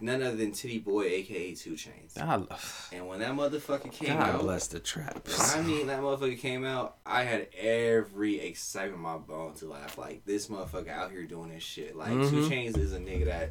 None 0.00 0.22
other 0.22 0.36
than 0.36 0.50
Tity 0.50 0.82
Boi, 0.84 1.04
aka 1.04 1.54
Two 1.54 1.72
Chainz. 1.74 2.16
God, 2.16 2.48
And 2.92 3.06
when 3.06 3.20
that 3.20 3.32
motherfucker 3.32 3.92
came 3.92 4.16
God 4.16 4.28
out, 4.34 4.40
bless 4.40 4.66
the 4.66 4.80
trap. 4.80 5.26
I 5.54 5.60
mean 5.62 5.86
that 5.86 6.00
motherfucker 6.00 6.38
came 6.38 6.64
out, 6.64 6.96
I 7.06 7.22
had 7.22 7.46
every 7.56 8.40
excitement 8.40 8.96
in 8.96 9.00
my 9.02 9.16
bone 9.18 9.54
to 9.54 9.66
laugh. 9.66 9.96
Like 9.96 10.24
this 10.26 10.48
motherfucker 10.48 10.88
out 10.88 11.12
here 11.12 11.22
doing 11.24 11.50
this 11.50 11.62
shit. 11.62 11.94
Like 11.96 12.10
Two 12.10 12.42
Mhm. 12.42 12.48
Chains 12.48 12.76
is 12.76 12.92
a 12.92 12.98
nigga 12.98 13.26
that 13.26 13.50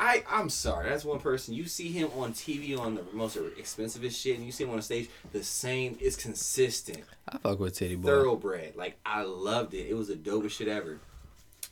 I 0.00 0.24
I'm 0.30 0.48
sorry. 0.48 0.88
That's 0.88 1.04
one 1.04 1.20
person. 1.20 1.52
You 1.52 1.66
see 1.66 1.92
him 1.92 2.08
on 2.16 2.32
TV 2.32 2.76
on 2.78 2.94
the 2.94 3.04
most 3.12 3.36
expensivest 3.36 4.20
shit, 4.20 4.36
and 4.36 4.46
you 4.46 4.50
see 4.50 4.64
him 4.64 4.70
on 4.70 4.76
the 4.76 4.82
stage. 4.82 5.10
The 5.32 5.44
same 5.44 5.98
is 6.00 6.16
consistent, 6.16 7.04
I 7.28 7.36
fuck 7.36 7.60
with 7.60 7.74
Tity 7.78 8.00
Boi. 8.00 8.08
thoroughbred. 8.08 8.76
Like 8.76 8.98
I 9.04 9.22
loved 9.24 9.74
it. 9.74 9.88
It 9.90 9.94
was 9.94 10.08
the 10.08 10.14
dopest 10.14 10.52
shit 10.52 10.68
ever. 10.68 10.98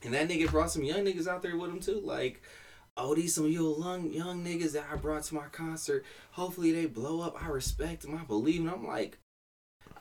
And 0.04 0.12
that 0.12 0.28
nigga 0.28 0.50
brought 0.50 0.70
some 0.70 0.84
young 0.84 1.04
niggas 1.06 1.26
out 1.26 1.42
there 1.42 1.56
with 1.56 1.70
him 1.70 1.80
too. 1.80 2.02
Like, 2.04 2.42
oh, 2.98 3.14
these 3.14 3.34
some 3.34 3.46
you 3.46 3.74
young 3.80 4.12
young 4.12 4.44
niggas 4.44 4.72
that 4.72 4.84
I 4.92 4.96
brought 4.96 5.24
to 5.24 5.34
my 5.34 5.46
concert. 5.50 6.04
Hopefully 6.32 6.70
they 6.72 6.84
blow 6.84 7.22
up. 7.22 7.42
I 7.42 7.48
respect 7.48 8.02
them. 8.02 8.14
I 8.14 8.24
believe 8.24 8.62
them. 8.62 8.72
I'm 8.74 8.86
like, 8.86 9.16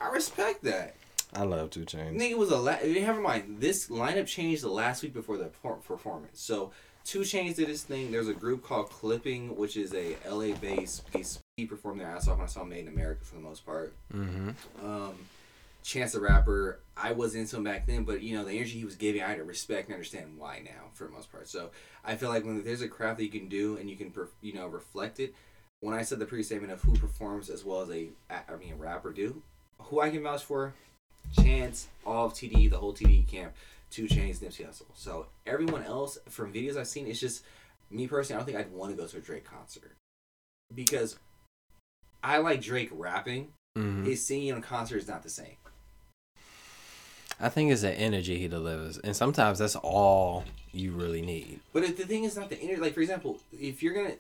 I 0.02 0.10
respect 0.10 0.66
that. 0.66 0.98
I 1.34 1.44
love 1.44 1.70
Two 1.70 1.86
Chainz. 1.86 2.18
Nigga 2.20 2.38
was 2.38 2.52
a 2.52 2.58
la- 2.58 2.80
never 2.84 3.22
mind. 3.22 3.62
This 3.62 3.88
lineup 3.88 4.28
changed 4.28 4.64
the 4.64 4.70
last 4.70 5.02
week 5.02 5.14
before 5.14 5.38
the 5.38 5.46
performance. 5.46 6.42
So 6.42 6.72
Two 7.08 7.22
Chainz 7.22 7.56
did 7.56 7.70
his 7.70 7.84
thing. 7.84 8.12
There's 8.12 8.28
a 8.28 8.34
group 8.34 8.64
called 8.64 8.90
Clipping, 8.90 9.56
which 9.56 9.78
is 9.78 9.94
a 9.94 10.18
LA 10.30 10.54
based 10.58 11.10
piece. 11.10 11.40
He 11.56 11.66
performed 11.66 12.02
their 12.02 12.08
ass 12.08 12.28
off 12.28 12.38
when 12.38 12.44
I 12.44 12.50
saw 12.50 12.66
Made 12.66 12.86
in 12.86 12.90
America 12.90 13.24
for 13.24 13.36
the 13.36 13.42
most 13.42 13.66
part. 13.66 13.94
Mm-hmm. 14.14 14.50
Um, 14.86 15.14
Chance 15.84 16.12
the 16.12 16.20
Rapper, 16.20 16.82
I 16.98 17.14
was 17.14 17.34
into 17.34 17.56
him 17.56 17.64
back 17.64 17.88
then, 17.88 18.04
but 18.04 18.22
you 18.22 18.36
know 18.36 18.44
the 18.44 18.52
energy 18.52 18.80
he 18.80 18.84
was 18.84 18.96
giving, 18.96 19.24
I 19.24 19.30
had 19.30 19.38
to 19.38 19.46
respect 19.46 19.88
and 19.88 19.94
understand 19.94 20.38
why 20.38 20.62
now 20.66 20.90
for 20.96 21.06
the 21.06 21.12
most 21.12 21.32
part. 21.32 21.48
So 21.48 21.70
I 22.04 22.18
feel 22.18 22.28
like 22.28 22.44
when 22.44 22.62
there's 22.62 22.82
a 22.82 22.90
craft 22.90 23.20
that 23.20 23.24
you 23.24 23.32
can 23.32 23.48
do 23.48 23.78
and 23.78 23.90
you 23.90 23.96
can 23.96 24.12
you 24.42 24.54
know 24.54 24.68
reflect 24.68 25.22
it. 25.22 25.34
When 25.80 25.96
I 25.96 26.02
said 26.02 26.20
the 26.20 26.26
pre-statement 26.26 26.74
of 26.74 26.82
who 26.82 26.94
performs 26.94 27.50
as 27.50 27.64
well 27.64 27.84
as 27.84 27.90
a 27.90 28.10
I 28.30 28.56
mean 28.60 28.74
a 28.74 28.76
rapper 28.76 29.14
do, 29.14 29.42
who 29.80 30.02
I 30.02 30.10
can 30.10 30.24
vouch 30.24 30.44
for, 30.44 30.74
Chance, 31.42 31.88
all 32.06 32.26
of 32.26 32.34
TD, 32.34 32.70
the 32.70 32.78
whole 32.78 32.94
TD 32.94 33.26
camp, 33.28 33.54
Two 33.90 34.06
Chainz, 34.06 34.40
Nipsey 34.40 34.68
Hussle. 34.68 34.86
So 34.94 35.28
everyone 35.46 35.84
else 35.84 36.18
from 36.30 36.54
videos 36.54 36.78
I've 36.78 36.88
seen, 36.88 37.08
it's 37.08 37.20
just 37.20 37.44
me 37.90 38.08
personally. 38.08 38.36
I 38.36 38.40
don't 38.40 38.46
think 38.46 38.58
I'd 38.58 38.74
want 38.74 38.92
to 38.92 38.98
go 38.98 39.08
to 39.08 39.18
a 39.18 39.22
Drake 39.22 39.46
concert 39.46 39.96
because 40.74 41.18
I 42.24 42.38
like 42.40 42.62
Drake 42.62 42.90
rapping. 42.92 43.50
Mm-hmm. 43.78 44.06
His 44.06 44.26
singing 44.26 44.54
on 44.54 44.62
concert 44.62 44.98
is 44.98 45.08
not 45.08 45.24
the 45.24 45.30
same. 45.30 45.56
I 47.40 47.50
think 47.50 47.72
it's 47.72 47.84
the 47.84 47.92
energy 47.92 48.40
he 48.40 48.48
delivers, 48.48 48.98
and 48.98 49.16
sometimes 49.16 49.60
that's 49.60 49.76
all 49.76 50.44
you 50.72 50.92
really 50.92 51.22
need. 51.22 51.60
But 51.72 51.84
if 51.84 51.96
the 51.96 52.06
thing 52.06 52.24
is 52.24 52.36
not 52.36 52.50
the 52.50 52.60
energy. 52.60 52.82
Like 52.82 52.94
for 52.94 53.02
example, 53.02 53.40
if 53.54 53.84
you're 53.84 53.94
gonna, 53.94 54.16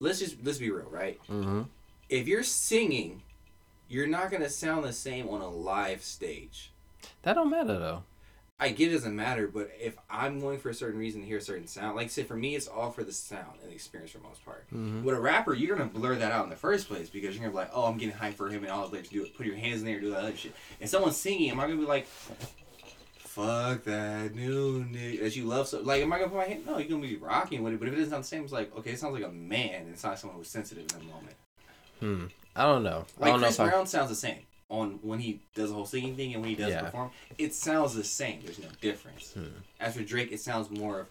let's 0.00 0.18
just 0.18 0.36
let's 0.42 0.58
be 0.58 0.70
real, 0.70 0.88
right? 0.90 1.20
Mm-hmm. 1.28 1.62
If 2.08 2.26
you're 2.26 2.42
singing, 2.42 3.22
you're 3.88 4.06
not 4.06 4.30
gonna 4.30 4.48
sound 4.48 4.84
the 4.84 4.92
same 4.92 5.28
on 5.28 5.42
a 5.42 5.48
live 5.48 6.02
stage. 6.02 6.72
That 7.22 7.34
don't 7.34 7.50
matter 7.50 7.78
though. 7.78 8.02
I 8.60 8.68
get 8.68 8.90
it 8.90 8.94
doesn't 8.94 9.16
matter, 9.16 9.48
but 9.48 9.70
if 9.80 9.96
I'm 10.08 10.38
going 10.38 10.58
for 10.60 10.70
a 10.70 10.74
certain 10.74 10.98
reason 10.98 11.20
to 11.22 11.26
hear 11.26 11.38
a 11.38 11.42
certain 11.42 11.66
sound, 11.66 11.96
like 11.96 12.08
say 12.08 12.22
for 12.22 12.36
me, 12.36 12.54
it's 12.54 12.68
all 12.68 12.92
for 12.92 13.02
the 13.02 13.12
sound 13.12 13.58
and 13.60 13.70
the 13.70 13.74
experience 13.74 14.12
for 14.12 14.18
the 14.18 14.24
most 14.24 14.44
part. 14.44 14.64
Mm-hmm. 14.68 15.02
With 15.02 15.16
a 15.16 15.20
rapper, 15.20 15.54
you're 15.54 15.76
gonna 15.76 15.90
blur 15.90 16.14
that 16.14 16.30
out 16.30 16.44
in 16.44 16.50
the 16.50 16.56
first 16.56 16.86
place 16.88 17.10
because 17.10 17.34
you're 17.34 17.40
gonna 17.42 17.50
be 17.50 17.56
like, 17.56 17.70
oh, 17.74 17.86
I'm 17.86 17.98
getting 17.98 18.14
hyped 18.14 18.34
for 18.34 18.48
him 18.48 18.62
and 18.62 18.72
all 18.72 18.86
the 18.86 18.92
lyrics 18.92 19.08
do 19.08 19.24
it. 19.24 19.36
Put 19.36 19.46
your 19.46 19.56
hands 19.56 19.80
in 19.80 19.86
there 19.86 19.96
and 19.96 20.04
do 20.04 20.10
that 20.10 20.20
other 20.20 20.36
shit. 20.36 20.54
And 20.80 20.88
someone's 20.88 21.16
singing, 21.16 21.50
am 21.50 21.58
I 21.58 21.64
gonna 21.66 21.80
be 21.80 21.84
like, 21.84 22.06
fuck 23.18 23.82
that 23.84 24.34
new 24.36 24.84
nigga 24.84 25.20
that 25.22 25.34
you 25.34 25.44
love 25.46 25.66
so? 25.66 25.80
Like, 25.80 26.02
am 26.02 26.12
I 26.12 26.18
gonna 26.18 26.30
put 26.30 26.38
my 26.38 26.44
hand? 26.44 26.64
No, 26.64 26.78
you're 26.78 26.88
gonna 26.88 27.02
be 27.02 27.16
rocking 27.16 27.64
with 27.64 27.72
it. 27.74 27.80
But 27.80 27.88
if 27.88 27.94
it 27.94 27.96
doesn't 27.96 28.10
sound 28.12 28.22
the 28.22 28.28
same, 28.28 28.44
it's 28.44 28.52
like, 28.52 28.74
okay, 28.78 28.90
it 28.90 28.98
sounds 29.00 29.14
like 29.14 29.24
a 29.24 29.32
man. 29.32 29.88
It's 29.92 30.04
not 30.04 30.16
someone 30.18 30.38
who's 30.38 30.48
sensitive 30.48 30.86
in 30.92 30.98
the 31.00 31.12
moment. 31.12 31.36
Hmm. 31.98 32.26
I 32.54 32.62
don't 32.62 32.84
know. 32.84 33.04
I 33.20 33.22
Like 33.24 33.32
don't 33.32 33.40
know 33.40 33.46
Chris 33.48 33.60
I. 33.60 33.68
Brown 33.68 33.86
sounds 33.88 34.10
the 34.10 34.14
same 34.14 34.42
on 34.80 34.98
when 35.02 35.18
he 35.20 35.40
does 35.54 35.70
the 35.70 35.74
whole 35.74 35.86
singing 35.86 36.16
thing 36.16 36.32
and 36.34 36.42
when 36.42 36.50
he 36.50 36.56
does 36.56 36.70
Yeah. 36.70 36.82
perform. 36.82 37.10
It 37.38 37.54
sounds 37.54 37.94
the 37.94 38.04
same. 38.04 38.40
There's 38.44 38.58
no 38.58 38.68
difference. 38.80 39.32
Hmm. 39.32 39.44
As 39.80 39.96
for 39.96 40.02
Drake, 40.02 40.32
it 40.32 40.40
sounds 40.40 40.70
more 40.70 41.08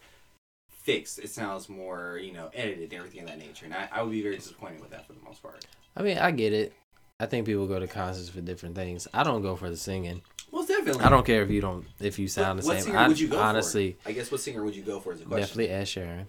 fixed. 0.69 1.19
It 1.19 1.29
sounds 1.29 1.69
more, 1.69 2.19
you 2.21 2.33
know, 2.33 2.49
edited 2.53 2.91
and 2.91 2.93
everything 2.93 3.21
of 3.21 3.27
that 3.27 3.39
nature. 3.39 3.65
And 3.65 3.73
I, 3.73 3.87
I 3.91 4.01
would 4.03 4.11
be 4.11 4.21
very 4.21 4.35
disappointed 4.35 4.81
with 4.81 4.89
that 4.91 5.07
for 5.07 5.13
the 5.13 5.21
most 5.23 5.41
part. 5.41 5.65
I 5.95 6.03
mean, 6.03 6.17
I 6.17 6.31
get 6.31 6.53
it. 6.53 6.73
I 7.19 7.25
think 7.25 7.45
people 7.45 7.67
go 7.67 7.79
to 7.79 7.87
concerts 7.87 8.29
for 8.29 8.41
different 8.41 8.75
things. 8.75 9.07
I 9.13 9.23
don't 9.23 9.41
go 9.41 9.55
for 9.55 9.69
the 9.69 9.77
singing. 9.77 10.21
Well, 10.51 10.65
definitely. 10.65 11.03
I 11.03 11.09
don't 11.09 11.25
care 11.25 11.41
if 11.41 11.49
you 11.49 11.61
don't 11.61 11.85
if 11.99 12.19
you 12.19 12.25
What- 12.25 12.31
sound 12.31 12.59
the 12.59 12.65
what 12.65 12.75
same. 12.77 12.83
singer 12.85 12.97
I, 12.97 13.07
would 13.07 13.19
you 13.19 13.27
go 13.29 13.39
honestly, 13.39 13.97
for? 14.03 14.09
I 14.09 14.11
guess 14.11 14.31
what 14.31 14.41
singer 14.41 14.63
would 14.63 14.75
you 14.75 14.83
go 14.83 14.99
for 14.99 15.13
is 15.13 15.21
a 15.21 15.25
question. 15.25 15.41
definitely 15.47 15.69
Ed 15.69 15.83
Sheeran. 15.85 16.27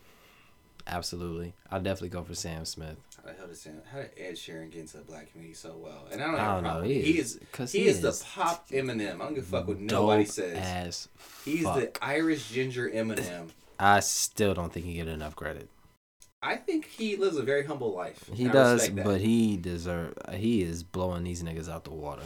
Absolutely, 0.86 1.54
I'll 1.70 1.80
definitely 1.80 2.10
go 2.10 2.22
for 2.22 2.34
Sam 2.34 2.64
Smith. 2.64 2.96
How 3.16 3.30
the 3.30 3.36
hell 3.36 3.46
did 3.46 3.56
Sam, 3.56 3.80
how 3.90 3.98
did 3.98 4.10
Ed 4.18 4.34
Sheeran 4.34 4.70
get 4.70 4.80
into 4.82 4.98
the 4.98 5.02
black 5.04 5.30
community 5.32 5.54
so 5.54 5.74
well? 5.78 6.06
And 6.12 6.22
I 6.22 6.26
don't, 6.26 6.34
I 6.40 6.54
don't 6.54 6.62
know. 6.62 6.82
He, 6.82 7.00
He 7.00 7.18
is 7.18 7.34
is 7.34 7.38
because 7.38 7.72
he, 7.72 7.86
is, 7.86 8.02
the 8.02 8.24
pop 8.34 8.68
Eminem. 8.68 9.14
I 9.14 9.18
don't 9.18 9.34
give 9.34 9.44
a 9.44 9.46
fuck 9.46 9.68
what 9.68 9.80
nobody 9.80 10.26
says. 10.26 10.58
As 10.58 11.08
He's 11.44 11.64
fuck. 11.64 11.76
the 11.76 12.04
Irish 12.04 12.50
ginger 12.50 12.90
Eminem. 12.90 13.48
I 13.78 14.00
still 14.00 14.52
don't 14.52 14.72
think 14.72 14.84
he 14.84 14.94
get 14.94 15.08
enough 15.08 15.34
credit. 15.34 15.68
I 16.42 16.56
think 16.56 16.84
he 16.84 17.16
lives 17.16 17.38
a 17.38 17.42
very 17.42 17.64
humble 17.64 17.94
life. 17.94 18.28
He 18.32 18.44
does, 18.46 18.90
but 18.90 19.22
he 19.22 19.56
deserve. 19.56 20.12
He 20.34 20.60
is 20.62 20.82
blowing 20.82 21.24
these 21.24 21.42
niggas 21.42 21.70
out 21.70 21.84
the 21.84 21.90
water. 21.90 22.22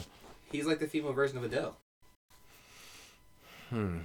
he's 0.50 0.66
like 0.66 0.80
the 0.80 0.88
female 0.88 1.12
version 1.12 1.38
of 1.38 1.44
Adele. 1.44 1.76
Hmm. 3.70 3.98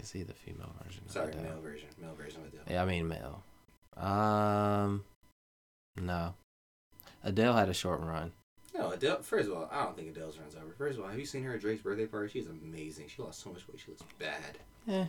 Is 0.00 0.10
he 0.10 0.24
the 0.24 0.32
female 0.32 0.72
version? 0.84 1.02
of 1.06 1.12
Sorry, 1.12 1.34
male 1.36 1.60
version, 1.62 1.88
male 2.00 2.14
version 2.14 2.40
of 2.40 2.48
Adele. 2.48 2.64
Yeah, 2.68 2.82
I 2.82 2.86
mean 2.86 3.06
male. 3.06 3.44
Um, 4.00 5.04
no. 6.00 6.34
Adele 7.22 7.52
had 7.54 7.68
a 7.68 7.74
short 7.74 8.00
run. 8.00 8.32
No, 8.74 8.92
Adele. 8.92 9.20
First 9.22 9.48
of 9.48 9.56
all, 9.56 9.68
I 9.70 9.82
don't 9.84 9.96
think 9.96 10.08
Adele's 10.08 10.38
runs 10.38 10.54
over. 10.56 10.72
First 10.78 10.98
of 10.98 11.04
all, 11.04 11.10
have 11.10 11.18
you 11.18 11.26
seen 11.26 11.42
her 11.44 11.54
at 11.54 11.60
Drake's 11.60 11.82
birthday 11.82 12.06
party? 12.06 12.30
She's 12.32 12.46
amazing. 12.46 13.06
She 13.08 13.20
lost 13.20 13.42
so 13.42 13.50
much 13.50 13.66
weight. 13.68 13.80
She 13.84 13.90
looks 13.90 14.02
bad. 14.18 14.58
Eh. 14.88 15.04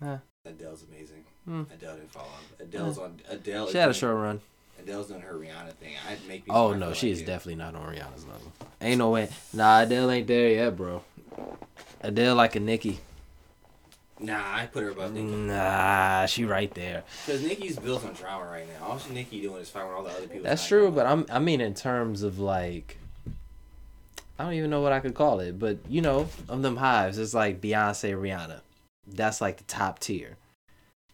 Nah. 0.00 0.18
Adele's 0.44 0.84
amazing. 0.90 1.24
Hmm. 1.44 1.62
Adele 1.72 1.94
didn't 1.96 2.10
fall 2.12 2.22
off. 2.22 2.44
Adele's 2.60 2.98
on. 2.98 3.18
Adele. 3.28 3.68
She 3.68 3.78
had 3.78 3.88
a 3.88 3.94
short 3.94 4.16
run. 4.16 4.40
Adele's 4.78 5.08
doing 5.08 5.20
her 5.22 5.34
Rihanna 5.34 5.72
thing. 5.74 5.94
I'd 6.08 6.24
make. 6.28 6.46
me 6.46 6.52
Oh 6.54 6.72
no, 6.74 6.92
she 6.92 7.08
like 7.08 7.12
is 7.14 7.20
it. 7.22 7.26
definitely 7.26 7.56
not 7.56 7.74
on 7.74 7.82
Rihanna's 7.94 8.24
level. 8.26 8.52
Ain't 8.80 8.98
no 8.98 9.10
way. 9.10 9.28
Nah, 9.52 9.80
Adele 9.82 10.10
ain't 10.10 10.26
there 10.26 10.48
yet, 10.50 10.76
bro. 10.76 11.02
Adele 12.02 12.34
like 12.36 12.54
a 12.56 12.60
Nicki. 12.60 13.00
Nah, 14.20 14.40
I 14.42 14.66
put 14.66 14.82
her 14.82 14.90
above 14.90 15.12
Nicki. 15.12 15.26
Nah, 15.26 16.26
she 16.26 16.44
right 16.44 16.72
there. 16.74 17.04
Because 17.24 17.42
Nicki's 17.42 17.78
built 17.78 18.04
on 18.04 18.14
drama 18.14 18.46
right 18.46 18.66
now. 18.68 18.86
All 18.86 18.98
she 18.98 19.12
Nicki 19.12 19.40
doing 19.40 19.62
is 19.62 19.70
fighting 19.70 19.88
with 19.88 19.96
all 19.96 20.04
the 20.04 20.10
other 20.10 20.26
people. 20.26 20.42
That's 20.42 20.66
true, 20.66 20.90
but 20.90 21.06
I'm 21.06 21.26
I 21.30 21.38
mean 21.38 21.60
in 21.60 21.74
terms 21.74 22.22
of 22.22 22.38
like 22.38 22.98
I 24.38 24.44
don't 24.44 24.54
even 24.54 24.70
know 24.70 24.80
what 24.80 24.92
I 24.92 25.00
could 25.00 25.14
call 25.14 25.40
it, 25.40 25.58
but 25.58 25.78
you 25.88 26.00
know, 26.00 26.28
of 26.48 26.62
them 26.62 26.76
hives, 26.76 27.18
it's 27.18 27.34
like 27.34 27.60
Beyonce, 27.60 28.14
Rihanna. 28.14 28.60
That's 29.06 29.40
like 29.40 29.56
the 29.56 29.64
top 29.64 29.98
tier. 29.98 30.36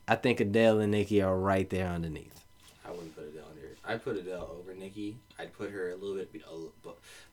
I 0.07 0.17
think 0.17 0.41
Adele 0.41 0.81
and 0.81 0.93
Nicki 0.93 1.23
are 1.23 1.37
right 1.37 1.69
there 1.71 1.89
underneath. 1.89 2.45
I 2.87 2.91
wouldn't 2.91 3.17
put 3.17 3.25
Adele 3.29 3.45
under. 3.51 3.69
I'd 3.87 4.05
put 4.05 4.17
Adele 4.17 4.57
over 4.59 4.75
Nicki. 4.75 5.17
I'd 5.39 5.57
put 5.57 5.71
her 5.71 5.91
a 5.91 5.95
little 5.97 6.17
bit, 6.17 6.33
be- 6.33 6.43
a 6.47 6.53
little, 6.53 6.73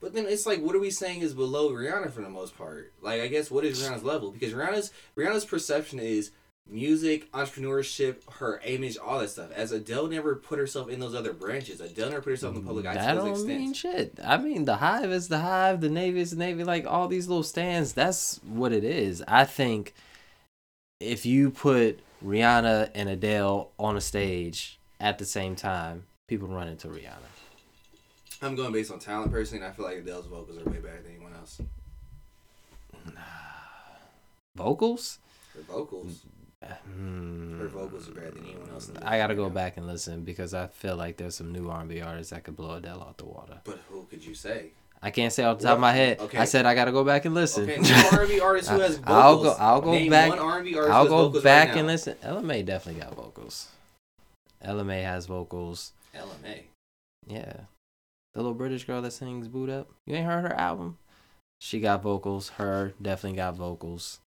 but, 0.02 0.14
then 0.14 0.26
it's 0.26 0.46
like, 0.46 0.62
what 0.62 0.76
are 0.76 0.80
we 0.80 0.90
saying 0.90 1.22
is 1.22 1.34
below 1.34 1.72
Rihanna 1.72 2.12
for 2.12 2.22
the 2.22 2.30
most 2.30 2.58
part? 2.58 2.92
Like, 3.02 3.22
I 3.22 3.28
guess 3.28 3.52
what 3.52 3.64
is 3.64 3.82
Rihanna's 3.82 4.04
level? 4.04 4.32
Because 4.32 4.54
Rihanna's 4.54 4.92
Rihanna's 5.16 5.46
perception 5.46 6.00
is 6.00 6.32
music, 6.70 7.32
entrepreneurship, 7.32 8.18
her 8.34 8.62
image, 8.66 8.98
all 8.98 9.20
that 9.20 9.30
stuff. 9.30 9.52
As 9.52 9.72
Adele 9.72 10.08
never 10.08 10.36
put 10.36 10.60
herself 10.60 10.90
in 10.90 11.00
those 11.00 11.16
other 11.16 11.34
branches. 11.34 11.82
Adele 11.82 12.10
never 12.10 12.22
put 12.22 12.32
herself 12.32 12.56
in 12.56 12.62
the 12.62 12.68
public 12.68 12.86
mm, 12.86 12.90
eye 12.90 12.94
That 12.96 13.14
to 13.14 13.22
those 13.22 13.40
don't 13.40 13.48
mean 13.48 13.74
shit. 13.74 14.20
I 14.24 14.38
mean, 14.38 14.66
the 14.66 14.78
hive 14.78 15.12
is 15.12 15.28
the 15.28 15.40
hive, 15.40 15.82
the 15.82 15.90
navy 15.90 16.22
is 16.22 16.32
the 16.32 16.38
navy. 16.38 16.64
Like 16.64 16.86
all 16.86 17.08
these 17.08 17.28
little 17.28 17.44
stands, 17.44 17.94
that's 17.94 18.40
what 18.44 18.72
it 18.72 18.84
is. 18.84 19.24
I 19.28 19.46
think 19.46 19.94
if 21.00 21.26
you 21.26 21.50
put 21.50 22.00
Rihanna 22.24 22.92
and 22.96 23.10
Adele 23.10 23.72
on 23.78 23.98
a 23.98 24.02
stage 24.02 24.80
at 25.00 25.18
the 25.18 25.26
same 25.26 25.56
time, 25.56 26.04
people 26.28 26.48
run 26.48 26.68
into 26.68 26.88
Rihanna. 26.88 27.32
I'm 28.42 28.56
going 28.56 28.72
based 28.72 28.92
on 28.92 29.00
talent 29.00 29.32
personally, 29.32 29.64
and 29.64 29.72
I 29.72 29.76
feel 29.76 29.86
like 29.86 29.98
Adele's 29.98 30.26
vocals 30.26 30.58
are 30.58 30.70
way 30.70 30.78
better 30.80 31.02
than 31.02 31.12
anyone 31.16 31.34
else. 31.34 31.62
Nah. 33.06 33.22
Vocals? 34.56 35.20
Her 35.56 35.62
vocals, 35.62 36.22
Hmm. 36.86 37.60
her 37.60 37.68
vocals 37.68 38.08
are 38.10 38.14
better 38.14 38.32
than 38.32 38.46
anyone 38.46 38.70
else. 38.72 38.90
I 39.02 39.18
gotta 39.18 39.34
right 39.34 39.38
go 39.38 39.48
now. 39.48 39.54
back 39.54 39.78
and 39.78 39.88
listen 39.88 40.24
because 40.24 40.54
I 40.54 40.68
feel 40.68 40.96
like 40.96 41.18
there's 41.18 41.36
some 41.36 41.52
new 41.52 41.70
R&B 41.70 42.02
artists 42.02 42.32
that 42.32 42.44
could 42.44 42.56
blow 42.56 42.76
Adele 42.76 43.02
out 43.02 43.18
the 43.18 43.26
water. 43.26 43.60
But 43.64 43.80
who 43.90 44.06
could 44.10 44.24
you 44.26 44.34
say? 44.36 44.72
I 45.04 45.10
can't 45.10 45.34
say 45.34 45.44
off 45.44 45.58
the 45.58 45.64
top 45.66 45.76
of 45.76 45.80
my 45.80 45.94
head. 45.94 46.20
Okay. 46.20 46.38
I 46.38 46.46
said 46.46 46.66
I 46.68 46.76
gotta 46.76 46.92
go 46.92 47.04
back 47.04 47.26
and 47.26 47.34
listen. 47.34 47.64
Okay, 47.70 47.78
R&B 48.16 48.40
artist 48.42 48.70
who 48.70 48.80
has 48.80 48.98
vocals. 48.98 49.16
I'll 49.18 49.44
go- 49.44 49.56
I'll 49.60 49.82
go 49.82 49.92
Name 49.94 50.12
back- 50.12 50.30
One 50.30 50.40
R&B 50.40 50.76
artist 50.76 50.94
I'll 50.94 51.08
go 51.08 51.30
back 51.42 51.70
right 51.70 51.78
and 51.78 51.88
listen. 51.88 52.16
Ella 52.22 52.42
Mai 52.44 52.62
definitely 52.62 53.02
got 53.02 53.16
vocals. 53.16 53.70
Ella 54.62 54.84
Mai 54.84 54.96
has 54.98 55.26
vocals. 55.26 55.94
Ella 56.14 56.36
Mai. 56.44 56.66
Yeah. 57.28 57.62
The 58.34 58.40
little 58.40 58.54
British 58.54 58.86
girl 58.86 59.02
that 59.02 59.12
sings 59.12 59.48
Boo'd 59.48 59.70
Up. 59.70 59.90
You 60.06 60.16
ain't 60.16 60.26
heard 60.26 60.44
her 60.44 60.54
album? 60.54 60.98
She 61.60 61.80
got 61.80 62.02
vocals. 62.02 62.50
Her 62.50 62.94
definitely 63.02 63.38
got 63.38 63.56
vocals. 63.56 64.20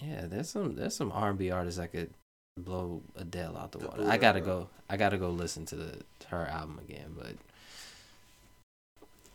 Yeah, 0.00 0.26
there's 0.26 0.48
some 0.48 0.76
there's 0.76 0.96
some 0.96 1.12
R 1.12 1.30
and 1.30 1.38
B 1.38 1.50
artists 1.50 1.78
that 1.78 1.92
could 1.92 2.10
blow 2.58 3.02
Adele 3.16 3.56
out 3.56 3.72
the, 3.72 3.78
water. 3.78 4.04
I 4.08 4.16
gotta 4.16 4.40
go 4.40 4.68
I 4.88 4.96
gotta 4.96 5.18
go 5.18 5.30
listen 5.30 5.66
to 5.66 5.76
the 5.76 5.98
to 6.20 6.28
her 6.28 6.46
album 6.46 6.80
again, 6.82 7.14
but 7.16 7.34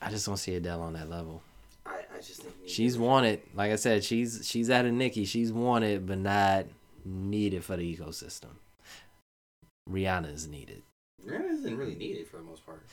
I 0.02 0.10
just 0.10 0.26
don't 0.26 0.38
see 0.38 0.56
Adele 0.56 0.82
on 0.82 0.94
that 0.94 1.10
level. 1.10 1.44
I, 1.86 2.00
I 2.16 2.18
just 2.22 2.42
think 2.42 2.56
She's 2.66 2.98
wanted. 2.98 3.42
Like 3.54 3.72
I 3.72 3.76
said, 3.76 4.04
she's 4.04 4.42
she's 4.44 4.70
at 4.70 4.86
a 4.86 4.92
Nicki. 4.92 5.26
She's 5.26 5.52
wanted, 5.52 6.08
but 6.08 6.18
not 6.18 6.66
needed 7.04 7.64
for 7.64 7.78
the 7.78 7.96
ecosystem. 7.96 8.56
Rihanna 9.90 10.34
is 10.34 10.48
needed. 10.48 10.82
Rihanna 11.26 11.52
isn't 11.52 11.78
really 11.78 11.96
needed 11.96 12.28
for 12.28 12.38
the 12.38 12.44
most 12.44 12.66
part. 12.66 12.86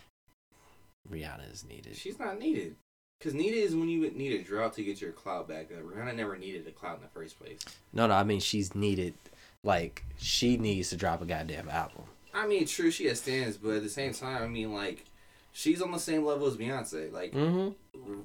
Rihanna 1.11 1.53
is 1.53 1.65
needed. 1.65 1.97
She's 1.97 2.19
not 2.19 2.39
needed. 2.39 2.77
Because 3.19 3.35
needed 3.35 3.59
is 3.59 3.77
when 3.77 3.89
you 3.89 4.01
would 4.01 4.17
need 4.17 4.33
a 4.41 4.43
drought 4.43 4.75
to 4.75 4.83
get 4.83 5.01
your 5.01 5.13
cloud 5.13 5.47
back 5.49 5.71
up. 5.73 5.83
Rihanna 5.83 6.17
never 6.17 6.37
needed 6.37 6.67
a 6.67 6.73
cloud 6.73 6.97
in 6.97 7.03
the 7.03 7.09
first 7.09 7.39
place. 7.39 7.61
No, 7.93 8.07
no, 8.07 8.15
I 8.15 8.25
mean 8.25 8.41
she's 8.41 8.75
needed. 8.75 9.15
Like 9.63 10.05
she 10.19 10.57
needs 10.57 10.91
to 10.91 10.97
drop 10.97 11.23
a 11.23 11.25
goddamn 11.25 11.69
album. 11.69 12.05
I 12.35 12.47
mean, 12.47 12.67
true, 12.67 12.91
she 12.91 13.07
has 13.07 13.21
stands, 13.21 13.57
but 13.59 13.77
at 13.77 13.83
the 13.83 13.89
same 13.91 14.15
time, 14.15 14.43
I 14.43 14.47
mean, 14.49 14.73
like, 14.73 15.05
she's 15.53 15.83
on 15.83 15.93
the 15.93 15.99
same 15.99 16.25
level 16.25 16.47
as 16.47 16.57
Beyonce. 16.57 17.13
Like, 17.13 17.33
Mm-hmm. 17.33 18.21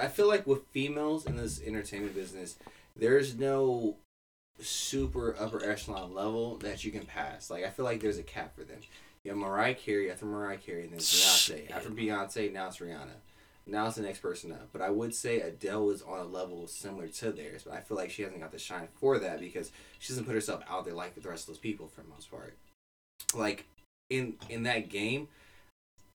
I 0.00 0.08
feel 0.08 0.26
like 0.26 0.44
with 0.44 0.66
females 0.72 1.24
in 1.24 1.36
this 1.36 1.62
entertainment 1.62 2.12
business, 2.12 2.56
there's 2.96 3.36
no 3.36 3.94
super 4.60 5.36
upper 5.38 5.64
echelon 5.64 6.12
level 6.12 6.56
that 6.56 6.82
you 6.82 6.90
can 6.90 7.06
pass. 7.06 7.48
Like, 7.48 7.64
I 7.64 7.70
feel 7.70 7.84
like 7.84 8.00
there's 8.00 8.18
a 8.18 8.24
cap 8.24 8.56
for 8.56 8.64
them. 8.64 8.78
You 9.28 9.34
have 9.34 9.42
Mariah 9.42 9.74
Carey 9.74 10.10
after 10.10 10.24
Mariah 10.24 10.56
Carey, 10.56 10.84
and 10.84 10.92
then 10.92 11.00
Beyonce. 11.00 11.70
After 11.70 11.90
Beyonce, 11.90 12.50
now 12.50 12.68
it's 12.68 12.78
Rihanna. 12.78 13.18
Now 13.66 13.86
it's 13.86 13.96
the 13.96 14.02
next 14.02 14.20
person 14.20 14.52
up. 14.52 14.70
But 14.72 14.80
I 14.80 14.88
would 14.88 15.14
say 15.14 15.42
Adele 15.42 15.90
is 15.90 16.00
on 16.00 16.20
a 16.20 16.24
level 16.24 16.66
similar 16.66 17.08
to 17.08 17.32
theirs, 17.32 17.64
but 17.64 17.74
I 17.74 17.82
feel 17.82 17.98
like 17.98 18.10
she 18.10 18.22
hasn't 18.22 18.40
got 18.40 18.52
the 18.52 18.58
shine 18.58 18.88
for 18.98 19.18
that 19.18 19.38
because 19.38 19.70
she 19.98 20.14
doesn't 20.14 20.24
put 20.24 20.34
herself 20.34 20.62
out 20.66 20.86
there 20.86 20.94
like 20.94 21.14
the 21.14 21.28
rest 21.28 21.42
of 21.42 21.48
those 21.48 21.58
people 21.58 21.88
for 21.88 22.00
the 22.00 22.08
most 22.08 22.30
part. 22.30 22.56
Like 23.34 23.66
in 24.08 24.36
in 24.48 24.62
that 24.62 24.88
game, 24.88 25.28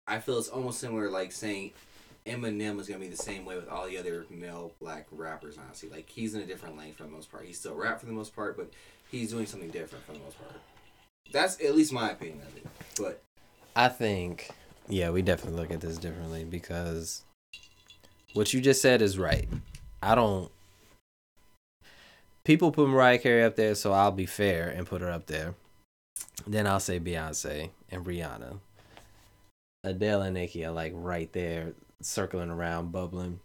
I 0.07 0.19
feel 0.19 0.39
it's 0.39 0.49
almost 0.49 0.81
similar 0.81 1.11
like 1.11 1.33
saying 1.33 1.73
Eminem 2.25 2.81
is 2.81 2.89
gonna 2.89 2.99
be 2.99 3.09
the 3.09 3.17
same 3.19 3.45
way 3.45 3.57
with 3.57 3.69
all 3.69 3.87
the 3.87 3.99
other 3.99 4.25
male 4.31 4.73
black 4.81 5.07
rappers. 5.13 5.59
Honestly, 5.63 5.91
like 5.91 6.09
he's 6.09 6.35
in 6.35 6.41
a 6.41 6.47
different 6.47 6.79
lane 6.79 6.95
for 6.95 7.03
the 7.03 7.11
most 7.11 7.31
part. 7.31 7.45
He 7.45 7.53
still 7.53 7.75
rap 7.75 8.01
for 8.01 8.07
the 8.07 8.13
most 8.13 8.35
part, 8.35 8.57
but 8.57 8.71
he's 9.11 9.33
doing 9.33 9.45
something 9.45 9.69
different 9.69 10.07
for 10.07 10.13
the 10.13 10.21
most 10.21 10.39
part. 10.39 10.59
That's 11.31 11.61
at 11.63 11.75
least 11.75 11.93
my 11.93 12.11
opinion 12.11 12.43
of 12.47 12.57
it. 12.57 12.67
But 12.99 13.23
I 13.77 13.89
think, 13.89 14.51
yeah, 14.89 15.11
we 15.11 15.23
definitely 15.23 15.61
look 15.61 15.71
at 15.71 15.81
this 15.81 15.99
differently 15.99 16.45
because 16.45 17.23
what 18.35 18.53
you 18.53 18.61
just 18.61 18.83
said 18.83 19.03
is 19.03 19.19
right. 19.19 19.49
I 20.03 20.15
don't. 20.15 20.51
People 22.45 22.73
put 22.73 22.89
Mariah 22.89 23.19
Carey 23.19 23.45
up 23.45 23.57
there, 23.57 23.75
so 23.75 23.93
I'll 23.93 24.11
be 24.11 24.27
fair 24.27 24.69
and 24.69 24.87
put 24.87 25.01
her 25.01 25.11
up 25.11 25.27
there. 25.27 25.55
Then 26.47 26.67
I'll 26.67 26.81
say 26.81 26.99
Beyonce 26.99 27.71
and 27.91 28.05
Rihanna. 28.05 28.59
Adele 29.85 30.23
and 30.23 30.35
Nicki 30.35 30.65
are 30.65 30.73
like 30.73 30.93
right 30.95 31.33
there, 31.33 31.73
circling 32.01 32.51
around, 32.51 32.93
bubbling. 32.93 33.41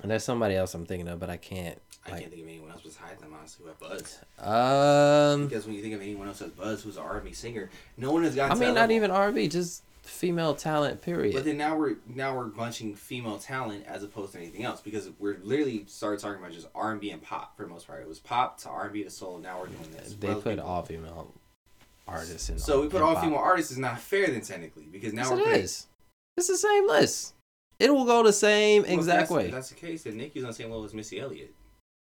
And 0.00 0.10
there's 0.10 0.24
somebody 0.24 0.54
else 0.56 0.74
I'm 0.74 0.86
thinking 0.86 1.08
of, 1.08 1.20
but 1.20 1.30
I 1.30 1.36
can't. 1.36 1.80
I 2.04 2.10
Like- 2.12 2.20
can't 2.22 2.32
think 2.32 2.42
of 2.42 2.48
anyone 2.48 2.70
else 2.72 2.80
besides 2.82 3.20
them 3.20 3.32
honestly 3.38 3.62
who 3.64 3.68
have 3.68 3.78
buzz. 3.78 4.18
Um, 4.38 5.46
Because 5.46 5.66
when 5.66 5.76
you 5.76 5.82
think 5.82 5.94
of 5.94 6.00
anyone 6.02 6.26
else 6.26 6.42
as 6.42 6.50
buzz, 6.50 6.82
who's 6.82 6.96
an 6.96 7.02
R&B 7.04 7.32
singer, 7.32 7.70
no 7.96 8.12
one 8.12 8.24
has 8.24 8.34
got. 8.34 8.50
I 8.50 8.54
mean, 8.54 8.74
not 8.74 8.82
level. 8.88 8.96
even 8.96 9.10
R&B, 9.12 9.46
just 9.48 9.84
female 10.02 10.56
talent. 10.56 11.00
Period. 11.00 11.32
But 11.34 11.44
then 11.44 11.56
now 11.58 11.76
we're 11.76 11.94
now 12.08 12.36
we're 12.36 12.46
bunching 12.46 12.96
female 12.96 13.38
talent 13.38 13.84
as 13.86 14.02
opposed 14.02 14.32
to 14.32 14.38
anything 14.38 14.64
else 14.64 14.80
because 14.80 15.10
we're 15.20 15.38
literally 15.44 15.84
started 15.86 16.18
talking 16.20 16.40
about 16.40 16.50
just 16.52 16.66
R 16.74 16.90
and 16.90 17.00
B 17.00 17.10
and 17.10 17.22
pop 17.22 17.56
for 17.56 17.62
the 17.62 17.68
most 17.68 17.86
part. 17.86 18.02
It 18.02 18.08
was 18.08 18.18
pop 18.18 18.58
to 18.62 18.68
R 18.68 18.84
and 18.84 18.92
B 18.92 19.04
to 19.04 19.10
soul. 19.10 19.38
Now 19.38 19.60
we're 19.60 19.66
doing 19.68 19.92
this. 19.92 20.14
they 20.14 20.26
put 20.34 20.42
people- 20.44 20.64
all 20.66 20.82
female 20.82 21.32
artists 22.08 22.48
in. 22.48 22.58
So 22.58 22.80
we 22.82 22.88
put 22.88 23.00
all 23.00 23.10
hip-hop. 23.10 23.24
female 23.24 23.38
artists 23.38 23.70
is 23.70 23.78
not 23.78 24.00
fair 24.00 24.26
then 24.26 24.40
technically 24.40 24.86
because 24.90 25.12
now 25.12 25.22
Yes, 25.22 25.30
we're 25.30 25.38
it 25.38 25.44
putting- 25.44 25.60
is. 25.62 25.86
It's 26.36 26.48
the 26.48 26.56
same 26.56 26.88
list. 26.88 27.34
It 27.82 27.92
will 27.92 28.04
go 28.04 28.22
the 28.22 28.32
same 28.32 28.82
Well, 28.82 28.92
exact 28.92 29.18
that's, 29.20 29.30
way. 29.30 29.50
That's 29.50 29.68
the 29.70 29.74
case, 29.74 30.04
then 30.04 30.16
Nicki's 30.16 30.44
on 30.44 30.48
the 30.50 30.54
same 30.54 30.70
level 30.70 30.84
as 30.84 30.94
Missy 30.94 31.20
Elliott. 31.20 31.54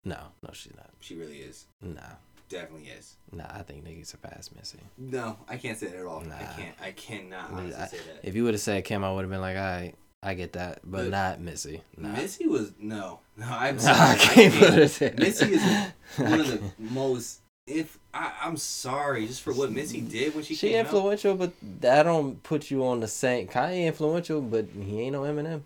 No, 0.04 0.18
no, 0.42 0.50
she's 0.52 0.74
not. 0.76 0.90
She 1.00 1.14
really 1.16 1.38
is. 1.38 1.66
Nah, 1.80 2.00
Definitely 2.48 2.88
is. 2.88 3.16
nah. 3.32 3.46
I 3.48 3.62
think 3.62 3.82
Nicki 3.84 4.02
surpassed 4.04 4.54
Missy. 4.54 4.78
No, 4.98 5.38
I 5.48 5.56
can't 5.56 5.78
say 5.78 5.86
that 5.86 5.96
at 6.00 6.04
all. 6.06 6.20
I 6.20 6.24
Nah. 6.24 6.36
can't. 6.56 6.74
I 6.82 6.90
cannot 6.92 7.50
I- 7.50 7.54
honestly 7.54 7.82
I- 7.82 7.86
say 7.86 7.96
that. 7.98 8.20
If 8.28 8.34
you 8.34 8.44
would 8.44 8.54
have 8.54 8.60
said 8.60 8.84
Kim, 8.84 9.04
I 9.04 9.12
would 9.12 9.22
have 9.22 9.30
been 9.30 9.40
like, 9.40 9.56
I, 9.56 9.94
I 10.22 10.34
get 10.34 10.52
that, 10.54 10.80
but 10.84 11.04
But- 11.04 11.10
not 11.10 11.40
Missy. 11.40 11.82
Nah. 11.96 12.12
Missy 12.12 12.46
was 12.46 12.72
no, 12.78 13.20
no. 13.36 13.46
I'm 13.46 13.78
sorry. 13.78 13.96
I 13.98 14.16
can't 14.16 14.54
put 14.54 14.74
it 14.74 14.90
there. 14.98 15.14
Missy 15.16 15.54
is 15.54 15.62
one 16.16 16.40
of 16.40 16.48
the 16.48 16.60
most. 16.78 17.40
If 17.74 17.98
I, 18.12 18.32
I'm 18.42 18.56
sorry, 18.56 19.26
just 19.26 19.42
for 19.42 19.52
what 19.52 19.72
Missy 19.72 20.00
did 20.00 20.34
when 20.34 20.44
she, 20.44 20.54
She 20.54 20.68
came 20.68 20.80
out. 20.80 20.86
influential, 20.86 21.34
but 21.34 21.52
that 21.80 22.02
don't 22.02 22.42
put 22.42 22.70
you 22.70 22.84
on 22.84 23.00
the 23.00 23.08
same. 23.08 23.48
Kanye 23.48 23.86
influential, 23.86 24.40
but 24.42 24.66
he 24.78 25.00
ain't 25.00 25.12
no 25.14 25.22
Eminem. 25.22 25.62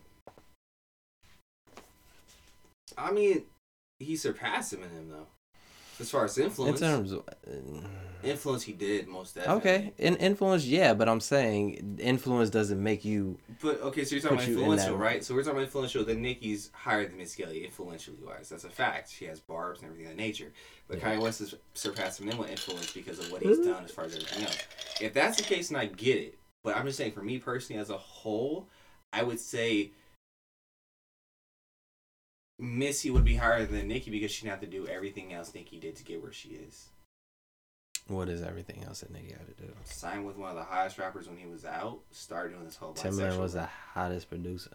I 2.96 3.10
mean, 3.12 3.42
he 3.98 4.16
surpassed 4.16 4.72
Eminem 4.74 5.10
though. 5.10 5.26
As 5.98 6.10
far 6.10 6.24
as 6.24 6.36
influence, 6.38 6.80
In 6.80 6.88
terms 6.88 7.12
of. 7.12 7.22
Uh, 7.28 7.52
influence 8.22 8.62
he 8.62 8.72
did 8.72 9.06
most 9.06 9.34
definitely. 9.34 9.60
Okay, 9.60 9.92
in 9.98 10.16
influence, 10.16 10.64
yeah, 10.66 10.94
but 10.94 11.08
I'm 11.08 11.20
saying 11.20 11.98
influence 12.00 12.50
doesn't 12.50 12.82
make 12.82 13.04
you. 13.04 13.38
But 13.60 13.80
okay, 13.82 14.04
so 14.04 14.16
you're 14.16 14.22
talking 14.22 14.38
about 14.38 14.48
you 14.48 14.58
in 14.58 14.64
influential, 14.64 14.96
right? 14.96 15.24
So 15.24 15.34
we're 15.34 15.42
talking 15.42 15.58
about 15.58 15.64
influential. 15.64 16.04
Then 16.04 16.22
Nicki's 16.22 16.70
higher 16.74 17.06
than 17.06 17.16
Missy 17.16 17.44
Elliott 17.44 17.64
influentially 17.64 18.18
wise. 18.24 18.48
That's 18.48 18.64
a 18.64 18.70
fact. 18.70 19.10
She 19.10 19.24
has 19.26 19.40
barbs 19.40 19.80
and 19.80 19.88
everything 19.88 20.10
of 20.10 20.16
that 20.16 20.22
nature. 20.22 20.52
But 20.88 20.98
Yeah. 20.98 21.16
Kanye 21.16 21.22
West 21.22 21.38
has 21.40 21.54
surpassed 21.74 22.22
Eminem 22.22 22.38
with 22.38 22.50
influence 22.50 22.92
because 22.92 23.18
of 23.18 23.30
what 23.30 23.42
he's 23.42 23.58
done 23.58 23.84
as 23.84 23.90
far 23.90 24.04
as 24.04 24.14
everything 24.14 24.44
else. 24.44 24.58
If 25.00 25.14
that's 25.14 25.36
the 25.36 25.44
case, 25.44 25.68
then 25.68 25.78
I 25.78 25.86
get 25.86 26.16
it. 26.16 26.38
But 26.62 26.76
I'm 26.76 26.86
just 26.86 26.98
saying, 26.98 27.12
for 27.12 27.22
me 27.22 27.38
personally, 27.38 27.80
as 27.80 27.90
a 27.90 27.96
whole, 27.98 28.68
I 29.12 29.22
would 29.22 29.40
say 29.40 29.92
Missy 32.58 33.10
would 33.10 33.24
be 33.24 33.36
higher 33.36 33.66
than 33.66 33.88
Nicki 33.88 34.10
because 34.10 34.30
she 34.30 34.42
didn't 34.42 34.60
have 34.60 34.60
to 34.60 34.66
do 34.66 34.86
everything 34.86 35.32
else 35.32 35.54
Nicki 35.54 35.78
did 35.78 35.96
to 35.96 36.04
get 36.04 36.22
where 36.22 36.32
she 36.32 36.50
is. 36.50 36.88
What 38.08 38.28
is 38.28 38.40
everything 38.40 38.84
else 38.84 39.00
that 39.00 39.12
nigga 39.12 39.36
had 39.36 39.56
to 39.56 39.64
do? 39.64 39.72
Signed 39.84 40.26
with 40.26 40.36
one 40.36 40.50
of 40.50 40.56
the 40.56 40.62
hottest 40.62 40.96
rappers 40.98 41.28
when 41.28 41.36
he 41.36 41.46
was 41.46 41.64
out. 41.64 41.98
Started 42.12 42.52
doing 42.52 42.64
this 42.64 42.76
whole 42.76 42.94
Timbaland 42.94 43.38
was 43.40 43.54
the 43.54 43.68
hottest 43.92 44.30
producer. 44.30 44.70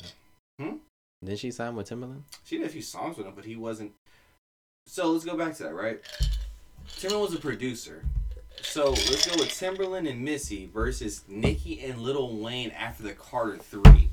Hmm? 0.59 0.75
Didn't 1.23 1.39
she 1.39 1.51
sign 1.51 1.75
with 1.75 1.89
Timbaland? 1.89 2.23
She 2.43 2.57
did 2.57 2.67
a 2.67 2.69
few 2.69 2.81
songs 2.81 3.17
with 3.17 3.25
him, 3.25 3.33
but 3.35 3.45
he 3.45 3.55
wasn't. 3.55 3.93
So 4.85 5.11
let's 5.11 5.23
go 5.23 5.37
back 5.37 5.55
to 5.55 5.63
that, 5.63 5.73
right? 5.73 6.01
Timbaland 6.97 7.21
was 7.21 7.33
a 7.33 7.39
producer. 7.39 8.03
So 8.61 8.89
let's 8.89 9.27
go 9.27 9.41
with 9.41 9.49
Timbaland 9.49 10.09
and 10.09 10.21
Missy 10.21 10.69
versus 10.71 11.23
Nicki 11.27 11.81
and 11.81 11.99
Lil 11.99 12.35
Wayne 12.35 12.71
after 12.71 13.01
the 13.01 13.13
Carter 13.13 13.57
Three. 13.57 14.09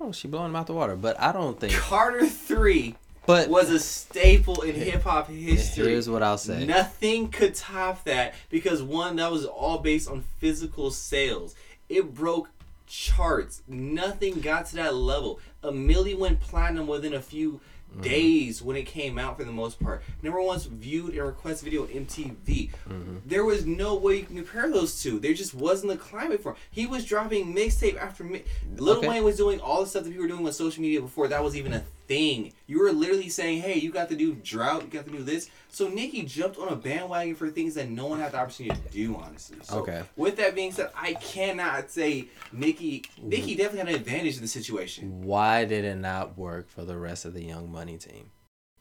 Oh, 0.00 0.12
she 0.12 0.28
blowing 0.28 0.50
him 0.50 0.56
out 0.56 0.66
the 0.66 0.74
water. 0.74 0.96
But 0.96 1.18
I 1.20 1.32
don't 1.32 1.58
think. 1.58 1.72
Carter 1.72 2.26
Three 2.26 2.96
But 3.26 3.48
was 3.48 3.70
a 3.70 3.78
staple 3.78 4.62
in 4.62 4.74
hip 4.74 5.02
hop 5.02 5.28
history. 5.28 5.90
here's 5.90 6.08
what 6.08 6.22
I'll 6.22 6.38
say. 6.38 6.64
Nothing 6.66 7.28
could 7.28 7.54
top 7.54 8.04
that 8.04 8.34
because 8.50 8.82
one, 8.82 9.16
that 9.16 9.30
was 9.30 9.44
all 9.44 9.78
based 9.78 10.10
on 10.10 10.22
physical 10.38 10.90
sales. 10.90 11.54
It 11.88 12.14
broke 12.14 12.48
charts. 12.86 13.62
Nothing 13.66 14.40
got 14.40 14.66
to 14.66 14.76
that 14.76 14.94
level. 14.94 15.40
A 15.62 15.72
million 15.72 16.18
went 16.18 16.40
platinum 16.40 16.86
within 16.86 17.14
a 17.14 17.20
few 17.20 17.60
Mm-hmm. 17.94 18.02
days 18.02 18.60
when 18.60 18.76
it 18.76 18.86
came 18.86 19.18
out 19.18 19.38
for 19.38 19.44
the 19.44 19.52
most 19.52 19.78
part. 19.78 20.02
Number 20.22 20.40
one's 20.40 20.64
viewed 20.66 21.14
and 21.14 21.22
request 21.22 21.62
video 21.62 21.82
on 21.82 21.88
MTV. 21.88 22.70
Mhm. 22.88 23.20
There 23.24 23.44
was 23.44 23.64
no 23.66 23.94
way 23.94 24.16
you 24.18 24.24
can 24.24 24.36
compare 24.36 24.68
those 24.70 25.00
two. 25.02 25.20
There 25.20 25.32
just 25.32 25.54
wasn't 25.54 25.92
the 25.92 25.98
climate 25.98 26.42
for 26.42 26.50
him. 26.52 26.56
He 26.70 26.86
was 26.86 27.04
dropping 27.04 27.54
mixtape 27.54 27.96
after 27.96 28.24
mi- 28.24 28.42
Lil 28.76 28.98
Okay. 28.98 29.08
Wayne 29.08 29.22
was 29.24 29.36
doing 29.36 29.60
all 29.60 29.82
the 29.82 29.88
stuff 29.88 30.02
that 30.04 30.10
people 30.10 30.22
were 30.24 30.28
doing 30.28 30.42
with 30.42 30.54
social 30.56 30.82
media 30.82 31.00
before 31.00 31.28
that 31.28 31.42
was 31.44 31.56
even 31.56 31.72
a 31.72 31.84
thing. 32.06 32.52
You 32.66 32.80
were 32.80 32.92
literally 32.92 33.28
saying, 33.28 33.62
"Hey, 33.62 33.78
you 33.78 33.90
got 33.90 34.08
to 34.10 34.16
do 34.16 34.34
drought, 34.34 34.82
you 34.82 34.88
got 34.88 35.04
to 35.06 35.10
do 35.10 35.22
this." 35.22 35.50
So 35.70 35.88
Nicki 35.88 36.22
jumped 36.22 36.58
on 36.58 36.68
a 36.68 36.76
bandwagon 36.76 37.34
for 37.34 37.50
things 37.50 37.74
that 37.74 37.88
no 37.88 38.06
one 38.06 38.20
had 38.20 38.32
the 38.32 38.38
opportunity 38.38 38.80
to 38.80 38.92
do. 38.92 39.16
Honestly, 39.16 39.56
so 39.62 39.78
Okay. 39.78 40.02
With 40.16 40.36
that 40.36 40.54
being 40.54 40.72
said, 40.72 40.90
I 40.94 41.14
cannot 41.14 41.90
say 41.90 42.26
Nicki. 42.52 43.04
Nicki 43.20 43.54
definitely 43.54 43.78
had 43.80 43.88
an 43.88 43.94
advantage 43.94 44.36
in 44.36 44.42
the 44.42 44.48
situation. 44.48 45.22
Why 45.22 45.64
did 45.64 45.84
it 45.84 45.96
not 45.96 46.38
work 46.38 46.68
for 46.70 46.84
the 46.84 46.96
rest 46.96 47.24
of 47.24 47.34
the 47.34 47.42
Young 47.44 47.70
Money 47.70 47.98
team? 47.98 48.30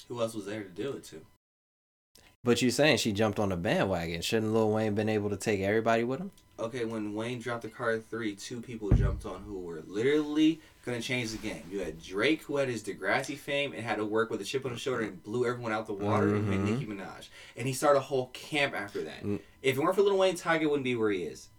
Who 0.07 0.21
else 0.21 0.33
was 0.33 0.45
there 0.45 0.63
to 0.63 0.69
do 0.69 0.91
it 0.93 1.03
to? 1.05 1.25
But 2.43 2.61
you're 2.61 2.71
saying 2.71 2.97
she 2.97 3.13
jumped 3.13 3.39
on 3.39 3.51
a 3.53 3.57
bandwagon. 3.57 4.21
Shouldn't 4.21 4.53
Lil 4.53 4.71
Wayne 4.71 4.95
been 4.95 5.07
able 5.07 5.29
to 5.29 5.37
take 5.37 5.61
everybody 5.61 6.03
with 6.03 6.19
him? 6.19 6.31
Okay, 6.59 6.85
when 6.85 7.15
Wayne 7.15 7.39
dropped 7.39 7.63
the 7.63 7.67
card 7.69 8.07
three, 8.09 8.35
two 8.35 8.61
people 8.61 8.91
jumped 8.91 9.25
on 9.25 9.41
who 9.41 9.59
were 9.59 9.81
literally 9.87 10.61
gonna 10.85 11.01
change 11.01 11.31
the 11.31 11.37
game. 11.37 11.63
You 11.71 11.79
had 11.79 12.01
Drake, 12.01 12.43
who 12.43 12.57
had 12.57 12.69
his 12.69 12.83
Degrassi 12.83 13.35
fame 13.35 13.73
and 13.73 13.83
had 13.83 13.95
to 13.95 14.05
work 14.05 14.29
with 14.29 14.39
a 14.39 14.43
chip 14.43 14.63
on 14.63 14.71
his 14.71 14.79
shoulder 14.79 15.01
and 15.01 15.23
blew 15.23 15.47
everyone 15.47 15.71
out 15.71 15.87
the 15.87 15.93
water, 15.93 16.35
and 16.35 16.45
Mhm. 16.45 16.49
met 16.49 16.59
Nicki 16.59 16.85
Minaj, 16.85 17.29
and 17.57 17.67
he 17.67 17.73
started 17.73 17.99
a 17.99 18.03
whole 18.03 18.27
camp 18.33 18.75
after 18.75 19.03
that. 19.03 19.23
Mm. 19.23 19.39
If 19.63 19.77
it 19.77 19.79
weren't 19.81 19.95
for 19.95 20.03
Lil 20.03 20.17
Wayne, 20.17 20.35
Tyga 20.35 20.69
wouldn't 20.69 20.83
be 20.83 20.95
where 20.95 21.09
he 21.09 21.23
is. 21.23 21.49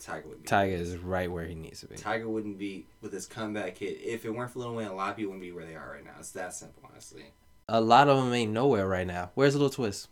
Tyga 0.00 0.26
would 0.26 0.42
be. 0.42 0.48
Tyga 0.48 0.72
is 0.72 0.96
right 0.98 1.30
where 1.30 1.46
he 1.46 1.54
needs 1.54 1.80
to 1.80 1.86
be. 1.86 1.94
Tyga 1.94 2.26
wouldn't 2.26 2.58
be 2.58 2.86
with 3.00 3.12
his 3.12 3.26
comeback 3.26 3.78
hit. 3.78 4.00
If 4.02 4.24
it 4.24 4.30
weren't 4.30 4.50
for 4.50 4.58
Lil 4.58 4.74
Wayne, 4.74 4.88
a 4.88 4.94
lot 4.94 5.10
of 5.10 5.16
people 5.16 5.30
wouldn't 5.30 5.48
be 5.48 5.52
where 5.52 5.64
they 5.64 5.76
are 5.76 5.92
right 5.92 6.04
now. 6.04 6.16
It's 6.18 6.32
that 6.32 6.54
simple, 6.54 6.82
honestly. 6.90 7.26
A 7.68 7.80
lot 7.80 8.08
of 8.08 8.22
them 8.22 8.32
ain't 8.34 8.52
nowhere 8.52 8.86
right 8.86 9.06
now. 9.06 9.30
Where's 9.34 9.54
Lil 9.56 9.70
Twist? 9.70 10.08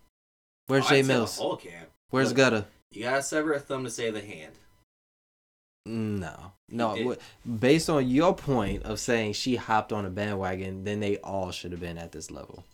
Where's 0.67 0.87
Oh, 0.87 0.89
Jay 0.89 0.99
I'd 1.01 1.03
say 1.05 1.09
the 1.13 1.19
Mills? 1.19 1.37
whole 1.39 1.57
camp. 1.57 1.89
Where's 2.11 2.29
Look. 2.29 2.37
Gutter? 2.37 2.65
You 2.91 3.05
gotta 3.05 3.23
sever 3.23 3.53
a 3.55 3.61
thumb 3.61 3.85
to 3.85 3.91
save 3.91 4.15
the 4.15 4.21
hand. 4.21 4.53
No, 5.85 6.53
no. 6.69 7.17
Based 7.59 7.91
on 7.91 8.09
your 8.09 8.35
point 8.37 8.85
of 8.85 9.01
saying 9.01 9.33
she 9.33 9.57
hopped 9.57 9.93
on 9.93 10.07
a 10.07 10.11
bandwagon, 10.11 10.85
then 10.85 11.01
they 11.01 11.17
all 11.19 11.51
should 11.51 11.73
have 11.73 11.81
been 11.81 11.99
at 11.99 12.13
this 12.13 12.31
level. 12.31 12.65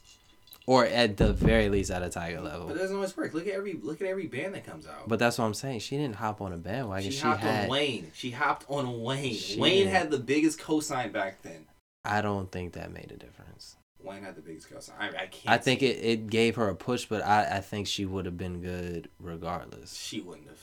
or 0.66 0.84
at 0.84 1.16
the 1.16 1.32
very 1.32 1.70
least 1.70 1.91
at 1.91 2.03
a 2.03 2.09
Tyga 2.09 2.43
level. 2.45 2.66
But 2.66 2.76
it 2.76 2.80
doesn't 2.80 2.95
always 2.97 3.16
work. 3.16 3.32
Look 3.32 3.47
at 3.47 3.55
every 3.55 3.72
look 3.82 4.03
at 4.03 4.07
every 4.07 4.26
band 4.26 4.55
that 4.55 4.66
comes 4.66 4.86
out. 4.86 5.09
But 5.09 5.18
that's 5.18 5.39
what 5.39 5.47
I'm 5.47 5.55
saying. 5.55 5.80
She 5.80 5.97
didn't 5.97 6.16
hop 6.16 6.43
on 6.43 6.53
a 6.53 6.59
bandwagon. 6.59 7.11
she, 7.11 7.16
She, 7.16 7.22
hopped 7.22 7.41
had. 7.41 7.64
on 7.64 7.70
Wayne. 7.70 8.11
She 8.12 8.32
hopped 8.32 8.66
on 8.68 9.01
Wayne. 9.01 9.32
She 9.34 9.59
Wayne 9.59 9.86
had 9.86 10.11
the 10.11 10.18
biggest 10.18 10.61
cosign 10.61 11.11
back 11.11 11.41
then. 11.41 11.64
I 12.05 12.20
don't 12.20 12.53
think 12.53 12.74
that 12.74 12.93
made 12.93 13.11
a 13.11 13.16
difference. 13.16 13.76
Wayne 14.03 14.22
had 14.22 14.36
the 14.36 14.42
biggest 14.42 14.70
cosign. 14.72 14.92
I, 14.99 15.07
I 15.09 15.26
can't. 15.26 15.49
I 15.49 15.59
think 15.59 15.82
it, 15.82 15.99
it 16.05 16.28
gave 16.30 16.57
her 16.57 16.68
a 16.68 16.74
push, 16.74 17.07
but 17.07 17.24
I, 17.24 17.57
I 17.57 17.61
think 17.61 17.86
she 17.86 18.05
would 18.07 18.24
have 18.26 18.38
been 18.38 18.61
good 18.61 19.09
regardless. 19.20 19.94
she 19.96 20.20
wouldn't 20.20 20.49
have. 20.49 20.61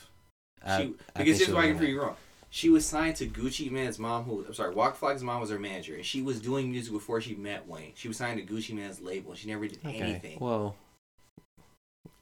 I- 0.63 0.81
She, 0.81 0.93
I 1.15 1.19
because 1.23 1.39
here's 1.39 1.51
why 1.53 1.63
I 1.63 1.67
can 1.67 1.77
prove 1.77 1.89
you 1.89 2.01
wrong. 2.01 2.15
She 2.49 2.69
was 2.69 2.85
signed 2.85 3.17
to 3.17 3.27
Gucci 3.27 3.69
Mane's 3.69 3.99
mom, 3.99 4.23
who 4.23 4.45
I'm 4.47 4.53
sorry, 4.53 4.73
Waka 4.73 4.95
Flocka's 4.95 5.23
mom 5.23 5.41
was 5.41 5.49
her 5.49 5.59
manager, 5.59 5.95
and 5.95 6.05
she 6.05 6.21
was 6.21 6.39
doing 6.39 6.71
music 6.71 6.93
before 6.93 7.19
she 7.19 7.35
met 7.35 7.67
Wayne. 7.67 7.91
She 7.95 8.07
was 8.07 8.15
signed 8.15 8.39
to 8.45 8.53
Gucci 8.53 8.73
Mane's 8.73 9.01
label, 9.01 9.31
and 9.31 9.39
she 9.39 9.49
never 9.49 9.67
did 9.67 9.79
Okay. 9.85 9.97
anything. 9.99 10.37
Well, 10.39 10.75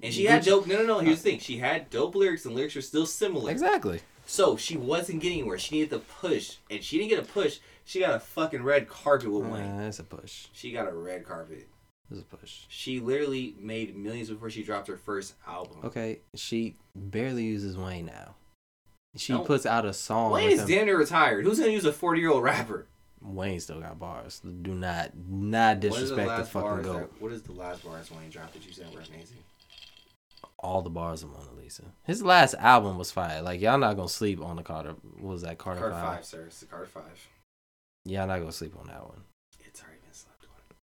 and 0.01 0.13
she 0.13 0.25
had 0.25 0.43
dope. 0.43 0.65
No, 0.67 0.77
no, 0.77 0.85
no. 0.85 0.99
Here's 0.99 1.19
uh, 1.19 1.23
the 1.23 1.29
thing: 1.31 1.39
she 1.39 1.57
had 1.57 1.89
dope 1.89 2.15
lyrics, 2.15 2.45
and 2.45 2.55
lyrics 2.55 2.75
were 2.75 2.81
still 2.81 3.05
similar. 3.05 3.51
exactly. 3.51 4.01
So 4.25 4.55
she 4.57 4.75
wasn't 4.77 5.21
getting 5.21 5.39
anywhere. 5.39 5.59
She 5.59 5.75
needed 5.75 5.89
the 5.91 5.99
push, 5.99 6.55
and 6.71 6.81
she 6.83 6.97
didn't 6.97 7.09
get 7.11 7.19
a 7.19 7.31
push. 7.31 7.59
She 7.85 7.99
got 7.99 8.15
a 8.15 8.19
fucking 8.19 8.63
red 8.63 8.87
carpet 8.87 9.31
with 9.31 9.45
Wayne. 9.45 9.63
Uh, 9.63 9.81
that's 9.81 9.99
a 9.99 10.03
push. 10.03 10.47
She 10.53 10.71
got 10.71 10.87
a 10.87 10.93
red 10.93 11.25
carpet. 11.25 11.67
That's 12.09 12.21
a 12.21 12.25
push. 12.25 12.61
She 12.69 12.99
literally 12.99 13.55
made 13.59 13.95
millions 13.95 14.29
before 14.29 14.49
she 14.49 14.63
dropped 14.63 14.87
her 14.87 14.97
first 14.97 15.33
album. 15.47 15.77
Okay, 15.83 16.19
she 16.35 16.75
barely 16.95 17.43
uses 17.43 17.77
Wayne 17.77 18.05
now. 18.05 18.35
She 19.15 19.37
puts 19.37 19.65
out 19.65 19.85
a 19.85 19.93
song. 19.93 20.31
Wayne 20.31 20.51
is 20.51 20.65
damn 20.65 20.85
near 20.85 20.97
retired. 20.97 21.45
Who's 21.45 21.59
gonna 21.59 21.71
use 21.71 21.85
a 21.85 21.93
40 21.93 22.19
year 22.19 22.31
old 22.31 22.43
rapper? 22.43 22.87
Wayne 23.21 23.59
still 23.59 23.79
got 23.79 23.99
bars. 23.99 24.41
Do 24.61 24.73
not, 24.73 25.11
not 25.15 25.79
disrespect 25.79 26.21
the, 26.21 26.27
last 26.27 26.51
fucking 26.51 26.81
goat. 26.81 26.97
that- 27.11 27.21
what 27.21 27.31
is 27.31 27.43
the 27.43 27.53
last 27.53 27.83
bars 27.85 28.11
Wayne 28.11 28.29
dropped 28.29 28.53
that 28.53 28.65
you 28.65 28.73
said 28.73 28.87
were 28.93 28.99
amazing? 28.99 29.37
All 30.59 30.81
the 30.81 30.89
bars 30.89 31.23
of 31.23 31.29
Mona 31.29 31.51
Lisa. 31.57 31.83
His 32.03 32.23
last 32.23 32.53
album 32.55 32.97
was 32.97 33.11
fire. 33.11 33.41
Like 33.41 33.61
y'all 33.61 33.77
not 33.77 33.95
gonna 33.95 34.09
sleep 34.09 34.41
on 34.41 34.55
the 34.55 34.63
Carter. 34.63 34.95
What 35.19 35.31
was 35.33 35.41
that 35.43 35.57
Carter, 35.57 35.79
Card 35.79 35.93
Five? 35.93 36.15
five, 36.17 36.25
sir. 36.25 36.45
It's 36.47 36.59
the 36.61 36.65
Carter 36.65 36.85
five. 36.85 37.27
Y'all 38.05 38.27
not 38.27 38.39
gonna 38.39 38.51
sleep 38.51 38.73
on 38.79 38.87
that 38.87 39.01
one. 39.07 39.21
It's 39.65 39.81
already 39.81 39.99
been 40.03 40.13
slept 40.13 40.43
on. 40.43 40.75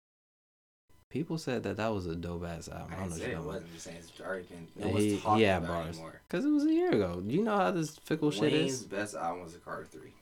People 1.11 1.37
said 1.39 1.62
that 1.64 1.77
that 1.79 1.93
was 1.93 2.07
a 2.07 2.14
dope 2.14 2.45
ass 2.47 2.69
album. 2.69 2.89
I 2.93 2.97
I 2.97 3.01
don't 3.01 3.11
know 3.11 3.16
say 3.16 3.33
it 3.33 3.39
wasn't. 3.43 3.64
I'm 3.66 3.73
just 3.73 3.85
saying 3.85 3.97
it's 3.99 4.21
already 4.21 4.45
been. 4.45 4.66
No 4.77 4.87
Yeah, 4.87 4.93
one's 4.93 5.05
he- 5.05 5.19
talking 5.21 5.45
had 5.47 5.57
about 5.64 5.69
bars. 5.69 5.89
anymore. 5.97 6.21
Cause 6.29 6.45
it 6.45 6.49
was 6.51 6.64
a 6.64 6.73
year 6.73 6.91
ago. 6.93 7.21
Do 7.27 7.35
you 7.35 7.43
know 7.43 7.57
how 7.57 7.71
this 7.73 7.97
fickle 8.05 8.31
shit 8.31 8.53
is? 8.53 8.53
Wayne's 8.53 8.83
best 8.85 9.14
album 9.16 9.43
was 9.43 9.53
the 9.55 9.59
Carter 9.59 9.87
three. 9.91 10.12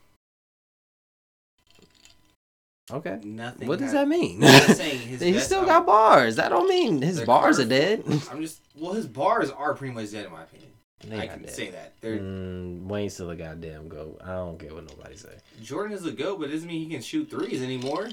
Okay. 2.89 3.19
Nothing. 3.23 3.67
What 3.67 3.79
does 3.79 3.91
that 3.91 4.07
mean? 4.07 4.41
I'm 4.43 4.65
just 4.65 4.77
saying 4.77 4.99
his 5.07 5.21
he 5.21 5.37
still 5.39 5.59
album- 5.59 5.69
got 5.69 5.85
bars. 5.85 6.37
That 6.37 6.49
don't 6.49 6.69
mean 6.69 7.01
his 7.01 7.21
bars 7.21 7.57
Carter- 7.57 7.63
are 7.63 7.69
dead. 7.69 8.03
I'm 8.31 8.41
just. 8.41 8.61
Well, 8.75 8.93
his 8.93 9.07
bars 9.07 9.49
are 9.49 9.73
pretty 9.75 9.93
much 9.93 10.11
dead 10.11 10.25
in 10.25 10.31
my 10.31 10.43
opinion. 10.43 10.71
They 11.05 11.19
I 11.19 11.27
can 11.27 11.43
dead. 11.43 11.51
say 11.51 11.69
that. 11.71 11.93
They're, 12.01 12.17
Mm, 12.17 12.85
Wayne 12.87 13.09
still 13.09 13.29
a 13.29 13.35
goddamn 13.35 13.87
goat. 13.87 14.19
I 14.23 14.33
don't 14.33 14.59
care 14.59 14.73
what 14.73 14.87
nobody 14.89 15.15
say. 15.15 15.29
Jordan 15.61 15.95
is 15.95 16.05
a 16.05 16.11
goat, 16.11 16.39
but 16.39 16.49
it 16.49 16.53
doesn't 16.53 16.67
mean 16.67 16.81
he 16.83 16.89
can 16.91 17.01
shoot 17.03 17.29
threes 17.29 17.61
anymore. 17.61 18.09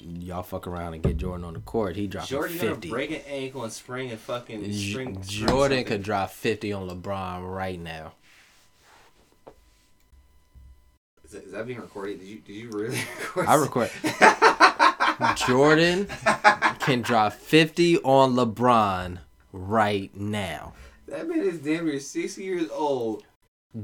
Y'all 0.00 0.42
fuck 0.42 0.66
around 0.66 0.94
and 0.94 1.02
get 1.02 1.16
Jordan 1.16 1.44
on 1.44 1.54
the 1.54 1.60
court. 1.60 1.94
He 1.94 2.08
dropping 2.08 2.28
Jordan 2.28 2.56
gonna 2.58 2.70
fifty. 2.72 2.90
break 2.90 3.10
an 3.12 3.20
ankle 3.28 3.62
and 3.62 3.72
spring 3.72 4.10
a 4.10 4.16
fucking 4.16 4.64
J- 4.64 4.72
string. 4.72 5.22
string 5.22 5.48
Jordan 5.48 5.84
could 5.84 6.02
drop 6.02 6.30
fifty 6.30 6.72
on 6.72 6.88
LeBron 6.88 7.48
right 7.48 7.78
now. 7.80 8.12
Is 11.24 11.30
that, 11.32 11.44
is 11.44 11.52
that 11.52 11.66
being 11.66 11.80
recorded? 11.80 12.18
Did 12.20 12.26
you 12.28 12.38
did 12.40 12.52
you 12.52 12.70
really 12.70 12.98
record? 13.36 13.46
I 13.46 13.54
record. 13.54 13.90
Jordan 15.46 16.08
can 16.80 17.00
drop 17.02 17.32
fifty 17.32 17.96
on 17.98 18.34
LeBron 18.34 19.18
right 19.52 20.14
now. 20.16 20.74
That 21.12 21.28
man 21.28 21.40
is 21.40 21.58
damn 21.58 21.84
near 21.84 22.00
sixty 22.00 22.42
years 22.44 22.70
old. 22.70 23.24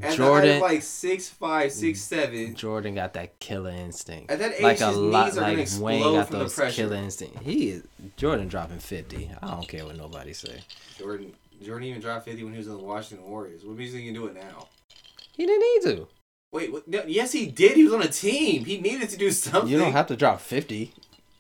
At 0.01 0.17
Jordan, 0.17 0.49
the 0.49 0.53
height 0.55 0.57
of 0.57 0.63
like 0.63 0.83
six 0.83 1.29
five, 1.29 1.71
six 1.73 2.01
seven. 2.01 2.55
Jordan 2.55 2.95
got 2.95 3.13
that 3.15 3.39
killer 3.39 3.71
instinct. 3.71 4.31
At 4.31 4.39
that 4.39 4.55
age, 4.55 4.63
like 4.63 4.81
a 4.81 4.91
lot, 4.91 5.27
knees 5.27 5.37
are 5.37 5.41
gonna 5.43 5.57
like 5.59 5.69
Wayne 5.79 6.03
got 6.03 6.31
those 6.31 6.57
the 6.57 6.71
killer 6.71 6.97
instinct. 6.97 7.39
He 7.41 7.69
is 7.69 7.83
Jordan 8.17 8.49
dropping 8.49 8.79
fifty. 8.79 9.31
I 9.43 9.47
don't 9.47 9.69
care 9.69 9.85
what 9.85 9.97
nobody 9.97 10.33
say. 10.33 10.61
Jordan 10.97 11.35
Jordan 11.63 11.89
even 11.89 12.01
dropped 12.01 12.25
fifty 12.25 12.45
when 12.45 12.55
he 12.55 12.59
was 12.59 12.67
in 12.67 12.73
the 12.73 12.83
Washington 12.83 13.29
Warriors. 13.29 13.63
What 13.63 13.77
makes 13.77 13.89
you 13.89 13.99
think 13.99 14.07
he 14.07 14.13
can 14.13 14.23
do 14.23 14.27
it 14.29 14.35
now? 14.35 14.69
He 15.33 15.45
didn't 15.45 15.61
need 15.61 15.97
to. 15.97 16.09
Wait, 16.51 16.73
what, 16.73 16.89
no, 16.89 17.05
yes, 17.07 17.33
he 17.33 17.45
did. 17.45 17.77
He 17.77 17.85
was 17.85 17.93
on 17.93 18.01
a 18.01 18.09
team. 18.09 18.65
He 18.65 18.81
needed 18.81 19.11
to 19.11 19.19
do 19.19 19.31
something. 19.31 19.71
You 19.71 19.79
don't 19.79 19.93
have 19.93 20.07
to 20.07 20.17
drop 20.17 20.41
fifty. 20.41 20.95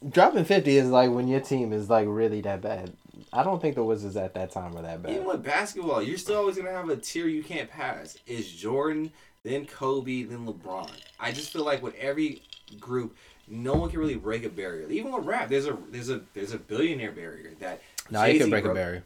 Dropping 0.06 0.44
fifty 0.44 0.76
is 0.76 0.90
like 0.90 1.10
when 1.10 1.28
your 1.28 1.40
team 1.40 1.72
is 1.72 1.88
like 1.88 2.06
really 2.06 2.42
that 2.42 2.60
bad. 2.60 2.92
I 3.32 3.42
don't 3.42 3.60
think 3.60 3.74
the 3.74 3.84
Wizards 3.84 4.16
at 4.16 4.34
that 4.34 4.50
time 4.50 4.72
were 4.72 4.82
that 4.82 5.02
bad. 5.02 5.12
Even 5.12 5.26
with 5.26 5.42
basketball, 5.42 6.02
you're 6.02 6.18
still 6.18 6.38
always 6.38 6.56
gonna 6.56 6.70
have 6.70 6.88
a 6.88 6.96
tier 6.96 7.26
you 7.26 7.42
can't 7.42 7.70
pass. 7.70 8.16
It's 8.26 8.50
Jordan, 8.50 9.12
then 9.42 9.66
Kobe, 9.66 10.22
then 10.22 10.46
LeBron. 10.46 10.90
I 11.18 11.32
just 11.32 11.52
feel 11.52 11.64
like 11.64 11.82
with 11.82 11.94
every 11.96 12.42
group, 12.78 13.16
no 13.46 13.74
one 13.74 13.90
can 13.90 13.98
really 13.98 14.16
break 14.16 14.44
a 14.44 14.48
barrier. 14.48 14.88
Even 14.88 15.12
with 15.12 15.24
rap, 15.24 15.48
there's 15.48 15.66
a 15.66 15.76
there's 15.90 16.10
a 16.10 16.20
there's 16.34 16.52
a 16.52 16.58
billionaire 16.58 17.12
barrier 17.12 17.52
that. 17.60 17.82
No, 18.10 18.24
you 18.24 18.32
Jay-Z 18.32 18.44
can 18.44 18.50
break 18.50 18.64
a 18.64 18.74
barrier. 18.74 19.02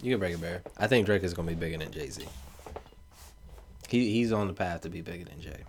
You 0.00 0.12
can 0.12 0.20
break 0.20 0.34
a 0.34 0.38
barrier. 0.38 0.62
I 0.76 0.86
think 0.86 1.06
Drake 1.06 1.22
is 1.22 1.34
gonna 1.34 1.48
be 1.48 1.54
bigger 1.54 1.78
than 1.78 1.90
Jay 1.90 2.08
Z. 2.08 2.24
He 3.88 4.10
he's 4.12 4.32
on 4.32 4.46
the 4.46 4.52
path 4.52 4.82
to 4.82 4.90
be 4.90 5.00
bigger 5.00 5.24
than 5.24 5.40
Jay. 5.40 5.64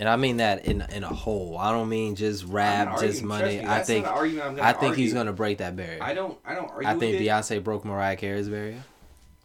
And 0.00 0.08
I 0.08 0.16
mean 0.16 0.38
that 0.38 0.64
in 0.64 0.80
in 0.92 1.04
a 1.04 1.08
whole. 1.08 1.58
I 1.58 1.72
don't 1.72 1.90
mean 1.90 2.16
just 2.16 2.44
rap, 2.44 2.98
just 3.00 3.22
arguing, 3.22 3.26
money. 3.26 3.58
me, 3.58 3.66
I 3.66 3.82
think 3.82 4.06
not 4.06 4.12
an 4.12 4.18
argument 4.18 4.46
I'm 4.46 4.56
gonna 4.56 4.74
think 4.80 4.96
he's 4.96 5.12
gonna 5.12 5.34
break 5.34 5.58
that 5.58 5.76
barrier. 5.76 6.02
I 6.02 6.14
don't 6.14 6.38
I 6.42 6.54
don't 6.54 6.70
argue. 6.70 6.88
I 6.88 6.92
think 6.92 7.12
with 7.12 7.20
it. 7.20 7.24
Beyonce 7.26 7.62
broke 7.62 7.84
Mariah 7.84 8.16
Carey's 8.16 8.48
barrier. 8.48 8.82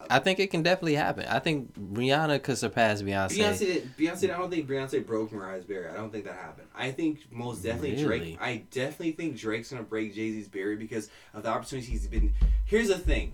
I 0.09 0.19
think 0.19 0.39
it 0.39 0.51
can 0.51 0.63
definitely 0.63 0.95
happen. 0.95 1.25
I 1.27 1.39
think 1.39 1.73
Rihanna 1.73 2.41
could 2.41 2.57
surpass 2.57 3.01
Beyonce. 3.01 3.37
Beyonce, 3.37 3.87
Beyonce, 3.97 4.33
I 4.33 4.37
don't 4.37 4.49
think 4.49 4.69
Beyonce 4.69 5.05
broke 5.05 5.33
Mariah's 5.33 5.65
barrier. 5.65 5.91
I 5.91 5.97
don't 5.97 6.09
think 6.11 6.23
that 6.23 6.35
happened. 6.35 6.67
I 6.73 6.91
think 6.91 7.29
most 7.31 7.61
definitely 7.61 8.01
Really? 8.05 8.05
Drake. 8.05 8.37
I 8.39 8.63
definitely 8.71 9.11
think 9.11 9.37
Drake's 9.37 9.71
gonna 9.71 9.83
break 9.83 10.15
Jay 10.15 10.31
Z's 10.31 10.47
barrier 10.47 10.77
because 10.77 11.09
of 11.33 11.43
the 11.43 11.49
opportunities 11.49 11.89
he's 11.89 12.07
been. 12.07 12.33
Here's 12.63 12.87
the 12.87 12.97
thing. 12.97 13.33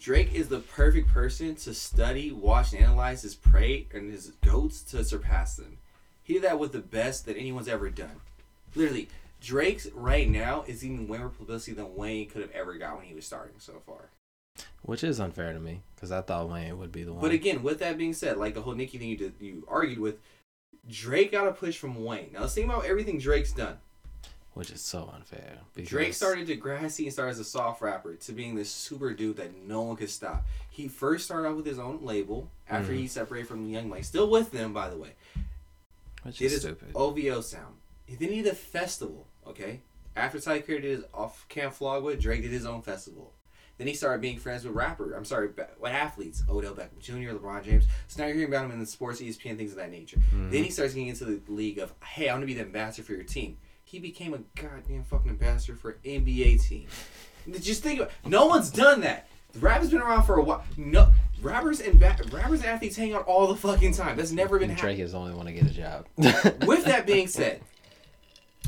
Drake 0.00 0.34
is 0.34 0.48
the 0.48 0.60
perfect 0.60 1.08
person 1.08 1.56
to 1.56 1.74
study, 1.74 2.32
watch, 2.32 2.72
and 2.72 2.82
analyze 2.82 3.20
his 3.20 3.34
prey 3.34 3.86
and 3.92 4.10
his 4.10 4.28
goats 4.42 4.80
to 4.82 5.04
surpass 5.04 5.56
them. 5.56 5.75
He 6.26 6.34
did 6.34 6.42
that 6.42 6.58
with 6.58 6.72
the 6.72 6.80
best 6.80 7.24
that 7.26 7.36
anyone's 7.36 7.68
ever 7.68 7.88
done. 7.88 8.20
Literally, 8.74 9.08
Drake's 9.40 9.86
right 9.94 10.28
now 10.28 10.64
is 10.66 10.84
even 10.84 11.06
way 11.06 11.18
more 11.18 11.28
publicity 11.28 11.72
than 11.72 11.94
Wayne 11.94 12.28
could 12.28 12.42
have 12.42 12.50
ever 12.50 12.74
got 12.74 12.96
when 12.96 13.06
he 13.06 13.14
was 13.14 13.24
starting 13.24 13.54
so 13.58 13.74
far. 13.86 14.10
Which 14.82 15.04
is 15.04 15.20
unfair 15.20 15.52
to 15.52 15.60
me 15.60 15.82
because 15.94 16.10
I 16.10 16.22
thought 16.22 16.48
Wayne 16.48 16.76
would 16.78 16.90
be 16.90 17.04
the 17.04 17.12
one. 17.12 17.20
But 17.20 17.30
again, 17.30 17.62
with 17.62 17.78
that 17.78 17.96
being 17.96 18.12
said, 18.12 18.38
like 18.38 18.54
the 18.54 18.62
whole 18.62 18.74
Nicki 18.74 18.98
thing 18.98 19.08
you 19.08 19.16
did, 19.16 19.34
you 19.38 19.64
argued 19.68 20.00
with, 20.00 20.16
Drake 20.90 21.30
got 21.30 21.46
a 21.46 21.52
push 21.52 21.78
from 21.78 22.04
Wayne. 22.04 22.30
Now 22.32 22.40
let's 22.40 22.54
think 22.54 22.68
about 22.68 22.86
everything 22.86 23.18
Drake's 23.20 23.52
done. 23.52 23.78
which 24.54 24.70
is 24.70 24.80
so 24.80 25.08
unfair. 25.14 25.58
Drake 25.84 26.14
started 26.14 26.48
Degrassi 26.48 27.04
and 27.04 27.12
started 27.12 27.32
as 27.32 27.38
a 27.38 27.44
soft 27.44 27.82
rapper 27.82 28.14
to 28.14 28.32
being 28.32 28.54
this 28.56 28.70
super 28.70 29.12
dude 29.12 29.36
that 29.36 29.54
no 29.64 29.82
one 29.82 29.96
could 29.96 30.08
stop. 30.10 30.46
He 30.70 30.88
first 30.88 31.26
started 31.26 31.46
out 31.48 31.56
with 31.56 31.66
his 31.66 31.78
own 31.78 32.00
label 32.02 32.48
after 32.68 32.92
Mhm. 32.92 32.96
he 32.96 33.06
separated 33.06 33.46
from 33.48 33.68
Young 33.68 33.88
Money, 33.90 34.02
still 34.02 34.30
with 34.30 34.50
them 34.52 34.72
by 34.72 34.88
the 34.88 34.96
way. 34.96 35.10
Which 36.26 36.38
Did 36.38 36.46
is 36.46 36.52
his 36.52 36.62
stupid. 36.62 36.88
OVO 36.94 37.40
sound. 37.40 37.76
Then 38.08 38.28
he 38.30 38.42
did 38.42 38.52
a 38.52 38.54
festival. 38.56 39.26
Okay, 39.46 39.80
after 40.16 40.40
Ty 40.40 40.60
Creator 40.60 40.82
did 40.82 40.96
his 40.98 41.04
off 41.14 41.46
Camp 41.48 41.72
Flog 41.74 42.02
Gnaw, 42.04 42.14
Drake 42.14 42.42
did 42.42 42.50
his 42.50 42.66
own 42.66 42.82
festival. 42.82 43.32
Then 43.78 43.86
he 43.86 43.94
started 43.94 44.22
being 44.22 44.38
friends 44.38 44.64
with 44.64 44.74
rapper. 44.74 45.12
I'm 45.12 45.24
sorry, 45.26 45.48
with 45.48 45.92
athletes, 45.92 46.42
Odell 46.48 46.72
Beckham 46.74 46.98
Jr., 46.98 47.34
LeBron 47.36 47.62
James. 47.62 47.84
So 48.08 48.22
now 48.22 48.26
you're 48.26 48.36
hearing 48.36 48.50
about 48.52 48.64
him 48.64 48.70
in 48.70 48.80
the 48.80 48.86
sports, 48.86 49.20
ESPN, 49.20 49.58
things 49.58 49.72
of 49.72 49.76
that 49.76 49.90
nature. 49.90 50.16
Mhm. 50.34 50.50
Then 50.50 50.64
he 50.64 50.70
starts 50.70 50.94
getting 50.94 51.08
into 51.08 51.26
the 51.26 51.40
league 51.52 51.78
of, 51.78 51.92
hey, 52.02 52.30
I'm 52.30 52.36
gonna 52.36 52.46
be 52.46 52.54
the 52.54 52.62
ambassador 52.62 53.04
for 53.06 53.12
your 53.12 53.24
team. 53.24 53.58
He 53.84 53.98
became 53.98 54.32
a 54.32 54.38
goddamn 54.60 55.04
fucking 55.04 55.30
ambassador 55.30 55.76
for 55.76 55.90
an 55.90 55.98
NBA 56.04 56.56
team. 56.56 56.86
Just 57.60 57.82
think 57.82 58.00
about, 58.00 58.12
no 58.24 58.46
one's 58.46 58.70
done 58.70 59.00
that. 59.02 59.28
The 59.52 59.58
rap 59.60 59.80
has 59.80 59.90
been 59.90 60.00
around 60.00 60.24
for 60.24 60.36
a 60.38 60.42
while. 60.42 60.64
No, 60.78 61.12
rappers 61.42 61.80
and 61.80 61.98
ba- 61.98 62.16
rappers 62.30 62.60
and 62.60 62.68
athletes 62.68 62.96
hang 62.96 63.12
out 63.14 63.26
all 63.26 63.46
the 63.46 63.56
fucking 63.56 63.92
time. 63.92 64.16
That's 64.16 64.32
never 64.32 64.58
been 64.58 64.70
happening. 64.70 64.96
Drake 64.96 65.04
is 65.04 65.12
the 65.12 65.18
only 65.18 65.34
one 65.34 65.46
to 65.46 65.52
get 65.52 65.64
a 65.64 65.70
job. 65.70 66.06
With 66.66 66.84
that 66.84 67.06
being 67.06 67.28
said, 67.28 67.60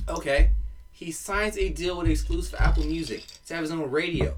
okay, 0.09 0.51
he 0.93 1.11
signs 1.13 1.57
a 1.57 1.69
deal 1.69 1.97
with 1.97 2.09
exclusive 2.09 2.61
Apple 2.61 2.85
Music 2.85 3.25
to 3.47 3.55
have 3.55 3.63
his 3.63 3.71
own 3.71 3.89
radio. 3.91 4.35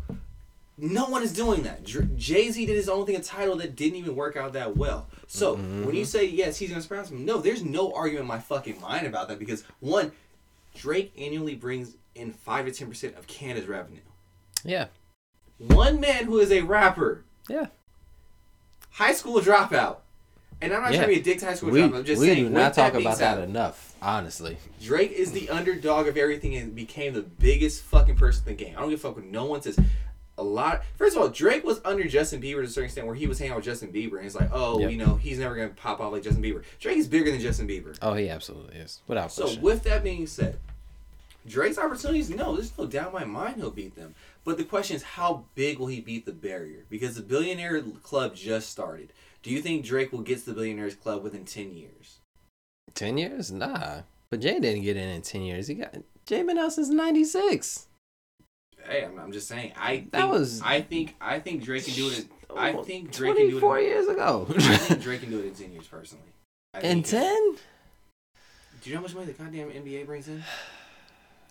No 0.76 1.06
one 1.06 1.22
is 1.22 1.32
doing 1.32 1.62
that. 1.62 1.84
Jay 1.84 2.50
Z 2.50 2.64
did 2.66 2.76
his 2.76 2.88
own 2.88 3.04
thing, 3.06 3.16
a 3.16 3.22
Tidal 3.22 3.56
that 3.56 3.76
didn't 3.76 3.96
even 3.96 4.16
work 4.16 4.36
out 4.36 4.52
that 4.54 4.76
well. 4.76 5.08
So 5.26 5.56
mm-hmm. 5.56 5.84
when 5.84 5.94
you 5.94 6.04
say 6.04 6.24
yes, 6.26 6.58
he's 6.58 6.70
gonna 6.70 6.82
surpass 6.82 7.10
him, 7.10 7.24
no, 7.24 7.38
there's 7.38 7.62
no 7.62 7.92
argument 7.92 8.22
in 8.22 8.28
my 8.28 8.38
fucking 8.38 8.80
mind 8.80 9.06
about 9.06 9.28
that 9.28 9.38
because 9.38 9.64
one, 9.80 10.12
Drake 10.74 11.12
annually 11.18 11.54
brings 11.54 11.96
in 12.14 12.32
five 12.32 12.66
to 12.66 12.72
ten 12.72 12.88
percent 12.88 13.16
of 13.16 13.26
Canada's 13.26 13.68
revenue. 13.68 14.00
yeah, 14.64 14.86
One 15.58 16.00
man 16.00 16.24
who 16.24 16.38
is 16.38 16.50
a 16.50 16.62
rapper, 16.62 17.24
yeah. 17.48 17.66
High 19.00 19.12
school 19.14 19.40
dropout, 19.40 19.96
and 20.60 20.72
I'm 20.74 20.82
not 20.82 20.92
Yeah. 20.92 20.98
trying 20.98 21.08
to 21.08 21.14
be 21.14 21.20
a 21.20 21.24
dick 21.24 21.38
to 21.40 21.46
high 21.46 21.54
school 21.54 21.70
We, 21.70 21.80
dropout. 21.80 21.96
I'm 21.96 22.04
just 22.04 22.20
we 22.20 22.26
saying. 22.26 22.44
do 22.44 22.50
not 22.50 22.66
with 22.68 22.74
that 22.76 22.92
talk 22.92 23.00
about 23.00 23.18
that 23.18 23.38
enough. 23.38 23.94
Honestly, 24.02 24.58
Drake 24.82 25.12
is 25.12 25.32
the 25.32 25.48
underdog 25.50 26.06
of 26.06 26.16
everything 26.16 26.54
and 26.56 26.74
became 26.74 27.14
the 27.14 27.22
biggest 27.22 27.82
fucking 27.84 28.16
person 28.16 28.44
in 28.46 28.56
the 28.56 28.64
game. 28.64 28.74
I 28.76 28.80
don't 28.80 28.90
give 28.90 28.98
a 28.98 29.02
fuck 29.02 29.16
what 29.16 29.24
no 29.24 29.46
one 29.46 29.62
says. 29.62 29.78
A 30.38 30.42
lot. 30.42 30.82
First 30.96 31.16
of 31.16 31.22
all, 31.22 31.28
Drake 31.28 31.64
was 31.64 31.80
under 31.84 32.04
Justin 32.04 32.40
Bieber 32.40 32.56
to 32.60 32.62
a 32.62 32.66
certain 32.68 32.84
extent, 32.86 33.06
where 33.06 33.14
he 33.16 33.26
was 33.26 33.38
hanging 33.38 33.52
out 33.52 33.56
with 33.56 33.66
Justin 33.66 33.92
Bieber, 33.92 34.16
and 34.16 34.24
it's 34.24 34.34
like, 34.34 34.48
oh, 34.52 34.80
Yep. 34.80 34.90
you 34.90 34.96
know, 34.96 35.16
he's 35.16 35.38
never 35.38 35.54
gonna 35.54 35.68
pop 35.68 36.00
off 36.00 36.12
like 36.12 36.22
Justin 36.22 36.42
Bieber. 36.42 36.62
Drake 36.78 36.96
is 36.96 37.06
bigger 37.08 37.30
than 37.30 37.40
Justin 37.40 37.68
Bieber. 37.68 37.94
oh, 38.00 38.14
he 38.14 38.30
absolutely 38.30 38.76
is, 38.76 39.00
without 39.06 39.30
So 39.32 39.42
question. 39.44 39.62
with 39.62 39.82
that 39.82 40.02
being 40.02 40.26
said, 40.26 40.58
Drake's 41.50 41.78
opportunities, 41.78 42.30
no, 42.30 42.54
there's 42.54 42.76
no 42.78 42.86
doubt 42.86 43.08
in 43.08 43.12
my 43.12 43.24
mind 43.24 43.56
he'll 43.56 43.70
beat 43.70 43.96
them. 43.96 44.14
But 44.44 44.56
the 44.56 44.64
question 44.64 44.96
is, 44.96 45.02
how 45.02 45.44
big 45.54 45.78
will 45.78 45.88
he 45.88 46.00
beat 46.00 46.24
the 46.24 46.32
barrier? 46.32 46.84
Because 46.88 47.16
the 47.16 47.22
billionaire 47.22 47.82
club 48.02 48.34
just 48.34 48.70
started. 48.70 49.12
Do 49.42 49.50
you 49.50 49.60
think 49.60 49.84
Drake 49.84 50.12
will 50.12 50.20
get 50.22 50.38
to 50.40 50.46
the 50.46 50.52
billionaires 50.54 50.94
club 50.94 51.22
within 51.22 51.44
ten 51.44 51.74
years? 51.74 52.18
ten 52.94 53.18
years, 53.18 53.50
nah. 53.50 54.02
But 54.30 54.40
Jay 54.40 54.58
didn't 54.60 54.82
get 54.82 54.96
in 54.96 55.08
in 55.08 55.22
ten 55.22 55.42
years. 55.42 55.66
He 55.66 55.74
got 55.74 55.94
Jay 56.26 56.42
been 56.42 56.58
out 56.58 56.72
since 56.72 56.88
'96. 56.88 57.86
Hey, 58.86 59.04
I'm, 59.04 59.18
I'm 59.18 59.32
just 59.32 59.48
saying. 59.48 59.72
I 59.76 59.96
think, 59.96 60.12
That 60.12 60.28
was- 60.28 60.62
I 60.62 60.80
think. 60.80 61.16
I 61.20 61.38
think 61.40 61.62
Drake 61.64 61.84
can 61.84 61.94
do 61.94 62.08
it. 62.10 62.26
I 62.56 62.72
think 62.82 63.12
Drake 63.12 63.36
can 63.36 63.48
do 63.50 63.56
it. 63.58 63.60
Four 63.60 63.80
years 63.80 64.08
ago. 64.08 64.46
I 64.56 64.76
think 64.76 65.02
Drake 65.02 65.20
can 65.20 65.30
do 65.30 65.38
it 65.40 65.46
in 65.46 65.54
ten 65.54 65.72
years, 65.72 65.86
personally. 65.86 66.24
I 66.74 66.78
in 66.78 67.02
think 67.02 67.06
he 67.06 67.12
can. 67.12 67.20
ten? 67.20 67.56
Do 68.82 68.88
you 68.90 68.94
know 68.94 69.00
how 69.00 69.02
much 69.02 69.14
money 69.14 69.26
the 69.26 69.32
goddamn 69.34 69.70
NBA 69.70 70.06
brings 70.06 70.26
in? 70.28 70.42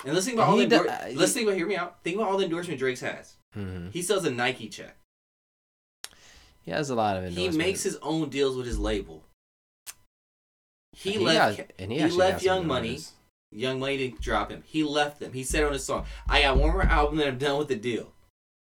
And 0.05 0.13
let's 0.13 0.25
think 0.25 0.37
about 0.37 0.49
all 0.49 0.57
the. 0.57 0.63
endor- 0.63 0.89
uh, 0.89 1.09
let's 1.15 1.33
think 1.33 1.47
about. 1.47 1.57
Hear 1.57 1.67
me 1.67 1.75
out. 1.75 2.01
Think 2.03 2.17
about 2.17 2.29
all 2.29 2.37
the 2.37 2.45
endorsement 2.45 2.79
Drake's 2.79 3.01
has. 3.01 3.35
Mm-hmm. 3.57 3.89
He 3.89 4.01
sells 4.01 4.25
a 4.25 4.31
Nike 4.31 4.69
check. 4.69 4.95
He 6.61 6.71
has 6.71 6.89
a 6.89 6.95
lot 6.95 7.17
of 7.17 7.23
endorsements. 7.23 7.55
He 7.55 7.57
makes 7.57 7.83
his 7.83 7.97
own 8.01 8.29
deals 8.29 8.55
with 8.55 8.65
his 8.65 8.77
label. 8.79 9.23
He, 10.93 11.11
He 11.13 11.19
left. 11.19 11.57
got- 11.57 11.71
and 11.79 11.91
he 11.91 11.99
actually 12.01 12.17
left 12.17 12.43
Young 12.43 12.67
Money. 12.67 12.89
artists. 12.89 13.13
Young 13.51 13.79
Money 13.79 13.97
didn't 13.97 14.21
drop 14.21 14.51
him. 14.51 14.63
He 14.65 14.83
left 14.83 15.19
them. 15.19 15.33
He 15.33 15.43
said 15.43 15.63
on 15.63 15.73
his 15.73 15.83
song, 15.83 16.05
"I 16.27 16.41
got 16.43 16.57
one 16.57 16.71
more 16.71 16.83
album, 16.83 17.17
then 17.17 17.27
I'm 17.27 17.37
done 17.37 17.57
with 17.57 17.67
the 17.67 17.75
deal." 17.75 18.13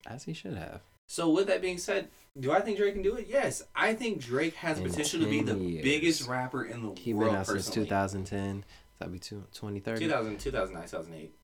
as 0.06 0.24
he 0.24 0.32
should 0.32 0.54
have. 0.56 0.80
So 1.08 1.28
with 1.28 1.48
that 1.48 1.60
being 1.60 1.76
said, 1.76 2.08
do 2.38 2.50
I 2.52 2.60
think 2.60 2.78
Drake 2.78 2.94
can 2.94 3.02
do 3.02 3.16
it? 3.16 3.26
Yes, 3.28 3.62
I 3.74 3.92
think 3.94 4.20
Drake 4.22 4.54
has 4.54 4.78
the 4.78 4.84
In 4.84 4.90
potential 4.90 5.20
to 5.20 5.26
be 5.26 5.42
the 5.42 5.56
years. 5.58 5.82
biggest 5.84 6.26
rapper 6.28 6.64
in 6.64 6.80
the 6.80 6.86
world. 6.88 6.98
He 6.98 7.12
been 7.12 7.18
world. 7.20 7.34
out 7.34 7.46
since 7.46 7.68
2010. 7.68 8.64
That'd 8.98 9.12
be 9.12 9.18
two, 9.18 9.44
2030. 9.52 10.04
2000, 10.06 10.38
2009, 10.38 10.82
2008. 10.88 11.34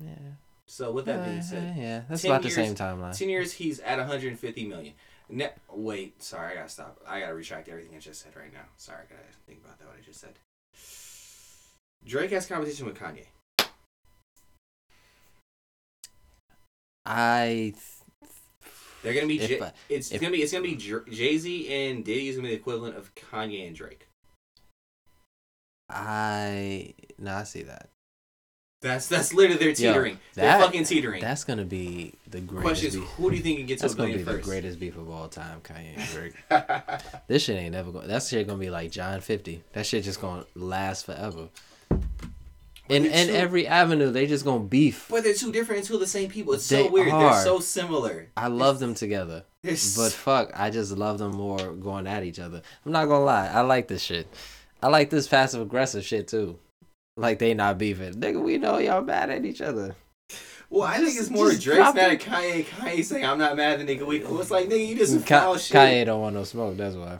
Yeah. 0.00 0.14
So 0.66 0.90
with 0.92 1.06
that 1.06 1.24
being 1.24 1.38
Uh, 1.38 1.42
said, 1.42 1.76
yeah, 1.76 2.02
that's 2.08 2.22
10 2.22 2.30
about 2.30 2.42
the 2.42 2.50
same 2.50 2.74
timeline. 2.74 3.16
ten 3.16 3.28
years 3.30 3.52
he's 3.54 3.80
at 3.80 3.98
150 3.98 4.66
million. 4.66 4.94
Ne- 5.30 5.52
wait, 5.72 6.22
sorry, 6.22 6.52
I 6.52 6.54
gotta 6.56 6.68
stop. 6.68 7.00
I 7.06 7.20
gotta 7.20 7.34
retract 7.34 7.68
everything 7.68 7.94
I 7.96 7.98
just 7.98 8.22
said 8.22 8.34
right 8.36 8.52
now. 8.52 8.64
Sorry, 8.76 8.98
I 8.98 9.12
gotta 9.14 9.22
think 9.46 9.60
about 9.64 9.78
that 9.78 9.86
what 9.88 9.96
I 9.96 10.02
just 10.02 10.20
said. 10.20 10.38
Drake 12.04 12.30
has 12.30 12.46
competition 12.46 12.86
with 12.86 12.96
Kanye. 12.98 13.26
I. 17.04 17.74
They're 19.02 19.14
gonna 19.14 19.26
be 19.26 19.38
J- 19.38 19.60
I- 19.60 19.72
it's 19.88 20.10
if- 20.12 20.20
gonna 20.20 20.32
be 20.32 20.42
it's 20.42 20.52
gonna 20.52 20.64
be 20.64 20.74
Jay 20.76 21.38
Z 21.38 21.68
and 21.72 22.04
Diddy 22.04 22.28
is 22.28 22.36
gonna 22.36 22.48
be 22.48 22.54
the 22.54 22.60
equivalent 22.60 22.96
of 22.96 23.14
Kanye 23.14 23.66
and 23.66 23.76
Drake. 23.76 24.07
I. 25.90 26.94
No, 27.18 27.34
I 27.34 27.44
see 27.44 27.62
that. 27.62 27.88
That's 28.80 29.08
that's 29.08 29.34
literally 29.34 29.58
they're 29.58 29.68
Yo, 29.70 29.74
teetering. 29.92 30.18
that- 30.34 30.42
they're 30.58 30.60
fucking 30.66 30.84
teetering. 30.84 31.20
That's 31.20 31.42
gonna 31.42 31.64
be 31.64 32.12
the 32.30 32.38
greatest. 32.40 32.62
Question 32.64 32.86
is, 32.88 32.94
beef. 32.96 33.04
who 33.16 33.30
do 33.30 33.36
you 33.36 33.42
think 33.42 33.56
can 33.58 33.66
get 33.66 33.78
to 33.78 33.82
That's 33.82 33.94
gonna 33.96 34.10
be 34.16 34.22
billion 34.22 34.36
the 34.36 34.42
greatest 34.42 34.78
beef 34.78 34.96
of 34.96 35.10
all 35.10 35.26
time, 35.28 35.60
Kanye 35.62 35.96
and 35.96 36.08
Drake. 36.10 36.34
this 37.26 37.42
shit 37.42 37.56
ain't 37.56 37.72
never 37.72 37.90
going. 37.90 38.06
That 38.06 38.22
shit 38.22 38.46
gonna 38.46 38.60
be 38.60 38.70
like 38.70 38.92
John 38.92 39.20
Fifty. 39.20 39.64
That 39.72 39.84
shit 39.84 40.04
just 40.04 40.20
gonna 40.20 40.44
last 40.54 41.06
forever. 41.06 41.48
In 42.88 43.02
they're 43.02 43.12
in 43.28 43.30
every 43.30 43.66
avenue, 43.66 44.10
they 44.12 44.28
just 44.28 44.44
gonna 44.44 44.64
beef. 44.64 45.08
But 45.10 45.24
they're 45.24 45.34
two 45.34 45.50
different 45.50 45.80
and 45.80 45.88
two 45.88 45.94
of 45.94 46.00
the 46.00 46.06
same 46.06 46.30
people. 46.30 46.54
It's 46.54 46.68
They 46.68 46.84
so 46.86 46.90
weird. 46.92 47.08
are. 47.08 47.34
They're 47.34 47.42
so 47.42 47.58
similar. 47.58 48.28
I 48.36 48.46
love 48.46 48.78
them 48.78 48.94
together, 48.94 49.42
They're 49.62 49.72
but 49.96 50.12
fuck, 50.12 50.52
I 50.54 50.70
just 50.70 50.92
love 50.96 51.18
them 51.18 51.32
more 51.32 51.72
going 51.72 52.06
at 52.06 52.22
each 52.22 52.38
other. 52.38 52.62
I'm 52.86 52.92
not 52.92 53.06
gonna 53.06 53.24
lie, 53.24 53.48
I 53.48 53.62
like 53.62 53.88
this 53.88 54.02
shit. 54.02 54.28
I 54.82 54.88
like 54.88 55.10
this 55.10 55.26
passive 55.28 55.60
aggressive 55.60 56.04
shit 56.04 56.28
too. 56.28 56.58
Like 57.16 57.38
they 57.38 57.52
not 57.54 57.78
beefing, 57.78 58.14
nigga. 58.14 58.40
We 58.40 58.58
know 58.58 58.78
y'all 58.78 59.02
mad 59.02 59.30
at 59.30 59.44
each 59.44 59.60
other. 59.60 59.96
well, 60.70 60.84
I 60.84 60.98
think 60.98 61.18
it's 61.18 61.30
more 61.30 61.50
just 61.50 61.62
Drake's 61.62 61.94
mad 61.94 62.12
at 62.12 62.20
Kanye. 62.20 62.64
Kanye 62.64 63.04
saying, 63.04 63.24
"I'm 63.24 63.38
not 63.38 63.56
mad 63.56 63.80
at 63.80 63.86
the 63.86 63.96
nigga." 63.96 64.06
We 64.06 64.20
cool. 64.20 64.40
It's 64.40 64.50
like 64.52 64.68
nigga, 64.68 64.86
you 64.86 64.96
just 64.96 65.26
Ka- 65.26 65.40
foul 65.40 65.58
shit. 65.58 65.76
Kanye 65.76 66.06
don't 66.06 66.20
want 66.20 66.36
no 66.36 66.44
smoke. 66.44 66.76
That's 66.76 66.94
why. 66.94 67.18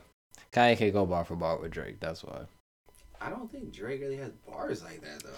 Kanye 0.52 0.78
can't 0.78 0.92
go 0.92 1.04
bar 1.04 1.24
for 1.24 1.34
bar 1.34 1.58
with 1.58 1.72
Drake. 1.72 1.98
That's 2.00 2.22
why. 2.22 2.42
I 3.20 3.30
don't 3.30 3.50
think 3.50 3.72
Drake 3.72 4.00
really 4.00 4.16
has 4.16 4.30
bars 4.46 4.82
like 4.84 5.00
that 5.02 5.24
though. 5.24 5.30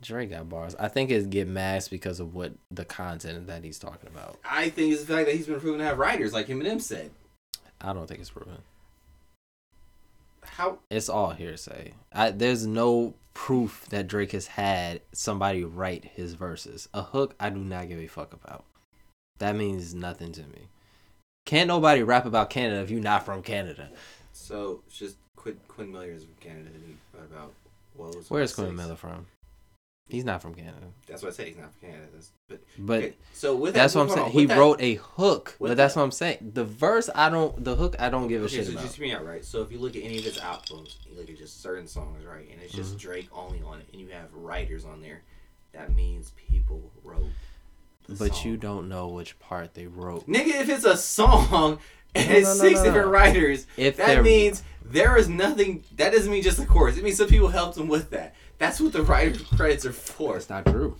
Drake 0.00 0.30
got 0.30 0.48
bars. 0.48 0.74
I 0.78 0.88
think 0.88 1.10
it's 1.10 1.26
get 1.26 1.46
masked 1.46 1.90
because 1.90 2.20
of 2.20 2.34
what 2.34 2.52
the 2.70 2.84
content 2.84 3.46
that 3.46 3.62
he's 3.64 3.78
talking 3.78 4.08
about. 4.08 4.38
I 4.44 4.70
think 4.70 4.92
it's 4.92 5.04
the 5.04 5.14
fact 5.14 5.26
that 5.26 5.36
he's 5.36 5.46
been 5.46 5.60
proven 5.60 5.78
to 5.78 5.84
have 5.84 5.98
writers, 5.98 6.32
like 6.32 6.48
Eminem 6.48 6.80
said. 6.80 7.10
I 7.80 7.92
don't 7.92 8.06
think 8.06 8.20
it's 8.20 8.30
proven. 8.30 8.58
How 10.56 10.78
It's 10.90 11.08
all 11.08 11.30
hearsay. 11.30 11.92
I, 12.12 12.30
there's 12.30 12.66
no 12.66 13.14
proof 13.34 13.86
that 13.90 14.06
Drake 14.08 14.32
has 14.32 14.48
had 14.48 15.00
somebody 15.12 15.64
write 15.64 16.04
his 16.04 16.34
verses. 16.34 16.88
A 16.92 17.02
hook, 17.02 17.34
I 17.40 17.50
do 17.50 17.60
not 17.60 17.88
give 17.88 17.98
a 17.98 18.06
fuck 18.06 18.32
about. 18.32 18.64
That 19.38 19.56
means 19.56 19.94
nothing 19.94 20.32
to 20.32 20.42
me. 20.42 20.68
Can't 21.46 21.68
nobody 21.68 22.02
rap 22.02 22.26
about 22.26 22.50
Canada 22.50 22.82
if 22.82 22.90
you're 22.90 23.00
not 23.00 23.24
from 23.24 23.42
Canada. 23.42 23.90
so? 24.32 24.82
It's 24.86 24.98
just 24.98 25.16
Quinn, 25.36 25.58
Quinn 25.68 25.90
Miller 25.90 26.10
is 26.10 26.24
from 26.24 26.34
Canada. 26.40 26.70
And 26.74 26.84
he 26.84 27.18
wrote 27.18 27.30
about 27.30 27.52
what 27.94 28.14
was 28.14 28.30
Where's 28.30 28.54
Quinn? 28.54 28.76
Miller 28.76 28.96
from? 28.96 29.26
He's 30.10 30.24
not 30.24 30.42
from 30.42 30.54
Canada. 30.54 30.86
That's 31.06 31.22
what 31.22 31.28
I 31.30 31.32
said. 31.32 31.46
He's 31.48 31.56
not 31.56 31.72
from 31.72 31.88
Canada. 31.88 32.06
That's, 32.12 32.30
but 32.48 32.60
But 32.78 32.98
okay, 32.98 33.14
so 33.32 33.54
with 33.56 33.74
that's 33.74 33.94
that, 33.94 33.98
what 34.00 34.08
I'm 34.10 34.14
saying. 34.14 34.26
on, 34.26 34.32
He 34.32 34.46
that- 34.46 34.58
wrote 34.58 34.80
a 34.80 34.94
hook, 34.94 35.56
but 35.60 35.76
that's 35.76 35.94
that- 35.94 36.00
what 36.00 36.04
I'm 36.04 36.10
saying. 36.12 36.50
The 36.54 36.64
verse, 36.64 37.08
I 37.14 37.28
don't. 37.30 37.64
The 37.64 37.76
hook, 37.76 37.96
I 37.98 38.10
don't 38.10 38.28
give 38.28 38.42
a 38.42 38.44
Okay, 38.46 38.56
shit 38.56 38.66
so 38.66 38.72
about. 38.72 38.82
just 38.84 38.98
me 38.98 39.12
out, 39.12 39.24
right? 39.24 39.44
So 39.44 39.62
if 39.62 39.70
you 39.72 39.78
look 39.78 39.96
at 39.96 40.02
any 40.02 40.18
of 40.18 40.24
his 40.24 40.38
albums, 40.38 40.98
you 41.08 41.16
look 41.16 41.28
at 41.30 41.38
just 41.38 41.60
certain 41.62 41.86
songs, 41.86 42.24
right, 42.24 42.48
and 42.50 42.60
it's 42.60 42.72
just 42.72 42.94
Mhm. 42.96 43.00
Drake 43.00 43.28
only 43.32 43.62
on 43.62 43.78
it, 43.80 43.86
and 43.92 44.00
you 44.00 44.08
have 44.08 44.32
writers 44.34 44.84
on 44.84 45.00
there, 45.00 45.22
that 45.72 45.94
means 45.94 46.32
people 46.36 46.90
wrote. 47.04 47.24
But 48.18 48.34
song. 48.34 48.46
you 48.46 48.56
don't 48.56 48.88
know 48.88 49.08
which 49.08 49.38
part 49.38 49.74
they 49.74 49.86
wrote. 49.86 50.26
nigga, 50.28 50.60
if 50.60 50.68
it's 50.68 50.84
a 50.84 50.96
song 50.96 51.78
and 52.14 52.28
No, 52.28 52.36
it's 52.36 52.48
no, 52.58 52.64
no, 52.64 52.68
six 52.70 52.82
different 52.82 53.08
writers, 53.08 53.66
If 53.76 53.96
that 53.96 54.06
they're- 54.06 54.22
means 54.22 54.62
there 54.84 55.16
is 55.16 55.28
nothing. 55.28 55.84
That 55.96 56.12
doesn't 56.12 56.30
mean 56.30 56.42
just 56.42 56.56
the 56.58 56.66
chorus. 56.66 56.96
It 56.96 57.04
means 57.04 57.16
some 57.18 57.28
people 57.28 57.48
helped 57.48 57.76
them 57.76 57.86
with 57.88 58.10
that. 58.10 58.34
That's 58.58 58.80
what 58.80 58.92
the 58.92 59.02
writer 59.02 59.38
credits 59.56 59.86
are 59.86 59.92
for. 59.92 60.36
It's 60.36 60.50
not 60.50 60.66
true. 60.66 60.96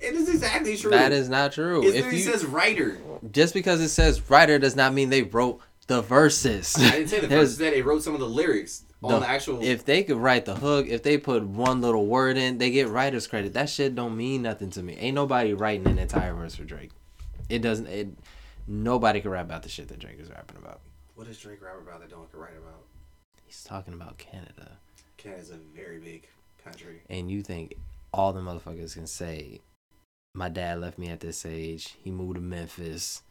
It 0.00 0.14
is 0.14 0.28
exactly 0.28 0.76
true. 0.76 0.90
That 0.90 1.12
is 1.12 1.28
not 1.30 1.52
true. 1.52 1.82
It 1.82 1.94
if 1.94 2.12
you 2.12 2.18
says 2.18 2.44
writer. 2.44 2.98
just 3.32 3.54
because 3.54 3.80
it 3.80 3.88
says 3.88 4.28
writer 4.28 4.58
does 4.58 4.76
not 4.76 4.92
mean 4.92 5.08
they 5.08 5.22
wrote 5.22 5.60
the 5.86 6.02
verses. 6.02 6.74
I 6.78 6.90
didn't 6.90 7.08
say 7.08 7.20
the 7.20 7.26
There's- 7.28 7.50
verse. 7.50 7.58
That 7.58 7.72
they 7.72 7.80
wrote 7.82 8.02
some 8.02 8.12
of 8.14 8.20
the 8.20 8.28
lyrics 8.28 8.82
on 9.04 9.20
The- 9.20 9.28
actual. 9.28 9.62
If 9.62 9.84
they 9.84 10.02
could 10.02 10.16
write 10.16 10.44
the 10.44 10.54
hook, 10.56 10.86
if 10.86 11.02
they 11.02 11.18
put 11.18 11.42
one 11.44 11.80
little 11.80 12.06
word 12.06 12.36
in, 12.36 12.58
they 12.58 12.70
get 12.70 12.88
writer's 12.88 13.26
credit. 13.26 13.52
That 13.52 13.68
shit 13.68 13.94
don't 13.94 14.16
mean 14.16 14.42
nothing 14.42 14.70
to 14.70 14.82
me. 14.82 14.94
Ain't 14.96 15.14
nobody 15.14 15.52
writing 15.54 15.86
an 15.86 15.98
entire 15.98 16.34
verse 16.34 16.54
for 16.54 16.64
Drake. 16.64 16.90
It 17.48 17.60
doesn't. 17.60 17.86
It. 17.86 18.08
Nobody 18.66 19.20
can 19.20 19.30
rap 19.30 19.44
about 19.46 19.62
the 19.62 19.68
shit 19.68 19.88
that 19.88 19.98
Drake 19.98 20.18
is 20.18 20.30
rapping 20.30 20.56
about. 20.56 20.80
what 21.14 21.26
does 21.26 21.38
Drake 21.38 21.62
rap 21.62 21.74
about 21.80 22.00
that 22.00 22.10
no 22.10 22.18
one 22.20 22.28
can 22.28 22.40
write 22.40 22.56
about? 22.56 22.82
He's 23.44 23.62
talking 23.62 23.92
about 23.94 24.16
Canada, 24.18 24.78
Canada's 25.18 25.50
a 25.50 25.58
very 25.76 25.98
big 25.98 26.26
country. 26.64 27.02
and 27.10 27.30
you 27.30 27.42
think 27.42 27.74
all 28.12 28.32
the 28.32 28.40
motherfuckers 28.40 28.94
can 28.94 29.06
say, 29.06 29.60
"My 30.34 30.48
dad 30.48 30.80
left 30.80 30.98
me 30.98 31.08
at 31.08 31.20
this 31.20 31.44
age. 31.44 31.94
He 32.02 32.10
moved 32.10 32.36
to 32.36 32.40
Memphis." 32.40 33.22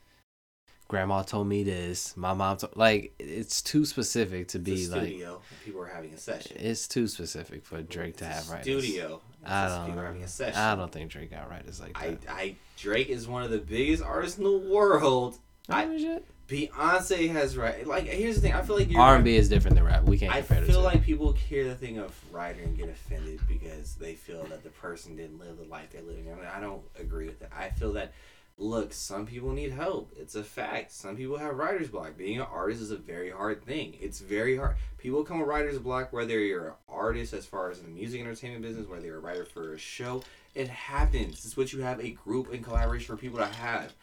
Grandma 0.87 1.23
told 1.23 1.47
me 1.47 1.63
this. 1.63 2.15
My 2.17 2.33
mom 2.33 2.57
told 2.57 2.75
like 2.75 3.13
it's 3.19 3.61
too 3.61 3.85
specific 3.85 4.49
to 4.49 4.59
be 4.59 4.87
like 4.87 5.01
studio. 5.03 5.41
and 5.49 5.61
people 5.65 5.81
are 5.81 5.87
having 5.87 6.13
a 6.13 6.17
session. 6.17 6.57
it's 6.59 6.87
too 6.87 7.07
specific 7.07 7.65
for 7.65 7.81
Drake 7.81 8.17
to 8.17 8.25
have 8.25 8.49
right. 8.49 8.63
Studio. 8.63 9.21
I 9.45 9.67
don't 9.67 9.85
people 9.87 10.01
know. 10.01 10.07
having 10.07 10.23
a 10.23 10.27
session. 10.27 10.59
I 10.59 10.75
don't 10.75 10.91
think 10.91 11.09
Drake 11.11 11.31
got 11.31 11.49
writers 11.49 11.81
like 11.81 11.93
that. 11.99 12.19
I 12.29 12.55
Drake 12.77 13.09
is 13.09 13.27
one 13.27 13.43
of 13.43 13.49
the 13.49 13.57
biggest 13.59 14.03
artists 14.03 14.37
in 14.37 14.43
the 14.43 14.57
world. 14.57 15.37
Oh, 15.69 15.73
I- 15.73 15.85
Oh. 15.85 16.19
Beyonce 16.45 17.31
has 17.31 17.55
right. 17.57 17.87
Like 17.87 18.03
here's 18.03 18.35
the 18.35 18.41
thing. 18.41 18.53
I 18.53 18.61
feel 18.61 18.75
like 18.77 18.89
R 18.95 19.15
and 19.15 19.23
B 19.23 19.37
is 19.37 19.47
different 19.49 19.75
than 19.75 19.85
rap. 19.85 20.03
We 20.03 20.17
can't 20.17 20.35
I 20.35 20.41
feel 20.41 20.81
like 20.81 21.01
people 21.01 21.31
hear 21.31 21.63
the 21.63 21.73
thing 21.73 21.97
of 21.97 22.13
writer 22.31 22.61
and 22.61 22.77
get 22.77 22.89
offended 22.89 23.39
because 23.47 23.95
they 23.95 24.13
feel 24.13 24.43
that 24.45 24.61
the 24.63 24.69
person 24.69 25.15
didn't 25.15 25.39
live 25.39 25.57
the 25.57 25.63
life 25.63 25.89
they're 25.91 26.01
living. 26.01 26.29
I 26.31 26.35
mean, 26.35 26.45
I 26.53 26.59
don't 26.59 26.81
agree 26.99 27.27
with 27.27 27.39
that. 27.39 27.51
I 27.57 27.69
feel 27.69 27.93
that 27.93 28.11
look, 28.57 28.93
some 28.93 29.25
people 29.25 29.51
need 29.51 29.71
help. 29.71 30.11
It's 30.15 30.35
a 30.35 30.43
fact. 30.43 30.91
Some 30.91 31.15
people 31.15 31.37
have 31.37 31.55
writer's 31.55 31.89
block. 31.89 32.17
Being 32.17 32.39
an 32.39 32.47
artist 32.51 32.81
is 32.81 32.91
a 32.91 32.97
very 32.97 33.31
hard 33.31 33.63
thing. 33.63 33.95
It's 33.99 34.19
very 34.19 34.57
hard. 34.57 34.75
People 34.97 35.23
come 35.23 35.39
with 35.39 35.47
writer's 35.47 35.79
block 35.79 36.13
whether 36.13 36.39
you're 36.39 36.67
an 36.67 36.73
artist 36.87 37.33
as 37.33 37.45
far 37.45 37.71
as 37.71 37.79
in 37.79 37.85
the 37.85 37.91
music 37.91 38.21
entertainment 38.21 38.61
business, 38.61 38.87
whether 38.87 39.05
you're 39.05 39.17
a 39.17 39.21
writer 39.21 39.45
for 39.45 39.73
a 39.73 39.77
show. 39.77 40.23
It 40.55 40.67
happens. 40.67 41.45
It's 41.45 41.57
what 41.57 41.73
you 41.73 41.81
have 41.81 41.99
a 41.99 42.11
group 42.11 42.53
and 42.53 42.63
collaboration 42.63 43.15
for 43.15 43.19
people 43.19 43.39
to 43.39 43.45
have. 43.45 43.93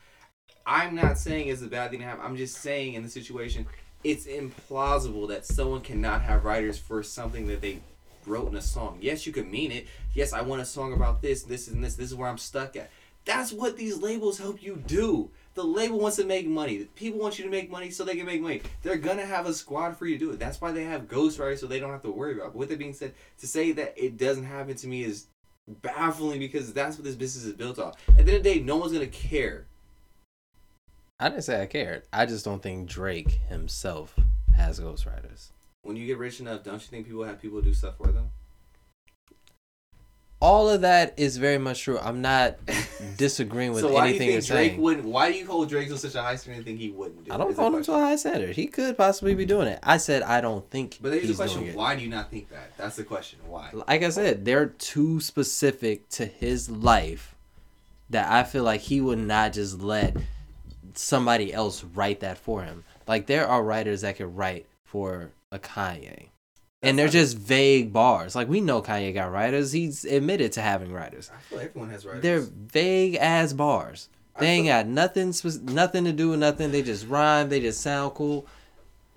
I'm 0.66 0.94
not 0.94 1.18
saying 1.18 1.48
it's 1.48 1.62
a 1.62 1.66
bad 1.68 1.90
thing 1.90 2.01
to 2.01 2.07
have. 2.07 2.20
I'm 2.20 2.36
just 2.36 2.57
saying 2.57 2.94
in 2.94 3.03
the 3.03 3.09
situation, 3.11 3.66
it's 4.03 4.26
implausible 4.26 5.28
that 5.28 5.46
someone 5.46 5.80
cannot 5.80 6.22
have 6.22 6.44
writers 6.44 6.78
for 6.78 7.03
something 7.03 7.46
that 7.48 7.61
they 7.61 7.80
wrote 8.26 8.48
in 8.48 8.57
a 8.57 8.61
song. 8.61 8.98
Yes, 9.01 9.26
you 9.26 9.32
can 9.32 9.51
mean 9.51 9.72
it. 9.72 9.86
Yes, 10.14 10.32
I 10.32 10.42
want 10.42 10.62
a 10.62 10.66
song 10.66 10.92
about 10.92 11.22
this, 11.22 11.42
this, 11.42 11.68
and 11.68 11.82
this. 11.82 11.94
This 11.94 12.11
is 12.11 12.14
where 12.14 12.28
I'm 12.28 12.38
stuck 12.38 12.76
at. 12.76 12.90
That's 13.25 13.53
what 13.53 13.77
these 13.77 13.99
labels 13.99 14.39
help 14.39 14.62
you 14.62 14.83
do. 14.87 15.31
The 15.55 15.62
label 15.64 15.99
wants 15.99 16.16
to 16.16 16.25
make 16.25 16.47
money. 16.47 16.87
People 16.95 17.21
want 17.21 17.39
you 17.39 17.45
to 17.45 17.51
make 17.51 17.71
money 17.71 17.91
so 17.91 18.05
they 18.05 18.16
can 18.16 18.27
make 18.27 18.41
money. 18.41 18.62
They're 18.83 18.97
gonna 18.97 19.27
have 19.27 19.47
a 19.47 19.53
squad 19.53 19.97
for 19.97 20.07
you 20.07 20.18
to 20.18 20.25
do 20.25 20.31
it. 20.31 20.39
That's 20.39 20.61
why 20.61 20.73
they 20.73 20.85
have 20.85 21.09
ghostwriters 21.09 21.59
so 21.59 21.66
they 21.66 21.81
don't 21.81 21.91
have 21.91 22.03
to 22.03 22.11
worry 22.11 22.35
about. 22.35 22.47
It. 22.47 22.53
But 22.53 22.59
with 22.59 22.68
that 22.71 22.79
being 22.79 22.95
said, 22.95 23.14
to 23.39 23.47
say 23.47 23.73
that 23.73 23.95
it 23.97 24.16
doesn't 24.16 24.45
happen 24.45 24.75
to 24.77 24.87
me 24.87 25.05
is 25.05 25.27
baffling 25.68 26.39
because 26.39 26.73
that's 26.73 26.97
what 26.97 27.05
this 27.05 27.14
business 27.14 27.45
is 27.45 27.53
built 27.55 27.79
off. 27.79 27.97
At 28.09 28.14
the 28.14 28.21
end 28.21 28.31
of 28.31 28.43
the 28.43 28.55
day, 28.55 28.61
no 28.61 28.77
one's 28.77 28.93
gonna 28.93 29.07
care. 29.07 29.66
I 31.18 31.29
didn't 31.29 31.45
say 31.45 31.61
I 31.61 31.66
cared. 31.66 32.05
I 32.12 32.25
just 32.25 32.45
don't 32.45 32.62
think 32.62 32.89
Drake 32.89 33.41
himself 33.49 34.16
has 34.57 34.81
ghostwriters. 34.81 35.51
When 35.83 35.97
you 35.97 36.07
get 36.07 36.18
rich 36.18 36.41
enough, 36.41 36.62
don't 36.64 36.81
you 36.81 36.89
think 36.89 37.07
people 37.07 37.25
have 37.25 37.41
people 37.41 37.61
do 37.61 37.75
stuff 37.75 37.97
for 37.99 38.12
them? 38.12 38.31
All 40.41 40.70
of 40.70 40.80
that 40.80 41.14
is 41.18 41.36
very 41.36 41.59
much 41.59 41.82
true. 41.82 41.99
I'm 41.99 42.22
not 42.22 42.57
disagreeing 43.18 43.72
with 43.72 43.82
so 43.82 43.93
why 43.93 44.09
anything 44.09 44.20
do 44.20 44.24
you 44.24 44.32
you're 44.32 44.41
think 44.41 44.49
Drake 44.57 44.70
saying. 44.70 44.80
wouldn't? 44.80 45.07
Why 45.07 45.30
do 45.30 45.36
you 45.36 45.47
hold 45.47 45.68
Drake 45.68 45.88
to 45.88 45.99
such 45.99 46.14
a 46.14 46.22
high 46.22 46.36
standard 46.36 46.59
and 46.59 46.66
think 46.66 46.78
he 46.78 46.91
wouldn't 46.91 47.24
do? 47.26 47.32
I 47.32 47.36
don't 47.36 47.55
hold 47.55 47.74
him 47.74 47.82
to 47.84 47.93
a 47.93 47.99
high 47.99 48.16
standard. 48.16 48.57
He 48.57 48.66
could 48.66 48.97
possibly 48.97 49.34
be 49.34 49.45
doing 49.45 49.68
it. 49.68 49.78
I 49.82 49.99
said 49.99 50.22
I 50.22 50.41
don't 50.41 50.68
think 50.70 50.99
But 51.01 51.12
here's 51.12 51.28
the 51.28 51.34
question. 51.34 51.74
Why 51.74 51.95
do 51.95 52.03
you 52.03 52.09
not 52.09 52.30
think 52.30 52.49
that? 52.51 52.76
That's 52.78 52.97
the 52.97 53.05
question. 53.05 53.38
Why? 53.47 53.68
Like 53.72 54.03
I 54.03 54.09
said, 54.09 54.47
they're 54.47 54.66
too 54.66 55.20
specific 55.20 56.09
to 56.11 56.24
his 56.24 56.70
life 56.70 57.34
that 58.09 58.30
I 58.32 58.45
feel 58.45 58.64
like 58.64 58.80
he 58.80 59.01
would 59.01 59.18
not 59.18 59.53
just 59.53 59.80
let 59.82 60.16
somebody 60.95 61.53
else 61.53 61.84
write 61.84 62.20
that 62.20 62.38
for 62.38 62.62
him. 62.62 62.84
Like 63.07 63.26
there 63.26 63.47
are 63.47 63.62
writers 63.62 64.01
that 64.01 64.16
could 64.16 64.34
write 64.36 64.66
for 64.84 65.32
a 65.53 65.59
Kanye. 65.59 66.30
And 66.83 66.99
they're 66.99 67.09
just 67.09 67.37
vague 67.37 67.93
bars. 67.93 68.35
Like 68.35 68.49
we 68.49 68.61
know 68.61 68.81
Kanye 68.81 69.12
got 69.12 69.33
writers. 69.33 69.72
He's 69.72 70.05
admitted 70.05 70.53
to 70.53 70.62
having 70.62 70.93
writers. 70.93 71.31
I 71.35 71.39
feel 71.41 71.59
like 71.59 71.68
everyone 71.68 71.91
has 71.91 72.07
writers. 72.07 72.22
They're 72.22 72.41
vague 72.41 73.16
ass 73.16 73.53
bars. 73.53 74.09
They 74.39 74.47
ain't 74.47 74.68
got 74.68 74.87
nothing 74.87 75.35
nothing 75.64 76.05
to 76.05 76.12
do 76.12 76.31
with 76.31 76.41
nothing. 76.41 76.72
They 76.72 76.83
just 76.83 77.07
rhyme. 77.07 77.51
They 77.51 77.61
just 77.61 77.83
sound 77.83 78.14
cool. 78.14 78.47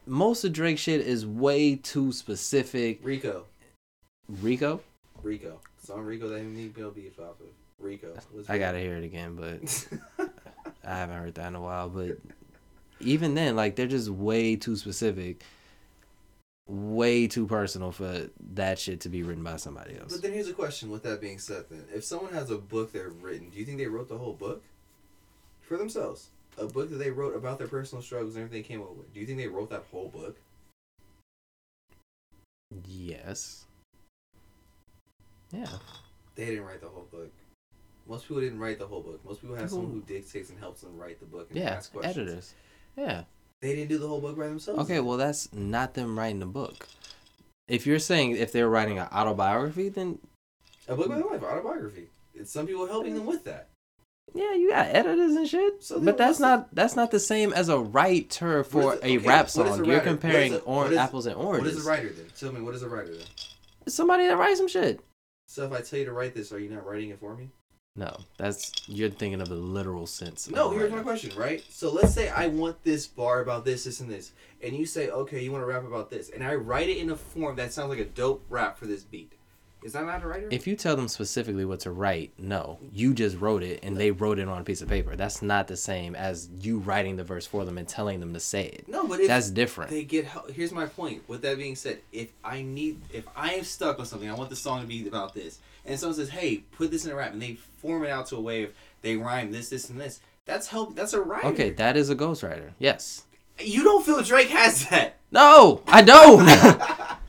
Most 0.05 0.43
of 0.43 0.51
Drake 0.51 0.77
shit 0.77 0.99
is 0.99 1.25
way 1.25 1.75
too 1.75 2.11
specific. 2.11 2.99
Rico. 3.01 3.45
Rico, 4.27 4.81
Rico. 5.21 5.59
Song 5.81 6.01
Rico 6.01 6.27
that 6.29 6.43
Meek 6.43 6.77
Mill 6.77 6.91
beef 6.91 7.19
off 7.19 7.39
of. 7.39 7.47
Rico. 7.79 8.13
I 8.47 8.57
go. 8.57 8.59
gotta 8.59 8.79
hear 8.79 8.95
it 8.95 9.03
again, 9.03 9.35
but 9.35 9.87
I 10.85 10.97
haven't 10.97 11.17
heard 11.17 11.35
that 11.35 11.47
in 11.47 11.55
a 11.55 11.61
while. 11.61 11.89
But 11.89 12.17
even 12.99 13.35
then, 13.35 13.55
like 13.55 13.75
they're 13.75 13.87
just 13.87 14.09
way 14.09 14.55
too 14.55 14.75
specific, 14.75 15.43
way 16.67 17.27
too 17.27 17.45
personal 17.45 17.91
for 17.91 18.29
that 18.53 18.79
shit 18.79 19.01
to 19.01 19.09
be 19.09 19.23
written 19.23 19.43
by 19.43 19.57
somebody 19.57 19.97
else. 19.97 20.13
But 20.13 20.21
then 20.21 20.33
here's 20.33 20.47
a 20.47 20.53
question. 20.53 20.89
With 20.89 21.03
that 21.03 21.19
being 21.21 21.39
said, 21.39 21.65
then, 21.69 21.85
if 21.93 22.03
someone 22.03 22.33
has 22.33 22.49
a 22.49 22.57
book 22.57 22.91
they've 22.93 23.11
written, 23.21 23.49
do 23.49 23.59
you 23.59 23.65
think 23.65 23.77
they 23.77 23.87
wrote 23.87 24.07
the 24.09 24.17
whole 24.17 24.33
book 24.33 24.63
for 25.61 25.77
themselves? 25.77 26.29
A 26.57 26.65
book 26.65 26.89
that 26.89 26.97
they 26.97 27.09
wrote 27.09 27.35
about 27.35 27.57
their 27.57 27.67
personal 27.67 28.01
struggles 28.01 28.35
and 28.35 28.43
everything 28.45 28.61
they 28.61 28.67
came 28.67 28.81
up 28.81 28.95
with. 28.95 29.13
Do 29.13 29.19
you 29.19 29.25
think 29.25 29.39
they 29.39 29.47
wrote 29.47 29.71
that 29.71 29.85
whole 29.91 30.09
book? 30.09 30.37
Yes. 32.85 33.65
Yeah. 35.51 35.67
They 36.35 36.45
didn't 36.45 36.65
write 36.65 36.81
the 36.81 36.87
whole 36.87 37.07
book. 37.11 37.31
Most 38.07 38.27
people 38.27 38.41
didn't 38.41 38.59
write 38.59 38.79
the 38.79 38.87
whole 38.87 39.01
book. 39.01 39.23
Most 39.25 39.41
people 39.41 39.55
have 39.55 39.69
someone 39.69 39.91
who 39.91 40.01
dictates 40.01 40.49
and 40.49 40.59
helps 40.59 40.81
them 40.81 40.97
write 40.97 41.19
the 41.19 41.25
book 41.25 41.49
and 41.49 41.59
Yeah. 41.59 41.71
ask 41.71 41.91
questions. 41.91 42.17
Editors. 42.17 42.53
Yeah. 42.97 43.23
They 43.63 43.73
didn't 43.75 43.87
do 43.87 43.97
the 43.97 44.09
whole 44.09 44.19
book 44.19 44.37
by 44.37 44.47
themselves. 44.47 44.81
Okay, 44.81 44.99
well 44.99 45.15
that's 45.17 45.47
not 45.53 45.93
them 45.93 46.19
writing 46.19 46.41
the 46.41 46.45
book. 46.45 46.85
If 47.69 47.87
you're 47.87 47.97
saying 47.97 48.31
if 48.35 48.51
they're 48.51 48.67
writing 48.67 48.99
an 48.99 49.07
autobiography, 49.09 49.87
then 49.87 50.19
a 50.89 50.95
book 50.97 51.07
by 51.07 51.15
their 51.15 51.23
life, 51.25 51.41
autobiography. 51.43 52.09
It's 52.35 52.51
some 52.51 52.67
people 52.67 52.87
helping 52.87 53.15
them 53.15 53.25
with 53.25 53.45
that. 53.45 53.69
yeah, 54.33 54.53
you 54.53 54.69
got 54.69 54.87
editors 54.87 55.35
and 55.35 55.47
shit. 55.47 55.81
So 55.81 56.01
but 56.01 56.17
that's 56.17 56.39
the- 56.39 56.45
not 56.45 56.75
that's 56.75 56.97
not 56.97 57.11
the 57.11 57.21
same 57.21 57.53
as 57.53 57.69
a 57.69 57.79
writer 57.79 58.65
for 58.65 58.83
What 58.83 58.97
is 58.97 59.03
a 59.03 59.05
okay, 59.05 59.17
rap 59.19 59.45
what 59.55 59.65
is 59.67 59.73
a 59.73 59.77
song. 59.77 59.85
You're 59.85 59.99
comparing 60.01 60.51
What 60.51 60.61
a- 60.61 60.65
or- 60.65 60.83
what 60.83 60.91
is- 60.91 60.97
apples 60.97 61.25
and 61.25 61.37
What 61.37 61.45
oranges. 61.45 61.77
is 61.77 61.85
a 61.85 61.89
writer 61.89 62.09
then? 62.09 62.25
Tell 62.37 62.51
me, 62.51 62.59
what 62.59 62.75
is 62.75 62.83
a 62.83 62.89
writer 62.89 63.15
then? 63.15 63.27
Somebody 63.87 64.27
that 64.27 64.37
writes 64.37 64.57
some 64.59 64.67
shit. 64.67 64.99
So 65.47 65.63
if 65.65 65.71
I 65.71 65.79
tell 65.79 65.99
you 65.99 66.05
to 66.05 66.11
write 66.11 66.33
this, 66.35 66.51
are 66.51 66.59
you 66.59 66.69
not 66.69 66.85
writing 66.85 67.11
it 67.11 67.19
for 67.21 67.33
me? 67.33 67.49
No, 67.95 68.17
that's 68.37 68.71
you're 68.87 69.09
thinking 69.09 69.39
of 69.39 69.49
the 69.49 69.55
literal 69.55 70.07
sense. 70.07 70.49
No, 70.49 70.71
a 70.71 70.73
here's 70.73 70.91
my 70.91 71.03
question, 71.03 71.37
right? 71.37 71.63
So 71.69 71.91
let's 71.91 72.13
say 72.13 72.27
I 72.27 72.47
want 72.47 72.83
this 72.83 73.05
bar 73.05 73.41
about 73.41 73.65
this, 73.65 73.83
this, 73.83 73.99
and 73.99 74.09
this, 74.09 74.31
and 74.63 74.75
you 74.75 74.87
say, 74.87 75.09
okay, 75.09 75.43
you 75.43 75.51
want 75.51 75.61
to 75.61 75.67
rap 75.67 75.85
about 75.85 76.09
this, 76.09 76.29
and 76.29 76.43
I 76.43 76.55
write 76.55 76.89
it 76.89 76.97
in 76.97 77.11
a 77.11 77.15
form 77.15 77.55
that 77.57 77.71
sounds 77.71 77.89
like 77.89 77.99
a 77.99 78.05
dope 78.05 78.43
rap 78.49 78.79
for 78.79 78.87
this 78.87 79.03
beat. 79.03 79.33
Is 79.83 79.93
that 79.93 80.05
not 80.05 80.23
a 80.23 80.27
writer? 80.27 80.47
If 80.49 80.65
you 80.65 80.75
tell 80.75 80.95
them 80.95 81.07
specifically 81.09 81.65
what 81.65 81.81
to 81.81 81.91
write, 81.91 82.31
no, 82.39 82.79
you 82.93 83.13
just 83.13 83.37
wrote 83.37 83.61
it 83.63 83.81
and 83.83 83.97
they 83.97 84.11
wrote 84.11 84.39
it 84.39 84.47
on 84.47 84.61
a 84.61 84.63
piece 84.63 84.81
of 84.81 84.87
paper. 84.87 85.15
That's 85.15 85.41
not 85.41 85.67
the 85.67 85.75
same 85.75 86.15
as 86.15 86.49
you 86.61 86.79
writing 86.79 87.17
the 87.17 87.25
verse 87.25 87.45
for 87.45 87.65
them 87.65 87.77
and 87.77 87.87
telling 87.87 88.21
them 88.21 88.33
to 88.33 88.39
say 88.39 88.67
it. 88.67 88.87
no, 88.87 89.05
but 89.05 89.19
That's 89.27 89.49
different. 89.49 89.91
they 89.91 90.05
get 90.05 90.23
help, 90.25 90.49
here's 90.49 90.71
my 90.71 90.85
point. 90.85 91.21
With 91.27 91.41
that 91.41 91.57
being 91.57 91.75
said, 91.75 91.99
if 92.13 92.29
I 92.43 92.61
need, 92.61 93.01
if 93.11 93.25
I 93.35 93.55
am 93.55 93.65
stuck 93.65 93.99
on 93.99 94.05
something, 94.05 94.29
I 94.29 94.33
want 94.33 94.49
the 94.49 94.55
song 94.55 94.81
to 94.81 94.87
be 94.87 95.05
about 95.05 95.33
this, 95.35 95.59
and 95.85 95.99
someone 95.99 96.15
says, 96.15 96.29
hey, 96.29 96.63
put 96.71 96.91
this 96.91 97.05
in 97.05 97.11
a 97.11 97.15
rap, 97.15 97.33
and 97.33 97.41
they 97.41 97.55
form 97.77 98.03
it 98.03 98.09
out 98.09 98.27
to 98.27 98.37
a 98.37 98.41
way 98.41 98.63
of 98.63 98.71
they 99.01 99.15
rhyme 99.15 99.51
this, 99.51 99.69
this, 99.69 99.89
and 99.89 99.99
this. 99.99 100.21
That's 100.45 100.67
help. 100.67 100.95
That's 100.95 101.13
a 101.13 101.21
writer. 101.21 101.47
Okay, 101.47 101.69
that 101.71 101.95
is 101.95 102.09
a 102.09 102.15
ghostwriter. 102.15 102.71
Yes. 102.79 103.25
You 103.59 103.83
don't 103.83 104.05
feel 104.05 104.21
Drake 104.23 104.49
has 104.49 104.89
that. 104.89 105.17
No, 105.31 105.81
I 105.87 106.01
don't. 106.01 106.45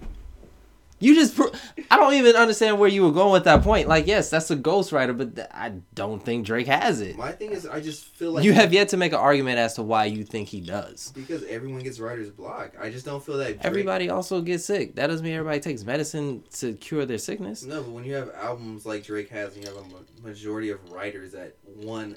you 1.00 1.14
just, 1.14 1.36
pro- 1.36 1.50
I 1.90 1.96
don't 1.98 2.14
even 2.14 2.34
understand 2.36 2.78
where 2.78 2.88
you 2.88 3.02
were 3.02 3.12
going 3.12 3.32
with 3.32 3.44
that 3.44 3.62
point. 3.62 3.88
Like, 3.88 4.06
yes, 4.06 4.30
that's 4.30 4.50
a 4.50 4.56
ghostwriter, 4.56 5.16
but 5.16 5.34
th- 5.36 5.48
I 5.52 5.72
don't 5.94 6.24
think 6.24 6.46
Drake 6.46 6.66
has 6.68 7.00
it. 7.00 7.16
My 7.18 7.32
thing 7.32 7.50
is, 7.50 7.66
I 7.66 7.80
just 7.80 8.04
feel 8.06 8.32
like 8.32 8.44
You 8.44 8.52
have 8.54 8.72
yet 8.72 8.88
to 8.90 8.96
make 8.96 9.12
an 9.12 9.18
argument 9.18 9.58
as 9.58 9.74
to 9.74 9.82
why 9.82 10.06
you 10.06 10.24
think 10.24 10.48
he 10.48 10.60
does. 10.60 11.12
because 11.14 11.42
everyone 11.44 11.82
gets 11.82 12.00
writer's 12.00 12.30
block. 12.30 12.72
I 12.80 12.90
just 12.90 13.04
don't 13.04 13.22
feel 13.24 13.36
that. 13.38 13.46
Drake, 13.54 13.64
Everybody 13.64 14.08
also 14.08 14.40
gets 14.40 14.64
sick. 14.64 14.94
That 14.94 15.08
doesn't 15.08 15.24
mean 15.24 15.34
everybody 15.34 15.60
takes 15.60 15.84
medicine 15.84 16.42
to 16.54 16.74
cure 16.74 17.04
their 17.04 17.18
sickness. 17.18 17.64
No, 17.64 17.82
but 17.82 17.90
when 17.90 18.04
you 18.04 18.14
have 18.14 18.30
albums 18.40 18.86
like 18.86 19.04
Drake 19.04 19.28
has, 19.30 19.54
and 19.56 19.64
you 19.64 19.74
have 19.74 19.84
a 19.84 19.88
ma- 19.88 19.98
majority 20.28 20.70
of 20.70 20.90
writers 20.92 21.32
that 21.32 21.54
one, 21.74 22.16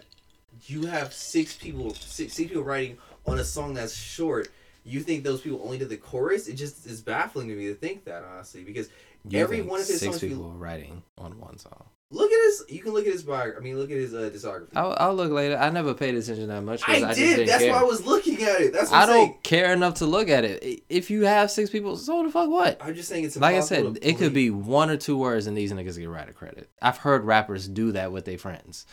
you 0.66 0.86
have 0.86 1.14
six 1.14 1.56
people, 1.58 1.94
six, 1.94 2.34
six 2.34 2.50
people 2.50 2.64
writing 2.64 2.98
on 3.26 3.40
a 3.40 3.44
song 3.44 3.74
that's 3.74 3.94
short. 3.96 4.50
You 4.88 5.02
think 5.02 5.24
those 5.24 5.42
people 5.42 5.62
only 5.64 5.78
did 5.78 5.90
the 5.90 5.98
chorus? 5.98 6.48
It 6.48 6.54
just 6.56 6.86
is 6.86 7.02
baffling 7.02 7.50
to 7.50 7.56
me 7.56 7.68
to 7.68 7.76
think 7.76 8.06
that 8.06 8.24
honestly, 8.24 8.64
because 8.64 8.90
You 9.28 9.40
Every 9.40 9.62
one 9.62 9.82
of 9.82 9.88
his 9.88 10.00
six 10.00 10.20
songs 10.20 10.20
people 10.22 10.52
writing 10.52 11.04
on 11.18 11.38
one 11.40 11.58
song. 11.58 11.86
look 12.12 12.32
at 12.32 12.44
his. 12.46 12.64
You 12.70 12.80
can 12.80 12.94
look 12.94 13.06
at 13.06 13.12
his 13.12 13.24
bio. 13.24 13.52
I 13.58 13.60
mean, 13.60 13.78
look 13.78 13.92
at 13.92 13.98
his 13.98 14.14
uh, 14.14 14.30
discography. 14.34 14.70
I'll, 14.76 14.96
I'll 14.98 15.16
look 15.16 15.32
later. 15.32 15.58
I 15.58 15.70
never 15.70 15.94
paid 15.94 16.16
attention 16.16 16.48
that 16.48 16.62
much. 16.62 16.82
I, 16.88 16.96
I, 16.96 17.00
just 17.00 17.18
did. 17.18 17.48
That's 17.50 17.64
care. 17.64 17.74
why 17.74 17.82
I 17.82 17.84
was 17.84 18.06
looking 18.06 18.42
at 18.44 18.62
it. 18.62 18.72
That's 18.72 18.90
what 18.90 18.98
I 18.98 19.02
I'm 19.04 19.08
don't 19.10 19.44
care 19.44 19.74
enough 19.74 19.96
to 19.96 20.06
look 20.06 20.30
at 20.30 20.46
it. 20.46 20.84
If 20.88 21.10
you 21.10 21.26
have 21.26 21.52
six 21.52 21.70
people, 21.70 21.98
so 21.98 22.24
the 22.24 22.32
fuck 22.32 22.50
what? 22.50 22.78
I'm 22.82 22.96
just 22.96 23.10
saying 23.10 23.26
it's 23.26 23.36
Like 23.36 23.58
I 23.58 23.60
said, 23.60 24.00
it 24.02 24.18
could 24.18 24.34
be 24.34 24.50
one 24.50 24.90
or 24.90 24.96
two 24.96 25.18
words 25.18 25.48
and 25.48 25.58
these 25.58 25.74
niggas 25.74 25.98
get 25.98 26.08
writer 26.08 26.32
credit. 26.32 26.70
I've 26.82 26.98
heard 26.98 27.26
rappers 27.26 27.68
do 27.68 27.92
that 27.92 28.14
with 28.14 28.24
their 28.24 28.38
friends. 28.38 28.86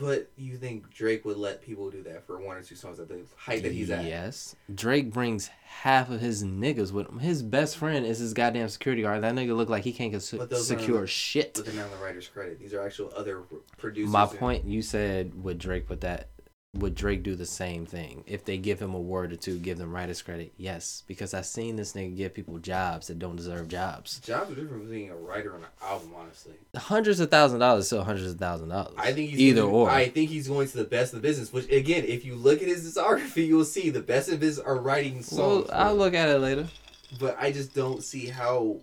But 0.00 0.30
you 0.36 0.56
think 0.56 0.90
Drake 0.90 1.26
would 1.26 1.36
let 1.36 1.60
people 1.60 1.90
do 1.90 2.02
that 2.04 2.26
for 2.26 2.40
one 2.40 2.56
or 2.56 2.62
two 2.62 2.74
songs 2.74 2.98
at 2.98 3.08
the 3.08 3.20
height 3.36 3.62
that 3.62 3.72
he's 3.72 3.90
at? 3.90 4.04
Yes. 4.06 4.56
Drake 4.74 5.12
brings 5.12 5.48
half 5.64 6.08
of 6.10 6.20
his 6.20 6.42
niggas 6.42 6.90
with 6.90 7.06
him. 7.08 7.18
His 7.18 7.42
best 7.42 7.76
friend 7.76 8.06
is 8.06 8.18
his 8.18 8.32
goddamn 8.32 8.70
security 8.70 9.02
guard. 9.02 9.22
That 9.22 9.34
nigga 9.34 9.54
look 9.54 9.68
like 9.68 9.84
he 9.84 9.92
can't 9.92 10.10
cons- 10.10 10.30
But 10.30 10.48
those 10.48 10.70
aren't 10.70 10.80
secure 10.80 11.02
the- 11.02 11.06
shit. 11.06 11.52
But 11.54 11.66
they're 11.66 11.74
not 11.74 11.84
on 11.84 11.90
the 11.90 12.02
writer's 12.04 12.28
credit. 12.28 12.58
These 12.58 12.72
are 12.72 12.80
actual 12.84 13.12
other 13.14 13.42
producers. 13.76 14.10
My 14.10 14.24
and- 14.24 14.38
point, 14.38 14.64
you 14.64 14.80
said 14.80 15.44
would 15.44 15.58
Drake 15.58 15.86
put 15.86 16.00
that? 16.00 16.30
Would 16.74 16.94
Drake 16.94 17.24
do 17.24 17.34
the 17.34 17.46
same 17.46 17.84
thing 17.84 18.22
if 18.28 18.44
they 18.44 18.56
give 18.56 18.80
him 18.80 18.94
a 18.94 19.00
word 19.00 19.32
or 19.32 19.36
two, 19.36 19.58
give 19.58 19.76
them 19.76 19.92
writers 19.92 20.22
credit? 20.22 20.52
Yes, 20.56 21.02
because 21.08 21.34
I've 21.34 21.46
seen 21.46 21.74
this 21.74 21.94
nigga 21.94 22.16
give 22.16 22.32
people 22.32 22.58
jobs 22.58 23.08
that 23.08 23.18
don't 23.18 23.34
deserve 23.34 23.66
jobs. 23.66 24.20
Jobs 24.20 24.52
are 24.52 24.54
different 24.54 24.84
from 24.84 24.88
being 24.90 25.10
a 25.10 25.16
writer 25.16 25.52
on 25.52 25.62
an 25.62 25.68
album, 25.82 26.12
honestly. 26.16 26.54
Hundreds 26.76 27.18
of 27.18 27.28
thousand 27.28 27.58
dollars, 27.58 27.86
still 27.86 28.04
hundreds 28.04 28.30
of 28.30 28.38
thousand 28.38 28.68
dollars. 28.68 28.94
I 28.96 29.12
think 29.12 29.30
he's 29.30 29.40
either 29.40 29.62
going, 29.62 29.74
or. 29.74 29.90
I 29.90 30.08
think 30.10 30.30
he's 30.30 30.46
going 30.46 30.68
to 30.68 30.76
the 30.76 30.84
best 30.84 31.12
of 31.12 31.20
the 31.20 31.26
business. 31.26 31.52
Which 31.52 31.68
again, 31.72 32.04
if 32.06 32.24
you 32.24 32.36
look 32.36 32.62
at 32.62 32.68
his 32.68 32.88
discography, 32.88 33.48
you'll 33.48 33.64
see 33.64 33.90
the 33.90 34.00
best 34.00 34.30
of 34.30 34.40
his 34.40 34.60
are 34.60 34.76
writing 34.76 35.14
well, 35.14 35.22
songs. 35.24 35.66
for 35.66 35.74
I'll 35.74 35.96
look 35.96 36.14
at 36.14 36.28
it 36.28 36.38
later. 36.38 36.68
But 37.18 37.36
I 37.40 37.50
just 37.50 37.74
don't 37.74 38.00
see 38.00 38.26
how 38.26 38.76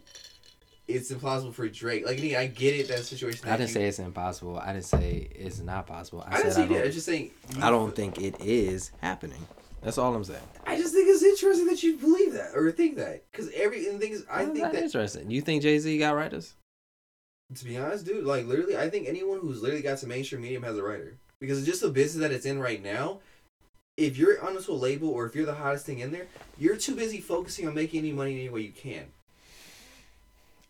it's 0.88 1.12
impossible 1.12 1.52
for 1.52 1.68
Drake. 1.68 2.06
Like 2.06 2.18
again, 2.18 2.40
I 2.40 2.48
get 2.48 2.76
it 2.76 2.88
that 2.88 3.04
situation. 3.04 3.48
I 3.48 3.58
didn't 3.58 3.70
you- 3.70 3.74
say 3.74 3.86
it's 3.86 4.00
impossible. 4.00 4.58
I 4.58 4.74
didn't 4.74 4.86
say 4.86 5.28
it's 5.36 5.60
not 5.60 5.86
possible. 5.88 6.24
I, 6.26 6.36
I 6.36 6.38
didn't 6.38 6.52
say 6.54 6.64
I 6.64 6.68
that. 6.68 6.86
I'm 6.86 6.92
just 6.92 7.06
saying. 7.06 7.32
I 7.62 7.70
don't 7.70 7.96
think 7.96 8.20
it 8.22 8.40
is 8.42 8.92
happening. 9.02 9.46
That's 9.82 9.98
all 9.98 10.16
I'm 10.16 10.24
saying. 10.24 10.40
I 10.66 10.76
just 10.78 10.94
think 10.94 11.08
it's 11.08 11.24
interesting 11.24 11.68
that 11.68 11.84
you 11.84 11.98
believe 11.98 12.34
that 12.34 12.52
or 12.56 12.72
think 12.72 12.98
that 12.98 13.24
because 13.32 13.50
every 13.54 13.88
and 13.88 13.96
the 13.96 14.00
thing 14.06 14.14
is, 14.14 14.26
I 14.30 14.40
That's 14.40 14.52
think 14.52 14.64
not 14.64 14.74
that 14.74 14.84
interesting. 14.84 15.30
You 15.30 15.42
think 15.42 15.62
Jay 15.62 15.78
Z 15.80 15.98
got 16.00 16.12
writers? 16.16 16.56
To 17.56 17.64
be 17.64 17.78
honest, 17.78 18.06
dude, 18.06 18.26
like 18.26 18.46
literally, 18.46 18.76
I 18.78 18.90
think 18.90 19.08
anyone 19.08 19.40
who's 19.40 19.62
literally 19.62 19.84
got 19.84 20.00
to 20.00 20.08
mainstream 20.08 20.42
medium 20.42 20.64
has 20.64 20.78
a 20.78 20.84
writer 20.84 21.16
because 21.40 21.60
it's 21.60 21.68
just 21.68 21.82
the 21.82 21.90
business 21.90 22.22
that 22.22 22.32
it's 22.36 22.46
in 22.46 22.60
right 22.60 22.84
now. 22.84 23.20
If 23.96 24.18
you're 24.18 24.44
onto 24.46 24.72
a 24.72 24.74
label 24.74 25.10
or 25.10 25.26
if 25.26 25.36
you're 25.36 25.46
the 25.46 25.56
hottest 25.56 25.86
thing 25.86 26.00
in 26.00 26.12
there, 26.12 26.28
you're 26.60 26.76
too 26.76 26.94
busy 26.96 27.20
focusing 27.20 27.68
on 27.68 27.74
making 27.74 28.00
any 28.00 28.12
money 28.12 28.34
any 28.34 28.50
way 28.50 28.62
you 28.62 28.72
can. 28.72 29.06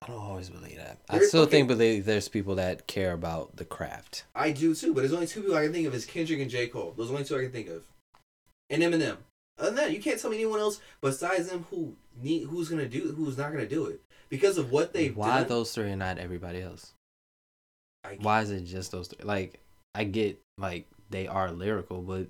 I 0.08 0.12
don't 0.12 0.22
always 0.22 0.50
believe 0.50 0.78
that. 0.78 1.00
I 1.10 1.20
still 1.20 1.42
okay. 1.42 1.52
think 1.52 1.68
believe 1.68 2.06
there's 2.06 2.30
people 2.30 2.56
that 2.56 2.88
care 2.88 3.12
about 3.12 3.58
the 3.58 3.66
craft. 3.66 4.24
I 4.34 4.52
do 4.52 4.74
too, 4.74 4.94
but 4.94 5.02
there's 5.02 5.14
only 5.14 5.28
two 5.28 5.42
people 5.42 5.58
I 5.58 5.64
can 5.64 5.74
think 5.74 5.86
of 5.86 5.94
is 5.94 6.06
Kendrick 6.06 6.40
and 6.40 6.50
J. 6.50 6.68
Cole. 6.68 6.94
Those 6.96 7.08
are 7.08 7.10
the 7.10 7.14
only 7.16 7.26
two 7.26 7.38
I 7.38 7.42
can 7.42 7.52
think 7.52 7.68
of. 7.68 7.84
And 8.70 8.82
Eminem. 8.82 9.18
Other 9.60 9.72
than 9.72 9.76
that, 9.76 9.92
you 9.92 10.02
can't 10.02 10.20
tell 10.20 10.30
me 10.30 10.38
anyone 10.38 10.60
else 10.60 10.80
besides 11.02 11.50
them 11.50 11.66
who 11.72 11.96
need 12.22 12.46
who's 12.46 12.70
gonna 12.70 12.88
do 12.88 13.14
who's 13.18 13.38
not 13.38 13.52
gonna 13.52 13.68
do 13.68 13.88
it. 13.88 14.02
Because 14.30 14.58
of 14.58 14.72
what 14.72 14.94
they've 14.94 15.16
Why 15.16 15.40
done. 15.40 15.48
those 15.48 15.74
three 15.74 15.90
and 15.90 16.00
not 16.00 16.20
everybody 16.20 16.62
else? 16.62 16.94
I, 18.04 18.18
Why 18.22 18.42
is 18.42 18.52
it 18.52 18.62
just 18.62 18.92
those 18.92 19.08
three? 19.08 19.26
Like, 19.26 19.60
I 19.94 20.06
get 20.06 20.40
like 20.58 20.88
they 21.10 21.28
are 21.28 21.52
lyrical, 21.52 22.02
but 22.02 22.28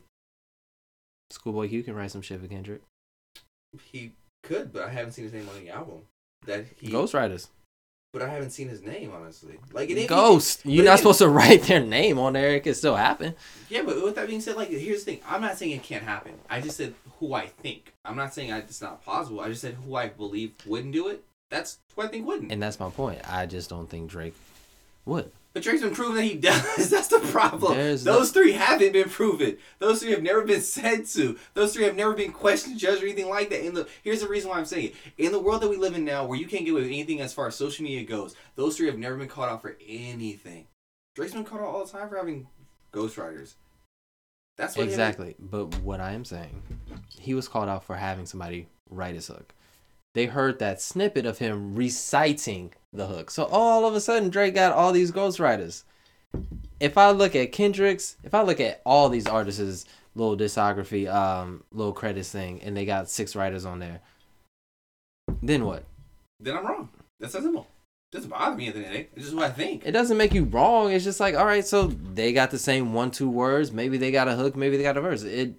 Schoolboy 1.30 1.70
Q 1.70 1.84
can 1.84 1.96
write 1.96 2.12
some 2.12 2.22
shit 2.22 2.42
for 2.42 2.48
Kendrick. 2.48 2.82
he 3.92 4.14
could, 4.44 4.74
but 4.74 4.84
I 4.84 4.90
haven't 4.90 5.12
seen 5.12 5.26
his 5.26 5.34
name 5.34 5.48
on 5.50 5.64
the 5.64 5.70
album. 5.70 6.02
That 6.46 6.66
he 6.80 6.88
Ghostwriters. 6.88 7.50
But 8.18 8.28
I 8.28 8.34
haven't 8.34 8.52
seen 8.52 8.68
his 8.70 8.82
name 8.82 9.12
honestly. 9.14 9.60
Like 9.72 9.90
and 9.90 10.08
Ghost. 10.08 10.66
You're 10.66 10.86
not 10.86 11.00
supposed 11.00 11.20
to 11.20 11.30
write 11.30 11.64
their 11.64 11.80
name 11.80 12.18
on 12.18 12.34
there. 12.34 12.56
It 12.56 12.64
can 12.64 12.74
still 12.74 12.96
happen. 12.96 13.36
Yeah, 13.70 13.84
but 13.84 14.02
with 14.04 14.16
that 14.16 14.28
being 14.28 14.42
said, 14.42 14.56
like 14.56 14.70
here's 14.70 15.04
the 15.04 15.14
thing. 15.14 15.22
I'm 15.28 15.42
not 15.42 15.58
saying 15.58 15.72
it 15.72 15.84
can't 15.84 16.04
happen. 16.04 16.34
I 16.50 16.62
just 16.62 16.78
said 16.78 16.94
who 17.20 17.34
I 17.34 17.48
think. 17.48 17.94
I'm 18.04 18.16
not 18.16 18.34
saying 18.34 18.52
I, 18.52 18.60
it's 18.60 18.82
not 18.82 19.04
possible. 19.04 19.40
I 19.40 19.50
just 19.50 19.62
said 19.62 19.76
who 19.86 19.96
I 19.96 20.08
believe 20.08 20.54
wouldn't 20.66 20.94
do 20.94 21.08
it. 21.08 21.24
That's 21.50 21.80
who 21.96 22.02
I 22.02 22.08
think 22.08 22.26
wouldn't. 22.28 22.52
And 22.52 22.62
that's 22.62 22.80
my 22.80 22.90
point. 22.90 23.20
I 23.30 23.46
just 23.46 23.70
don't 23.70 23.90
think 23.90 24.10
Drake 24.10 24.36
would. 25.06 25.32
But 25.58 25.64
Drake's 25.64 25.82
been 25.82 25.96
proven 25.96 26.18
that 26.18 26.24
he 26.24 26.36
does. 26.36 26.92
That's 26.92 27.08
the 27.08 27.18
problem. 27.18 27.76
There's 27.76 28.04
Those 28.04 28.30
three 28.30 28.52
haven't 28.52 28.94
been 28.94 29.10
proven. 29.10 29.58
Those 29.80 30.04
three 30.04 30.12
have 30.12 30.22
never 30.22 30.44
been 30.44 30.62
said 30.62 31.08
to. 31.08 31.36
Those 31.56 31.74
three 31.74 31.86
have 31.86 31.96
never 31.96 32.14
been 32.14 32.32
questioned, 32.32 32.78
judged, 32.78 33.02
or 33.02 33.08
anything 33.08 33.28
like 33.28 33.50
that. 33.50 33.66
In 33.66 33.74
the 33.74 33.88
here's 34.04 34.22
the 34.22 34.28
reason 34.28 34.52
why 34.52 34.60
I'm 34.60 34.66
saying 34.66 34.90
it. 34.90 34.96
In 35.18 35.32
the 35.32 35.40
world 35.40 35.64
that 35.64 35.70
we 35.70 35.76
live 35.76 35.96
in 35.96 36.06
now, 36.06 36.28
where 36.28 36.38
you 36.38 36.46
can't 36.46 36.64
get 36.64 36.74
away 36.74 36.82
with 36.82 36.92
anything 36.92 37.22
as 37.22 37.34
far 37.34 37.48
as 37.48 37.56
social 37.56 37.84
media 37.84 38.04
goes, 38.04 38.36
those 38.56 38.78
three 38.78 38.86
have 38.86 39.00
never 39.00 39.16
been 39.16 39.28
caught 39.28 39.50
out 39.50 39.64
for 39.64 39.76
anything. 39.84 40.68
Drake's 41.16 41.34
been 41.34 41.44
caught 41.44 41.62
out 41.62 41.70
all 41.70 41.84
the 41.84 41.92
time 41.92 42.08
for 42.08 42.18
having 42.18 42.46
ghostwriters. 42.94 43.56
That's 44.58 44.78
what 44.78 44.84
Exactly. 44.84 45.34
But 45.40 45.74
what 45.80 46.00
I 46.00 46.12
am 46.12 46.24
saying, 46.24 46.62
he 47.20 47.34
was 47.34 47.48
called 47.48 47.68
out 47.68 47.84
for 47.84 47.96
having 47.96 48.28
somebody 48.28 48.68
write 48.92 49.16
his 49.16 49.26
hook. 49.26 49.56
They 50.14 50.28
heard 50.28 50.60
that 50.60 50.82
snippet 50.82 51.26
of 51.26 51.40
him 51.40 51.74
reciting 51.74 52.74
the 52.98 53.08
hook. 53.08 53.32
So 53.32 53.46
all 53.46 53.86
of 53.86 53.96
a 53.96 54.02
sudden, 54.02 54.30
Drake 54.30 54.56
got 54.56 54.74
all 54.74 54.92
these 54.92 55.12
ghostwriters. 55.12 55.84
If 56.80 56.98
I 56.98 57.12
look 57.12 57.36
at 57.36 57.52
Kendrick's, 57.52 58.18
if 58.24 58.34
I 58.34 58.42
look 58.42 58.60
at 58.60 58.82
all 58.86 59.10
these 59.10 59.28
artists' 59.28 59.86
little 60.16 60.38
discography, 60.38 61.12
um, 61.12 61.64
little 61.72 61.94
credits 61.94 62.32
thing, 62.32 62.62
and 62.62 62.76
they 62.76 62.86
got 62.86 63.10
six 63.10 63.36
writers 63.36 63.66
on 63.66 63.80
there, 63.80 64.02
then 65.42 65.66
what? 65.66 65.84
then 66.40 66.56
I'm 66.56 66.66
wrong. 66.66 66.90
That's 67.20 67.34
that 67.34 67.42
simple. 67.42 67.68
doesn't 68.12 68.30
bother 68.30 68.56
me 68.56 68.68
at 68.68 68.76
the 68.76 68.80
end 68.80 68.88
of 68.88 68.92
the 68.92 68.98
day. 69.00 69.08
It's 69.16 69.26
just 69.26 69.36
what 69.36 69.46
I 69.46 69.50
think. 69.50 69.86
It 69.86 69.92
doesn't 69.92 70.18
make 70.18 70.34
you 70.34 70.44
wrong. 70.44 70.92
It's 70.92 71.04
just 71.04 71.20
like, 71.20 71.36
all 71.36 71.46
right, 71.46 71.66
so 71.66 71.88
they 71.88 72.32
got 72.32 72.52
the 72.52 72.60
same 72.60 72.94
one, 72.94 73.10
two 73.12 73.30
words. 73.30 73.72
Maybe 73.72 73.98
they 73.98 74.12
got 74.12 74.28
a 74.28 74.36
hook. 74.36 74.56
Maybe 74.56 74.78
they 74.78 74.84
got 74.84 74.98
a 74.98 75.02
verse. 75.02 75.24
It 75.24 75.56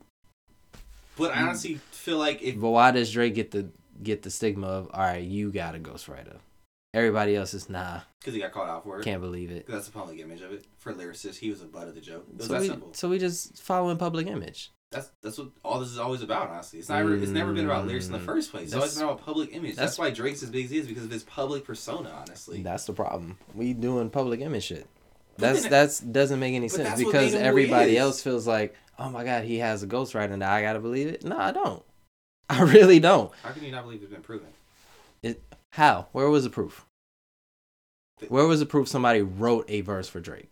But 1.17 1.35
I 1.35 1.43
honestly 1.43 1.81
feel 1.91 2.19
like 2.19 2.41
if 2.43 2.61
But 2.61 2.71
why 2.71 2.93
does 2.93 3.13
Drake 3.13 3.35
get 3.35 3.51
the 3.51 3.69
get 4.03 4.23
the 4.23 4.31
stigma 4.31 4.69
of 4.69 4.89
all 4.95 5.01
right, 5.01 5.23
you 5.23 5.51
got 5.51 5.75
a 5.75 5.79
ghostwriter? 5.79 6.37
Everybody 6.99 7.37
else 7.37 7.55
is 7.55 7.69
nah, 7.71 8.01
because 8.21 8.35
he 8.35 8.41
got 8.41 8.53
caught 8.53 8.69
out 8.69 8.83
for 8.85 8.99
it, 8.99 9.05
can't 9.05 9.21
believe 9.21 9.51
it. 9.51 9.67
that's 9.69 9.87
the 9.87 9.93
public 9.93 10.19
image 10.21 10.41
of 10.43 10.53
it. 10.53 10.65
For 10.79 10.93
lyricists, 10.93 11.37
he 11.39 11.51
was 11.51 11.61
the 11.61 11.67
butt 11.67 11.89
of 11.89 11.95
the 11.95 12.01
joke. 12.01 12.27
It 12.31 12.37
was 12.39 12.47
So 12.47 12.53
that 12.55 12.61
we, 12.63 12.69
simple. 12.69 12.95
so 12.95 13.09
we 13.09 13.19
just 13.19 13.63
following 13.63 13.97
public 13.97 14.27
image. 14.27 14.73
That's 14.91 15.11
that's 15.23 15.37
what 15.39 15.49
all 15.65 15.81
this 15.81 15.91
is 15.91 15.99
always 15.99 16.23
about. 16.23 16.49
Honestly, 16.51 16.79
it's 16.79 16.89
never 16.89 17.15
it's 17.15 17.31
never 17.31 17.53
been 17.53 17.67
about 17.67 17.87
lyrics 17.87 18.07
in 18.07 18.13
the 18.13 18.19
Mm, 18.19 18.25
first 18.25 18.51
place. 18.51 18.65
It's 18.67 18.75
always 18.75 18.95
been 18.95 19.05
about 19.05 19.21
public 19.25 19.51
image. 19.55 19.77
That's, 19.77 19.97
that's- 19.97 19.99
why 19.99 20.11
Drake's 20.11 20.43
as 20.43 20.51
big 20.51 20.65
as 20.65 20.71
he 20.71 20.79
is 20.79 20.87
because 20.87 21.05
of 21.05 21.11
his 21.11 21.25
public 21.25 21.65
persona. 21.65 22.09
Honestly, 22.11 22.63
That's 22.63 22.87
the 22.87 22.95
problem. 22.95 23.37
We 23.55 23.75
doing 23.75 24.09
public 24.11 24.41
image 24.41 24.65
shit. 24.65 24.87
That's 25.37 25.63
then- 25.63 25.71
that's 25.71 26.01
doesn't 26.01 26.41
make 26.41 26.55
any 26.55 26.69
sense 26.69 26.99
because 26.99 27.13
made 27.13 27.21
him 27.25 27.31
who 27.33 27.39
he 27.39 27.45
everybody 27.45 27.99
else 27.99 28.23
feels 28.23 28.47
like, 28.47 28.75
oh 28.99 29.11
my 29.11 29.25
god, 29.25 29.45
he 29.45 29.59
has 29.59 29.83
a 29.83 29.87
ghostwriter 29.87 30.37
now. 30.39 30.53
I 30.53 30.63
gotta 30.63 30.81
believe 30.81 31.09
it. 31.09 31.23
No, 31.23 31.37
I 31.39 31.53
don't. 31.53 31.83
I 32.51 32.63
really 32.63 32.99
don't. 32.99 33.31
how 33.43 33.51
can 33.53 33.63
you 33.65 33.71
not 33.71 33.85
believe 33.85 34.03
it's 34.03 34.11
been 34.11 34.23
proven? 34.23 34.49
It, 35.23 35.43
How? 35.73 36.07
Where 36.13 36.31
was 36.31 36.45
the 36.45 36.51
proof? 36.51 36.87
Where 38.29 38.47
was 38.47 38.61
the 38.61 38.67
proof 38.67 38.89
somebody 38.89 39.23
wrote 39.23 39.65
a 39.69 39.81
verse 39.83 40.09
for 40.09 40.21
Drake? 40.21 40.51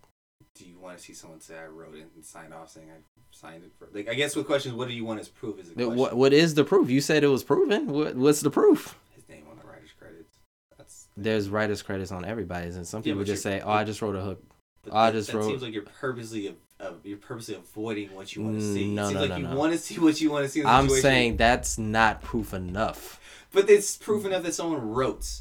Do 0.54 0.64
you 0.66 0.78
want 0.78 0.96
to 0.98 1.02
see 1.02 1.12
someone 1.12 1.40
say 1.40 1.58
I 1.58 1.66
wrote 1.66 1.94
it 1.94 2.08
and 2.14 2.24
signed 2.24 2.54
off 2.54 2.70
saying 2.70 2.88
I 2.90 2.98
signed 3.30 3.64
it 3.64 3.72
for? 3.78 3.88
Like 3.92 4.08
I 4.08 4.14
guess 4.14 4.34
what 4.36 4.46
question 4.46 4.72
is 4.72 4.76
what 4.78 4.88
do 4.88 4.94
you 4.94 5.04
want 5.04 5.20
as 5.20 5.28
proof? 5.28 5.58
Is 5.58 5.68
the 5.70 5.74
The- 5.74 5.88
What 5.90 6.16
what 6.16 6.32
is 6.32 6.54
the 6.54 6.64
proof? 6.64 6.88
You 6.88 7.00
said 7.00 7.24
it 7.24 7.28
was 7.28 7.44
proven. 7.44 7.88
What, 7.88 8.16
what's 8.16 8.40
the 8.40 8.50
proof? 8.50 8.98
His 9.14 9.28
name 9.28 9.44
on 9.50 9.58
the 9.58 9.66
writer's 9.66 9.92
credits. 9.98 10.38
That's 10.78 11.08
There's 11.16 11.48
writers 11.50 11.82
credits 11.82 12.12
on 12.12 12.24
everybody's, 12.24 12.76
and 12.76 12.86
some 12.86 13.02
Yeah, 13.04 13.12
people 13.12 13.24
just 13.24 13.42
say, 13.42 13.60
"Oh, 13.60 13.70
I 13.70 13.84
just 13.84 14.00
wrote 14.00 14.16
a 14.16 14.22
hook." 14.22 14.42
But 14.82 14.94
I 14.94 15.10
that, 15.10 15.18
just 15.18 15.30
that 15.32 15.36
wrote- 15.38 15.46
seems 15.48 15.62
like 15.62 15.74
you're 15.74 15.82
purposely 15.82 16.56
of 16.78 17.04
you're 17.04 17.18
purposely 17.18 17.54
avoiding 17.56 18.14
what 18.14 18.34
you 18.36 18.42
want 18.42 18.58
to 18.60 18.64
Mm, 18.64 18.74
see. 18.74 18.94
no, 18.94 19.02
it 19.02 19.06
seems 19.08 19.14
no, 19.14 19.20
like 19.20 19.30
no, 19.30 19.36
you 19.36 19.42
no. 19.48 19.56
want 19.56 19.72
to 19.72 19.78
see 19.78 19.98
what 19.98 20.20
you 20.20 20.30
want 20.30 20.44
to 20.44 20.48
see. 20.50 20.60
In 20.60 20.66
the 20.66 20.72
I'm 20.72 20.88
saying 20.88 21.36
that's 21.38 21.76
not 21.78 22.22
proof 22.22 22.54
enough. 22.54 23.20
but 23.52 23.68
it's 23.68 23.96
proof 23.96 24.24
enough 24.24 24.42
that 24.44 24.54
someone 24.54 24.80
wrote. 24.90 25.40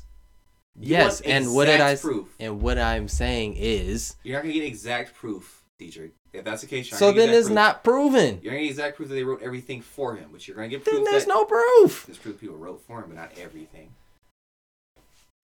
You 0.78 0.89
yes, 0.91 1.21
and 1.21 1.53
what 1.55 1.65
did 1.65 1.80
I? 1.80 1.95
proof? 1.95 2.28
And 2.39 2.61
what 2.61 2.78
I'm 2.78 3.07
saying 3.07 3.55
is, 3.57 4.15
You're 4.23 4.38
not 4.38 4.43
gonna 4.43 4.53
get 4.53 4.63
exact 4.65 5.15
proof, 5.15 5.63
Dietrich. 5.80 6.11
If 6.34 6.43
that's 6.43 6.61
the 6.61 6.67
case, 6.67 6.91
you're 6.91 6.97
so 6.97 7.13
then 7.13 7.30
it's 7.30 7.47
exact 7.47 7.55
not 7.55 7.84
proven. 7.86 8.39
You're 8.41 8.51
gonna 8.51 8.63
get 8.63 8.71
exact 8.71 8.97
proof 8.97 9.07
that 9.07 9.15
they 9.15 9.23
wrote 9.23 9.41
everything 9.41 9.82
for 9.82 10.15
him, 10.15 10.30
but 10.34 10.45
you're 10.45 10.55
gonna 10.55 10.67
get 10.67 10.84
proof 10.84 10.95
Then 10.97 11.05
there's 11.05 11.28
no 11.28 11.45
proof. 11.45 12.05
there's 12.07 12.17
proof 12.17 12.41
people 12.41 12.57
wrote 12.57 12.82
for 12.86 12.99
him, 12.99 13.05
but 13.07 13.15
not 13.15 13.32
everything. 13.38 13.89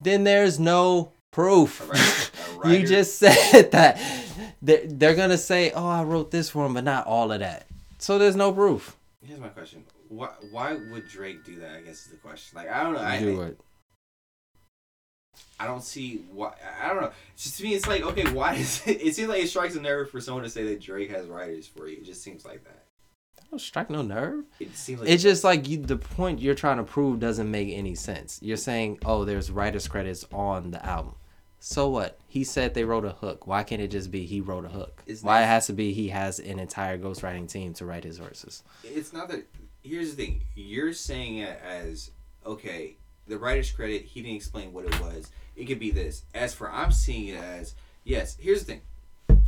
Then 0.01 0.25
there's 0.25 0.59
no 0.59 1.13
proof. 1.31 1.81
A 1.81 1.85
writer, 1.85 2.63
a 2.75 2.79
You 2.79 2.87
just 2.87 3.17
said 3.17 3.71
that. 3.71 3.99
They're, 4.61 4.85
they're 4.85 5.15
gonna 5.15 5.37
say, 5.37 5.71
"Oh, 5.71 5.87
I 5.87 6.03
wrote 6.03 6.31
this 6.31 6.49
for 6.49 6.65
him," 6.65 6.73
but 6.73 6.83
not 6.83 7.07
all 7.07 7.31
of 7.31 7.39
that. 7.39 7.67
So 7.99 8.17
there's 8.17 8.35
no 8.35 8.51
proof. 8.51 8.97
Here's 9.23 9.39
my 9.39 9.47
question: 9.47 9.85
Why 10.09 10.29
why 10.51 10.73
would 10.73 11.07
Drake 11.07 11.45
do 11.45 11.55
that? 11.59 11.71
I 11.77 11.81
guess 11.81 12.05
is 12.05 12.07
the 12.07 12.17
question. 12.17 12.57
Like 12.57 12.69
I 12.69 12.83
don't 12.83 12.93
know. 12.93 12.99
I, 12.99 13.19
Do 13.19 13.41
it. 13.43 13.59
I 15.59 15.67
don't 15.67 15.83
see 15.83 16.23
why. 16.31 16.53
I 16.81 16.87
don't 16.87 17.01
know. 17.01 17.11
It's 17.33 17.43
just 17.43 17.57
to 17.57 17.63
me, 17.63 17.73
it's 17.75 17.87
like 17.87 18.01
okay, 18.01 18.29
why 18.31 18.55
is 18.55 18.81
it? 18.85 19.01
It 19.01 19.15
seems 19.15 19.29
like 19.29 19.43
it 19.43 19.47
strikes 19.47 19.75
a 19.75 19.81
nerve 19.81 20.09
for 20.09 20.19
someone 20.19 20.43
to 20.43 20.49
say 20.49 20.63
that 20.65 20.81
Drake 20.81 21.11
has 21.11 21.27
writers 21.27 21.67
for 21.67 21.87
you. 21.87 21.97
It 21.97 22.05
just 22.05 22.23
seems 22.23 22.45
like 22.45 22.63
that. 22.63 22.85
Don't 23.49 23.59
strike 23.59 23.89
no 23.89 24.01
nerve. 24.01 24.45
It 24.59 24.75
seems 24.75 25.01
like 25.01 25.09
It's 25.09 25.21
just 25.23 25.43
like 25.43 25.67
you, 25.67 25.77
the 25.77 25.97
point 25.97 26.41
you're 26.41 26.55
trying 26.55 26.77
to 26.77 26.83
prove 26.83 27.19
doesn't 27.19 27.51
make 27.51 27.69
any 27.73 27.95
sense. 27.95 28.39
You're 28.41 28.57
saying, 28.57 28.99
"Oh, 29.05 29.23
there's 29.25 29.51
writers 29.51 29.87
credits 29.87 30.25
on 30.31 30.71
the 30.71 30.83
album." 30.85 31.15
So 31.59 31.89
what? 31.89 32.17
He 32.27 32.43
said 32.43 32.73
they 32.73 32.85
wrote 32.85 33.05
a 33.05 33.11
hook. 33.11 33.45
Why 33.45 33.61
can't 33.63 33.81
it 33.83 33.89
just 33.89 34.09
be 34.09 34.25
he 34.25 34.41
wrote 34.41 34.65
a 34.65 34.69
hook? 34.69 35.03
It's 35.05 35.21
Why 35.21 35.41
not- 35.41 35.43
it 35.43 35.47
has 35.47 35.67
to 35.67 35.73
be 35.73 35.93
he 35.93 36.09
has 36.09 36.39
an 36.39 36.57
entire 36.59 36.97
ghostwriting 36.97 37.47
team 37.47 37.73
to 37.75 37.85
write 37.85 38.03
his 38.03 38.17
verses? 38.17 38.63
it's 38.83 39.13
not 39.13 39.29
that. 39.29 39.45
Here's 39.83 40.15
the 40.15 40.23
thing: 40.25 40.41
you're 40.55 40.93
saying 40.93 41.37
it 41.37 41.59
as 41.63 42.09
okay. 42.45 42.95
The 43.31 43.39
writer's 43.39 43.71
credit. 43.71 44.01
He 44.03 44.21
didn't 44.21 44.35
explain 44.35 44.73
what 44.73 44.83
it 44.83 44.99
was. 44.99 45.31
It 45.55 45.63
could 45.63 45.79
be 45.79 45.89
this. 45.89 46.25
As 46.35 46.53
for 46.53 46.69
I'm 46.69 46.91
seeing 46.91 47.29
it 47.29 47.37
as 47.37 47.75
yes. 48.03 48.35
Here's 48.37 48.65
the 48.65 48.73
thing. 48.73 49.41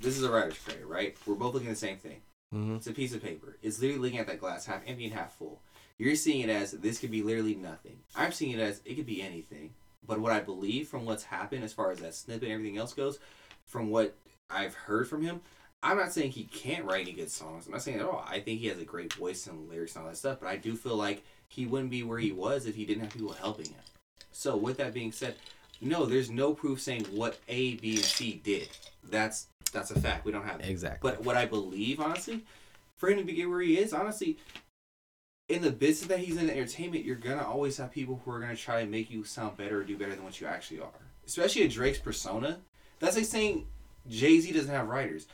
This 0.00 0.16
is 0.16 0.24
a 0.24 0.30
writer's 0.30 0.58
credit, 0.58 0.86
right? 0.86 1.14
We're 1.26 1.34
both 1.34 1.52
looking 1.52 1.68
at 1.68 1.74
the 1.74 1.78
same 1.78 1.98
thing. 1.98 2.22
hmm 2.50 2.76
It's 2.76 2.86
a 2.86 2.92
piece 2.92 3.12
of 3.12 3.22
paper. 3.22 3.58
It's 3.62 3.78
literally 3.78 4.00
looking 4.00 4.20
at 4.20 4.26
that 4.28 4.40
glass 4.40 4.64
half 4.64 4.80
empty 4.86 5.04
and 5.04 5.12
half 5.12 5.36
full. 5.36 5.60
You're 5.98 6.16
seeing 6.16 6.40
it 6.40 6.48
as 6.48 6.70
this 6.72 6.98
could 6.98 7.10
be 7.10 7.22
literally 7.22 7.56
nothing. 7.56 7.98
I'm 8.16 8.32
seeing 8.32 8.52
it 8.52 8.58
as 8.58 8.80
it 8.86 8.94
could 8.94 9.04
be 9.04 9.20
anything. 9.20 9.74
But 10.06 10.20
what 10.20 10.32
I 10.32 10.40
believe 10.40 10.88
from 10.88 11.04
what's 11.04 11.24
happened 11.24 11.64
as 11.64 11.74
far 11.74 11.90
as 11.90 11.98
that 11.98 12.14
snippet 12.14 12.44
and 12.44 12.52
everything 12.52 12.78
else 12.78 12.94
goes, 12.94 13.18
from 13.66 13.90
what 13.90 14.16
I've 14.48 14.72
heard 14.72 15.06
from 15.08 15.20
him, 15.20 15.42
I'm 15.82 15.98
not 15.98 16.14
saying 16.14 16.30
he 16.30 16.44
can't 16.44 16.86
write 16.86 17.02
any 17.02 17.12
good 17.12 17.30
songs. 17.30 17.66
I'm 17.66 17.72
not 17.72 17.82
saying 17.82 18.00
at 18.00 18.06
all. 18.06 18.24
I 18.26 18.40
think 18.40 18.60
he 18.60 18.68
has 18.68 18.78
a 18.78 18.84
great 18.84 19.12
voice 19.12 19.46
and 19.46 19.68
lyrics 19.68 19.94
and 19.94 20.04
all 20.04 20.10
that 20.10 20.16
stuff. 20.16 20.38
But 20.40 20.48
I 20.48 20.56
do 20.56 20.74
feel 20.74 20.96
like 20.96 21.22
he 21.48 21.66
wouldn't 21.66 21.90
be 21.90 22.02
where 22.02 22.18
he 22.18 22.32
was 22.32 22.66
if 22.66 22.74
he 22.74 22.84
didn't 22.84 23.02
have 23.02 23.12
people 23.12 23.32
helping 23.32 23.66
him. 23.66 23.80
So 24.32 24.56
with 24.56 24.76
that 24.76 24.94
being 24.94 25.12
said, 25.12 25.36
no, 25.80 26.06
there's 26.06 26.30
no 26.30 26.54
proof 26.54 26.80
saying 26.80 27.04
what 27.10 27.38
A, 27.48 27.74
B, 27.76 27.96
and 27.96 28.04
C 28.04 28.40
did. 28.44 28.68
That's 29.08 29.46
that's 29.72 29.90
a 29.90 30.00
fact. 30.00 30.24
We 30.24 30.32
don't 30.32 30.46
have 30.46 30.58
that. 30.58 30.68
Exactly. 30.68 31.10
But 31.10 31.24
what 31.24 31.36
I 31.36 31.46
believe, 31.46 32.00
honestly, 32.00 32.44
for 32.96 33.10
him 33.10 33.26
to 33.26 33.32
get 33.32 33.48
where 33.48 33.60
he 33.60 33.78
is, 33.78 33.92
honestly, 33.92 34.38
in 35.48 35.62
the 35.62 35.70
business 35.70 36.08
that 36.08 36.18
he's 36.18 36.36
in, 36.36 36.50
entertainment, 36.50 37.04
you're 37.04 37.16
gonna 37.16 37.46
always 37.46 37.76
have 37.76 37.90
people 37.90 38.20
who 38.24 38.30
are 38.30 38.40
gonna 38.40 38.56
try 38.56 38.82
to 38.82 38.90
make 38.90 39.10
you 39.10 39.24
sound 39.24 39.56
better 39.56 39.80
or 39.80 39.84
do 39.84 39.96
better 39.96 40.14
than 40.14 40.24
what 40.24 40.40
you 40.40 40.46
actually 40.46 40.80
are. 40.80 40.88
Especially 41.26 41.64
at 41.64 41.70
Drake's 41.70 41.98
persona. 41.98 42.58
That's 42.98 43.16
like 43.16 43.24
saying 43.24 43.66
Jay 44.08 44.40
Z 44.40 44.52
doesn't 44.52 44.74
have 44.74 44.88
writers. 44.88 45.28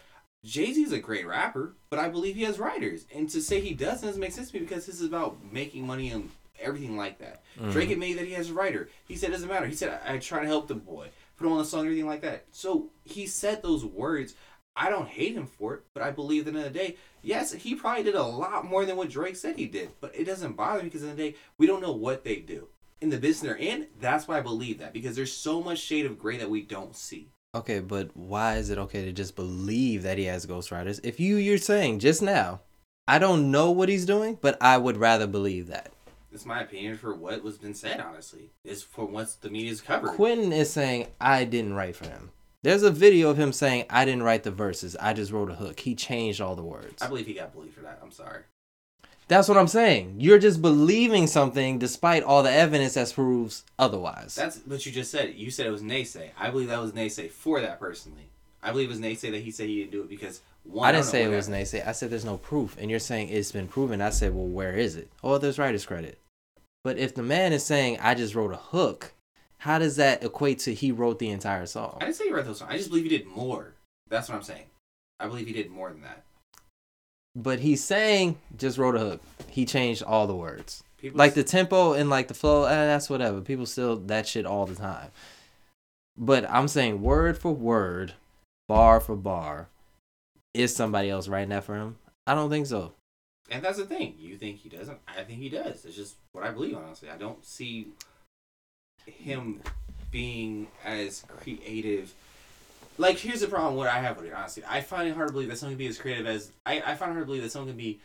Jay 0.45 0.72
Z 0.72 0.82
is 0.82 0.92
a 0.92 0.99
great 0.99 1.26
rapper, 1.26 1.74
but 1.90 1.99
I 1.99 2.09
believe 2.09 2.36
he 2.36 2.42
has 2.42 2.59
writers. 2.59 3.07
And 3.14 3.28
to 3.30 3.40
say 3.40 3.61
he 3.61 3.74
doesn't 3.74 4.07
doesn't 4.07 4.20
make 4.20 4.32
sense 4.32 4.51
to 4.51 4.55
me 4.59 4.61
because 4.66 4.84
this 4.86 5.01
is 5.01 5.09
about 5.09 5.38
making 5.51 5.86
money 5.86 6.11
and 6.11 6.30
everything 6.61 6.97
like 6.97 7.18
that. 7.18 7.42
Mhm. 7.59 7.72
Drake 7.72 7.90
admitted 7.90 8.18
that 8.18 8.26
he 8.26 8.34
has 8.34 8.51
a 8.51 8.55
writer. 8.55 8.88
He 9.09 9.16
said 9.16 9.30
it 9.30 9.32
doesn't 9.32 9.49
matter. 9.49 9.66
He 9.66 9.74
said 9.74 9.99
I, 10.07 10.14
I 10.14 10.18
try 10.18 10.40
to 10.42 10.47
help 10.47 10.68
the 10.68 10.74
boy, 10.74 11.09
put 11.36 11.47
him 11.47 11.53
on 11.53 11.59
the 11.59 11.64
song, 11.64 11.84
everything 11.86 12.07
like 12.07 12.20
that. 12.20 12.45
So 12.53 12.90
he 13.05 13.26
said 13.26 13.62
those 13.62 13.84
words. 13.84 14.34
I 14.76 14.90
don't 14.90 15.07
hate 15.09 15.36
him 15.36 15.47
for 15.47 15.74
it, 15.74 15.82
but 15.95 16.03
I 16.03 16.11
believe 16.11 16.45
that 16.45 16.51
in 16.51 16.55
the, 16.57 16.61
end 16.62 16.66
of 16.66 16.72
the 16.72 16.78
day, 16.78 16.97
yes, 17.22 17.53
he 17.53 17.76
probably 17.76 18.03
did 18.03 18.16
a 18.16 18.22
lot 18.24 18.64
more 18.64 18.84
than 18.84 18.97
what 18.97 19.09
Drake 19.09 19.36
said 19.36 19.57
he 19.57 19.66
did. 19.66 19.90
But 20.01 20.14
it 20.16 20.24
doesn't 20.24 20.57
bother 20.57 20.82
me 20.82 20.88
because 20.88 21.03
in 21.05 21.11
the, 21.11 21.14
the 21.14 21.30
day, 21.30 21.36
we 21.59 21.68
don't 21.68 21.80
know 21.80 21.92
what 21.92 22.24
they 22.24 22.36
do. 22.36 22.68
in 23.01 23.11
the 23.11 23.18
business 23.18 23.40
they're 23.42 23.57
in. 23.57 23.86
That's 24.01 24.26
why 24.26 24.38
I 24.38 24.40
believe 24.40 24.78
that 24.80 24.92
because 24.92 25.14
there's 25.14 25.32
so 25.32 25.62
much 25.62 25.78
shade 25.78 26.07
of 26.07 26.18
gray 26.18 26.36
that 26.38 26.51
we 26.51 26.62
don't 26.62 26.97
see. 26.97 27.30
Okay, 27.55 27.78
but 27.78 28.11
why 28.16 28.57
is 28.57 28.70
it 28.70 28.78
okay 28.78 29.05
to 29.05 29.12
just 29.12 29.36
believe 29.36 30.02
that 30.02 30.18
he 30.18 30.24
has 30.24 30.44
ghostwriters? 30.44 30.98
If 31.05 31.20
you 31.20 31.36
you're 31.36 31.59
saying 31.59 32.00
just 32.00 32.20
now, 32.20 32.61
I 33.07 33.20
don't 33.20 33.52
know 33.52 33.70
what 33.70 33.88
he's 33.88 34.07
doing, 34.07 34.38
but 34.40 34.61
I 34.61 34.76
would 34.76 34.96
rather 34.96 35.28
believe 35.28 35.68
that. 35.68 35.92
It's 36.32 36.44
my 36.44 36.62
opinion 36.62 36.96
for 36.96 37.14
what 37.14 37.44
was 37.44 37.59
been 37.59 37.74
said. 37.74 38.00
Honestly, 38.00 38.50
it's 38.64 38.82
for 38.82 39.05
what 39.05 39.36
the 39.40 39.50
media's 39.50 39.80
covered. 39.80 40.11
Quentin 40.11 40.52
is 40.52 40.72
saying 40.72 41.07
I 41.20 41.44
didn't 41.44 41.74
write 41.74 41.94
for 41.94 42.07
him. 42.07 42.32
There's 42.62 42.82
a 42.82 42.90
video 42.90 43.30
of 43.30 43.38
him 43.38 43.52
saying 43.52 43.84
I 43.88 44.05
didn't 44.05 44.24
write 44.24 44.42
the 44.42 44.50
verses. 44.50 44.96
I 44.96 45.12
just 45.12 45.30
wrote 45.30 45.50
a 45.50 45.55
hook. 45.55 45.78
He 45.78 45.94
changed 45.94 46.40
all 46.40 46.57
the 46.57 46.64
words. 46.64 47.02
I 47.02 47.07
believe 47.07 47.26
he 47.26 47.34
got 47.34 47.55
bullied 47.55 47.72
for 47.72 47.82
that. 47.82 48.00
I'm 48.02 48.11
sorry. 48.11 48.42
That's 49.27 49.49
what 49.49 49.57
I'm 49.57 49.68
saying. 49.68 50.16
You're 50.18 50.39
just 50.39 50.61
believing 50.61 51.27
something 51.27 51.79
despite 51.79 52.22
all 52.22 52.43
the 52.43 52.53
evidence 52.53 52.95
that 52.95 53.12
proves 53.12 53.64
otherwise. 53.79 54.35
That's 54.35 54.59
what 54.66 54.85
you 54.85 54.93
just 54.93 55.11
said. 55.11 55.35
You 55.35 55.51
said 55.51 55.66
it 55.66 55.70
was 55.70 55.83
naysay. 55.83 56.31
I 56.39 56.51
believe 56.51 56.68
that 56.68 56.81
was 56.81 56.93
naysay 56.93 57.31
for 57.31 57.61
that 57.61 57.81
personally. 57.81 58.29
I 58.62 58.70
believe 58.70 58.89
it 58.89 58.93
was 58.93 59.01
naysay 59.01 59.31
that 59.33 59.43
he 59.43 59.51
said 59.51 59.68
he 59.68 59.81
didn't 59.81 59.93
do 59.93 60.03
it 60.03 60.09
because 60.09 60.43
one. 60.64 60.89
I 60.89 60.93
didn't 60.93 61.05
don't 61.05 61.11
say 61.11 61.25
it 61.25 61.29
was 61.29 61.47
happened. 61.47 61.64
naysay. 61.66 61.87
I 61.87 61.93
said 61.93 62.11
there's 62.11 62.25
no 62.25 62.39
proof, 62.39 62.77
and 62.79 62.91
you're 62.91 62.99
saying 62.99 63.29
it's 63.29 63.53
been 63.53 63.68
proven. 63.68 64.01
I 64.01 64.11
said, 64.11 64.35
well, 64.35 64.47
where 64.47 64.75
is 64.75 64.97
it? 64.97 65.11
Oh, 65.22 65.39
there's 65.39 65.59
writer's 65.59 65.87
credit. 65.87 66.18
But 66.83 66.99
if 66.99 67.14
the 67.14 67.22
man 67.22 67.53
is 67.53 67.64
saying 67.64 67.99
I 68.01 68.14
just 68.14 68.35
wrote 68.35 68.53
a 68.53 68.57
hook, 68.57 69.14
how 69.59 69.79
does 69.79 69.97
that 69.97 70.22
equate 70.22 70.59
to 70.61 70.75
he 70.75 70.93
wrote 70.93 71.18
the 71.18 71.31
entire 71.31 71.64
song? 71.64 71.97
I 72.01 72.05
didn't 72.05 72.16
say 72.16 72.25
he 72.25 72.33
wrote 72.33 72.45
those 72.45 72.59
songs. 72.59 72.70
I 72.72 72.77
just 72.77 72.91
believe 72.91 73.05
he 73.05 73.11
did 73.16 73.27
more. 73.27 73.72
That's 74.09 74.29
what 74.29 74.35
I'm 74.35 74.43
saying. 74.43 74.66
I 75.18 75.27
believe 75.27 75.47
he 75.47 75.55
did 75.55 75.70
more 75.70 75.91
than 75.91 76.03
that. 76.03 76.24
But 77.37 77.61
he's 77.61 77.82
saying 77.82 78.39
just 78.57 78.78
wrote 78.78 78.97
a 78.97 79.01
hook. 79.01 79.20
He 79.49 79.64
changed 79.66 80.03
all 80.03 80.26
the 80.26 80.37
words. 80.37 80.85
People 80.99 81.18
like 81.18 81.35
the 81.35 81.45
tempo 81.45 81.93
and 81.93 82.09
like 82.09 82.28
the 82.28 82.35
flow, 82.35 82.64
eh, 82.64 82.87
that's 82.87 83.11
whatever. 83.11 83.41
People 83.41 83.66
still 83.66 83.97
that 83.97 84.26
shit 84.26 84.47
all 84.47 84.66
the 84.66 84.74
time. 84.74 85.11
But 86.16 86.49
I'm 86.49 86.68
saying 86.68 87.03
word 87.03 87.37
for 87.37 87.53
word, 87.53 88.14
bar 88.68 89.01
for 89.01 89.16
bar, 89.16 89.68
is 90.55 90.74
somebody 90.74 91.11
else 91.11 91.28
writing 91.28 91.51
that 91.51 91.64
for 91.64 91.76
him? 91.76 91.97
I 92.26 92.35
don't 92.35 92.51
think 92.51 92.66
so. 92.66 92.93
And 93.51 93.62
that's 93.62 93.78
the 93.78 93.85
thing. 93.85 94.14
You 94.18 94.37
think 94.37 94.59
he 94.59 94.68
doesn't? 94.68 94.99
I 95.07 95.22
think 95.24 95.41
he 95.41 95.49
does. 95.49 95.85
It's 95.85 95.97
just 95.97 96.14
what 96.32 96.45
I 96.45 96.51
believe, 96.51 96.76
honestly. 96.76 97.11
I 97.11 97.16
don't 97.16 97.45
see 97.45 97.89
him 99.05 99.61
being 100.11 100.68
as 100.85 101.24
creative. 101.41 102.14
Like, 102.97 103.18
here's 103.18 103.40
the 103.40 103.49
problem. 103.49 103.74
What 103.74 103.88
I 103.88 103.99
have 104.01 104.16
with 104.16 104.26
it, 104.26 104.32
honestly, 104.32 104.62
I 104.68 104.80
find 104.80 105.09
it 105.09 105.16
hard 105.16 105.28
to 105.28 105.32
believe 105.32 105.49
that 105.49 105.59
someone 105.59 105.72
can 105.72 105.78
be 105.78 105.88
as 105.88 105.99
creative 105.99 106.26
as 106.26 106.53
I. 106.64 106.80
I 106.80 106.95
find 106.95 107.11
it 107.11 107.14
hard 107.14 107.22
to 107.22 107.26
believe 107.26 107.42
that 107.42 107.51
someone 107.51 107.70
can 107.70 107.76
be 107.76 108.01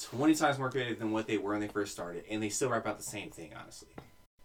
twenty 0.00 0.34
times 0.34 0.58
more 0.58 0.70
creative 0.70 0.98
than 0.98 1.12
what 1.12 1.26
they 1.26 1.36
were 1.36 1.52
when 1.52 1.60
they 1.60 1.68
first 1.68 1.92
started, 1.92 2.24
and 2.30 2.42
they 2.42 2.48
still 2.48 2.70
rap 2.70 2.82
about 2.82 2.96
the 2.96 3.04
same 3.04 3.30
thing. 3.30 3.50
Honestly, 3.60 3.88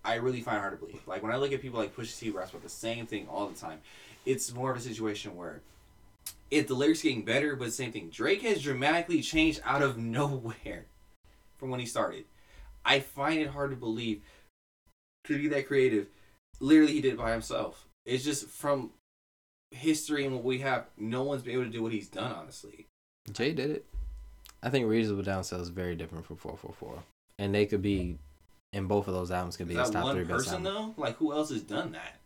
I 0.04 0.16
really 0.16 0.42
find 0.42 0.58
it 0.58 0.60
hard 0.60 0.80
to 0.80 0.86
believe. 0.86 1.02
Like 1.08 1.24
when 1.24 1.32
I 1.32 1.38
look 1.38 1.54
at 1.54 1.62
people 1.62 1.80
like 1.80 1.96
Pusha 1.96 2.20
T, 2.20 2.30
raps 2.30 2.52
about 2.52 2.64
the 2.64 2.70
same 2.70 3.06
thing 3.06 3.28
all 3.30 3.48
the 3.48 3.58
time. 3.58 3.80
It's 4.26 4.54
more 4.54 4.72
of 4.72 4.78
a 4.78 4.82
situation 4.82 5.36
where 5.36 5.62
if 6.52 6.68
the 6.68 6.74
lyrics 6.74 7.02
getting 7.02 7.24
better, 7.24 7.56
but 7.56 7.74
same 7.74 7.92
thing. 7.92 8.10
Drake 8.10 8.42
has 8.44 8.62
dramatically 8.62 9.22
changed 9.22 9.62
out 9.64 9.82
of 9.82 9.98
nowhere 9.98 10.86
from 11.58 11.70
when 11.70 11.80
he 11.80 11.86
started. 11.86 12.26
I 12.84 13.00
find 13.00 13.40
it 13.40 13.50
hard 13.50 13.72
to 13.72 13.76
believe 13.76 14.22
to 15.26 15.38
be 15.38 15.48
that 15.48 15.68
creative. 15.68 16.08
Literally, 16.60 16.94
he 16.94 17.02
did 17.02 17.14
it 17.14 17.18
by 17.18 17.32
himself. 17.32 17.88
It's 18.06 18.24
just 18.24 18.48
from 18.48 18.92
history 19.76 20.26
and 20.26 20.34
what 20.36 20.44
we 20.44 20.60
have. 20.60 20.86
No 20.98 21.24
one's 21.24 21.42
been 21.44 21.54
able 21.54 21.66
to 21.66 21.70
do 21.70 21.84
what 21.84 21.92
he's 21.92 22.08
done. 22.08 22.32
Honestly, 22.32 22.88
Jay 23.32 23.54
did 23.54 23.70
it. 23.72 23.86
I 24.64 24.70
think 24.70 24.88
Reasonable 24.88 25.24
Downsell 25.24 25.62
is 25.62 25.70
very 25.70 25.96
different 25.96 26.26
from 26.26 26.38
444. 26.38 27.04
And 27.38 27.54
they 27.54 27.66
could 27.66 27.82
be, 27.82 28.18
in 28.74 28.88
both 28.88 29.08
of 29.08 29.14
those 29.14 29.30
albums, 29.30 29.58
could 29.58 29.68
be 29.68 29.76
is 29.76 29.82
his 29.82 29.92
that 29.92 30.02
top 30.02 30.14
three 30.14 30.24
one 30.24 30.38
best 30.38 30.48
person 30.50 30.66
albums. 30.66 30.96
though? 30.96 31.02
Like 31.02 31.18
who 31.18 31.34
else 31.34 31.50
has 31.52 31.62
done 31.62 31.92
that? 31.92 32.20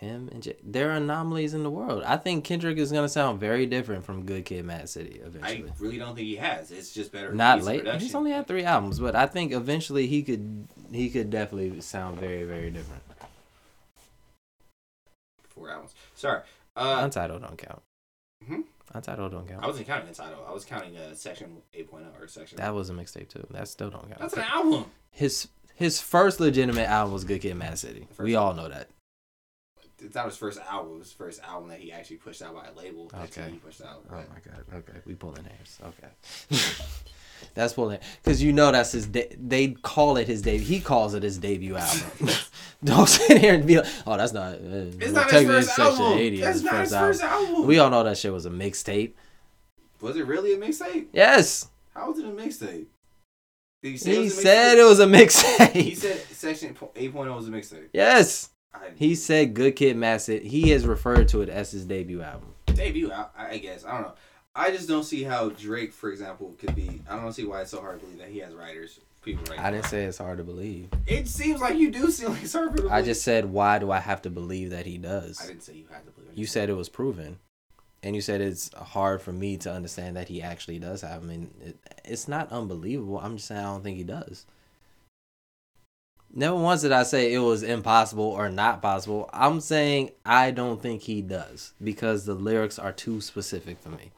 Him 0.00 0.28
and 0.32 0.42
Jay. 0.42 0.56
There 0.62 0.90
are 0.90 0.96
anomalies 0.96 1.54
in 1.54 1.62
the 1.62 1.70
world. 1.70 2.02
I 2.04 2.16
think 2.16 2.44
Kendrick 2.44 2.78
is 2.78 2.92
going 2.92 3.04
to 3.04 3.08
sound 3.08 3.40
very 3.40 3.64
different 3.64 4.04
from 4.04 4.26
Good 4.26 4.44
Kid 4.44 4.64
Mad 4.64 4.88
City 4.88 5.20
eventually. 5.24 5.68
I 5.68 5.72
really 5.78 5.98
don't 5.98 6.14
think 6.14 6.26
he 6.26 6.36
has. 6.36 6.70
It's 6.70 6.92
just 6.92 7.10
better. 7.12 7.32
Not 7.32 7.62
late. 7.62 7.80
production. 7.80 8.00
He's 8.00 8.14
only 8.14 8.32
had 8.32 8.46
three 8.46 8.64
albums, 8.64 8.98
but 8.98 9.14
I 9.16 9.26
think 9.26 9.52
eventually 9.52 10.06
he 10.06 10.22
could 10.22 10.66
he 10.92 11.08
could 11.10 11.30
definitely 11.30 11.80
sound 11.80 12.18
very 12.18 12.42
very 12.44 12.70
different. 12.70 13.02
four 15.48 15.70
albums. 15.70 15.94
Sorry. 16.14 16.40
Uh, 16.76 17.00
Untitled 17.02 17.42
don't 17.42 17.56
count. 17.58 17.82
Hmm? 18.46 18.60
Untitled 18.92 19.32
don't 19.32 19.48
count. 19.48 19.64
I 19.64 19.66
wasn't 19.66 19.86
counting 19.86 20.08
Untitled. 20.08 20.44
I 20.46 20.52
was 20.52 20.64
counting 20.64 20.96
uh, 20.96 21.14
section 21.14 21.58
8.0 21.76 22.20
or 22.22 22.28
section. 22.28 22.58
That 22.58 22.74
was 22.74 22.90
a 22.90 22.92
mixtape 22.92 23.28
too. 23.28 23.46
That 23.50 23.68
still 23.68 23.90
don't 23.90 24.06
count. 24.08 24.18
That's 24.20 24.34
an 24.34 24.42
album. 24.42 24.86
His 25.10 25.48
his 25.74 26.00
first 26.00 26.40
legitimate 26.40 26.88
album 26.88 27.12
was 27.14 27.24
Good 27.24 27.40
Kid, 27.40 27.56
Mad 27.56 27.78
City. 27.78 28.06
We 28.18 28.34
all 28.36 28.54
know 28.54 28.68
that. 28.68 28.88
It's 30.00 30.14
not 30.14 30.26
his 30.26 30.36
first 30.36 30.60
album. 30.60 30.92
It 30.94 30.98
was 30.98 31.06
his 31.08 31.12
first 31.12 31.40
album 31.42 31.68
that 31.70 31.78
he 31.80 31.90
actually 31.92 32.16
pushed 32.16 32.42
out 32.42 32.54
by 32.54 32.66
a 32.66 32.72
label. 32.74 33.08
That 33.08 33.22
Okay. 33.36 33.50
he 33.52 33.56
pushed 33.56 33.80
out. 33.80 34.04
Oh 34.10 34.14
my 34.16 34.22
god. 34.44 34.64
Okay, 34.74 34.98
we 35.06 35.14
pulling 35.14 35.44
hairs. 35.44 35.78
Okay. 35.82 36.60
that's 37.54 37.74
pulling 37.74 37.98
because 38.22 38.42
you 38.42 38.52
know 38.52 38.72
that's 38.72 38.92
his. 38.92 39.06
De- 39.06 39.34
they 39.38 39.68
call 39.68 40.16
it 40.16 40.26
his 40.26 40.40
debut. 40.42 40.64
He 40.66 40.80
calls 40.80 41.14
it 41.14 41.22
his 41.22 41.38
debut 41.38 41.76
album. 41.76 42.28
Don't 42.84 43.08
sit 43.08 43.38
here 43.38 43.54
and 43.54 43.66
be 43.66 43.76
like, 43.78 43.86
"Oh, 44.06 44.16
that's 44.16 44.32
not." 44.32 44.54
Uh, 44.54 44.90
It's 45.00 45.12
not 45.12 45.30
his 45.30 45.46
first 45.46 45.78
album. 45.78 46.40
That's 46.40 46.62
not 46.62 46.80
his 46.80 46.90
first 46.92 47.22
album. 47.22 47.66
We 47.66 47.78
all 47.78 47.90
know 47.90 48.02
that 48.04 48.18
shit 48.18 48.32
was 48.32 48.46
a 48.46 48.50
mixtape. 48.50 49.12
Was 50.00 50.16
it 50.16 50.26
really 50.26 50.52
a 50.52 50.58
mixtape? 50.58 51.06
Yes, 51.12 51.68
How 51.94 52.10
was 52.10 52.18
it 52.18 52.26
a 52.26 52.28
mixtape? 52.28 52.86
He 53.82 53.96
say 53.96 54.10
he 54.12 54.16
it 54.16 54.20
was 54.24 54.38
a 54.38 54.42
said 54.42 54.76
mixtape? 54.76 54.80
it 54.80 54.84
was 54.84 55.00
a 55.00 55.78
He 55.82 55.94
said 55.94 56.18
Section.80 56.30 57.34
was 57.34 57.48
a 57.48 57.50
mixtape. 57.50 57.88
yes, 57.92 58.50
I, 58.74 58.78
he 58.96 59.14
said 59.14 59.54
"Good 59.54 59.76
Kid, 59.76 60.20
City." 60.20 60.46
He 60.48 60.70
has 60.70 60.86
referred 60.86 61.28
to 61.28 61.40
it 61.42 61.48
as 61.48 61.70
his 61.70 61.84
debut 61.84 62.20
album. 62.22 62.48
debut. 62.66 63.10
I, 63.12 63.26
I 63.36 63.58
guess 63.58 63.84
I 63.84 63.92
don't 63.92 64.02
know. 64.02 64.14
I 64.56 64.70
just 64.70 64.86
don't 64.86 65.02
see 65.02 65.24
how 65.24 65.48
Drake, 65.48 65.92
for 65.92 66.10
example, 66.10 66.54
could 66.58 66.76
be. 66.76 67.02
I 67.10 67.16
don't 67.16 67.32
see 67.32 67.44
why 67.44 67.62
it's 67.62 67.72
so 67.72 67.80
hard 67.80 67.98
to 67.98 68.06
believe 68.06 68.20
that 68.20 68.28
he 68.28 68.38
has 68.38 68.54
writers, 68.54 69.00
people 69.22 69.42
writing. 69.48 69.64
I 69.64 69.72
didn't 69.72 69.86
say 69.86 70.04
it's 70.04 70.18
hard 70.18 70.38
to 70.38 70.44
believe. 70.44 70.90
It 71.08 71.26
seems 71.26 71.60
like 71.60 71.76
you 71.76 71.90
do 71.90 72.08
seem 72.12 72.30
like 72.30 72.44
it's 72.44 72.52
hard 72.52 72.70
for 72.70 72.82
the. 72.82 72.88
I 72.92 73.02
just 73.02 73.22
said, 73.22 73.46
why 73.46 73.80
do 73.80 73.90
I 73.90 73.98
have 73.98 74.22
to 74.22 74.30
believe 74.30 74.70
that 74.70 74.86
he 74.86 74.96
does? 74.96 75.40
I 75.42 75.48
didn't 75.48 75.64
say 75.64 75.74
you 75.74 75.86
had 75.90 76.06
to 76.06 76.12
believe. 76.12 76.38
You 76.38 76.46
said 76.46 76.70
it 76.70 76.74
was 76.74 76.88
proven, 76.88 77.40
and 78.04 78.14
you 78.14 78.22
said 78.22 78.40
it's 78.40 78.72
hard 78.74 79.20
for 79.20 79.32
me 79.32 79.56
to 79.56 79.72
understand 79.72 80.16
that 80.16 80.28
he 80.28 80.40
actually 80.40 80.78
does 80.78 81.00
have. 81.00 81.24
I 81.24 81.26
mean, 81.26 81.50
it, 81.60 81.76
it's 82.04 82.28
not 82.28 82.52
unbelievable. 82.52 83.18
I'm 83.18 83.36
just 83.38 83.48
saying 83.48 83.60
I 83.60 83.64
don't 83.64 83.82
think 83.82 83.96
he 83.96 84.04
does. 84.04 84.46
Never 86.32 86.56
once 86.56 86.82
did 86.82 86.92
I 86.92 87.02
say 87.02 87.32
it 87.32 87.38
was 87.38 87.64
impossible 87.64 88.24
or 88.24 88.48
not 88.50 88.82
possible. 88.82 89.28
I'm 89.32 89.60
saying 89.60 90.10
I 90.24 90.52
don't 90.52 90.80
think 90.80 91.02
he 91.02 91.22
does 91.22 91.74
because 91.82 92.24
the 92.24 92.34
lyrics 92.34 92.78
are 92.78 92.92
too 92.92 93.20
specific 93.20 93.80
for 93.80 93.88
me. 93.90 94.12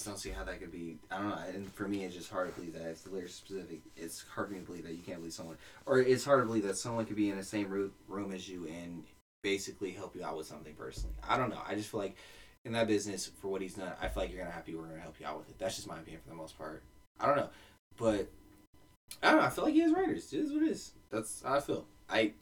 Just 0.00 0.08
don't 0.08 0.18
see 0.18 0.30
how 0.30 0.44
that 0.44 0.58
could 0.58 0.72
be. 0.72 0.96
I 1.10 1.18
don't 1.18 1.28
know. 1.28 1.38
And 1.54 1.70
for 1.74 1.86
me, 1.86 2.04
it's 2.04 2.14
just 2.14 2.30
hard 2.30 2.48
to 2.48 2.58
believe 2.58 2.72
that 2.72 3.04
the 3.04 3.10
lyrics 3.10 3.34
specific, 3.34 3.82
it's 3.98 4.24
hard 4.34 4.48
for 4.48 4.54
me 4.54 4.60
to 4.60 4.64
believe 4.64 4.84
that 4.84 4.94
you 4.94 5.02
can't 5.02 5.18
believe 5.18 5.34
someone, 5.34 5.58
or 5.84 6.00
it's 6.00 6.24
hard 6.24 6.40
to 6.40 6.46
believe 6.46 6.62
that 6.62 6.78
someone 6.78 7.04
could 7.04 7.16
be 7.16 7.28
in 7.28 7.36
the 7.36 7.44
same 7.44 7.68
room, 7.68 8.32
as 8.32 8.48
you 8.48 8.66
and 8.66 9.04
basically 9.42 9.90
help 9.90 10.16
you 10.16 10.24
out 10.24 10.38
with 10.38 10.46
something 10.46 10.72
personally. 10.72 11.14
I 11.28 11.36
don't 11.36 11.50
know. 11.50 11.60
I 11.68 11.74
just 11.74 11.90
feel 11.90 12.00
like 12.00 12.16
in 12.64 12.72
that 12.72 12.86
business, 12.86 13.26
for 13.26 13.48
what 13.48 13.60
he's 13.60 13.74
done, 13.74 13.92
I 14.00 14.08
feel 14.08 14.22
like 14.22 14.32
you're 14.32 14.40
gonna 14.40 14.54
have 14.54 14.64
people 14.64 14.80
who 14.80 14.86
are 14.86 14.90
gonna 14.92 15.02
help 15.02 15.20
you 15.20 15.26
out 15.26 15.36
with 15.36 15.50
it. 15.50 15.58
That's 15.58 15.76
just 15.76 15.86
my 15.86 15.98
opinion 15.98 16.22
for 16.24 16.30
the 16.30 16.34
most 16.34 16.56
part. 16.56 16.82
I 17.20 17.26
don't 17.26 17.36
know, 17.36 17.50
but 17.98 18.26
I 19.22 19.32
don't 19.32 19.40
know. 19.40 19.46
I 19.46 19.50
feel 19.50 19.64
like 19.64 19.74
he 19.74 19.80
has 19.80 19.92
writers. 19.92 20.32
It 20.32 20.38
is 20.38 20.50
what 20.50 20.62
it 20.62 20.70
is. 20.70 20.92
That's 21.10 21.42
how 21.42 21.56
I 21.56 21.60
feel. 21.60 21.84
I. 22.08 22.32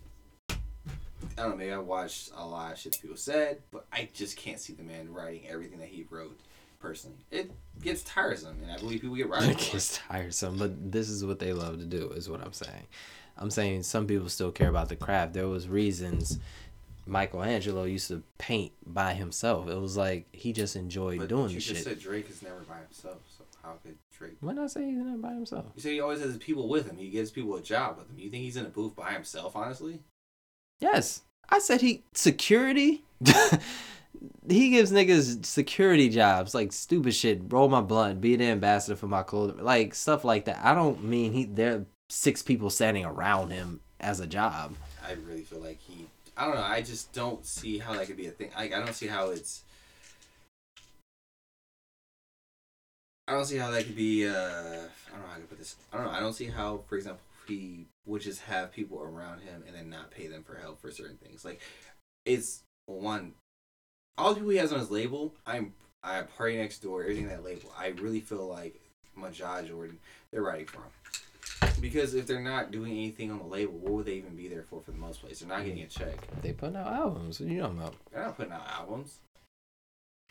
I 1.37 1.43
don't 1.43 1.51
know. 1.51 1.57
Maybe 1.57 1.73
I 1.73 1.79
watched 1.79 2.31
a 2.37 2.47
lot 2.47 2.73
of 2.73 2.79
shit 2.79 2.99
people 3.03 3.17
said, 3.17 3.63
but 3.73 3.85
I 3.93 4.09
just 4.15 4.37
can't 4.37 4.61
see 4.61 4.75
the 4.75 4.85
man 4.85 5.13
writing 5.13 5.43
everything 5.49 5.81
that 5.81 5.89
he 5.89 6.07
wrote 6.09 6.39
personally. 6.79 7.19
It 7.31 7.51
gets 7.83 8.03
tiresome, 8.03 8.57
and 8.63 8.71
I 8.73 8.77
believe 8.79 9.01
people 9.01 9.17
get 9.17 9.29
writers. 9.31 9.49
It 9.51 9.73
gets 9.73 9.99
tiresome, 9.99 10.59
but 10.59 10.93
this 10.93 11.09
is 11.09 11.25
what 11.25 11.39
they 11.39 11.53
love 11.53 11.79
to 11.79 11.85
do, 11.87 12.11
is 12.11 12.29
what 12.29 12.41
I'm 12.41 12.53
saying. 12.53 12.87
I'm 13.37 13.51
saying 13.51 13.85
some 13.85 14.07
people 14.07 14.29
still 14.29 14.51
care 14.51 14.69
about 14.69 14.89
the 14.89 14.97
craft. 14.97 15.33
There 15.33 15.49
was 15.49 15.69
reasons 15.69 16.39
Michelangelo 17.07 17.85
used 17.85 18.09
to 18.09 18.23
paint 18.37 18.73
by 18.85 19.15
himself. 19.15 19.69
It 19.69 19.81
was 19.81 19.97
like 19.97 20.27
he 20.33 20.53
just 20.53 20.75
enjoyed 20.77 21.19
But 21.21 21.29
doing 21.29 21.51
you 21.51 21.55
the 21.55 21.61
just 21.61 21.67
shit. 21.77 21.85
said 21.85 22.01
Drake 22.01 22.29
is 22.29 22.43
never 22.43 22.61
by 22.61 22.79
himself, 22.79 23.19
so 23.37 23.45
how 23.63 23.75
could 23.85 23.97
Drake? 24.17 24.37
Why 24.41 24.53
not 24.55 24.71
say 24.73 24.85
he's 24.87 24.97
not 24.99 25.21
by 25.23 25.33
himself, 25.35 25.67
You 25.77 25.83
say 25.83 25.93
he 25.95 26.01
always 26.01 26.21
has 26.21 26.37
people 26.39 26.69
with 26.69 26.87
him. 26.91 26.97
He 26.97 27.11
gives 27.11 27.31
people 27.31 27.55
a 27.57 27.63
job 27.63 27.99
with 27.99 28.11
him. 28.11 28.19
You 28.19 28.29
think 28.31 28.43
he's 28.43 28.57
in 28.57 28.67
a 28.67 28.71
booth 28.71 28.97
by 28.97 29.13
himself? 29.13 29.55
Honestly, 29.55 30.01
yes, 30.81 31.23
I 31.49 31.61
said 31.61 31.81
he 31.81 32.03
security. 32.15 33.05
he 34.49 34.71
gives 34.71 34.93
niggas 34.93 35.45
security 35.45 36.09
jobs, 36.09 36.55
like 36.55 36.73
stupid 36.73 37.15
shit. 37.15 37.43
Roll 37.49 37.69
my 37.69 37.81
blunt, 37.81 38.21
be 38.21 38.37
the 38.37 38.45
ambassador 38.45 38.97
for 38.97 39.07
my 39.07 39.23
clothing, 39.23 39.63
like 39.65 39.95
stuff 39.95 40.25
like 40.25 40.47
that. 40.47 40.61
I 40.63 40.75
don't 40.75 41.05
mean 41.05 41.33
he. 41.33 41.45
There 41.45 41.75
are 41.75 41.87
six 42.09 42.43
people 42.43 42.71
standing 42.71 43.05
around 43.05 43.51
him 43.51 43.81
as 44.01 44.21
a 44.21 44.27
job. 44.27 44.75
I 45.07 45.13
really 45.13 45.43
feel 45.43 45.61
like 45.61 45.81
he. 45.81 46.07
I 46.37 46.47
don't 46.47 46.55
know. 46.55 46.63
I 46.63 46.83
just 46.83 47.13
don't 47.13 47.45
see 47.45 47.79
how 47.79 47.95
that 47.95 48.07
could 48.07 48.17
be 48.17 48.27
a 48.27 48.31
thing. 48.31 48.51
Like 48.57 48.73
I 48.73 48.79
don't 48.79 48.95
see 48.95 49.09
how 49.09 49.31
it's. 49.31 49.63
I 53.27 53.33
don't 53.33 53.45
see 53.45 53.59
how 53.59 53.71
that 53.71 53.85
could 53.85 53.97
be. 53.97 54.27
Uh, 54.27 54.33
I 54.33 55.13
don't 55.13 55.21
know 55.21 55.29
how 55.29 55.37
to 55.37 55.43
put 55.49 55.59
this. 55.59 55.77
I 55.93 55.99
don't 55.99 56.07
know. 56.07 56.13
I 56.13 56.21
don't 56.21 56.33
see 56.33 56.47
how, 56.47 56.81
for 56.89 56.97
example, 56.97 57.21
he 57.47 57.87
would 58.07 58.23
just 58.23 58.43
have 58.43 58.73
people 58.73 59.03
around 59.03 59.41
him 59.41 59.65
and 59.67 59.77
then 59.77 59.91
not 59.91 60.11
pay 60.11 60.29
them 60.29 60.43
for 60.43 60.57
help 60.57 60.81
for 60.81 60.91
certain 60.91 61.17
things. 61.17 61.45
Like 61.45 61.61
it's 62.25 62.63
one 62.87 63.35
all 64.19 64.31
the 64.31 64.35
people 64.37 64.51
he 64.51 64.59
has 64.59 64.73
on 64.73 64.81
his 64.81 64.91
label, 64.91 65.35
I'm 65.47 65.73
I 66.03 66.23
party 66.23 66.57
next 66.57 66.79
door, 66.81 67.03
everything 67.03 67.29
that 67.29 67.45
label. 67.45 67.73
I 67.77 67.89
really 67.89 68.21
feel 68.21 68.47
like 68.47 68.81
Majid 69.17 69.69
Jordan, 69.69 69.99
they're 70.31 70.43
writing 70.43 70.67
for 70.67 70.79
him. 70.79 71.73
Because 71.81 72.15
if 72.15 72.27
they're 72.27 72.41
not 72.41 72.71
doing 72.71 72.93
anything 72.93 73.31
on 73.31 73.39
the 73.39 73.45
label, 73.45 73.75
what 73.75 73.93
would 73.93 74.07
they 74.07 74.15
even 74.15 74.37
be 74.37 74.49
there 74.49 74.63
for 74.63 74.81
for 74.81 74.91
the 74.91 74.99
most 74.99 75.21
place? 75.21 75.41
They're 75.41 75.49
not 75.49 75.65
getting 75.65 75.83
a 75.83 75.87
check. 75.87 76.17
They 76.43 76.53
putting 76.53 76.77
out 76.77 76.93
albums. 76.93 77.41
You 77.41 77.59
know 77.59 77.67
about 77.67 77.95
They're 78.13 78.23
not 78.23 78.37
putting 78.37 78.53
out 78.53 78.67
albums. 78.69 79.19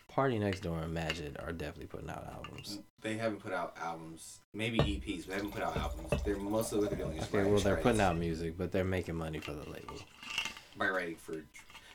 Party 0.08 0.38
Next 0.38 0.60
Door 0.60 0.80
and 0.80 0.94
Magic 0.94 1.36
are 1.38 1.52
definitely 1.52 1.86
putting 1.86 2.08
out 2.08 2.26
albums. 2.32 2.78
They 3.02 3.16
haven't 3.18 3.40
put 3.40 3.52
out 3.52 3.76
albums. 3.80 4.40
Maybe 4.54 4.78
EPs, 4.78 5.26
but 5.26 5.28
they 5.28 5.34
haven't 5.34 5.52
put 5.52 5.62
out 5.62 5.76
albums. 5.76 6.22
They're 6.24 6.36
mostly 6.36 6.80
what 6.80 6.90
they're 6.90 6.98
doing 6.98 7.18
is 7.18 7.24
Okay, 7.24 7.44
well 7.44 7.60
they're 7.60 7.76
putting 7.76 8.00
out 8.00 8.16
music, 8.16 8.56
but 8.56 8.72
they're 8.72 8.84
making 8.84 9.16
money 9.16 9.38
for 9.38 9.52
the 9.52 9.68
label. 9.70 9.96
by 10.76 10.88
writing 10.88 11.16
for. 11.16 11.34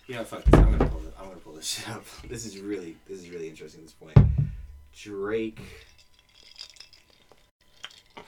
You 0.07 0.15
know, 0.15 0.23
fuck 0.23 0.43
this. 0.43 0.53
I'm 0.53 0.77
gonna. 0.77 0.89
I'm 1.23 1.29
gonna 1.29 1.39
pull 1.39 1.53
this 1.53 1.67
shit 1.67 1.89
up. 1.89 2.03
This 2.27 2.45
is 2.45 2.59
really, 2.59 2.97
this 3.07 3.19
is 3.19 3.29
really 3.29 3.47
interesting 3.47 3.79
at 3.81 3.85
this 3.85 3.93
point. 3.93 4.17
Drake. 4.93 5.61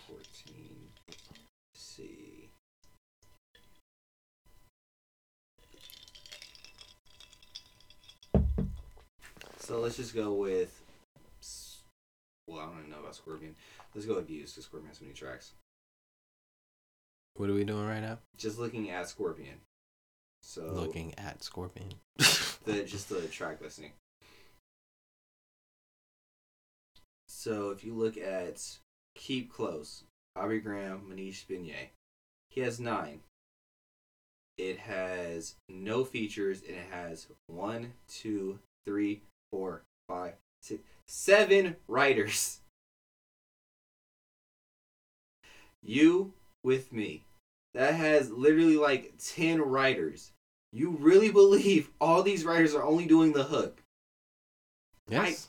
Fourteen. 0.08 0.88
Let's 1.10 1.26
see. 1.74 2.50
So 9.60 9.82
let's 9.82 9.98
just 9.98 10.16
go 10.16 10.34
with. 10.34 10.82
Well, 12.48 12.60
I 12.60 12.66
don't 12.68 12.78
even 12.80 12.92
know 12.92 13.00
about 13.00 13.16
Scorpion. 13.16 13.56
Let's 13.94 14.08
go 14.08 14.16
with 14.16 14.28
views 14.28 14.52
because 14.52 14.66
Scorpion 14.66 14.88
has 14.88 15.00
so 15.00 15.04
many 15.04 15.14
tracks. 15.16 15.52
What 17.34 17.50
are 17.50 17.54
we 17.54 17.66
doing 17.66 17.86
right 17.86 18.02
now? 18.02 18.20
Just 18.38 18.58
looking 18.58 18.90
at 18.90 19.10
Scorpion. 19.10 19.56
So 20.42 20.68
Looking 20.68 21.14
at 21.18 21.44
Scorpion. 21.44 21.90
the 22.66 22.84
just 22.84 23.10
the 23.10 23.22
track 23.28 23.62
listing. 23.62 23.92
So 27.28 27.70
if 27.70 27.84
you 27.84 27.94
look 27.94 28.18
at 28.18 28.62
Keep 29.16 29.54
Close, 29.54 30.04
Aubrey 30.36 30.60
Graham, 30.60 31.04
Manish 31.10 31.46
Beignet, 31.46 31.90
he 32.50 32.62
has 32.62 32.80
nine. 32.80 33.20
It 34.58 34.80
has 34.80 35.56
no 35.70 36.06
features 36.06 36.62
and 36.68 36.76
it 36.76 36.88
has 36.90 37.28
one, 37.48 37.94
two, 38.08 38.60
three, 38.86 39.22
four, 39.52 39.84
five, 40.08 40.34
six, 40.62 40.82
seven 41.08 41.76
writers. 41.88 42.62
You 45.84 46.34
with 46.64 46.92
me. 46.92 47.26
That 47.76 47.94
has 47.94 48.32
literally 48.32 48.78
like 48.78 49.14
10 49.24 49.62
writers. 49.62 50.32
You 50.76 50.90
really 51.00 51.32
believe 51.32 51.90
all 52.02 52.22
these 52.22 52.44
writers 52.44 52.76
are 52.76 52.84
only 52.84 53.06
doing 53.06 53.32
the 53.32 53.46
hook? 53.46 53.82
yes. 55.08 55.48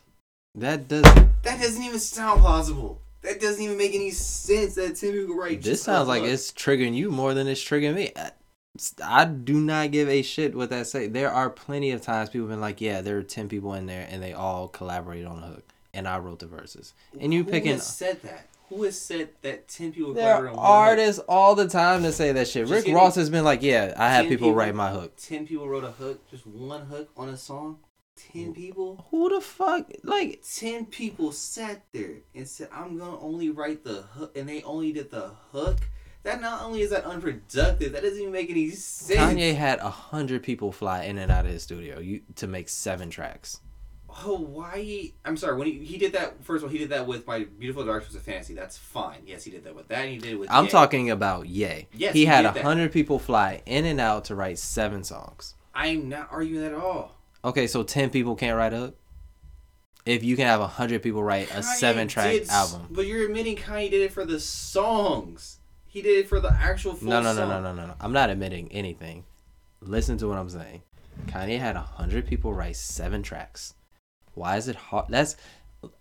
that 0.55 0.87
does. 0.87 1.03
That 1.43 1.61
doesn't 1.61 1.83
even 1.83 1.99
sound 1.99 2.43
plausible. 2.43 3.01
That 3.22 3.41
doesn't 3.41 3.61
even 3.61 3.77
make 3.77 3.93
any 3.93 4.12
sense 4.12 4.77
that 4.77 4.95
10 4.95 5.12
people 5.12 5.35
write 5.35 5.62
This 5.62 5.83
sounds 5.83 6.07
like 6.07 6.22
hook. 6.22 6.31
it's 6.31 6.53
triggering 6.53 6.95
you 6.95 7.11
more 7.11 7.35
than 7.35 7.49
it's 7.49 7.61
triggering 7.64 7.95
me. 7.97 8.12
I, 8.14 8.31
I 9.03 9.24
do 9.24 9.55
not 9.55 9.91
give 9.91 10.09
a 10.09 10.22
shit 10.22 10.55
what 10.55 10.70
that 10.70 10.87
say. 10.87 11.09
There 11.09 11.33
are 11.33 11.51
plenty 11.51 11.91
of 11.91 12.03
times 12.03 12.29
people 12.31 12.47
have 12.47 12.53
been 12.53 12.61
like, 12.61 12.81
yeah, 12.81 13.01
there 13.01 13.18
are 13.18 13.24
ten 13.24 13.49
people 13.49 13.74
in 13.74 13.87
there 13.87 14.07
and 14.09 14.22
they 14.22 14.33
all 14.33 14.68
collaborated 14.68 15.27
on 15.27 15.43
a 15.43 15.47
hook, 15.47 15.64
and 15.93 16.07
I 16.07 16.18
wrote 16.18 16.39
the 16.39 16.47
verses. 16.47 16.95
And 17.20 17.35
you 17.35 17.43
Who 17.43 17.51
picking. 17.51 17.79
said 17.79 18.22
that? 18.22 18.47
Who 18.69 18.83
has 18.83 19.01
said 19.01 19.29
that 19.43 19.69
10 19.69 19.93
people 19.93 20.12
There 20.14 20.35
are 20.35 20.43
one 20.45 20.51
hook? 20.55 20.59
artists 20.59 21.21
all 21.29 21.55
the 21.55 21.69
time 21.69 22.03
that 22.03 22.12
say 22.14 22.33
that 22.33 22.49
shit. 22.49 22.67
Just 22.67 22.87
Rick 22.87 22.95
Ross 22.95 23.14
has 23.14 23.31
been 23.31 23.45
like, 23.45 23.62
yeah, 23.62 23.95
I 23.97 24.09
have 24.11 24.25
people, 24.25 24.49
people- 24.49 24.55
write 24.55 24.75
my 24.75 24.91
hook. 24.91 25.17
10 25.17 25.47
people 25.47 25.69
wrote 25.69 25.85
a 25.85 25.93
hook, 25.93 26.29
just 26.31 26.47
one 26.47 26.87
hook 26.87 27.11
on 27.17 27.29
a 27.29 27.37
song? 27.37 27.79
10 28.33 28.55
people? 28.55 29.07
Who 29.11 29.29
the 29.29 29.41
fuck? 29.41 29.91
Like, 30.03 30.43
10 30.55 30.87
people 30.87 31.33
sat 31.33 31.85
there 31.93 32.14
and 32.35 32.49
said, 32.49 32.69
I'm 32.73 32.97
going 32.99 33.12
to 33.12 33.19
only 33.19 33.51
write 33.51 33.85
the 33.85 34.03
hook, 34.03 34.37
and 34.37 34.49
they 34.49 34.62
only 34.62 34.91
did 34.93 35.11
the 35.11 35.31
hook? 35.53 35.79
That 36.23 36.41
not 36.41 36.62
only 36.64 36.81
is 36.81 36.91
that 36.91 37.05
unproductive, 37.05 37.93
that 37.93 38.03
doesn't 38.03 38.19
even 38.19 38.33
make 38.33 38.51
any 38.51 38.71
sense. 38.71 39.21
Kanye 39.21 39.55
had 39.55 39.79
a 39.79 39.91
hundred 39.91 40.43
people 40.43 40.73
fly 40.73 41.05
in 41.05 41.19
and 41.19 41.31
out 41.31 41.45
of 41.45 41.53
his 41.53 41.62
studio 41.62 42.01
you 42.01 42.23
to 42.35 42.49
make 42.49 42.69
seven 42.69 43.11
tracks. 43.11 43.61
Hawaii. 44.19 45.12
I'm 45.25 45.37
sorry. 45.37 45.57
When 45.57 45.67
he, 45.67 45.85
he 45.85 45.99
did 45.99 46.12
that, 46.14 46.43
first 46.43 46.64
of 46.64 46.69
all, 46.69 46.73
he 46.73 46.79
did 46.79 46.89
that 46.89 47.07
with 47.07 47.27
my 47.27 47.45
beautiful 47.45 47.85
dark 47.85 48.07
was 48.07 48.14
a 48.17 48.21
fantasy. 48.21 48.55
That's 48.55 48.79
fine. 48.79 49.21
Yes, 49.27 49.45
he 49.45 49.51
did 49.51 49.64
that 49.64 49.75
with 49.75 49.89
that. 49.89 50.01
And 50.05 50.11
he 50.11 50.19
did 50.19 50.33
it 50.33 50.37
with. 50.37 50.51
I'm 50.51 50.64
Ye. 50.64 50.71
talking 50.71 51.11
about 51.11 51.47
Ye. 51.47 51.87
Yes, 51.93 52.14
he 52.14 52.21
he 52.21 52.25
had 52.27 52.45
a 52.47 52.62
hundred 52.62 52.93
people 52.93 53.19
fly 53.19 53.62
in 53.67 53.85
and 53.85 54.01
out 54.01 54.25
to 54.27 54.35
write 54.35 54.59
seven 54.59 55.05
songs. 55.05 55.55
I'm 55.75 56.09
not 56.09 56.29
arguing 56.31 56.62
that 56.62 56.73
at 56.73 56.79
all. 56.79 57.17
Okay, 57.45 57.67
so 57.67 57.83
ten 57.83 58.09
people 58.11 58.35
can't 58.37 58.57
write 58.57 58.73
up. 58.73 58.95
If 60.07 60.23
you 60.25 60.37
can 60.37 60.47
have 60.47 60.61
a 60.61 60.67
hundred 60.67 61.03
people 61.03 61.23
write 61.23 61.53
a 61.55 61.62
seven 61.62 62.09
track 62.09 62.31
did 62.33 62.49
album. 62.49 62.87
But 62.91 63.07
you're 63.07 63.27
admitting 63.27 63.57
Kanye 63.57 63.91
did 63.91 64.01
it 64.03 64.12
for 64.12 64.25
the 64.25 64.41
songs. 64.41 65.59
He 65.87 66.01
did 66.01 66.19
it 66.19 66.29
for 66.29 66.41
the 66.41 66.53
actual 66.53 66.95
full 66.95 67.09
No, 67.09 67.21
no, 67.21 67.33
no, 67.33 67.41
song. 67.41 67.49
no, 67.49 67.61
no, 67.61 67.75
no, 67.75 67.87
no. 67.89 67.95
I'm 68.01 68.12
not 68.12 68.31
admitting 68.31 68.71
anything. 68.73 69.25
Listen 69.81 70.17
to 70.19 70.29
what 70.29 70.39
I'm 70.39 70.49
saying. 70.49 70.83
Kanye 71.27 71.59
had 71.59 71.77
a 71.77 71.81
hundred 71.81 72.27
people 72.27 72.53
write 72.55 72.77
seven 72.77 73.23
tracks. 73.23 73.75
Why 74.37 74.57
is 74.59 74.68
it 74.68 74.76
hard? 74.76 75.07
That's 75.09 75.34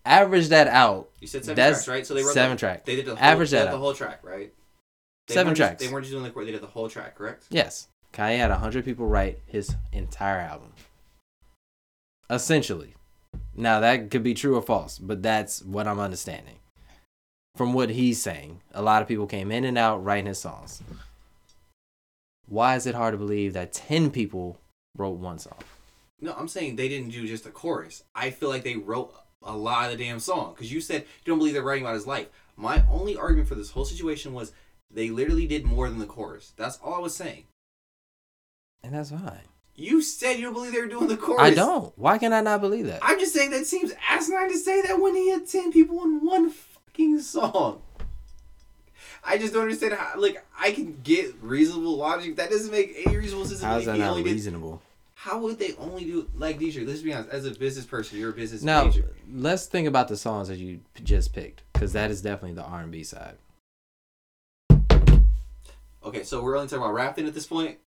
average 0.05 0.49
that 0.49 0.67
out. 0.67 1.09
You 1.19 1.27
said 1.27 1.43
seven 1.45 1.55
That's 1.55 1.86
tracks, 1.86 1.88
right? 1.88 2.05
So 2.05 2.13
they 2.13 2.21
wrote 2.23 2.33
seven 2.33 2.57
the, 2.57 2.59
track. 2.59 2.86
They 2.86 2.95
did 2.97 3.05
the 3.05 3.15
whole, 3.15 3.23
Average 3.23 3.49
they 3.51 3.57
that 3.57 3.63
did 3.65 3.73
the 3.73 3.77
whole 3.77 3.93
track, 3.93 4.19
right? 4.23 4.53
They 5.27 5.33
Seven 5.33 5.47
weren't 5.47 5.57
just- 5.57 5.67
tracks. 5.69 5.83
they 5.83 5.91
weren't 5.91 6.03
just 6.05 6.11
doing 6.11 6.23
the 6.23 6.29
chord. 6.29 6.45
They 6.47 6.51
did 6.51 6.61
the 6.61 6.67
whole 6.67 6.88
track, 6.89 7.15
correct? 7.15 7.45
Yes, 7.49 7.88
Kanye 8.13 8.38
had 8.38 8.51
a 8.51 8.57
hundred 8.57 8.86
people 8.86 9.07
write 9.07 9.39
his 9.47 9.73
entire 9.91 10.39
album. 10.39 10.73
Essentially. 12.29 12.93
Now 13.55 13.79
that 13.79 14.11
could 14.11 14.23
be 14.23 14.33
true 14.33 14.55
or 14.55 14.61
false, 14.61 14.99
but 14.99 15.23
that's 15.23 15.61
what 15.63 15.88
I'm 15.88 15.99
understanding. 15.99 16.59
From 17.55 17.73
what 17.73 17.89
he's 17.89 18.21
saying, 18.21 18.61
a 18.73 18.81
lot 18.81 19.01
of 19.01 19.07
people 19.07 19.27
came 19.27 19.51
in 19.51 19.63
and 19.63 19.77
out 19.77 20.03
writing 20.03 20.25
his 20.25 20.39
songs. 20.39 20.83
Why 22.47 22.75
is 22.75 22.86
it 22.86 22.95
hard 22.95 23.13
to 23.13 23.17
believe 23.17 23.53
that 23.53 23.71
ten 23.73 24.11
people 24.11 24.59
wrote 24.97 25.17
one 25.17 25.39
song? 25.39 25.57
No, 26.22 26.34
I'm 26.34 26.47
saying 26.47 26.76
they 26.76 26.88
didn't 26.88 27.09
do 27.09 27.28
just 27.28 27.43
the 27.43 27.51
chorus. 27.51 28.03
I 28.13 28.30
feel 28.30 28.49
like 28.49 28.63
they 28.63 28.78
wrote 28.78 29.13
a 29.43 29.55
lot 29.55 29.91
of 29.91 29.97
the 29.97 30.03
damn 30.03 30.20
song 30.20 30.53
because 30.53 30.72
you 30.72 30.82
said 30.82 31.01
you 31.01 31.32
don't 31.32 31.38
believe 31.38 31.53
they're 31.53 31.63
writing 31.63 31.84
about 31.84 31.95
his 31.95 32.07
life. 32.07 32.28
My 32.55 32.84
only 32.89 33.18
argument 33.18 33.49
for 33.49 33.55
this 33.55 33.72
whole 33.72 33.86
situation 33.86 34.34
was 34.34 34.53
they 34.89 35.09
literally 35.09 35.45
did 35.45 35.66
more 35.66 35.89
than 35.89 35.99
the 35.99 36.05
chorus. 36.05 36.53
That's 36.55 36.80
all 36.84 36.95
I 36.95 36.99
was 36.99 37.16
saying. 37.16 37.43
And 38.84 38.94
that's 38.94 39.11
fine. 39.11 39.41
You 39.76 40.02
said 40.02 40.38
you 40.38 40.44
don't 40.44 40.53
believe 40.53 40.72
they 40.72 40.80
were 40.80 40.88
doing 40.88 41.07
the 41.07 41.18
chorus. 41.18 41.41
I 41.41 41.53
don't. 41.53 41.91
Why 41.98 42.18
can 42.18 42.31
I 42.31 42.39
not 42.39 42.61
believe 42.61 42.88
that? 42.88 42.99
I'm 43.02 43.19
just 43.19 43.34
saying 43.34 43.52
that 43.52 43.65
seems 43.65 43.91
asinine 44.10 44.49
to 44.49 44.57
say 44.57 44.81
that 44.84 45.02
when 45.02 45.15
he 45.15 45.30
had 45.31 45.48
ten 45.48 45.72
people 45.72 46.02
in 46.03 46.26
one 46.26 46.49
fucking 46.49 47.19
song. 47.19 47.81
I 49.22 49.38
just 49.38 49.53
don't 49.53 49.64
understand 49.64 49.95
how. 49.95 50.18
Like, 50.18 50.45
I 50.57 50.72
can 50.72 50.99
get 51.03 51.35
reasonable 51.41 51.98
logic. 51.98 52.38
That 52.38 52.52
doesn't 52.52 52.72
make 52.72 52.94
any 53.06 53.18
reasonable 53.18 53.45
sense. 53.48 53.61
How 53.61 53.77
is 53.77 53.85
that 53.85 53.98
not 53.98 54.23
reasonable? 54.23 54.81
How 55.26 55.39
would 55.39 55.57
they 55.57 55.73
only 55.80 56.03
do 56.06 56.30
like 56.35 56.60
DJ? 56.60 56.85
Let's 56.88 57.02
be 57.02 57.11
honest. 57.11 57.31
As 57.31 57.47
a 57.47 57.52
business 57.52 57.84
person, 57.88 58.19
you're 58.19 58.30
a 58.30 58.34
business 58.34 58.61
Now, 58.61 58.84
major. 58.85 59.15
let's 59.34 59.65
think 59.65 59.88
about 59.88 60.07
the 60.07 60.18
songs 60.18 60.49
that 60.49 60.60
you 60.60 60.81
just 61.03 61.34
picked, 61.34 61.64
because 61.73 61.93
that 61.93 62.11
is 62.11 62.22
definitely 62.22 62.53
the 62.53 62.61
R 62.64 62.81
and 62.81 62.91
B 62.91 63.03
side. 63.03 63.38
Okay, 66.03 66.22
so 66.22 66.43
we're 66.43 66.56
only 66.56 66.68
talking 66.68 66.84
about 66.84 66.93
rap 66.93 67.15
then 67.15 67.26
at 67.26 67.34
this 67.34 67.47
point. 67.47 67.80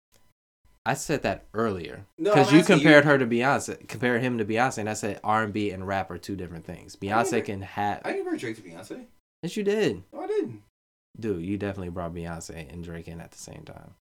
I 0.83 0.95
said 0.95 1.21
that 1.21 1.45
earlier 1.53 2.07
because 2.17 2.49
I'm 2.51 2.57
you 2.57 2.63
compared 2.63 3.05
her 3.05 3.19
to 3.19 3.27
Beyonce, 3.27 3.87
compared 3.87 4.23
him 4.23 4.39
to 4.39 4.45
Beyonce, 4.45 4.79
and 4.79 4.89
I 4.89 4.93
said 4.93 5.19
R 5.23 5.43
and 5.43 5.53
B 5.53 5.69
and 5.69 5.85
rap 5.87 6.09
are 6.09 6.17
two 6.17 6.35
different 6.35 6.65
things. 6.65 6.95
Beyonce 6.95 7.33
never- 7.33 7.45
can 7.45 7.61
have. 7.61 8.01
I 8.03 8.13
never 8.13 8.35
Drake 8.35 8.55
to 8.55 8.63
Beyonce. 8.63 9.05
Yes, 9.43 9.55
you 9.55 9.63
did, 9.63 10.01
No, 10.11 10.21
I 10.21 10.27
didn't. 10.27 10.63
dude. 11.19 11.45
You 11.45 11.59
definitely 11.59 11.89
brought 11.89 12.15
Beyonce 12.15 12.73
and 12.73 12.83
Drake 12.83 13.07
in 13.07 13.21
at 13.21 13.29
the 13.29 13.37
same 13.37 13.61
time. 13.63 13.93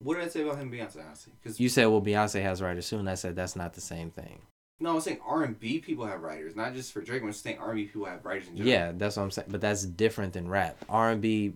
What 0.00 0.16
did 0.16 0.24
I 0.24 0.28
say 0.28 0.42
about 0.42 0.56
him 0.56 0.70
and 0.70 0.72
Beyonce? 0.72 1.04
Honestly, 1.04 1.32
because 1.42 1.58
You 1.58 1.68
said, 1.68 1.86
"Well, 1.86 2.02
Beyonce 2.02 2.42
has 2.42 2.60
writers 2.60 2.88
too," 2.88 2.98
and 2.98 3.08
I 3.08 3.14
said 3.14 3.34
that's 3.34 3.56
not 3.56 3.74
the 3.74 3.80
same 3.80 4.10
thing. 4.10 4.42
no, 4.78 4.94
I'm 4.94 5.00
saying 5.00 5.20
R 5.26 5.42
and 5.42 5.58
B 5.58 5.78
people 5.80 6.06
have 6.06 6.20
writers, 6.20 6.54
not 6.54 6.74
just 6.74 6.92
for 6.92 7.00
Drake. 7.00 7.22
I'm 7.22 7.28
just 7.30 7.42
saying 7.42 7.58
R 7.58 7.70
and 7.70 7.76
B 7.76 7.84
people 7.86 8.04
have 8.06 8.24
writers 8.24 8.48
in 8.48 8.56
general. 8.58 8.72
Yeah, 8.72 8.92
that's 8.94 9.16
what 9.16 9.22
I'm 9.22 9.30
saying. 9.30 9.48
But 9.50 9.60
that's 9.62 9.84
different 9.84 10.34
than 10.34 10.48
rap. 10.48 10.76
R 10.88 11.10
and 11.12 11.22
B, 11.22 11.54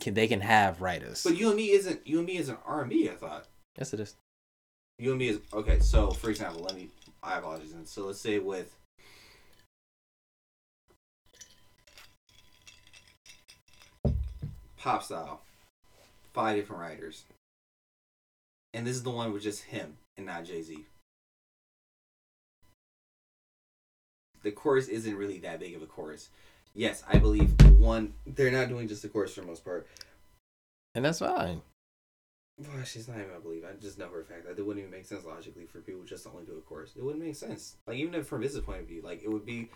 can 0.00 0.14
they 0.14 0.26
can 0.26 0.40
have 0.40 0.80
writers. 0.82 1.22
But 1.22 1.36
you 1.36 1.48
and 1.48 1.56
me 1.56 1.70
isn't. 1.70 2.04
You 2.06 2.18
and 2.18 2.26
me 2.26 2.36
isn't 2.38 2.58
R 2.66 2.80
and 2.80 2.90
B. 2.90 3.08
I 3.08 3.14
thought. 3.14 3.46
yes, 3.78 3.92
it 3.94 4.00
is. 4.00 4.16
You 4.98 5.10
and 5.10 5.18
me 5.20 5.28
is 5.28 5.38
okay. 5.52 5.78
So, 5.78 6.10
for 6.10 6.30
example, 6.30 6.62
let 6.62 6.74
me. 6.74 6.88
I 7.22 7.38
apologize. 7.38 7.72
And 7.72 7.86
so, 7.86 8.06
let's 8.06 8.20
say 8.20 8.40
with. 8.40 8.74
Pop 14.76 15.02
style, 15.02 15.42
five 16.32 16.56
different 16.56 16.80
writers, 16.80 17.24
and 18.78 18.86
this 18.86 18.94
is 18.94 19.02
the 19.02 19.10
one 19.10 19.32
with 19.32 19.42
just 19.42 19.64
him 19.64 19.96
and 20.16 20.26
not 20.26 20.44
Jay 20.44 20.62
Z. 20.62 20.86
The 24.44 24.52
chorus 24.52 24.86
isn't 24.86 25.16
really 25.16 25.38
that 25.40 25.58
big 25.58 25.74
of 25.74 25.82
a 25.82 25.86
chorus. 25.86 26.28
Yes, 26.74 27.02
I 27.12 27.18
believe 27.18 27.60
one. 27.76 28.14
They're 28.24 28.52
not 28.52 28.68
doing 28.68 28.86
just 28.86 29.02
the 29.02 29.08
chorus 29.08 29.34
for 29.34 29.40
the 29.40 29.48
most 29.48 29.64
part. 29.64 29.88
and 30.94 31.04
that's 31.04 31.18
fine. 31.18 31.60
Well, 32.56 32.84
she's 32.84 33.08
not 33.08 33.16
even 33.16 33.30
gonna 33.30 33.40
believe. 33.40 33.64
I 33.64 33.72
just 33.80 33.98
know 33.98 34.08
for 34.10 34.20
a 34.20 34.24
fact 34.24 34.46
that 34.46 34.56
it 34.56 34.64
wouldn't 34.64 34.86
even 34.86 34.96
make 34.96 35.06
sense 35.06 35.24
logically 35.24 35.66
for 35.66 35.80
people 35.80 36.04
just 36.04 36.22
to 36.24 36.30
only 36.30 36.44
do 36.44 36.56
a 36.56 36.60
course. 36.60 36.92
It 36.96 37.02
wouldn't 37.02 37.24
make 37.24 37.34
sense. 37.34 37.78
Like 37.88 37.96
even 37.96 38.14
if 38.14 38.28
from 38.28 38.42
business 38.42 38.64
point 38.64 38.82
of 38.82 38.86
view, 38.86 39.02
like 39.02 39.24
it 39.24 39.28
would 39.28 39.44
be 39.44 39.70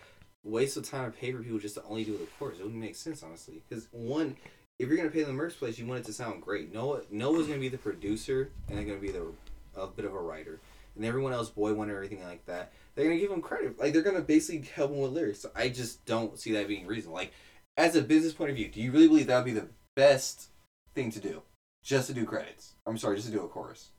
waste 0.45 0.77
of 0.77 0.89
time 0.89 1.11
to 1.11 1.17
pay 1.17 1.33
for 1.33 1.43
people 1.43 1.59
just 1.59 1.75
to 1.75 1.83
only 1.83 2.05
do 2.05 2.17
the 2.17 2.27
course. 2.39 2.59
It 2.59 2.63
wouldn't 2.63 2.81
make 2.81 2.95
sense 2.95 3.21
honestly. 3.21 3.61
Because 3.67 3.89
one, 3.91 4.37
if 4.79 4.87
you're 4.87 4.97
gonna 4.97 5.09
pay 5.09 5.23
them 5.23 5.35
merch 5.35 5.57
place, 5.57 5.77
you 5.77 5.85
want 5.85 6.01
it 6.01 6.05
to 6.05 6.13
sound 6.13 6.41
great. 6.41 6.73
Noah 6.73 7.01
Noah's 7.11 7.47
gonna 7.47 7.59
be 7.59 7.69
the 7.69 7.77
producer 7.77 8.49
and 8.67 8.77
they're 8.77 8.85
gonna 8.85 8.99
be 8.99 9.11
the 9.11 9.27
a 9.75 9.87
bit 9.87 10.05
of 10.05 10.13
a 10.13 10.19
writer, 10.19 10.59
and 10.95 11.05
everyone 11.05 11.33
else, 11.33 11.49
Boi-1da 11.49 11.89
everything 11.89 12.23
like 12.23 12.45
that. 12.45 12.71
They're 12.95 13.05
gonna 13.05 13.19
give 13.19 13.31
him 13.31 13.41
credit. 13.41 13.79
Like 13.79 13.93
they're 13.93 14.01
gonna 14.01 14.21
basically 14.21 14.67
help 14.67 14.91
him 14.91 14.99
with 14.99 15.11
lyrics. 15.11 15.39
So 15.39 15.51
I 15.55 15.69
just 15.69 16.05
don't 16.05 16.37
see 16.39 16.53
that 16.53 16.67
being 16.67 16.87
reasonable. 16.87 17.15
Like 17.15 17.33
as 17.77 17.95
a 17.95 18.01
business 18.01 18.33
point 18.33 18.51
of 18.51 18.55
view, 18.55 18.69
do 18.69 18.81
you 18.81 18.91
really 18.91 19.07
believe 19.07 19.27
that 19.27 19.37
would 19.37 19.53
be 19.53 19.59
the 19.59 19.69
best 19.95 20.49
thing 20.93 21.11
to 21.11 21.19
do? 21.19 21.41
Just 21.83 22.07
to 22.07 22.13
do 22.13 22.25
credits. 22.25 22.73
I'm 22.85 22.97
sorry, 22.97 23.17
just 23.17 23.27
to 23.27 23.33
do 23.33 23.43
a 23.43 23.47
chorus. 23.47 23.89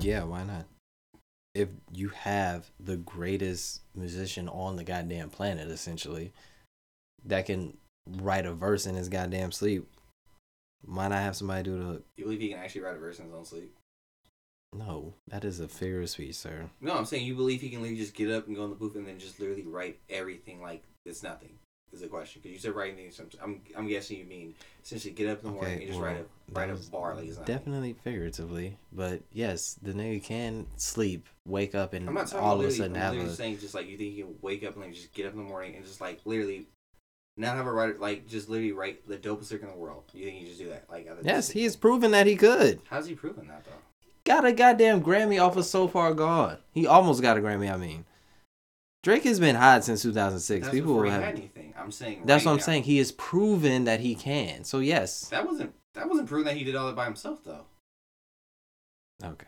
Yeah, 0.00 0.24
why 0.24 0.44
not? 0.44 0.66
If 1.54 1.68
you 1.92 2.10
have 2.10 2.70
the 2.78 2.96
greatest 2.96 3.80
musician 3.94 4.48
on 4.48 4.76
the 4.76 4.84
goddamn 4.84 5.30
planet, 5.30 5.68
essentially, 5.68 6.32
that 7.24 7.46
can 7.46 7.76
write 8.16 8.46
a 8.46 8.52
verse 8.52 8.86
in 8.86 8.94
his 8.94 9.08
goddamn 9.08 9.52
sleep, 9.52 9.86
Might 10.86 11.08
not 11.08 11.18
have 11.18 11.36
somebody 11.36 11.64
do 11.64 11.78
the 11.78 11.84
hook? 11.84 12.04
You 12.16 12.24
believe 12.24 12.40
he 12.40 12.48
can 12.48 12.58
actually 12.58 12.82
write 12.82 12.96
a 12.96 12.98
verse 12.98 13.18
in 13.18 13.26
his 13.26 13.34
own 13.34 13.44
sleep? 13.44 13.72
No, 14.74 15.14
that 15.28 15.44
is 15.44 15.60
a 15.60 15.68
figure 15.68 16.02
of 16.02 16.10
speech, 16.10 16.34
sir. 16.34 16.68
No, 16.80 16.94
I'm 16.94 17.06
saying 17.06 17.24
you 17.24 17.34
believe 17.34 17.60
he 17.60 17.70
can 17.70 17.80
literally 17.80 18.00
just 18.00 18.14
get 18.14 18.30
up 18.30 18.46
and 18.46 18.56
go 18.56 18.64
in 18.64 18.70
the 18.70 18.76
booth 18.76 18.96
and 18.96 19.06
then 19.06 19.18
just 19.18 19.40
literally 19.40 19.62
write 19.62 19.98
everything 20.10 20.60
like 20.60 20.82
it's 21.06 21.22
nothing. 21.22 21.58
Is 21.90 22.02
the 22.02 22.06
question? 22.06 22.42
Because 22.42 22.54
you 22.54 22.60
said 22.60 22.76
writing 22.76 22.96
things. 22.96 23.18
I'm 23.42 23.62
I'm 23.74 23.88
guessing 23.88 24.18
you 24.18 24.26
mean 24.26 24.54
essentially 24.84 25.14
get 25.14 25.30
up 25.30 25.42
in 25.42 25.46
the 25.46 25.54
morning 25.54 25.78
and 25.78 25.86
just 25.86 25.98
well, 25.98 26.10
write 26.10 26.18
a 26.18 26.52
write 26.52 26.70
a 26.70 26.90
bar 26.90 27.14
like 27.14 27.24
it's 27.24 27.38
nothing. 27.38 27.54
Definitely 27.54 27.96
figuratively, 28.04 28.76
but 28.92 29.22
yes, 29.32 29.78
the 29.80 29.94
nigga 29.94 30.22
can 30.22 30.66
sleep, 30.76 31.26
wake 31.46 31.74
up, 31.74 31.94
and 31.94 32.06
I'm 32.06 32.14
not 32.14 32.34
all 32.34 32.60
of 32.60 32.66
a 32.66 32.70
sudden 32.70 32.94
I'm 32.94 33.16
have 33.16 33.26
a. 33.26 33.34
saying 33.34 33.60
just 33.60 33.74
like 33.74 33.88
you 33.88 33.96
think 33.96 34.14
you 34.14 34.24
can 34.26 34.34
wake 34.42 34.64
up 34.64 34.74
and 34.74 34.84
like 34.84 34.92
just 34.92 35.14
get 35.14 35.24
up 35.24 35.32
in 35.32 35.38
the 35.38 35.44
morning 35.44 35.76
and 35.76 35.84
just 35.86 36.02
like 36.02 36.20
literally 36.26 36.66
not 37.38 37.56
have 37.56 37.66
a 37.66 37.72
writer 37.72 37.96
like 37.98 38.26
just 38.26 38.48
literally 38.48 38.72
write 38.72 39.06
the 39.08 39.16
dopest 39.16 39.50
lyric 39.50 39.62
in 39.64 39.70
the 39.70 39.76
world. 39.76 40.04
You 40.12 40.24
think 40.26 40.40
you 40.42 40.46
just 40.48 40.58
do 40.60 40.68
that? 40.68 40.84
Like 40.90 41.08
Yes, 41.22 41.50
he 41.50 41.64
has 41.64 41.76
proven 41.76 42.10
that 42.10 42.26
he 42.26 42.36
could. 42.36 42.80
How's 42.90 43.06
he 43.06 43.14
proven 43.14 43.46
that 43.48 43.64
though? 43.64 43.70
Got 44.24 44.44
a 44.44 44.52
goddamn 44.52 45.02
Grammy 45.02 45.40
off 45.42 45.56
of 45.56 45.64
So 45.64 45.88
Far 45.88 46.12
Gone. 46.12 46.58
He 46.72 46.86
almost 46.86 47.22
got 47.22 47.38
a 47.38 47.40
Grammy. 47.40 47.72
I 47.72 47.76
mean, 47.76 48.04
Drake 49.02 49.22
has 49.24 49.40
been 49.40 49.56
hot 49.56 49.84
since 49.84 50.02
2006. 50.02 50.66
That's 50.66 50.74
People 50.74 51.02
have. 51.04 51.22
anything. 51.22 51.72
I'm 51.78 51.90
saying. 51.92 52.22
That's 52.26 52.44
right 52.44 52.50
what 52.50 52.52
I'm 52.52 52.58
now. 52.58 52.64
saying. 52.64 52.82
He 52.82 52.98
has 52.98 53.12
proven 53.12 53.84
that 53.84 54.00
he 54.00 54.14
can. 54.14 54.64
So 54.64 54.80
yes. 54.80 55.28
That 55.28 55.46
wasn't 55.46 55.72
that 55.94 56.08
wasn't 56.08 56.28
proven 56.28 56.46
that 56.46 56.56
he 56.56 56.64
did 56.64 56.74
all 56.76 56.86
that 56.88 56.96
by 56.96 57.04
himself 57.06 57.38
though. 57.44 57.64
Okay. 59.24 59.46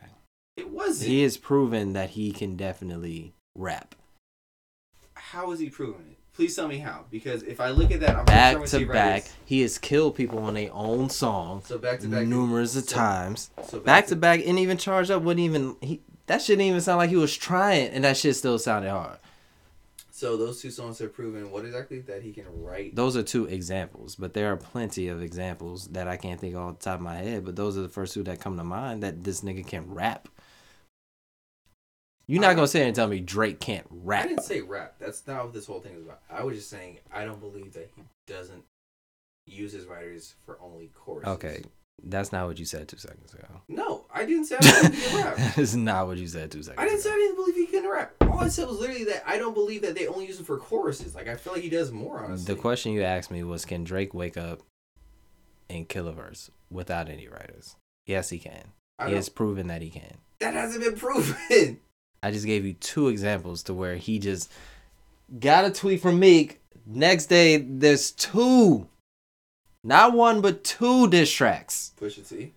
It 0.57 0.71
wasn't. 0.71 1.09
He 1.11 1.23
has 1.23 1.37
proven 1.37 1.93
that 1.93 2.11
he 2.11 2.33
can 2.33 2.57
definitely 2.57 3.35
rap. 3.57 3.95
how 5.15 5.51
is 5.53 5.59
he 5.61 5.69
proving 5.71 6.07
it? 6.13 6.19
Please 6.41 6.57
tell 6.57 6.69
me 6.69 6.79
how. 6.79 7.05
Because 7.11 7.43
if 7.43 7.61
I 7.61 7.69
look 7.69 7.91
at 7.91 8.01
that, 8.01 8.17
I'm 8.17 8.25
Back 8.25 8.65
to 8.65 8.87
back, 8.87 8.89
writers- 8.89 9.33
he 9.45 9.61
has 9.61 9.77
killed 9.77 10.15
people 10.15 10.39
on 10.39 10.55
their 10.55 10.73
own 10.73 11.11
song 11.11 11.61
So 11.67 11.77
back 11.77 12.01
to 12.01 12.09
back. 12.09 12.27
numerous 12.27 12.75
of 12.77 12.89
so- 12.89 12.97
times. 12.97 13.51
So 13.69 13.79
Back 13.79 14.07
to 14.07 14.17
back, 14.17 14.41
and 14.47 14.59
even 14.59 14.79
charged 14.79 15.11
up 15.11 15.23
wouldn't 15.23 15.45
even 15.45 15.77
he. 15.83 16.01
That 16.29 16.41
shouldn't 16.41 16.63
even 16.67 16.81
sound 16.81 16.97
like 16.97 17.11
he 17.11 17.17
was 17.17 17.37
trying, 17.37 17.89
and 17.91 18.05
that 18.05 18.17
shit 18.17 18.37
still 18.37 18.59
sounded 18.59 18.89
hard. 18.91 19.19
So 20.13 20.39
those 20.39 20.63
two 20.63 20.71
songs 20.71 20.99
have 21.01 21.13
proven 21.13 21.51
what 21.51 21.67
exactly 21.67 21.99
that 22.01 22.23
he 22.23 22.33
can 22.33 22.45
write. 22.63 22.97
Those 22.97 23.19
are 23.19 23.23
two 23.23 23.45
examples, 23.45 24.17
but 24.17 24.33
there 24.33 24.51
are 24.51 24.57
plenty 24.57 25.09
of 25.09 25.23
examples 25.23 25.89
that 25.89 26.09
I 26.09 26.17
can't 26.17 26.41
think 26.41 26.57
off 26.57 26.79
the 26.79 26.85
top 26.87 27.01
of 27.01 27.03
my 27.03 27.17
head. 27.17 27.45
But 27.45 27.57
those 27.57 27.77
are 27.77 27.83
the 27.83 27.89
first 27.91 28.15
two 28.15 28.23
that 28.23 28.41
come 28.41 28.57
to 28.57 28.65
mind 28.65 29.03
that 29.03 29.25
this 29.25 29.43
nigga 29.43 29.67
can 29.67 29.93
rap. 29.93 30.27
You're 32.31 32.41
not 32.41 32.51
I- 32.51 32.55
gonna 32.55 32.69
sit 32.69 32.79
here 32.79 32.87
and 32.87 32.95
tell 32.95 33.09
me 33.09 33.19
Drake 33.19 33.59
can't 33.59 33.87
rap. 33.91 34.25
I 34.25 34.29
didn't 34.29 34.45
say 34.45 34.61
rap. 34.61 34.95
That's 35.01 35.27
not 35.27 35.45
what 35.47 35.53
this 35.53 35.67
whole 35.67 35.81
thing 35.81 35.97
is 35.97 36.03
about. 36.05 36.21
I 36.31 36.45
was 36.45 36.57
just 36.57 36.71
saying 36.71 36.99
I 37.13 37.25
don't 37.25 37.41
believe 37.41 37.73
that 37.73 37.91
he 37.97 38.03
doesn't 38.29 38.63
use 39.47 39.73
his 39.73 39.87
writers 39.87 40.37
for 40.47 40.57
only 40.63 40.93
choruses. 40.95 41.29
Okay, 41.35 41.65
that's 42.05 42.31
not 42.31 42.47
what 42.47 42.61
you 42.61 42.65
said 42.65 42.87
two 42.87 42.99
seconds 42.99 43.35
ago. 43.35 43.49
No, 43.67 44.05
I 44.15 44.25
didn't 44.27 44.45
say 44.45 44.59
I 44.59 44.61
didn't 44.61 44.91
believe 44.93 45.03
he 45.03 45.09
can 45.11 45.25
rap. 45.25 45.37
that 45.39 45.59
is 45.59 45.75
not 45.75 46.07
what 46.07 46.19
you 46.19 46.29
said 46.29 46.53
two 46.53 46.63
seconds 46.63 46.79
ago. 46.79 46.83
I 46.83 46.89
didn't 46.89 47.01
say. 47.01 47.11
I 47.11 47.15
didn't 47.15 47.35
believe 47.37 47.55
he 47.57 47.67
can 47.67 47.91
rap. 47.91 48.13
All 48.21 48.39
I 48.39 48.49
said 48.49 48.69
was 48.69 48.79
literally 48.79 49.05
that 49.07 49.25
I 49.27 49.37
don't 49.37 49.55
believe 49.55 49.83
that 49.83 49.97
they 49.97 50.07
only 50.07 50.27
use 50.27 50.39
him 50.39 50.45
for 50.45 50.57
choruses. 50.57 51.17
Like 51.17 51.27
I 51.27 51.35
feel 51.35 51.53
like 51.55 51.63
he 51.63 51.69
does 51.69 51.91
more 51.91 52.21
honestly. 52.25 52.55
The 52.55 52.61
question 52.61 52.93
you 52.93 53.03
asked 53.03 53.33
me 53.33 53.43
was, 53.43 53.65
can 53.65 53.83
Drake 53.83 54.15
wake 54.15 54.37
up 54.37 54.61
and 55.69 55.89
kill 55.89 56.07
a 56.07 56.13
verse 56.13 56.49
without 56.71 57.09
any 57.09 57.27
writers? 57.27 57.75
Yes, 58.07 58.31
he 58.31 58.39
can. 58.39 58.69
I 59.01 59.09
He 59.09 59.15
has 59.17 59.29
proven 59.29 59.67
that 59.67 59.83
he 59.83 59.91
can. 59.91 60.19
that 60.39 60.55
hasn't 60.55 60.85
been 60.85 60.95
proven. 60.95 61.81
I 62.23 62.31
just 62.31 62.47
gave 62.47 62.65
you 62.65 62.75
two 62.75 63.09
examples 63.09 63.63
to 63.65 63.75
where 63.75 63.97
he 63.97 64.19
just 64.19 64.51
got 65.39 65.65
a 65.65 65.71
tweet 65.71 66.03
from 66.03 66.19
Meek. 66.19 66.61
Next 66.87 67.27
day, 67.27 67.57
there's 67.57 68.11
two, 68.11 68.89
not 69.85 70.13
one, 70.13 70.41
but 70.41 70.65
two 70.65 71.09
diss 71.09 71.33
tracks. 71.33 71.93
Pusha 72.01 72.29
T. 72.29 72.53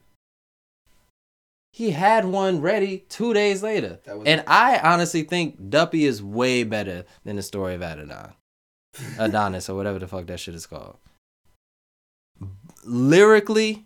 He 1.72 1.92
had 1.92 2.26
one 2.26 2.62
ready 2.62 3.06
two 3.10 3.34
days 3.34 3.64
later. 3.64 4.00
And 4.26 4.44
I 4.46 4.78
honestly 4.78 5.24
think 5.24 5.72
Duppy 5.72 6.06
is 6.06 6.22
way 6.22 6.64
better 6.64 7.06
than 7.24 7.36
the 7.36 7.42
story 7.42 7.74
of 7.74 7.82
Adonai. 7.82 8.30
Adonis 9.18 9.70
or 9.70 9.76
whatever 9.76 9.98
the 9.98 10.08
fuck 10.08 10.28
that 10.28 10.40
shit 10.40 10.54
is 10.54 10.68
called. 10.68 10.98
Lyrically, 12.84 13.86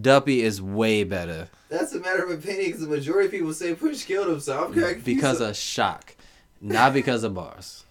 Duppy 0.00 0.42
is 0.42 0.62
way 0.62 1.04
better 1.04 1.48
That's 1.68 1.92
a 1.94 2.00
matter 2.00 2.24
of 2.24 2.30
opinion 2.30 2.66
because 2.66 2.80
the 2.80 2.88
majority 2.88 3.26
of 3.26 3.32
people 3.32 3.52
say 3.52 3.74
Push 3.74 4.04
killed 4.04 4.28
him. 4.28 4.40
So 4.40 4.64
I'm 4.64 4.74
kind 4.74 4.96
of 4.96 5.04
because 5.04 5.40
of 5.40 5.56
shock, 5.56 6.14
not 6.60 6.92
because 6.92 7.24
of 7.24 7.34
bars. 7.34 7.84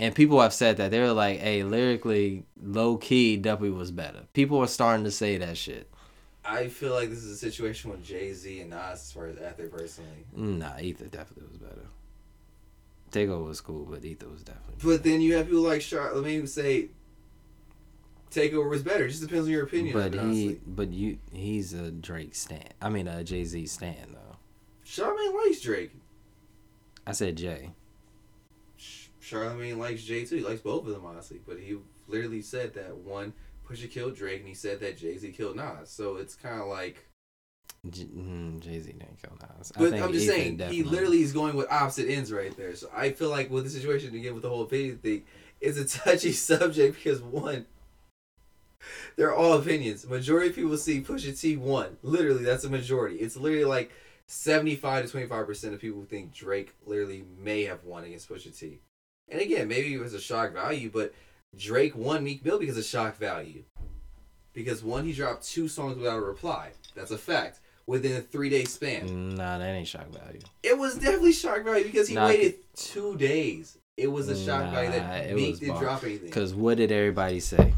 And 0.00 0.14
people 0.14 0.40
have 0.40 0.54
said 0.54 0.76
that 0.76 0.90
they 0.90 1.00
were 1.00 1.12
like, 1.12 1.40
"Hey, 1.40 1.64
lyrically, 1.64 2.44
low 2.62 2.96
key, 2.96 3.36
Duppy 3.36 3.70
was 3.70 3.90
better." 3.90 4.24
People 4.32 4.58
are 4.58 4.68
starting 4.68 5.04
to 5.04 5.10
say 5.10 5.38
that 5.38 5.56
shit. 5.56 5.90
I 6.44 6.68
feel 6.68 6.92
like 6.92 7.10
this 7.10 7.22
is 7.22 7.32
a 7.32 7.36
situation 7.36 7.90
with 7.90 8.02
Jay 8.02 8.32
Z 8.32 8.60
and 8.60 8.70
Nas 8.70 9.00
as 9.00 9.12
far 9.12 9.26
as 9.26 9.36
Ether 9.36 9.68
personally. 9.68 10.24
Nah, 10.34 10.78
Ether 10.80 11.06
definitely 11.06 11.48
was 11.48 11.58
better. 11.58 11.86
Tego 13.10 13.44
was 13.44 13.60
cool, 13.60 13.84
but 13.84 14.04
Ether 14.04 14.28
was 14.28 14.42
definitely. 14.42 14.76
But 14.82 15.02
then 15.02 15.20
you 15.20 15.34
have 15.34 15.46
people 15.46 15.62
like 15.62 15.80
Char. 15.80 16.14
Let 16.14 16.24
me 16.24 16.46
say, 16.46 16.88
Takeover 18.30 18.68
was 18.68 18.82
better. 18.82 19.06
It 19.06 19.10
just 19.10 19.22
depends 19.22 19.46
on 19.46 19.52
your 19.52 19.64
opinion. 19.64 19.94
But 19.94 20.12
he, 20.12 20.18
honestly. 20.18 20.60
but 20.66 20.92
you, 20.92 21.18
he's 21.32 21.72
a 21.72 21.90
Drake 21.90 22.34
stan. 22.34 22.68
I 22.80 22.88
mean, 22.90 23.08
a 23.08 23.24
Jay 23.24 23.44
Z 23.44 23.66
stan 23.66 24.12
though. 24.12 24.36
Charlamagne 24.84 25.34
likes 25.34 25.60
Drake. 25.60 25.92
I 27.06 27.12
said 27.12 27.36
Jay. 27.36 27.70
Ch- 28.76 29.10
Charlamagne 29.22 29.78
likes 29.78 30.02
Jay 30.02 30.24
too. 30.24 30.36
He 30.36 30.42
likes 30.44 30.60
both 30.60 30.86
of 30.86 30.92
them 30.92 31.06
honestly. 31.06 31.40
But 31.46 31.58
he 31.58 31.76
literally 32.06 32.42
said 32.42 32.74
that 32.74 32.96
one 32.96 33.32
Pusha 33.68 33.90
killed 33.90 34.16
Drake, 34.16 34.40
and 34.40 34.48
he 34.48 34.54
said 34.54 34.80
that 34.80 34.96
Jay 34.98 35.16
Z 35.16 35.30
killed 35.32 35.56
Nas. 35.56 35.90
So 35.90 36.16
it's 36.16 36.34
kind 36.34 36.60
of 36.60 36.68
like. 36.68 37.04
J- 37.88 38.04
mm, 38.06 38.58
Jay 38.60 38.80
Z 38.80 38.92
didn't 38.92 39.22
kill 39.22 39.36
Nas. 39.40 39.72
I 39.76 39.78
But 39.80 39.90
think 39.92 40.04
I'm 40.04 40.12
just 40.12 40.26
saying, 40.26 40.58
he 40.70 40.82
literally 40.82 41.22
is 41.22 41.32
going 41.32 41.54
with 41.56 41.70
opposite 41.70 42.08
ends 42.10 42.32
right 42.32 42.54
there. 42.56 42.74
So 42.74 42.90
I 42.94 43.10
feel 43.12 43.30
like 43.30 43.50
with 43.50 43.64
the 43.64 43.70
situation 43.70 44.14
again 44.14 44.34
with 44.34 44.42
the 44.42 44.48
whole 44.48 44.62
opinion 44.62 44.98
thing, 44.98 45.24
it's 45.60 45.78
a 45.78 45.86
touchy 45.86 46.32
subject 46.32 46.96
because 46.96 47.22
one, 47.22 47.66
they're 49.16 49.34
all 49.34 49.54
opinions. 49.54 50.06
Majority 50.08 50.50
of 50.50 50.54
people 50.56 50.76
see 50.76 51.00
Pusha 51.00 51.38
T 51.38 51.56
one. 51.56 51.96
Literally, 52.02 52.44
that's 52.44 52.64
a 52.64 52.70
majority. 52.70 53.16
It's 53.16 53.36
literally 53.36 53.64
like 53.64 53.90
seventy 54.26 54.76
five 54.76 55.04
to 55.04 55.10
twenty 55.10 55.26
five 55.26 55.46
percent 55.46 55.74
of 55.74 55.80
people 55.80 56.04
think 56.04 56.32
Drake 56.32 56.74
literally 56.86 57.24
may 57.42 57.64
have 57.64 57.84
won 57.84 58.04
against 58.04 58.28
Pusha 58.28 58.56
T. 58.56 58.80
And 59.28 59.40
again, 59.40 59.68
maybe 59.68 59.92
it 59.94 59.98
was 60.00 60.14
a 60.14 60.20
shock 60.20 60.52
value, 60.52 60.90
but 60.92 61.12
Drake 61.56 61.94
won 61.96 62.24
Meek 62.24 62.44
Mill 62.44 62.58
because 62.58 62.78
of 62.78 62.84
shock 62.84 63.16
value. 63.16 63.64
Because 64.54 64.82
one, 64.82 65.04
he 65.04 65.12
dropped 65.12 65.44
two 65.46 65.68
songs 65.68 65.96
without 65.96 66.18
a 66.18 66.22
reply. 66.22 66.70
That's 66.94 67.10
a 67.10 67.18
fact. 67.18 67.60
Within 67.86 68.16
a 68.16 68.20
three 68.20 68.50
day 68.50 68.64
span. 68.64 69.34
Nah, 69.36 69.58
that 69.58 69.66
ain't 69.66 69.88
shock 69.88 70.08
value. 70.08 70.40
It 70.62 70.76
was 70.76 70.96
definitely 70.96 71.32
shock 71.32 71.64
value 71.64 71.84
because 71.84 72.08
he 72.08 72.14
Nah, 72.14 72.26
waited 72.26 72.56
two 72.76 73.16
days. 73.16 73.78
It 73.96 74.08
was 74.08 74.28
a 74.28 74.36
shock 74.36 74.70
value 74.72 74.90
that 74.90 75.34
Meek 75.34 75.58
didn't 75.58 75.74
bar- 75.74 75.82
drop 75.82 76.04
anything. 76.04 76.26
Because 76.26 76.54
what 76.54 76.76
did 76.76 76.92
everybody 76.92 77.40
say? 77.40 77.72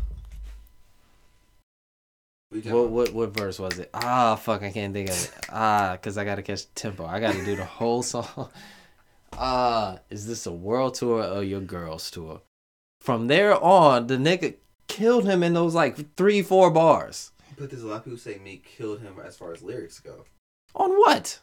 What 2.50 2.90
what 2.90 3.12
what 3.12 3.36
verse 3.36 3.60
was 3.60 3.78
it? 3.78 3.90
Ah, 3.94 4.34
fuck, 4.34 4.62
I 4.62 4.72
can't 4.72 4.92
think 4.92 5.08
of 5.08 5.14
it. 5.14 5.32
Ah, 5.50 5.96
cause 6.02 6.18
I 6.18 6.24
gotta 6.24 6.42
catch 6.42 6.66
the 6.66 6.72
tempo. 6.74 7.06
I 7.06 7.20
gotta 7.20 7.44
do 7.44 7.54
the 7.56 7.64
whole 7.64 8.02
song. 8.02 8.50
Ah, 9.32 10.00
is 10.10 10.26
this 10.26 10.44
a 10.44 10.50
world 10.50 10.94
tour 10.94 11.22
or 11.22 11.44
your 11.44 11.60
girls 11.60 12.10
tour? 12.10 12.42
From 13.00 13.28
there 13.28 13.54
on, 13.62 14.08
the 14.08 14.16
nigga 14.16 14.56
killed 14.88 15.24
him 15.24 15.44
in 15.44 15.54
those 15.54 15.72
like 15.72 16.16
three, 16.16 16.42
four 16.42 16.68
bars. 16.68 17.30
But 17.56 17.70
there's 17.70 17.84
a 17.84 17.86
lot 17.86 17.98
of 17.98 18.04
people 18.04 18.18
say 18.18 18.40
Meek 18.42 18.64
killed 18.64 19.00
him 19.00 19.14
as 19.24 19.36
far 19.36 19.52
as 19.52 19.62
lyrics 19.62 20.00
go. 20.00 20.24
On 20.74 20.90
what? 20.90 21.38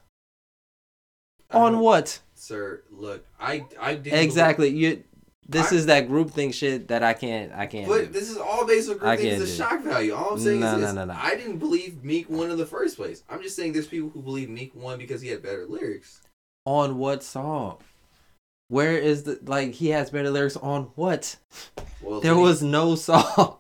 I 1.50 1.58
On 1.58 1.80
what? 1.80 2.20
Sir, 2.36 2.84
look, 2.92 3.26
I 3.40 3.66
I 3.80 3.96
didn't 3.96 4.20
Exactly. 4.20 4.68
You 4.68 5.04
This 5.50 5.72
I- 5.72 5.76
is 5.76 5.86
that 5.86 6.08
group 6.08 6.32
thing 6.32 6.52
shit 6.52 6.90
that 6.90 7.04
I 7.04 7.14
can't. 7.14 7.54
I 7.54 7.68
can't. 7.68 7.88
But 7.88 8.00
do. 8.00 8.06
this 8.08 8.30
is 8.30 8.38
all 8.38 8.66
based 8.66 8.90
on 8.90 8.96
I 9.02 9.16
group 9.16 9.20
things 9.38 9.42
a 9.44 9.56
shock 9.56 9.82
value. 9.82 10.14
All 10.14 10.34
I'm 10.34 10.40
saying 10.40 10.60
No, 10.60 10.76
is, 10.76 10.82
no, 10.82 10.92
no, 10.92 11.06
no. 11.06 11.14
I 11.18 11.36
didn't 11.36 11.58
believe 11.60 12.04
Meek 12.04 12.30
won 12.30 12.52
in 12.52 12.58
the 12.58 12.66
first 12.66 12.98
place. 12.98 13.24
I'm 13.30 13.42
just 13.42 13.56
saying 13.56 13.74
there's 13.74 13.88
people 13.88 14.10
who 14.10 14.22
believe 14.22 14.50
Meek 14.50 14.76
won 14.76 14.98
because 14.98 15.22
he 15.22 15.30
had 15.30 15.42
better 15.42 15.66
lyrics. 15.66 16.22
on 16.66 16.98
what 16.98 17.24
song? 17.24 17.78
Where 18.70 18.98
is 18.98 19.24
the 19.24 19.40
like 19.46 19.74
he 19.76 19.90
has 19.90 20.10
better 20.10 20.30
lyrics 20.30 20.58
on 20.58 20.92
what? 20.96 21.38
Well, 22.02 22.20
There 22.20 22.36
he- 22.36 22.42
was 22.42 22.62
no 22.62 22.96
song 23.10 23.56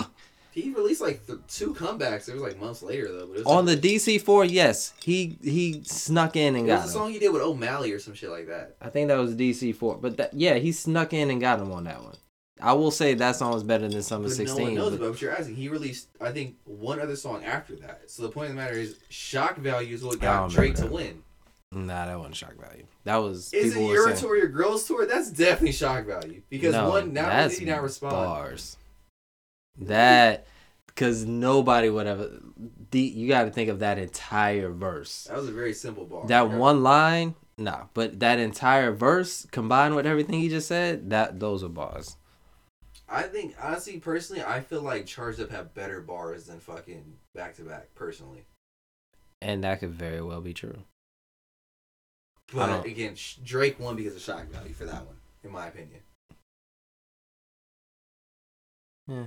he 0.62 0.72
released 0.72 1.02
like 1.02 1.26
th- 1.28 1.40
two 1.48 1.74
comebacks. 1.74 2.28
It 2.28 2.34
was 2.34 2.42
like 2.42 2.60
months 2.60 2.82
later 2.82 3.12
though. 3.12 3.28
But 3.28 3.46
on 3.46 3.66
like, 3.66 3.82
the 3.82 3.96
DC 3.96 4.22
four. 4.22 4.44
Yes, 4.46 4.94
he 5.04 5.38
he 5.44 5.82
snuck 5.86 6.36
in 6.36 6.56
and 6.56 6.68
It 6.68 6.72
was 6.72 6.80
got 6.80 6.80
a 6.80 6.88
him. 6.88 6.90
song 6.94 7.12
he 7.12 7.20
did 7.20 7.30
with 7.34 7.42
Omelly 7.42 7.94
or 7.94 8.00
some 8.00 8.14
shit 8.14 8.30
like 8.30 8.48
that. 8.48 8.76
I 8.82 8.90
think 8.90 9.08
that 9.10 9.18
was 9.18 9.36
DC 9.36 9.76
four, 9.76 9.98
but 9.98 10.18
that 10.18 10.34
yeah, 10.34 10.56
he 10.56 10.72
snuck 10.72 11.14
in 11.14 11.30
and 11.30 11.40
got 11.42 11.60
him 11.60 11.72
on 11.72 11.84
that 11.86 12.04
one. 12.04 12.16
I 12.60 12.74
will 12.74 12.90
say 12.90 13.14
that 13.14 13.36
song 13.36 13.54
was 13.54 13.62
better 13.64 13.88
than 13.88 14.02
Summer 14.02 14.24
But 14.24 14.30
no 14.30 14.36
sixteen. 14.36 14.64
one 14.64 14.74
knows 14.76 14.90
but- 14.92 14.96
about 15.02 15.10
what 15.12 15.22
you're 15.22 15.32
asking. 15.38 15.56
He 15.58 15.70
released, 15.70 16.08
I 16.20 16.32
think, 16.32 16.56
one 16.66 17.00
other 17.00 17.16
song 17.16 17.44
after 17.44 17.76
that. 17.76 18.02
So 18.08 18.24
the 18.24 18.30
point 18.30 18.50
of 18.50 18.56
the 18.56 18.62
matter 18.62 18.74
is, 18.78 18.96
shock 19.10 19.58
value 19.58 19.94
is 19.94 20.04
what 20.04 20.20
got 20.20 20.50
Drake 20.50 20.74
to 20.78 20.88
win. 20.88 21.22
Nah, 21.72 22.06
that 22.08 22.18
wasn't 22.18 22.36
shock 22.36 22.56
value. 22.56 22.86
That 23.04 23.18
was 23.18 23.54
Is 23.54 23.76
it 23.76 23.80
your 23.82 24.06
saying- 24.08 24.18
tour, 24.18 24.38
your 24.38 24.48
girls 24.48 24.88
tour? 24.88 25.06
That's 25.06 25.30
definitely 25.30 25.74
shock 25.74 26.06
value 26.06 26.42
because 26.50 26.74
No, 26.74 26.90
one, 26.90 27.14
not 27.14 27.32
only 27.32 27.50
did 27.50 27.60
he 27.60 27.66
not 27.66 27.84
respond, 27.84 28.14
Bars. 28.14 28.78
That 29.80 30.48
because 30.88 31.26
nobody 31.26 31.90
would 31.90 32.08
ever. 32.08 32.30
The, 32.92 33.00
you 33.00 33.28
got 33.28 33.44
to 33.44 33.52
think 33.52 33.70
of 33.70 33.80
that 33.80 33.98
entire 34.00 34.72
verse. 34.72 35.26
that 35.26 35.38
was 35.38 35.48
a 35.48 35.52
very 35.52 35.74
simple 35.74 36.06
bar. 36.06 36.26
That 36.28 36.50
Yeah. 36.50 36.58
one 36.58 36.82
line, 36.84 37.36
nah. 37.58 37.86
But 37.94 38.20
that 38.20 38.40
entire 38.40 38.92
verse 38.92 39.46
combined 39.52 39.96
with 39.96 40.08
everything 40.08 40.40
he 40.40 40.50
just 40.50 40.68
said, 40.68 41.10
that 41.12 41.40
those 41.40 41.64
are 41.64 41.70
bars. 41.70 42.18
I 43.10 43.24
think 43.24 43.56
honestly, 43.62 44.00
personally, 44.00 44.44
I 44.44 44.60
feel 44.60 44.82
like 44.82 45.06
Charged 45.06 45.40
Up 45.40 45.52
have 45.52 45.74
better 45.74 46.02
bars 46.02 46.46
than 46.46 46.60
fucking 46.60 47.18
Back 47.34 47.56
to 47.56 47.62
Back. 47.62 47.94
Personally, 47.96 48.46
And 49.42 49.64
that 49.64 49.80
could 49.80 49.92
very 49.92 50.22
well 50.22 50.42
be 50.42 50.54
true. 50.54 50.84
But 52.54 52.86
again, 52.86 53.16
Drake 53.44 53.80
won 53.80 53.96
because 53.98 54.16
of 54.16 54.22
shock 54.22 54.48
value 54.48 54.74
for 54.74 54.86
that 54.86 55.06
one, 55.06 55.18
in 55.44 55.52
my 55.52 55.68
opinion. 55.68 56.00
Yeah. 59.08 59.26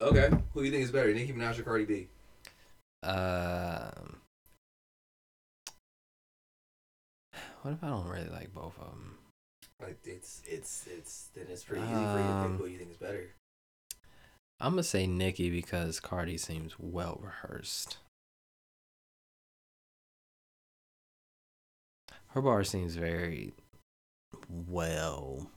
Okay, 0.00 0.30
who 0.52 0.60
do 0.60 0.66
you 0.66 0.70
think 0.70 0.84
is 0.84 0.92
better, 0.92 1.12
Nicki 1.12 1.32
Minaj 1.32 1.58
or 1.58 1.62
Cardi 1.64 1.84
B? 1.84 2.08
Um, 3.02 4.16
what 7.62 7.72
if 7.72 7.82
I 7.82 7.88
don't 7.88 8.06
really 8.08 8.28
like 8.28 8.54
both 8.54 8.78
of 8.78 8.86
them? 8.90 9.18
Like 9.80 9.98
it's 10.04 10.42
it's 10.46 10.86
it's 10.86 11.28
then 11.34 11.46
it's 11.50 11.64
pretty 11.64 11.82
easy 11.84 11.92
for 11.92 11.98
you 12.00 12.04
to 12.04 12.32
Um, 12.32 12.50
pick 12.52 12.60
who 12.60 12.66
you 12.72 12.78
think 12.78 12.90
is 12.90 12.96
better. 12.96 13.30
I'm 14.60 14.72
gonna 14.72 14.82
say 14.82 15.06
Nicki 15.06 15.50
because 15.50 16.00
Cardi 16.00 16.36
seems 16.36 16.78
well 16.78 17.20
rehearsed. 17.22 17.98
Her 22.28 22.42
bar 22.42 22.62
seems 22.64 22.94
very 22.96 23.54
well. 24.48 25.50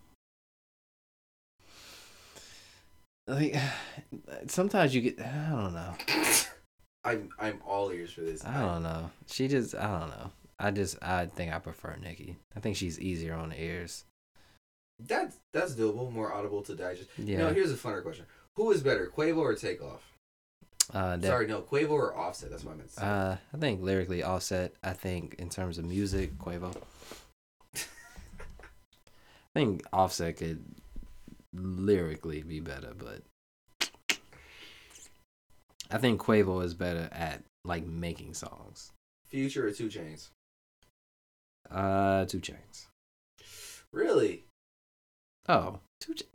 Like 3.28 3.56
sometimes 4.48 4.94
you 4.96 5.02
get 5.02 5.20
I 5.20 5.50
don't 5.52 5.74
know. 5.74 5.94
I'm 7.04 7.30
I'm 7.40 7.60
all 7.66 7.92
ears 7.92 8.12
for 8.14 8.22
this. 8.22 8.46
I 8.46 8.62
don't 8.62 8.84
know. 8.84 9.10
She 9.28 9.48
just 9.48 9.76
I 9.76 10.00
don't 10.00 10.10
know. 10.10 10.32
I 10.60 10.72
just 10.72 11.02
I 11.02 11.26
think 11.26 11.54
I 11.54 11.60
prefer 11.60 11.96
Nicki. 12.02 12.38
I 12.56 12.60
think 12.60 12.76
she's 12.76 13.00
easier 13.00 13.34
on 13.34 13.50
the 13.50 13.62
ears. 13.62 14.06
That's 15.00 15.38
that's 15.54 15.74
doable, 15.74 16.12
more 16.12 16.32
audible 16.32 16.62
to 16.64 16.76
digest. 16.76 17.10
Yeah. 17.18 17.40
No, 17.40 17.50
here's 17.50 17.72
a 17.72 17.76
funner 17.76 18.04
question: 18.04 18.26
Who 18.56 18.72
is 18.72 18.82
better, 18.84 19.12
Quavo 19.16 19.38
or 19.38 19.56
Takeoff? 19.56 20.04
uh, 20.94 21.16
def- 21.16 21.26
Sorry, 21.30 21.48
no, 21.48 21.62
Quavo 21.62 21.92
or 21.92 22.16
Offset. 22.16 22.52
That's 22.52 22.64
what 22.64 22.74
I 22.74 22.78
meant. 22.78 22.90
To 22.90 22.96
say. 22.96 23.02
Uh, 23.04 23.38
I 23.54 23.58
think 23.58 23.82
lyrically 23.82 24.22
Offset. 24.22 24.74
I 24.84 24.94
think 24.94 25.36
in 25.40 25.50
terms 25.50 25.80
of 25.80 25.86
music, 25.86 26.38
Quavo. 26.38 26.76
I 27.76 27.80
think 29.56 29.84
Offset 29.92 30.38
could 30.38 30.64
lyrically 31.54 32.44
be 32.44 32.60
better, 32.60 32.94
but 32.98 33.22
I 35.90 35.98
think 35.98 36.22
Quavo 36.22 36.64
is 36.64 36.74
better 36.74 37.10
at 37.12 37.44
like 37.66 37.86
making 37.86 38.34
songs. 38.34 38.92
Future 39.28 39.68
or 39.68 39.72
Two 39.72 39.88
Chainz? 39.88 40.30
Uh, 41.70 42.26
Two 42.26 42.40
Chainz. 42.40 42.88
Really? 43.92 44.46
Oh, 45.48 45.80
Two 46.00 46.14
Chainz. 46.14 46.26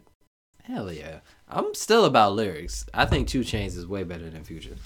Hell 0.64 0.92
yeah! 0.92 1.20
I'm 1.48 1.74
still 1.74 2.04
about 2.04 2.34
lyrics. 2.34 2.86
I 2.92 3.06
think 3.06 3.28
Two 3.28 3.40
Chainz 3.42 3.76
is 3.76 3.86
way 3.86 4.02
better 4.02 4.28
than 4.28 4.44
Future. 4.44 4.76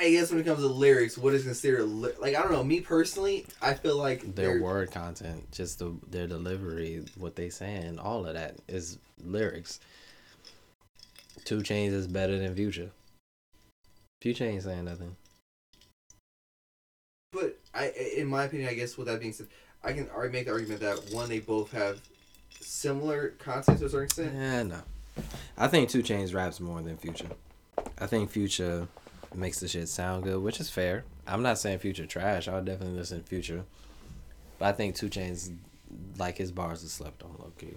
I 0.00 0.10
guess 0.10 0.30
when 0.30 0.40
it 0.40 0.46
comes 0.46 0.60
to 0.60 0.66
lyrics, 0.66 1.18
what 1.18 1.34
is 1.34 1.44
considered 1.44 1.84
li- 1.84 2.12
like 2.18 2.34
I 2.34 2.40
don't 2.40 2.52
know. 2.52 2.64
Me 2.64 2.80
personally, 2.80 3.44
I 3.60 3.74
feel 3.74 3.98
like 3.98 4.34
Their 4.34 4.62
word 4.62 4.90
content, 4.90 5.52
just 5.52 5.78
the 5.78 5.94
their 6.08 6.26
delivery, 6.26 7.04
what 7.16 7.36
they 7.36 7.50
saying, 7.50 7.98
all 7.98 8.24
of 8.24 8.32
that 8.32 8.56
is 8.66 8.98
lyrics. 9.22 9.78
Two 11.44 11.58
Chainz 11.58 11.92
is 11.92 12.06
better 12.06 12.38
than 12.38 12.54
Future. 12.54 12.90
Future 14.22 14.44
ain't 14.44 14.62
saying 14.62 14.86
nothing. 14.86 15.16
But 17.32 17.58
I, 17.74 17.88
in 18.16 18.26
my 18.26 18.44
opinion, 18.44 18.70
I 18.70 18.74
guess 18.74 18.96
with 18.96 19.06
that 19.06 19.20
being 19.20 19.32
said, 19.32 19.48
I 19.84 19.92
can 19.92 20.08
already 20.08 20.32
make 20.32 20.46
the 20.46 20.52
argument 20.52 20.80
that 20.80 21.12
one, 21.12 21.28
they 21.28 21.40
both 21.40 21.72
have 21.72 22.00
similar 22.58 23.34
content 23.38 23.78
to 23.80 23.86
a 23.86 23.88
certain 23.90 24.04
extent. 24.04 24.34
Yeah, 24.34 24.62
no. 24.62 24.80
I 25.58 25.68
think 25.68 25.90
Two 25.90 26.02
Chainz 26.02 26.34
raps 26.34 26.58
more 26.58 26.80
than 26.80 26.96
Future. 26.96 27.28
I 27.98 28.06
think 28.06 28.30
Future 28.30 28.88
makes 29.34 29.60
the 29.60 29.68
shit 29.68 29.88
sound 29.88 30.24
good, 30.24 30.42
which 30.42 30.60
is 30.60 30.70
fair. 30.70 31.04
I'm 31.26 31.42
not 31.42 31.58
saying 31.58 31.78
Future 31.78 32.06
trash. 32.06 32.48
I'll 32.48 32.62
definitely 32.62 32.96
listen 32.96 33.20
to 33.20 33.26
Future. 33.26 33.64
But 34.58 34.66
I 34.66 34.72
think 34.72 34.96
Two 34.96 35.08
Chainz, 35.08 35.54
like 36.18 36.36
his 36.36 36.52
bars, 36.52 36.84
are 36.84 36.88
slept 36.88 37.22
on 37.22 37.30
low 37.38 37.52
key. 37.58 37.74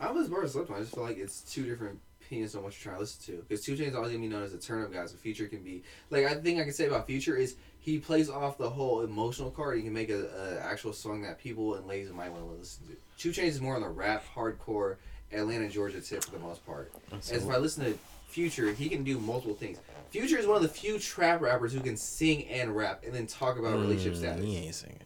I 0.00 0.10
was 0.10 0.28
more 0.28 0.46
slept 0.46 0.70
on. 0.70 0.76
I 0.76 0.80
just 0.80 0.94
feel 0.94 1.04
like 1.04 1.18
it's 1.18 1.40
two 1.42 1.64
different 1.64 1.98
opinions 2.20 2.54
on 2.54 2.62
what 2.62 2.72
you're 2.72 2.92
trying 2.92 2.96
to 2.96 3.00
listen 3.00 3.34
to. 3.34 3.42
Because 3.42 3.64
Two 3.64 3.76
Chainz 3.76 3.94
always 3.94 4.10
gonna 4.10 4.22
be 4.22 4.28
known 4.28 4.42
as 4.42 4.54
a 4.54 4.58
turn 4.58 4.84
up 4.84 4.92
guy, 4.92 5.04
so 5.06 5.16
Future 5.16 5.46
can 5.46 5.62
be 5.62 5.82
like 6.10 6.26
I 6.26 6.34
think 6.34 6.60
I 6.60 6.64
can 6.64 6.72
say 6.72 6.86
about 6.86 7.06
Future 7.06 7.36
is 7.36 7.56
he 7.78 7.98
plays 7.98 8.28
off 8.28 8.58
the 8.58 8.68
whole 8.68 9.02
emotional 9.02 9.50
card. 9.50 9.76
He 9.76 9.82
can 9.82 9.92
make 9.92 10.10
a, 10.10 10.26
a 10.26 10.60
actual 10.60 10.92
song 10.92 11.22
that 11.22 11.38
people 11.38 11.74
and 11.74 11.86
ladies 11.86 12.10
might 12.10 12.30
want 12.30 12.44
to 12.44 12.58
listen 12.58 12.86
to. 12.88 12.96
Two 13.18 13.30
Chainz 13.30 13.48
is 13.48 13.60
more 13.60 13.76
on 13.76 13.82
the 13.82 13.88
rap, 13.88 14.24
hardcore, 14.34 14.96
Atlanta, 15.32 15.68
Georgia 15.68 16.00
tip 16.00 16.24
for 16.24 16.32
the 16.32 16.38
most 16.38 16.64
part. 16.66 16.92
As 17.12 17.30
if 17.30 17.48
I 17.48 17.58
listen 17.58 17.84
to 17.84 17.98
Future, 18.26 18.72
he 18.72 18.88
can 18.88 19.04
do 19.04 19.18
multiple 19.18 19.54
things. 19.54 19.78
Future 20.10 20.38
is 20.38 20.46
one 20.46 20.56
of 20.56 20.62
the 20.62 20.68
few 20.68 20.98
trap 20.98 21.40
rappers 21.40 21.72
who 21.72 21.80
can 21.80 21.96
sing 21.96 22.46
and 22.48 22.74
rap 22.76 23.02
and 23.04 23.14
then 23.14 23.26
talk 23.26 23.58
about 23.58 23.78
relationship 23.78 24.14
Mm, 24.14 24.18
status. 24.18 24.44
He 24.44 24.56
ain't 24.56 24.74
singing. 24.74 24.98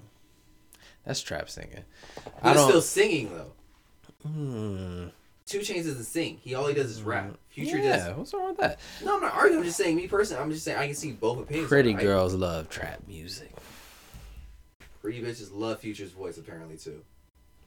That's 1.04 1.20
trap 1.22 1.48
singing. 1.48 1.84
But 2.24 2.32
I 2.42 2.52
it's 2.52 2.62
still 2.64 2.82
singing 2.82 3.30
though. 3.34 3.52
Hmm. 4.28 5.06
Two 5.46 5.60
Chainz 5.60 5.86
doesn't 5.86 6.04
sing. 6.04 6.38
He 6.42 6.54
all 6.54 6.66
he 6.66 6.74
does 6.74 6.90
is 6.90 7.02
rap. 7.02 7.36
Future 7.48 7.78
yeah, 7.78 8.08
does. 8.08 8.16
what's 8.16 8.34
wrong 8.34 8.48
with 8.48 8.58
that? 8.58 8.78
No, 9.04 9.16
I'm 9.16 9.20
not 9.22 9.34
arguing. 9.34 9.58
I'm 9.60 9.64
just 9.64 9.78
saying, 9.78 9.96
me 9.96 10.06
personally, 10.06 10.42
I'm 10.42 10.50
just 10.52 10.64
saying 10.64 10.78
I 10.78 10.86
can 10.86 10.94
see 10.94 11.12
both 11.12 11.40
opinions. 11.40 11.68
Pretty 11.68 11.94
I- 11.96 12.00
girls 12.02 12.34
love 12.34 12.68
trap 12.68 13.00
music. 13.08 13.50
pretty 15.00 15.22
bitches 15.22 15.48
love 15.52 15.80
Future's 15.80 16.10
voice 16.12 16.38
apparently 16.38 16.76
too. 16.76 17.00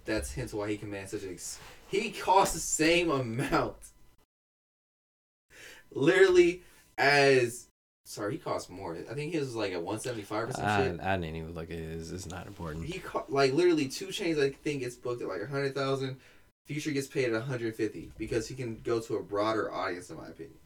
That's 0.05 0.33
hence 0.33 0.53
why 0.53 0.69
he 0.69 0.77
commands 0.77 1.11
such 1.11 1.23
a. 1.23 1.31
Ex- 1.31 1.59
he 1.87 2.11
costs 2.11 2.53
the 2.53 2.59
same 2.61 3.09
amount, 3.11 3.75
literally, 5.95 6.61
as. 6.97 7.67
Sorry, 8.05 8.33
he 8.33 8.37
costs 8.37 8.69
more. 8.69 8.97
I 9.09 9.13
think 9.13 9.31
he 9.31 9.39
was 9.39 9.55
like 9.55 9.71
at 9.71 9.81
175 9.81 10.49
or 10.49 10.51
some 10.51 10.65
I, 10.65 10.83
shit. 10.83 10.99
I 10.99 11.15
didn't 11.15 11.37
even 11.37 11.53
look 11.53 11.71
at 11.71 11.77
his. 11.77 12.11
It's 12.11 12.25
not 12.25 12.47
important. 12.47 12.85
He 12.85 12.99
co- 12.99 13.23
like 13.29 13.53
literally 13.53 13.87
Two 13.87 14.07
Chainz. 14.07 14.43
I 14.43 14.49
think 14.49 14.81
gets 14.81 14.97
booked 14.97 15.21
at 15.21 15.29
like 15.29 15.41
a 15.41 15.47
hundred 15.47 15.73
thousand. 15.73 16.17
Future 16.65 16.91
gets 16.91 17.07
paid 17.07 17.25
at 17.25 17.31
150 17.31 18.11
because 18.17 18.47
he 18.47 18.55
can 18.55 18.81
go 18.83 18.99
to 18.99 19.15
a 19.15 19.23
broader 19.23 19.71
audience, 19.71 20.09
in 20.09 20.17
my 20.17 20.27
opinion. 20.27 20.57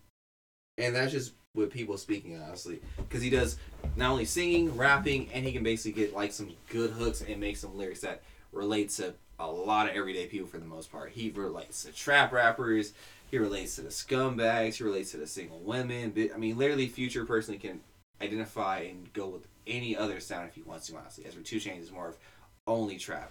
And 0.79 0.95
that's 0.95 1.11
just 1.11 1.33
with 1.55 1.71
people 1.71 1.97
speaking, 1.97 2.39
honestly, 2.41 2.79
because 2.97 3.21
he 3.21 3.29
does 3.29 3.57
not 3.95 4.11
only 4.11 4.25
singing, 4.25 4.75
rapping, 4.77 5.29
and 5.33 5.43
he 5.43 5.51
can 5.51 5.63
basically 5.63 6.03
get 6.03 6.15
like 6.15 6.31
some 6.31 6.51
good 6.69 6.91
hooks 6.91 7.21
and 7.21 7.39
make 7.39 7.57
some 7.57 7.77
lyrics 7.77 8.01
that 8.01 8.21
relate 8.51 8.89
to 8.91 9.13
a 9.39 9.47
lot 9.47 9.89
of 9.89 9.95
everyday 9.95 10.27
people 10.27 10.47
for 10.47 10.57
the 10.57 10.65
most 10.65 10.91
part. 10.91 11.11
He 11.11 11.31
relates 11.31 11.83
to 11.83 11.91
trap 11.91 12.31
rappers. 12.31 12.93
He 13.29 13.37
relates 13.37 13.75
to 13.75 13.81
the 13.81 13.89
scumbags. 13.89 14.75
He 14.75 14.83
relates 14.83 15.11
to 15.11 15.17
the 15.17 15.27
single 15.27 15.59
women. 15.59 16.13
I 16.33 16.37
mean, 16.37 16.57
literally, 16.57 16.87
Future 16.87 17.25
personally 17.25 17.59
can 17.59 17.81
identify 18.21 18.79
and 18.79 19.11
go 19.13 19.27
with 19.27 19.47
any 19.65 19.95
other 19.95 20.19
sound 20.19 20.47
if 20.47 20.55
he 20.55 20.61
wants 20.61 20.87
to. 20.87 20.97
Honestly, 20.97 21.25
as 21.25 21.33
for 21.33 21.41
Two 21.41 21.57
Chainz 21.57 21.83
is 21.83 21.91
more 21.91 22.09
of 22.09 22.17
only 22.65 22.97
trap. 22.97 23.29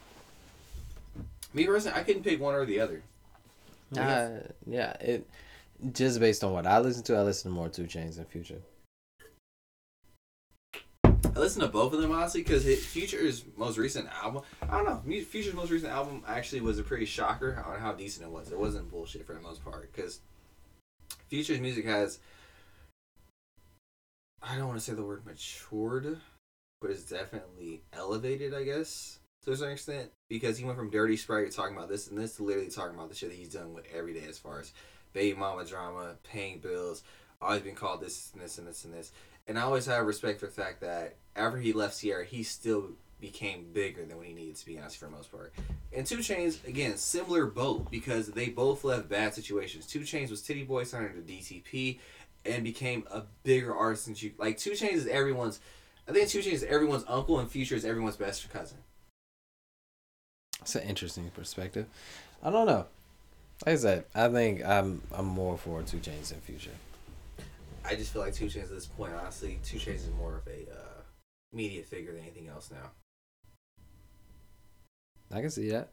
Me 1.55 1.65
personally, 1.67 1.99
I 1.99 2.03
couldn't 2.03 2.23
pick 2.23 2.41
one 2.41 2.55
or 2.55 2.67
the 2.67 2.81
other. 2.81 3.03
Uh, 3.97 4.31
yeah, 4.67 4.93
it 5.01 5.27
just 5.93 6.21
based 6.21 6.43
on 6.45 6.53
what 6.53 6.67
I 6.67 6.79
listen 6.81 7.03
to, 7.05 7.17
I 7.17 7.23
listen 7.23 7.51
to 7.51 7.55
more 7.55 7.69
Two 7.69 7.85
Chainz 7.85 8.17
than 8.17 8.27
Future. 8.27 8.61
I 11.37 11.39
listened 11.39 11.65
to 11.65 11.69
both 11.69 11.93
of 11.93 12.01
them 12.01 12.13
honestly 12.13 12.43
because 12.43 12.65
Future's 12.65 13.45
most 13.59 13.77
recent 13.77 14.09
album. 14.25 14.43
I 14.63 14.79
don't 14.79 14.87
know. 14.87 15.23
Future's 15.23 15.53
most 15.53 15.71
recent 15.71 15.93
album 15.93 16.23
actually 16.27 16.63
was 16.63 16.79
a 16.79 16.83
pretty 16.83 17.05
shocker 17.05 17.63
on 17.67 17.79
how 17.79 17.93
decent 17.93 18.27
it 18.27 18.33
was. 18.33 18.51
It 18.51 18.59
wasn't 18.59 18.91
bullshit 18.91 19.27
for 19.27 19.35
the 19.35 19.41
most 19.41 19.63
part 19.63 19.93
because 19.93 20.21
Future's 21.29 21.61
music 21.61 21.85
has. 21.85 22.21
I 24.43 24.57
don't 24.57 24.69
want 24.69 24.79
to 24.79 24.85
say 24.85 24.95
the 24.95 25.05
word 25.05 25.27
matured, 25.27 26.17
but 26.81 26.91
it's 26.91 27.05
definitely 27.05 27.83
elevated. 27.93 28.55
I 28.55 28.63
guess 28.63 29.19
to 29.45 29.53
a 29.53 29.57
certain 29.59 29.75
extent 29.75 30.11
because 30.31 30.57
he 30.57 30.65
went 30.65 30.79
from 30.79 30.89
Dirty 30.89 31.19
Sprite 31.19 31.53
talking 31.53 31.77
about 31.77 31.91
this 31.91 32.09
and 32.09 32.17
this 32.17 32.37
to 32.37 32.45
literally 32.45 32.71
talking 32.71 32.95
about 32.95 33.11
the 33.11 33.15
shit 33.15 33.29
that 33.29 33.37
he's 33.37 33.53
done 33.53 33.75
with 33.75 33.85
every 33.95 34.15
day 34.15 34.25
as 34.27 34.39
far 34.39 34.59
as 34.59 34.73
baby 35.13 35.39
mama 35.39 35.67
drama, 35.67 36.15
paying 36.23 36.61
bills, 36.61 37.03
always 37.43 37.61
been 37.61 37.75
called 37.75 38.01
this 38.01 38.31
and 38.33 38.43
this 38.43 38.57
and 38.57 38.67
this 38.67 38.87
and 38.87 38.95
this. 38.95 39.13
And 39.47 39.59
I 39.59 39.63
always 39.63 39.85
have 39.85 40.07
respect 40.07 40.41
for 40.41 40.47
the 40.47 40.53
fact 40.53 40.81
that 40.81 41.17
after 41.37 41.59
he 41.59 41.73
left 41.73 42.01
Ciara, 42.01 42.25
he 42.25 42.43
still 42.43 42.91
became 43.21 43.67
bigger 43.73 44.05
than 44.05 44.17
what 44.17 44.27
he 44.27 44.33
needed 44.33 44.57
to 44.57 44.67
be, 44.67 44.79
honestly, 44.79 44.99
for 44.99 45.07
the 45.07 45.17
most 45.17 45.31
part. 45.31 45.53
And 45.93 46.07
Two 46.07 46.19
Chainz, 46.19 46.67
again, 46.67 46.97
similar 46.97 47.47
boat 47.47 47.91
because 47.91 48.29
they 48.29 48.49
both 48.49 48.85
left 48.85 49.09
bad 49.09 49.35
situations. 49.35 49.87
Two 49.87 50.01
Chainz 50.01 50.31
was 50.31 50.43
Tity 50.43 50.67
Boi 50.67 50.85
signed 50.85 51.15
to 51.15 51.33
DTP 51.33 51.99
and 52.45 52.63
became 52.63 53.05
a 53.11 53.23
bigger 53.43 53.75
artist 53.75 54.07
than 54.07 54.15
you. 54.19 54.33
Like 54.39 54.59
Two 54.59 54.73
Chainz 54.73 54.93
is 54.95 55.07
everyone's. 55.07 55.61
I 56.09 56.13
think 56.13 56.29
Two 56.29 56.41
Chainz 56.41 56.53
is 56.53 56.65
everyone's 56.65 57.05
uncle, 57.09 57.39
and 57.39 57.51
Future 57.51 57.75
is 57.75 57.85
everyone's 57.85 58.17
best 58.17 58.49
cousin. 58.51 58.79
It's 60.61 60.75
an 60.75 60.83
interesting 60.89 61.31
perspective. 61.31 61.87
I 62.43 62.51
don't 62.51 62.67
know. 62.67 62.87
Like 63.65 63.73
I 63.73 63.77
said, 63.77 64.05
I 64.15 64.29
think 64.29 64.65
I'm 64.65 65.03
I'm 65.13 65.27
more 65.27 65.57
for 65.57 65.83
Two 65.83 65.99
Chainz 65.99 66.33
in 66.33 66.41
future. 66.41 66.71
I 67.85 67.95
just 67.95 68.13
feel 68.13 68.23
like 68.23 68.35
Two 68.35 68.47
Chainz 68.47 68.65
at 68.65 68.71
this 68.71 68.87
point, 68.87 69.13
honestly, 69.15 69.59
Two 69.65 69.79
Chainz 69.79 69.97
is 69.97 70.11
more 70.19 70.37
of 70.37 70.47
a 70.47 70.71
uh, 70.71 70.96
media 71.53 71.83
figure 71.83 72.13
than 72.13 72.23
anything 72.23 72.49
else 72.49 72.71
now. 72.71 72.91
I 75.33 75.41
can 75.41 75.51
see 75.51 75.71
that. 75.71 75.91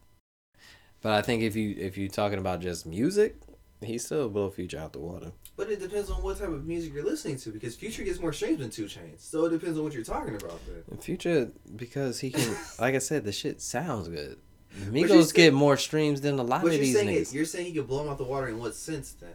But 1.01 1.13
I 1.13 1.21
think 1.21 1.41
if 1.43 1.55
you 1.55 1.75
if 1.77 1.97
you're 1.97 2.09
talking 2.09 2.39
about 2.39 2.61
just 2.61 2.85
music, 2.85 3.35
he's 3.81 4.05
still 4.05 4.29
blow 4.29 4.49
Future 4.49 4.79
out 4.79 4.93
the 4.93 4.99
water. 4.99 5.31
But 5.55 5.69
it 5.69 5.79
depends 5.79 6.09
on 6.09 6.23
what 6.23 6.39
type 6.39 6.49
of 6.49 6.65
music 6.65 6.93
you're 6.93 7.03
listening 7.05 7.37
to 7.37 7.49
because 7.51 7.75
Future 7.75 8.03
gets 8.03 8.19
more 8.19 8.33
streams 8.33 8.59
than 8.59 8.69
Two 8.69 8.85
Chainz, 8.85 9.19
so 9.19 9.45
it 9.45 9.49
depends 9.49 9.77
on 9.77 9.83
what 9.83 9.93
you're 9.93 10.03
talking 10.03 10.35
about. 10.35 10.59
Then. 10.65 10.97
Future 10.99 11.51
because 11.75 12.19
he 12.19 12.31
can, 12.31 12.55
like 12.79 12.95
I 12.95 12.99
said, 12.99 13.25
the 13.25 13.31
shit 13.31 13.61
sounds 13.61 14.07
good. 14.07 14.37
Migos 14.75 15.07
saying- 15.09 15.31
get 15.35 15.53
more 15.53 15.77
streams 15.77 16.21
than 16.21 16.39
a 16.39 16.43
lot 16.43 16.63
of 16.63 16.71
these 16.71 16.95
saying 16.95 17.07
niggas. 17.09 17.29
it, 17.29 17.33
you're 17.33 17.45
saying 17.45 17.65
he 17.67 17.73
could 17.73 17.87
blow 17.87 18.03
him 18.03 18.09
out 18.09 18.17
the 18.17 18.23
water 18.23 18.47
in 18.47 18.57
what 18.57 18.73
sense 18.73 19.11
then? 19.13 19.33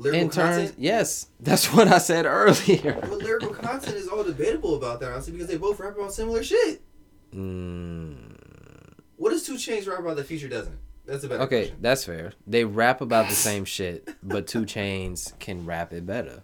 Lyrical 0.00 0.20
In 0.22 0.30
terms, 0.30 0.56
content. 0.56 0.74
yes, 0.78 1.26
that's 1.40 1.72
what 1.72 1.86
I 1.88 1.98
said 1.98 2.24
earlier. 2.26 2.98
But 3.00 3.18
lyrical 3.18 3.50
content 3.54 3.96
is 3.96 4.08
all 4.08 4.24
debatable 4.24 4.74
about 4.76 4.98
that, 5.00 5.12
honestly, 5.12 5.32
because 5.34 5.46
they 5.48 5.56
both 5.58 5.78
rap 5.78 5.96
about 5.96 6.12
similar 6.14 6.42
shit. 6.42 6.80
Mm, 7.34 8.16
What 9.16 9.30
does 9.30 9.44
Two 9.46 9.54
Chainz 9.54 9.86
rap 9.88 9.98
about 10.00 10.16
that 10.16 10.24
Future 10.26 10.48
doesn't? 10.48 10.78
That's 11.06 11.24
a 11.24 11.28
better 11.28 11.42
okay, 11.44 11.60
question. 11.62 11.76
that's 11.80 12.04
fair. 12.04 12.32
They 12.46 12.64
rap 12.64 13.00
about 13.00 13.28
the 13.28 13.34
same 13.48 13.64
shit, 13.64 14.08
but 14.22 14.46
Two 14.46 14.62
Chainz 14.62 15.38
can 15.38 15.66
rap 15.66 15.92
it 15.92 16.06
better. 16.06 16.42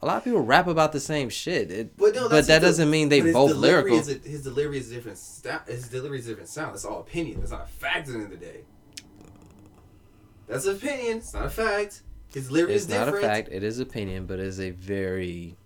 A 0.00 0.06
lot 0.06 0.16
of 0.16 0.24
people 0.24 0.40
rap 0.40 0.66
about 0.66 0.90
the 0.90 0.98
same 0.98 1.28
shit, 1.28 1.70
it, 1.70 1.96
But 1.96 2.14
no, 2.16 2.28
but 2.28 2.46
that 2.48 2.62
his- 2.62 2.70
doesn't 2.72 2.90
mean 2.90 3.08
they 3.08 3.20
both 3.32 3.54
lyrical. 3.54 3.96
A, 3.98 4.02
his 4.02 4.42
delivery 4.42 4.78
is 4.78 4.90
different. 4.90 5.16
Sta- 5.18 5.64
his 5.68 5.88
delivery 5.88 6.18
is 6.18 6.26
a 6.26 6.30
different 6.30 6.48
sound. 6.48 6.72
That's 6.74 6.84
all 6.84 6.98
opinion. 7.00 7.38
That's 7.38 7.52
not 7.52 7.64
a 7.66 7.68
fact 7.68 8.08
at 8.08 8.14
the 8.14 8.14
end 8.14 8.24
of 8.24 8.30
the 8.30 8.36
day. 8.44 8.60
That's 10.48 10.66
an 10.66 10.74
opinion. 10.76 11.18
It's 11.18 11.32
not 11.32 11.46
a 11.46 11.50
fact. 11.50 12.02
His 12.32 12.48
delivery 12.48 12.74
It's 12.74 12.84
is 12.84 12.88
not 12.90 13.04
different. 13.06 13.24
a 13.24 13.28
fact. 13.28 13.48
It 13.52 13.62
is 13.62 13.78
opinion, 13.78 14.26
but 14.26 14.40
it's 14.40 14.58
a 14.58 14.70
very 14.70 15.56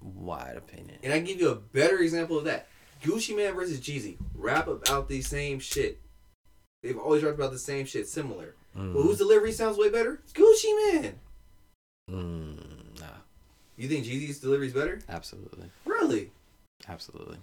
wide 0.00 0.56
opinion. 0.56 0.98
And 1.02 1.12
I 1.12 1.16
can 1.18 1.26
give 1.26 1.40
you 1.40 1.50
a 1.50 1.56
better 1.56 1.98
example 1.98 2.38
of 2.38 2.44
that. 2.44 2.66
Gucci 3.02 3.36
Mane 3.36 3.54
versus 3.54 3.78
Jeezy 3.80 4.16
rap 4.34 4.66
about 4.66 5.08
the 5.08 5.20
same 5.20 5.58
shit. 5.60 6.00
They've 6.82 6.98
always 6.98 7.22
rapped 7.22 7.36
about 7.38 7.52
the 7.52 7.58
same 7.58 7.86
shit, 7.86 8.08
similar. 8.08 8.54
Mm, 8.76 8.94
But 8.94 9.02
whose 9.02 9.18
delivery 9.18 9.52
sounds 9.52 9.76
way 9.78 9.90
better? 9.90 10.20
Gucci 10.32 10.92
Mane. 10.92 11.14
mm, 12.10 13.00
nah, 13.00 13.06
You 13.76 13.88
think 13.88 14.04
Jeezy's 14.06 14.38
delivery 14.40 14.68
is 14.68 14.72
better? 14.72 15.00
absolutely, 15.08 15.70
Really? 15.84 16.30
absolutely. 16.88 17.38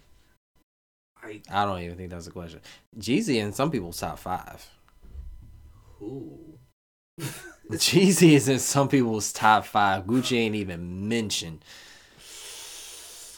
I 1.21 1.41
I 1.49 1.65
don't 1.65 1.81
even 1.81 1.97
think 1.97 2.09
that's 2.09 2.27
a 2.27 2.31
question. 2.31 2.61
Jeezy 2.97 3.35
in 3.41 3.53
some 3.53 3.71
people's 3.71 3.99
top 3.99 4.19
five. 4.19 4.65
who? 5.99 6.54
Jeezy 7.71 8.33
is 8.33 8.47
in 8.47 8.59
some 8.59 8.87
people's 8.87 9.31
top 9.31 9.65
five. 9.65 10.05
Gucci 10.05 10.37
ain't 10.37 10.55
even 10.55 11.07
mentioned. 11.07 11.63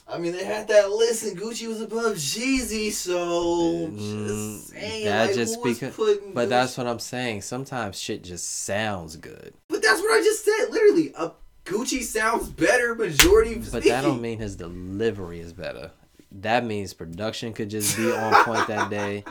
I 0.10 0.18
mean, 0.18 0.32
they 0.32 0.46
had 0.46 0.70
that 0.70 0.90
list, 0.92 1.24
and 1.26 1.38
Gucci 1.38 1.68
was 1.68 1.82
above 1.82 2.16
Jeezy, 2.16 2.92
so 2.92 3.90
Mm, 3.90 4.28
just 4.28 4.70
saying. 4.70 5.06
that 5.06 5.26
like, 5.28 5.36
just 5.36 5.62
because- 5.64 5.96
But 5.98 6.46
Gucci- 6.46 6.50
that's 6.50 6.78
what 6.78 6.88
I'm 6.88 7.00
saying. 7.00 7.42
Sometimes 7.42 8.00
shit 8.00 8.24
just 8.24 8.64
sounds 8.66 9.18
good. 9.18 9.54
But 9.68 9.82
that's 9.82 10.00
what 10.02 10.12
I 10.18 10.24
just 10.24 10.46
said. 10.46 10.70
Literally, 10.72 11.14
a 11.18 11.32
Gucci 11.66 12.04
sounds 12.04 12.48
better. 12.48 12.96
Majority 12.96 13.56
But 13.56 13.66
speaking. 13.66 13.90
that 13.92 14.02
don't 14.04 14.22
mean 14.22 14.40
his 14.40 14.56
delivery 14.56 15.42
is 15.42 15.52
better. 15.52 15.92
That 16.32 16.64
means 16.66 16.94
production 16.94 17.52
could 17.54 17.70
just 17.70 17.98
be 17.98 18.10
on 18.12 18.46
point 18.46 18.68
that 18.68 18.90
day. 18.90 19.26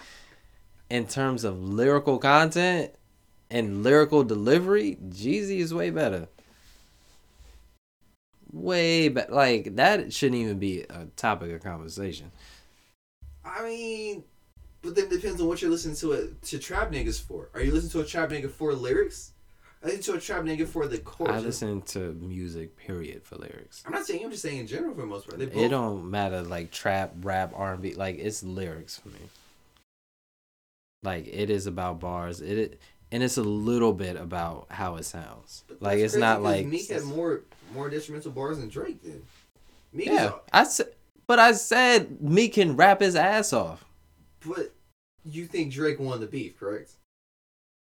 In 0.91 1.07
terms 1.07 1.43
of 1.45 1.59
lyrical 1.59 2.19
content 2.19 2.93
and 3.51 3.83
lyrical 3.83 4.25
delivery, 4.25 4.99
Jeezy 5.09 5.59
is 5.59 5.73
way 5.73 5.91
better. 5.91 6.29
Way 8.53 9.09
better. 9.09 9.33
Like 9.33 9.77
that 9.77 10.13
shouldn't 10.13 10.41
even 10.41 10.59
be 10.59 10.83
a 10.83 11.07
topic 11.17 11.53
of 11.53 11.63
conversation. 11.63 12.31
I 13.45 13.63
mean, 13.63 14.25
but 14.83 14.95
then 14.95 15.05
it 15.07 15.11
depends 15.11 15.41
on 15.41 15.49
what 15.49 15.63
you're 15.63 15.71
listening 15.71 15.97
to 15.97 16.13
a, 16.13 16.27
to 16.47 16.59
trap 16.59 16.91
niggas 16.91 17.21
for. 17.21 17.49
Are 17.55 17.61
you 17.61 17.73
listening 17.73 17.93
to 17.93 18.01
a 18.01 18.05
trap 18.05 18.31
nigga 18.31 18.51
for 18.51 18.73
lyrics? 18.73 19.33
I 19.83 19.89
listen 19.89 20.15
to 20.15 20.19
a 20.19 20.21
trap 20.21 20.43
nigga 20.43 20.67
for 20.67 20.87
the 20.89 20.99
chorus. 20.99 21.35
I 21.35 21.39
listen 21.39 21.83
to 21.83 22.13
music, 22.15 22.77
period, 22.77 23.23
for 23.25 23.37
lyrics. 23.37 23.85
I'm 23.87 23.93
not 23.93 24.07
saying. 24.07 24.25
I'm 24.25 24.31
just 24.31 24.43
saying 24.43 24.59
in 24.59 24.67
general 24.67 24.95
for 24.95 25.03
the 25.03 25.07
most 25.07 25.29
part. 25.29 25.39
They 25.39 25.47
both. 25.47 25.57
It 25.57 25.69
don't 25.69 26.11
matter 26.11 26.43
like 26.43 26.71
trap, 26.71 27.13
rap, 27.21 27.53
R 27.55 27.75
and 27.75 27.83
B. 27.83 27.95
Like 27.95 28.19
it's 28.19 28.43
lyrics 28.43 28.99
for 28.99 29.09
me. 29.09 29.21
Like 31.03 31.29
it 31.29 31.51
is 31.51 31.67
about 31.67 32.01
bars. 32.01 32.41
It 32.41 32.81
and 33.13 33.23
it's 33.23 33.37
a 33.37 33.43
little 33.43 33.93
bit 33.93 34.17
about 34.17 34.67
how 34.71 34.97
it 34.97 35.05
sounds. 35.05 35.65
but 35.69 35.83
Like 35.83 35.99
it's 35.99 36.17
not 36.17 36.43
like 36.43 36.67
Meek 36.67 36.89
had 36.91 37.05
more 37.05 37.43
more 37.75 37.91
instrumental 37.91 38.33
bars 38.33 38.59
than 38.59 38.69
Drake 38.69 39.03
did. 39.03 39.23
Meek 39.93 40.07
yeah. 40.07 40.27
is, 40.27 40.33
I 40.53 40.65
said, 40.65 40.89
but 41.27 41.39
I 41.39 41.53
said 41.53 42.21
Meek 42.21 42.55
can 42.55 42.77
rap 42.77 43.01
his 43.01 43.17
ass 43.17 43.53
off. 43.53 43.85
but 44.47 44.73
you 45.25 45.47
think 45.47 45.73
Drake 45.73 45.99
won 45.99 46.21
the 46.21 46.27
beef, 46.27 46.59
correct? 46.59 46.93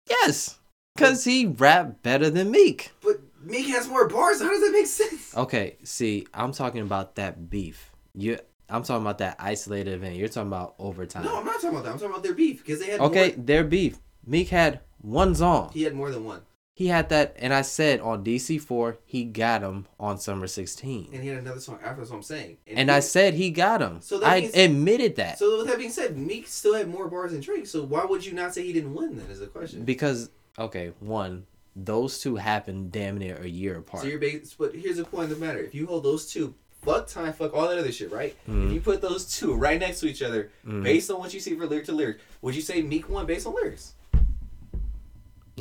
Yes, 0.09 0.59
because 0.95 1.23
he 1.23 1.45
rap 1.45 2.03
better 2.03 2.29
than 2.29 2.51
Meek. 2.51 2.91
But 3.03 3.21
Meek 3.43 3.67
has 3.67 3.87
more 3.87 4.07
bars. 4.07 4.41
How 4.41 4.49
does 4.49 4.61
that 4.61 4.71
make 4.71 4.87
sense? 4.87 5.35
Okay, 5.35 5.77
see, 5.83 6.27
I'm 6.33 6.51
talking 6.51 6.81
about 6.81 7.15
that 7.15 7.49
beef. 7.49 7.91
You, 8.13 8.37
I'm 8.69 8.83
talking 8.83 9.01
about 9.01 9.19
that 9.19 9.37
isolated 9.39 9.93
event. 9.93 10.15
You're 10.15 10.27
talking 10.27 10.49
about 10.49 10.75
overtime. 10.79 11.23
No, 11.23 11.37
I'm 11.39 11.45
not 11.45 11.55
talking 11.55 11.69
about 11.69 11.83
that. 11.83 11.91
I'm 11.91 11.97
talking 11.97 12.11
about 12.11 12.23
their 12.23 12.33
beef 12.33 12.59
because 12.59 12.79
they 12.79 12.87
had. 12.87 12.99
okay, 13.01 13.33
more, 13.35 13.45
their 13.45 13.63
beef. 13.63 13.97
Meek 14.25 14.49
had 14.49 14.81
one 15.01 15.35
song. 15.35 15.71
he 15.73 15.83
had 15.83 15.93
more 15.95 16.11
than 16.11 16.25
one, 16.25 16.41
He 16.73 16.87
had 16.87 17.09
that, 17.09 17.35
and 17.37 17.53
I 17.53 17.61
said 17.63 17.99
on 17.99 18.23
DC4, 18.23 18.97
he 19.05 19.23
got 19.25 19.61
him 19.61 19.85
on 19.99 20.17
Summer 20.17 20.47
16. 20.47 21.09
and 21.13 21.21
he 21.21 21.29
had 21.29 21.37
another 21.39 21.59
song 21.59 21.79
after. 21.83 21.97
That's 22.01 22.09
what 22.11 22.17
I'm 22.17 22.23
saying. 22.23 22.57
And 22.65 22.89
he- 22.89 22.95
I 22.95 22.99
said 23.01 23.33
he 23.35 23.51
got 23.51 23.81
him. 23.81 23.99
So 24.01 24.23
I 24.23 24.41
means- 24.41 24.55
admitted 24.55 25.15
that. 25.17 25.37
So 25.37 25.57
with 25.57 25.67
that 25.67 25.77
being 25.77 25.91
said, 25.91 26.17
Meek 26.17 26.47
still 26.47 26.73
had 26.73 26.87
more 26.89 27.07
bars 27.07 27.31
than 27.33 27.41
Drake. 27.41 27.67
So 27.67 27.83
why 27.83 28.05
would 28.05 28.25
you 28.25 28.33
not 28.33 28.53
say 28.53 28.63
he 28.63 28.73
didn't 28.73 28.93
win? 28.95 29.17
Then 29.17 29.29
is 29.29 29.39
the 29.39 29.47
question. 29.47 29.83
because, 29.83 30.29
okay, 30.57 30.93
one, 30.99 31.45
those 31.75 32.19
two 32.19 32.35
happened 32.37 32.91
damn 32.91 33.17
near 33.17 33.35
a 33.37 33.47
year 33.47 33.77
apart. 33.77 34.03
So 34.03 34.09
you're 34.09 34.19
based, 34.19 34.57
but 34.57 34.73
here's 34.75 34.97
the 34.97 35.05
point 35.05 35.31
of 35.31 35.39
the 35.39 35.45
matter: 35.45 35.59
if 35.59 35.73
you 35.75 35.85
hold 35.87 36.03
those 36.03 36.25
two, 36.31 36.53
fuck 36.81 37.07
time, 37.07 37.31
fuck 37.33 37.53
all 37.53 37.67
that 37.69 37.77
other 37.77 37.91
shit, 37.91 38.11
right? 38.11 38.35
Mhm. 38.49 38.67
If 38.67 38.73
you 38.73 38.81
put 38.81 39.01
those 39.01 39.37
two 39.37 39.53
right 39.53 39.79
next 39.79 39.99
to 40.01 40.07
each 40.07 40.21
other, 40.21 40.49
Mhm. 40.67 40.83
based 40.83 41.11
on 41.11 41.19
what 41.19 41.33
you 41.33 41.39
see 41.39 41.55
for 41.55 41.67
lyric 41.67 41.85
to 41.85 41.91
lyric, 41.93 42.17
would 42.41 42.55
you 42.55 42.61
say 42.61 42.81
Meek 42.81 43.07
won 43.07 43.25
based 43.25 43.45
on 43.47 43.53
lyrics? 43.55 43.93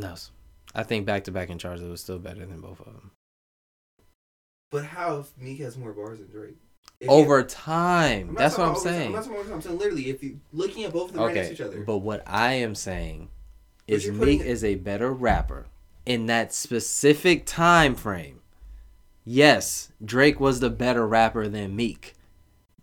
No. 0.00 0.14
I 0.74 0.82
think 0.84 1.04
back 1.06 1.24
to 1.24 1.32
back 1.32 1.50
in 1.50 1.58
charge, 1.58 1.80
it 1.80 1.88
was 1.88 2.00
still 2.00 2.18
better 2.18 2.46
than 2.46 2.60
both 2.60 2.80
of 2.80 2.86
them. 2.86 3.10
But 4.70 4.84
how 4.84 5.18
if 5.18 5.36
Meek 5.36 5.58
has 5.60 5.76
more 5.76 5.92
bars 5.92 6.18
than 6.18 6.28
Drake? 6.30 6.56
If 7.00 7.08
Over 7.08 7.42
time. 7.42 8.28
I'm 8.30 8.34
That's 8.34 8.56
what 8.58 8.68
I'm 8.68 8.74
time. 8.74 8.82
saying. 8.82 9.06
I'm 9.08 9.12
not 9.12 9.24
talking 9.24 9.32
about 9.32 9.40
over 9.40 9.48
time. 9.48 9.54
I'm 9.56 9.62
saying 9.62 9.78
literally, 9.78 10.10
if 10.10 10.22
you 10.22 10.40
looking 10.52 10.84
at 10.84 10.92
both 10.92 11.08
of 11.08 11.14
them 11.14 11.24
right 11.24 11.34
next 11.34 11.48
to 11.48 11.54
each 11.54 11.60
other, 11.60 11.80
but 11.80 11.98
what 11.98 12.22
I 12.26 12.52
am 12.54 12.74
saying 12.74 13.30
is 13.88 14.08
Meek 14.10 14.40
it- 14.40 14.46
is 14.46 14.62
a 14.62 14.76
better 14.76 15.12
rapper 15.12 15.66
in 16.06 16.26
that 16.26 16.52
specific 16.54 17.46
time 17.46 17.94
frame. 17.94 18.40
Yes, 19.24 19.90
Drake 20.04 20.38
was 20.40 20.60
the 20.60 20.70
better 20.70 21.06
rapper 21.06 21.48
than 21.48 21.74
Meek. 21.74 22.14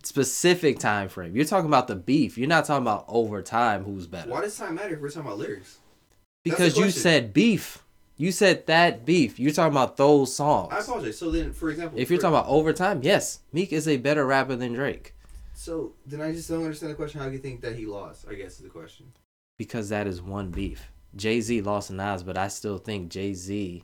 Specific 0.03 0.79
time 0.79 1.09
frame. 1.09 1.35
You're 1.35 1.45
talking 1.45 1.67
about 1.67 1.87
the 1.87 1.95
beef. 1.95 2.37
You're 2.37 2.47
not 2.47 2.65
talking 2.65 2.83
about 2.83 3.05
over 3.07 3.41
time 3.41 3.83
who's 3.83 4.07
better. 4.07 4.29
why 4.31 4.41
does 4.41 4.57
time 4.57 4.75
matter 4.75 4.95
if 4.95 5.01
we're 5.01 5.09
talking 5.09 5.21
about 5.27 5.37
lyrics? 5.37 5.79
Because 6.49 6.77
you 6.77 6.89
said 6.91 7.33
beef. 7.33 7.83
You 8.17 8.31
said 8.31 8.65
that 8.67 9.05
beef. 9.05 9.39
You're 9.39 9.51
talking 9.51 9.73
about 9.73 9.95
those 9.97 10.33
songs. 10.33 10.73
I 10.73 10.79
apologize. 10.79 11.17
So 11.19 11.29
then, 11.29 11.53
for 11.53 11.69
example, 11.69 11.99
If 11.99 12.09
you're 12.09 12.17
for- 12.17 12.23
talking 12.23 12.39
about 12.39 12.49
overtime, 12.49 13.01
yes, 13.03 13.41
Meek 13.53 13.71
is 13.71 13.87
a 13.87 13.97
better 13.97 14.25
rapper 14.25 14.55
than 14.55 14.73
Drake 14.73 15.13
so 15.53 15.93
then 16.05 16.21
I 16.21 16.31
just 16.31 16.47
don't 16.49 16.63
understand 16.63 16.91
the 16.91 16.95
question. 16.95 17.19
How 17.19 17.25
do 17.25 17.33
you 17.33 17.39
think 17.39 17.61
that 17.61 17.75
he 17.75 17.87
lost? 17.87 18.25
I 18.29 18.35
guess 18.35 18.53
is 18.57 18.59
the 18.59 18.69
question. 18.69 19.11
because 19.57 19.89
that 19.89 20.05
is 20.05 20.21
one 20.21 20.51
beef. 20.51 20.91
Jay 21.15 21.41
Z 21.41 21.61
lost 21.61 21.87
to 21.87 21.93
Nas, 21.95 22.21
but 22.21 22.37
I 22.37 22.47
still 22.47 22.77
think 22.77 23.09
Jay 23.09 23.33
Z 23.33 23.83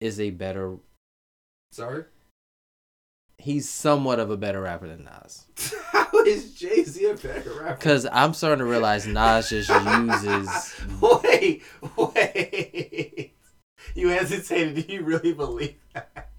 is 0.00 0.20
a 0.20 0.30
better. 0.30 0.76
Sorry. 1.72 2.04
He's 3.38 3.68
somewhat 3.68 4.20
of 4.20 4.30
a 4.30 4.36
better 4.36 4.60
rapper 4.60 4.86
than 4.86 5.04
Nas. 5.04 5.46
Is 6.26 6.54
Jay 6.54 6.84
Z 6.84 7.04
a 7.06 7.14
better 7.14 7.52
rapper? 7.60 7.74
Because 7.76 8.06
I'm 8.10 8.34
starting 8.34 8.58
to 8.58 8.70
realize 8.70 9.06
Nas 9.06 9.50
just 9.50 9.70
uses. 9.70 10.80
Wait, 11.00 11.62
wait. 11.96 13.34
You 13.94 14.08
hesitated. 14.08 14.86
Do 14.86 14.92
you 14.92 15.02
really 15.02 15.32
believe 15.32 15.76
that? 15.94 16.30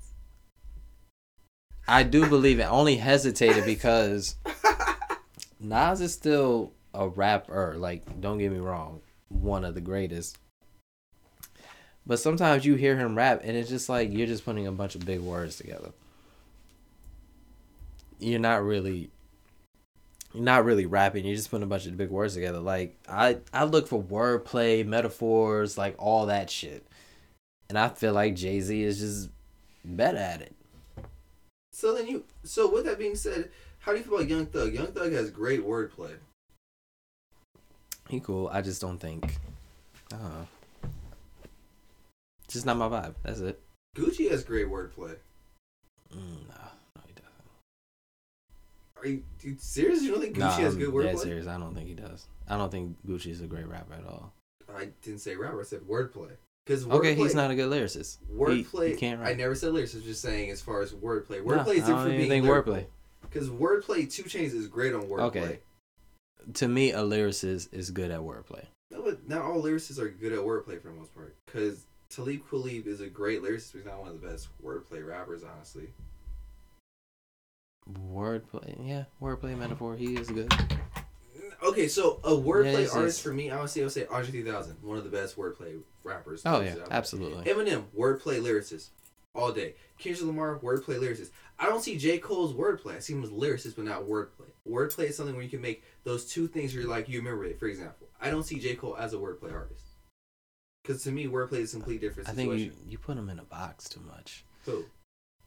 I 1.87 2.03
do 2.03 2.27
believe 2.27 2.59
it. 2.59 2.63
Only 2.63 2.95
hesitated 2.95 3.65
because 3.65 4.35
Nas 5.59 6.01
is 6.01 6.13
still 6.13 6.71
a 6.93 7.07
rapper. 7.07 7.75
Like, 7.77 8.21
don't 8.21 8.37
get 8.37 8.51
me 8.51 8.59
wrong, 8.59 9.01
one 9.29 9.65
of 9.65 9.75
the 9.75 9.81
greatest. 9.81 10.37
But 12.05 12.19
sometimes 12.19 12.65
you 12.65 12.75
hear 12.75 12.97
him 12.97 13.15
rap, 13.15 13.41
and 13.43 13.55
it's 13.55 13.69
just 13.69 13.89
like 13.89 14.11
you're 14.11 14.27
just 14.27 14.45
putting 14.45 14.67
a 14.67 14.71
bunch 14.71 14.95
of 14.95 15.05
big 15.05 15.19
words 15.19 15.57
together. 15.57 15.91
You're 18.19 18.39
not 18.39 18.63
really, 18.63 19.09
not 20.33 20.65
really 20.65 20.85
rapping. 20.85 21.25
You're 21.25 21.35
just 21.35 21.51
putting 21.51 21.63
a 21.63 21.67
bunch 21.67 21.85
of 21.85 21.97
big 21.97 22.09
words 22.09 22.33
together. 22.33 22.59
Like 22.59 22.97
I, 23.07 23.37
I 23.53 23.65
look 23.65 23.87
for 23.87 24.01
wordplay, 24.01 24.85
metaphors, 24.85 25.77
like 25.77 25.95
all 25.97 26.27
that 26.27 26.49
shit, 26.49 26.85
and 27.69 27.77
I 27.77 27.89
feel 27.89 28.13
like 28.13 28.35
Jay 28.35 28.59
Z 28.59 28.81
is 28.81 28.99
just 28.99 29.29
better 29.83 30.17
at 30.17 30.41
it. 30.41 30.55
So 31.73 31.93
then 31.93 32.07
you. 32.07 32.23
So 32.43 32.71
with 32.71 32.85
that 32.85 32.99
being 32.99 33.15
said, 33.15 33.49
how 33.79 33.91
do 33.91 33.97
you 33.97 34.03
feel 34.03 34.15
about 34.15 34.29
Young 34.29 34.45
Thug? 34.45 34.73
Young 34.73 34.87
Thug 34.87 35.11
has 35.13 35.29
great 35.29 35.65
wordplay. 35.65 36.15
He 38.09 38.19
cool. 38.19 38.49
I 38.51 38.61
just 38.61 38.81
don't 38.81 38.97
think. 38.97 39.37
Uh, 40.13 40.45
just 42.47 42.65
not 42.65 42.77
my 42.77 42.89
vibe. 42.89 43.15
That's 43.23 43.39
it. 43.39 43.61
Gucci 43.95 44.29
has 44.29 44.43
great 44.43 44.67
wordplay. 44.67 45.15
Mm, 46.13 46.47
no, 46.49 46.55
no, 46.55 46.55
he 46.55 46.55
doesn't. 46.55 46.70
Are 49.01 49.07
you, 49.07 49.23
you 49.41 49.55
serious? 49.59 50.03
You 50.03 50.11
don't 50.11 50.21
think 50.21 50.35
Gucci 50.35 50.39
Nah, 50.39 50.51
has 50.51 50.75
good 50.75 50.89
wordplay? 50.89 51.17
serious. 51.19 51.47
I 51.47 51.57
don't 51.57 51.73
think 51.73 51.87
he 51.87 51.95
does. 51.95 52.27
I 52.47 52.57
don't 52.57 52.69
think 52.71 52.97
Gucci 53.07 53.27
is 53.31 53.41
a 53.41 53.47
great 53.47 53.67
rapper 53.67 53.93
at 53.93 54.05
all. 54.05 54.33
I 54.75 54.89
didn't 55.01 55.19
say 55.19 55.35
rapper. 55.35 55.59
I 55.61 55.63
said 55.63 55.81
wordplay. 55.81 56.31
Because 56.65 56.87
Okay, 56.87 57.15
he's 57.15 57.33
not 57.33 57.49
a 57.51 57.55
good 57.55 57.71
lyricist. 57.71 58.17
Wordplay. 58.31 58.89
he 58.89 58.95
can't 58.95 59.21
I 59.21 59.33
never 59.33 59.55
said 59.55 59.71
lyricist. 59.73 60.03
Just 60.03 60.21
saying 60.21 60.51
as 60.51 60.61
far 60.61 60.81
as 60.81 60.91
wordplay. 60.93 61.43
No, 61.43 61.53
Wordplay 61.57 61.75
is 61.75 61.83
I 61.83 61.87
different 61.87 61.87
don't 61.87 61.97
from 62.03 62.07
even 62.13 62.17
being 62.17 62.29
think 62.29 62.45
lyrical. 62.45 62.73
wordplay. 62.75 62.85
Because 63.21 63.49
wordplay, 63.49 64.11
Two 64.11 64.23
Chainz 64.23 64.53
is 64.53 64.67
great 64.67 64.93
on 64.93 65.03
wordplay. 65.03 65.19
Okay. 65.21 65.59
To 66.55 66.67
me, 66.67 66.91
a 66.91 66.99
lyricist 66.99 67.69
is 67.73 67.89
good 67.91 68.11
at 68.11 68.19
wordplay. 68.19 68.65
No, 68.91 69.01
but 69.01 69.27
not 69.27 69.41
all 69.41 69.61
lyricists 69.61 69.99
are 69.99 70.09
good 70.09 70.33
at 70.33 70.39
wordplay 70.39 70.79
for 70.81 70.89
the 70.89 70.93
most 70.95 71.13
part. 71.15 71.35
Because 71.45 71.85
Talib 72.09 72.41
Kweli 72.49 72.85
is 72.85 73.01
a 73.01 73.07
great 73.07 73.41
lyricist, 73.41 73.71
but 73.73 73.77
he's 73.79 73.85
not 73.85 73.99
one 73.99 74.09
of 74.09 74.21
the 74.21 74.27
best 74.27 74.49
wordplay 74.63 75.05
rappers, 75.05 75.43
honestly. 75.43 75.89
Wordplay, 77.89 78.75
yeah, 78.87 79.05
wordplay 79.21 79.57
metaphor. 79.57 79.95
He 79.95 80.15
is 80.15 80.29
good. 80.29 80.53
Okay, 81.63 81.87
so 81.87 82.19
a 82.23 82.31
wordplay 82.31 82.81
Yes, 82.83 82.95
artist 82.95 83.19
yes. 83.19 83.23
for 83.23 83.33
me, 83.33 83.51
I 83.51 83.59
would 83.59 83.69
say 83.69 83.81
I 83.81 83.83
would 83.83 83.93
say 83.93 84.05
Andre 84.07 84.31
3000, 84.31 84.77
one 84.81 84.97
of 84.97 85.03
the 85.03 85.09
best 85.09 85.37
wordplay 85.37 85.79
rappers. 86.03 86.41
Oh 86.45 86.61
yeah, 86.61 86.73
out 86.81 86.87
absolutely. 86.91 87.43
Eminem, 87.51 87.85
wordplay 87.97 88.41
lyricist, 88.41 88.89
all 89.35 89.51
day. 89.51 89.75
Kendrick 89.99 90.25
Lamar, 90.25 90.59
wordplay 90.59 90.99
lyricist. 90.99 91.29
I 91.59 91.67
don't 91.67 91.83
see 91.83 91.97
J 91.97 92.17
Cole's 92.17 92.53
wordplay. 92.53 92.95
I 92.95 92.99
see 92.99 93.13
him 93.13 93.23
as 93.23 93.29
lyricist, 93.29 93.75
but 93.75 93.85
not 93.85 94.03
wordplay. 94.07 94.49
Wordplay 94.67 95.09
is 95.09 95.17
something 95.17 95.35
where 95.35 95.43
you 95.43 95.49
can 95.49 95.61
make 95.61 95.83
those 96.03 96.25
two 96.25 96.47
things. 96.47 96.73
You're 96.73 96.87
like 96.87 97.07
you 97.07 97.19
remember 97.19 97.45
it. 97.45 97.59
For 97.59 97.67
example, 97.67 98.07
I 98.19 98.31
don't 98.31 98.43
see 98.43 98.59
J 98.59 98.75
Cole 98.75 98.97
as 98.97 99.13
a 99.13 99.17
wordplay 99.17 99.53
artist. 99.53 99.85
Because 100.81 101.03
to 101.03 101.11
me, 101.11 101.27
wordplay 101.27 101.59
is 101.59 101.73
a 101.73 101.77
completely 101.77 102.07
different 102.07 102.27
I 102.29 102.31
situation. 102.33 102.69
think 102.71 102.85
you 102.85 102.91
you 102.93 102.97
put 102.97 103.17
him 103.17 103.29
in 103.29 103.37
a 103.37 103.43
box 103.43 103.87
too 103.87 104.01
much. 104.01 104.45
Who? 104.65 104.85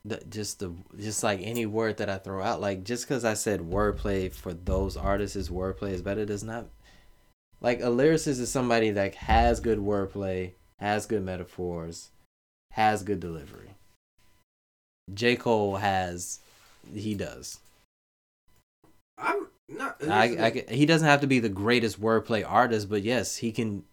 The, 0.04 0.22
just 0.28 0.60
the 0.60 0.72
just 0.98 1.22
like 1.22 1.40
any 1.42 1.66
word 1.66 1.96
that 1.98 2.10
I 2.10 2.18
throw 2.18 2.42
out, 2.42 2.60
like 2.60 2.84
just 2.84 3.06
because 3.06 3.24
I 3.24 3.34
said 3.34 3.60
wordplay 3.60 4.32
for 4.32 4.52
those 4.52 4.96
artists 4.96 5.36
is 5.36 5.48
wordplay 5.48 5.92
is 5.92 6.02
better 6.02 6.24
does 6.24 6.44
not 6.44 6.66
like 7.64 7.80
a 7.80 7.84
lyricist 7.84 8.40
is 8.40 8.50
somebody 8.50 8.90
that 8.90 9.14
has 9.14 9.58
good 9.58 9.78
wordplay, 9.78 10.52
has 10.78 11.06
good 11.06 11.24
metaphors, 11.24 12.10
has 12.72 13.02
good 13.02 13.20
delivery. 13.20 13.70
J. 15.12 15.36
Cole 15.36 15.76
has 15.76 16.40
he 16.92 17.14
does. 17.14 17.60
I'm 19.16 19.46
not. 19.68 19.96
I, 20.06 20.64
I 20.68 20.74
he 20.74 20.84
doesn't 20.84 21.08
have 21.08 21.22
to 21.22 21.26
be 21.26 21.38
the 21.38 21.48
greatest 21.48 21.98
wordplay 21.98 22.44
artist, 22.46 22.90
but 22.90 23.02
yes, 23.02 23.36
he 23.36 23.50
can 23.50 23.84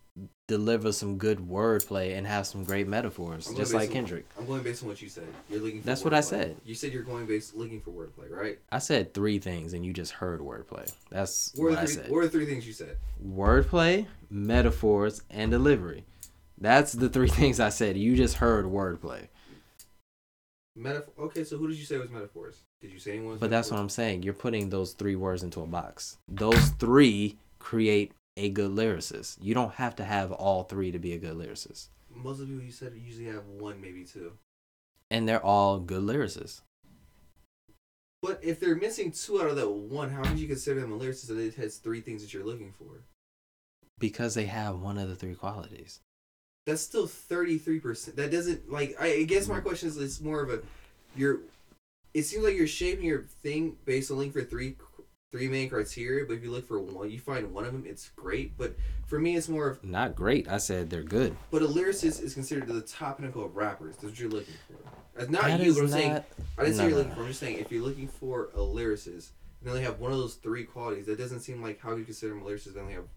deliver 0.52 0.92
some 0.92 1.18
good 1.18 1.40
wordplay 1.40 2.18
and 2.18 2.28
have 2.28 2.46
some 2.46 2.64
great 2.64 2.88
metaphors, 2.88 3.48
I'm 3.48 3.56
just 3.56 3.74
like 3.74 3.84
base 3.84 3.90
on- 3.90 3.94
Kendrick. 3.94 4.26
I'm 4.38 4.46
going 4.46 4.62
based 4.64 4.84
on 4.84 4.90
what 4.90 5.02
you 5.02 5.10
said. 5.10 5.28
You're 5.50 5.62
looking. 5.62 5.82
For 5.82 5.86
That's 5.88 6.04
what 6.04 6.14
I 6.14 6.22
said. 6.22 6.58
You 6.66 6.76
said 6.76 6.92
you're 6.94 7.04
going 7.04 7.26
based 7.26 7.56
looking 7.56 7.80
for 7.82 7.92
wordplay, 7.92 8.30
right? 8.30 8.60
I 8.72 8.80
said 8.80 9.14
three 9.14 9.40
things, 9.40 9.74
and 9.74 9.86
you 9.86 9.94
just 9.94 10.12
heard 10.12 10.42
wordplay. 10.42 10.92
That's 11.10 11.52
What 11.56 11.70
what 11.72 11.80
are, 11.80 11.82
I 11.82 11.86
said. 11.86 12.10
what 12.12 12.20
are 12.20 12.24
the 12.26 12.30
three 12.30 12.46
things 12.46 12.68
you 12.68 12.74
said? 12.74 12.98
wordplay, 13.26 14.06
metaphors, 14.30 15.22
and 15.30 15.50
delivery. 15.52 16.04
That's 16.58 16.94
the 16.94 17.10
three 17.10 17.30
things 17.40 17.60
I 17.60 17.70
said. 17.70 17.98
You 17.98 18.16
just 18.16 18.36
heard 18.36 18.66
wordplay. 18.66 19.28
Metaphor. 20.76 21.14
Okay, 21.26 21.44
so 21.44 21.58
who 21.58 21.68
did 21.68 21.78
you 21.78 21.86
say 21.86 21.98
was 21.98 22.10
metaphors? 22.10 22.62
Did 22.82 22.92
you 22.92 23.00
say 23.00 23.12
anyone? 23.18 23.38
But 23.38 23.50
that's 23.50 23.72
what? 23.72 23.80
I'm 23.80 23.90
saying. 23.90 24.24
You're 24.24 24.34
putting 24.34 24.70
those 24.70 24.94
three 24.94 25.16
words 25.16 25.44
into 25.44 25.62
a 25.62 25.68
box. 25.68 26.18
Those 26.30 26.70
three 26.80 27.38
create 27.60 28.14
a 28.38 28.50
good 28.50 28.72
lyricist. 28.72 29.38
You 29.42 29.54
don't 29.54 29.74
have 29.76 29.96
to 29.98 30.04
have 30.04 30.32
all 30.32 30.64
three 30.64 30.92
to 30.92 31.00
be 31.00 31.14
a 31.14 31.18
good 31.18 31.36
lyricist. 31.36 31.88
Most 32.14 32.40
of 32.40 32.48
the 32.48 32.54
people 32.54 32.66
you 32.66 32.72
said 32.72 32.94
usually 32.96 33.26
have 33.26 33.46
one, 33.48 33.80
maybe 33.82 34.04
two. 34.04 34.34
And 35.10 35.28
they're 35.28 35.44
all 35.44 35.80
good 35.80 36.04
lyricists. 36.04 36.62
But 38.22 38.40
if 38.44 38.60
they're 38.60 38.76
missing 38.76 39.12
two 39.12 39.42
out 39.42 39.50
of 39.50 39.56
that 39.56 39.70
one, 39.70 40.12
how 40.12 40.22
would 40.22 40.38
you 40.40 40.48
consider 40.48 40.80
them 40.82 40.92
a 40.94 40.98
lyricist 40.98 41.28
that 41.28 41.38
it 41.40 41.56
has 41.56 41.78
three 41.78 42.02
things 42.02 42.22
that 42.22 42.34
you're 42.34 42.46
looking 42.46 42.72
for? 42.78 43.02
Because 44.00 44.36
they 44.36 44.46
have 44.46 44.80
one 44.80 44.98
of 44.98 45.10
the 45.10 45.16
three 45.16 45.36
qualities. 45.36 46.00
That's 46.68 46.82
still 46.82 47.08
thirty 47.08 47.58
three 47.58 47.80
percent. 47.80 48.16
That 48.18 48.32
doesn't 48.32 48.72
like. 48.72 48.96
I, 49.00 49.08
I 49.14 49.24
guess 49.24 49.44
Mm-hmm. 49.46 49.54
my 49.54 49.60
question 49.62 49.90
is, 49.90 49.98
it's 49.98 50.22
more 50.22 50.42
of 50.42 50.52
a, 50.52 50.62
you're. 51.16 51.40
It 52.14 52.24
seems 52.24 52.44
like 52.44 52.56
you're 52.56 52.68
shaping 52.68 53.06
your 53.06 53.22
thing 53.22 53.78
based 53.86 54.12
on 54.12 54.18
looking 54.18 54.32
for 54.34 54.44
three, 54.44 54.76
three 55.32 55.48
main 55.48 55.70
criteria. 55.70 56.26
But 56.26 56.34
if 56.34 56.44
you 56.44 56.52
look 56.52 56.68
for 56.68 56.80
one, 56.80 57.10
you 57.10 57.20
find 57.20 57.52
one 57.54 57.66
of 57.66 57.74
them, 57.74 57.86
it's 57.88 58.10
great. 58.10 58.58
But 58.58 58.76
for 59.08 59.20
me, 59.20 59.36
it's 59.36 59.50
more 59.50 59.68
of. 59.68 59.84
Not 59.84 60.16
great. 60.16 60.48
I 60.48 60.58
said 60.58 60.90
they're 60.90 61.04
good. 61.04 61.36
But 61.50 61.62
a 61.62 61.68
lyricist 61.68 62.22
is 62.22 62.34
considered 62.34 62.68
the 62.68 62.82
top 62.82 63.18
pinnacle 63.18 63.46
of 63.46 63.56
rappers. 63.56 63.96
That's 63.96 64.06
what 64.06 64.20
you're 64.20 64.30
looking 64.30 64.56
for. 64.68 64.78
That's 65.16 65.30
not 65.30 65.44
That 65.44 65.62
you, 65.62 65.74
but 65.74 65.84
I'm 65.84 65.90
saying. 65.90 66.24
I 66.58 66.64
didn't 66.64 66.78
say 66.78 66.90
you're 66.90 66.98
looking 66.98 67.14
for. 67.14 67.22
I'm 67.22 67.28
just 67.28 67.40
saying 67.40 67.58
if 67.58 67.72
you're 67.72 67.84
looking 67.84 68.08
for 68.08 68.50
a 68.54 68.60
lyricist, 68.60 69.32
and 69.60 69.64
they 69.68 69.72
only 69.72 69.84
have 69.84 70.00
one 70.00 70.12
of 70.12 70.18
those 70.18 70.36
three 70.36 70.64
qualities, 70.64 71.06
that 71.08 71.18
doesn't 71.18 71.42
seem 71.42 71.62
like 71.62 71.80
how 71.80 71.96
you 71.96 72.04
consider 72.04 72.34
them 72.34 72.44
a 72.44 72.46
lyricist. 72.46 72.74
They 72.74 72.82
only 72.82 72.94
have 72.94 73.08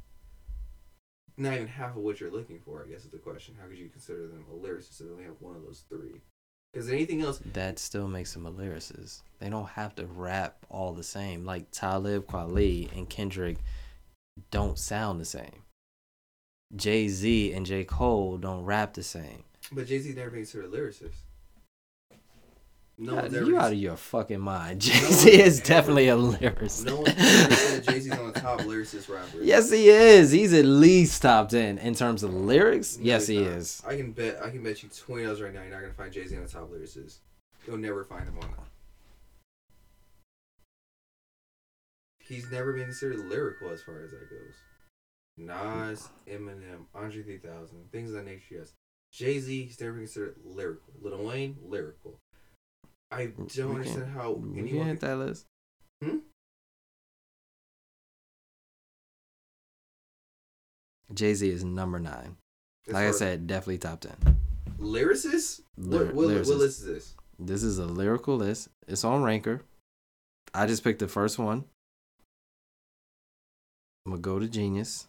not 1.36 1.54
even 1.54 1.66
half 1.66 1.96
of 1.96 2.02
what 2.02 2.20
you're 2.20 2.30
looking 2.30 2.60
for. 2.60 2.84
I 2.84 2.90
guess 2.90 3.04
is 3.04 3.10
the 3.10 3.18
question. 3.18 3.56
How 3.60 3.66
could 3.68 3.78
you 3.78 3.88
consider 3.88 4.26
them 4.28 4.44
a 4.50 4.54
lyricist 4.54 5.00
if 5.00 5.06
they 5.06 5.12
only 5.12 5.24
have 5.24 5.40
one 5.40 5.56
of 5.56 5.62
those 5.62 5.84
three? 5.88 6.20
Because 6.74 6.90
anything 6.90 7.22
else, 7.22 7.40
that 7.52 7.78
still 7.78 8.08
makes 8.08 8.34
them 8.34 8.46
a 8.46 8.50
lyricist. 8.50 9.20
They 9.38 9.48
don't 9.48 9.68
have 9.68 9.94
to 9.94 10.06
rap 10.06 10.66
all 10.68 10.92
the 10.92 11.04
same. 11.04 11.44
Like 11.44 11.70
Talib 11.70 12.26
Kweli 12.26 12.90
and 12.96 13.08
Kendrick 13.08 13.58
don't 14.50 14.76
sound 14.76 15.20
the 15.20 15.24
same. 15.24 15.62
Jay 16.74 17.06
Z 17.06 17.52
and 17.52 17.64
J. 17.64 17.84
Cole 17.84 18.38
don't 18.38 18.64
rap 18.64 18.94
the 18.94 19.04
same. 19.04 19.44
but 19.70 19.86
Jay 19.86 20.00
Z 20.00 20.14
never 20.14 20.30
been 20.30 20.40
considered 20.40 20.72
a 20.72 20.76
lyricist. 20.76 21.14
No 22.96 23.16
God, 23.16 23.32
you 23.32 23.58
out 23.58 23.72
of 23.72 23.78
your 23.78 23.96
fucking 23.96 24.40
mind. 24.40 24.80
Jay 24.82 24.92
Z 24.92 25.02
one's 25.02 25.24
is 25.26 25.58
ever- 25.60 25.66
definitely 25.68 26.08
a 26.08 26.16
lyricist. 26.16 26.84
No 26.86 26.96
one's 27.00 27.08
ever 27.08 27.54
said 27.54 27.84
Jay 27.88 28.00
Z's 28.00 28.12
on 28.12 28.32
the 28.32 28.38
top 28.40 28.60
lyricist 28.60 29.08
rapper. 29.12 29.38
yes, 29.42 29.70
he 29.70 29.88
is. 29.88 30.30
He's 30.30 30.52
at 30.52 30.64
least 30.64 31.20
top 31.22 31.48
ten 31.48 31.78
in 31.78 31.94
terms 31.94 32.22
of 32.22 32.32
lyrics. 32.32 32.96
No, 32.98 33.04
yes, 33.04 33.26
he 33.26 33.38
not. 33.40 33.48
is. 33.52 33.82
I 33.86 33.96
can 33.96 34.12
bet. 34.12 34.40
I 34.44 34.50
can 34.50 34.62
bet 34.62 34.82
you 34.84 34.88
twenty 34.96 35.24
dollars 35.24 35.42
right 35.42 35.52
now. 35.52 35.62
You're 35.62 35.72
not 35.72 35.80
gonna 35.80 35.92
find 35.94 36.12
Jay 36.12 36.24
Z 36.26 36.36
on 36.36 36.44
the 36.44 36.48
top 36.48 36.70
lyricist. 36.70 37.18
You'll 37.66 37.78
never 37.78 38.04
find 38.04 38.24
him 38.26 38.36
on 38.40 38.48
that. 38.52 38.58
He's 42.20 42.50
never 42.50 42.72
been 42.72 42.84
considered 42.84 43.18
lyrical 43.28 43.70
as 43.70 43.82
far 43.82 44.02
as 44.02 44.10
that 44.12 44.30
goes. 44.30 44.54
Nas, 45.36 46.08
Eminem, 46.30 46.84
Andre 46.94 47.22
3000, 47.22 47.90
things 47.90 48.10
of 48.10 48.16
that 48.16 48.24
nature. 48.24 48.56
Yes. 48.58 48.72
Jay 49.12 49.38
Z, 49.40 49.64
he's 49.64 49.80
never 49.80 49.92
been 49.94 50.02
considered 50.02 50.36
lyrical. 50.44 50.92
Lil 51.02 51.24
Wayne, 51.24 51.56
lyrical. 51.66 52.18
I 53.14 53.26
don't 53.26 53.54
We 53.56 53.62
understand 53.62 54.10
how 54.12 54.42
anyone. 54.56 54.86
hit 54.86 55.00
that 55.00 55.16
list. 55.16 55.46
Hmm? 56.02 56.18
Jay 61.12 61.34
Z 61.34 61.48
is 61.48 61.64
number 61.64 61.98
nine. 62.00 62.36
Like 62.88 63.06
I 63.06 63.10
said, 63.12 63.46
definitely 63.46 63.78
top 63.78 64.00
ten. 64.00 64.16
lyricist. 64.78 65.60
Lyr- 65.76 66.06
what, 66.06 66.14
what, 66.14 66.26
what 66.28 66.46
list 66.58 66.80
is 66.80 66.84
this? 66.86 67.14
This 67.38 67.62
is 67.62 67.78
a 67.78 67.86
lyrical 67.86 68.36
list. 68.36 68.68
It's 68.86 69.04
on 69.04 69.22
Ranker. 69.22 69.62
I 70.52 70.66
just 70.66 70.84
picked 70.84 70.98
the 71.00 71.08
first 71.08 71.38
one. 71.38 71.64
I'm 74.06 74.12
gonna 74.12 74.20
go 74.22 74.38
to 74.38 74.46
Genius. 74.48 75.06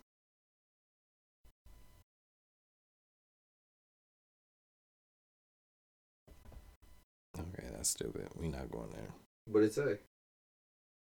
That's 7.75 7.89
stupid. 7.89 8.27
We 8.35 8.47
not 8.47 8.71
going 8.71 8.91
there. 8.91 9.13
What 9.47 9.61
did 9.61 9.67
it 9.67 9.73
say? 9.73 9.97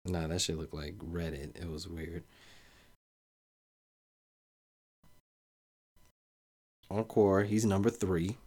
Nah, 0.05 0.27
that 0.27 0.41
shit 0.41 0.57
looked 0.57 0.73
like 0.73 0.97
Reddit. 0.97 1.55
It 1.55 1.69
was 1.69 1.87
weird. 1.87 2.23
Encore, 6.91 7.43
he's 7.43 7.65
number 7.65 7.89
three. 7.89 8.37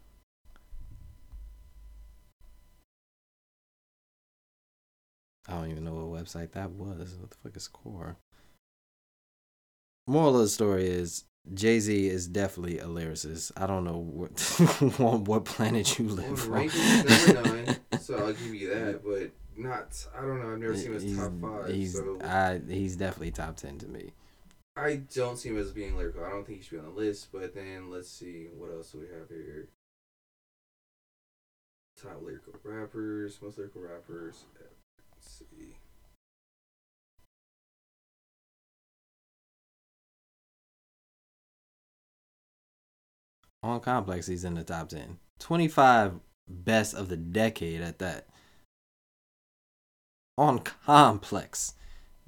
I 5.48 5.52
don't 5.52 5.70
even 5.70 5.84
know 5.84 5.94
what 5.94 6.24
website 6.24 6.52
that 6.52 6.70
was. 6.70 7.16
What 7.18 7.30
the 7.30 7.36
fuck 7.42 7.56
is 7.56 7.68
core? 7.68 8.16
Moral 10.06 10.36
of 10.36 10.42
the 10.42 10.48
story 10.48 10.86
is 10.86 11.24
Jay 11.54 11.80
Z 11.80 12.06
is 12.08 12.26
definitely 12.28 12.78
a 12.78 12.86
lyricist. 12.86 13.52
I 13.56 13.66
don't 13.66 13.84
know 13.84 13.98
what 13.98 14.38
what, 14.98 15.20
what 15.22 15.44
planet 15.44 15.98
you 15.98 16.06
Well, 16.06 16.16
live 16.16 16.44
on. 16.44 16.50
ranking 16.50 16.80
number 16.82 17.42
nine, 17.64 17.76
so 18.00 18.16
I'll 18.18 18.32
give 18.32 18.54
you 18.54 18.68
that. 18.74 19.00
But 19.04 19.30
not. 19.56 20.06
I 20.16 20.20
don't 20.22 20.40
know. 20.40 20.52
I've 20.52 20.58
never 20.58 20.76
seen 20.76 20.88
him 20.88 20.96
as 20.96 21.02
he's, 21.02 21.16
top 21.18 21.32
five. 21.40 21.68
He's 21.74 21.94
so 21.94 22.18
I, 22.22 22.60
he's 22.68 22.96
definitely 22.96 23.30
top 23.30 23.56
ten 23.56 23.78
to 23.78 23.88
me. 23.88 24.12
I 24.76 24.96
don't 25.14 25.36
see 25.36 25.48
him 25.48 25.58
as 25.58 25.72
being 25.72 25.96
lyrical. 25.96 26.24
I 26.24 26.30
don't 26.30 26.46
think 26.46 26.58
he 26.58 26.64
should 26.64 26.72
be 26.72 26.78
on 26.78 26.94
the 26.94 27.00
list. 27.00 27.28
But 27.32 27.54
then 27.54 27.90
let's 27.90 28.08
see 28.10 28.48
what 28.56 28.70
else 28.70 28.92
do 28.92 28.98
we 28.98 29.06
have 29.06 29.28
here. 29.28 29.68
Top 32.00 32.22
lyrical 32.22 32.52
rappers, 32.62 33.38
most 33.42 33.58
lyrical 33.58 33.80
rappers. 33.82 34.44
Let's 35.16 35.38
see. 35.38 35.74
On 43.62 43.80
Complex, 43.80 44.26
he's 44.26 44.44
in 44.44 44.54
the 44.54 44.64
top 44.64 44.88
10. 44.88 45.18
25 45.40 46.20
best 46.48 46.94
of 46.94 47.08
the 47.08 47.16
decade 47.16 47.80
at 47.80 47.98
that. 47.98 48.26
On 50.36 50.60
Complex, 50.60 51.74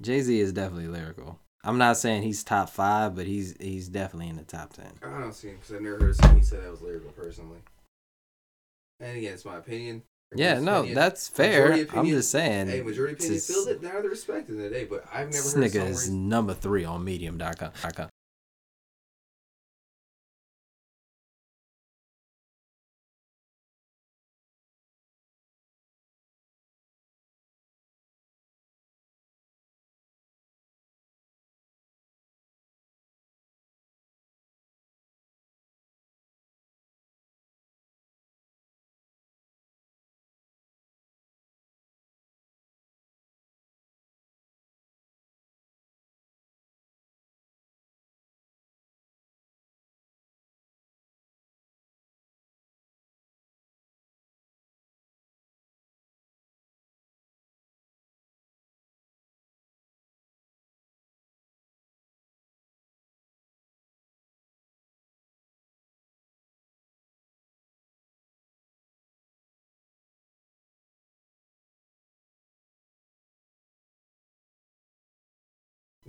Jay 0.01 0.19
Z 0.21 0.39
is 0.39 0.51
definitely 0.51 0.87
lyrical. 0.87 1.39
I'm 1.63 1.77
not 1.77 1.97
saying 1.97 2.23
he's 2.23 2.43
top 2.43 2.69
five, 2.69 3.15
but 3.15 3.27
he's 3.27 3.55
he's 3.59 3.87
definitely 3.87 4.29
in 4.29 4.35
the 4.35 4.43
top 4.43 4.73
10. 4.73 4.85
I 5.03 5.19
don't 5.19 5.33
see 5.33 5.49
him 5.49 5.57
because 5.57 5.75
I've 5.75 5.81
never 5.81 5.99
heard 5.99 6.15
somebody 6.15 6.41
say 6.41 6.57
that 6.57 6.71
was 6.71 6.81
lyrical 6.81 7.11
personally. 7.11 7.59
And 8.99 9.17
again, 9.17 9.33
it's 9.33 9.45
my 9.45 9.57
opinion. 9.57 10.03
Yeah, 10.35 10.59
no, 10.59 10.79
opinion. 10.79 10.95
that's 10.95 11.27
fair. 11.27 11.69
Majority 11.69 11.97
I'm 11.97 12.07
just 12.07 12.31
saying. 12.31 12.67
Hey, 12.67 12.81
majority 12.81 13.13
opinion 13.13 13.39
feels 13.39 13.67
it. 13.67 13.81
Now 13.81 14.01
they're 14.01 14.09
respected 14.09 14.57
today, 14.57 14.85
but 14.85 15.05
I've 15.11 15.31
never 15.31 15.31
This 15.31 15.53
heard 15.53 15.63
nigga 15.63 15.87
is 15.87 16.09
number 16.09 16.53
three 16.53 16.83
on 16.83 17.03
Medium.com. 17.03 17.71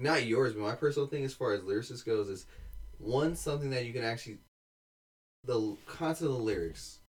not 0.03 0.27
yours, 0.27 0.53
but 0.53 0.63
my 0.63 0.75
personal 0.75 1.09
thing 1.09 1.25
as 1.25 1.35
far 1.35 1.53
as 1.53 1.61
lyricist 1.61 2.05
goes 2.05 2.29
is 2.29 2.47
one 2.99 3.35
something 3.35 3.71
that 3.71 3.85
you 3.85 3.93
can 3.93 4.05
actually 4.05 4.39
the 5.45 5.77
concept 5.87 6.31
of 6.31 6.37
the 6.37 6.43
lyrics. 6.43 7.01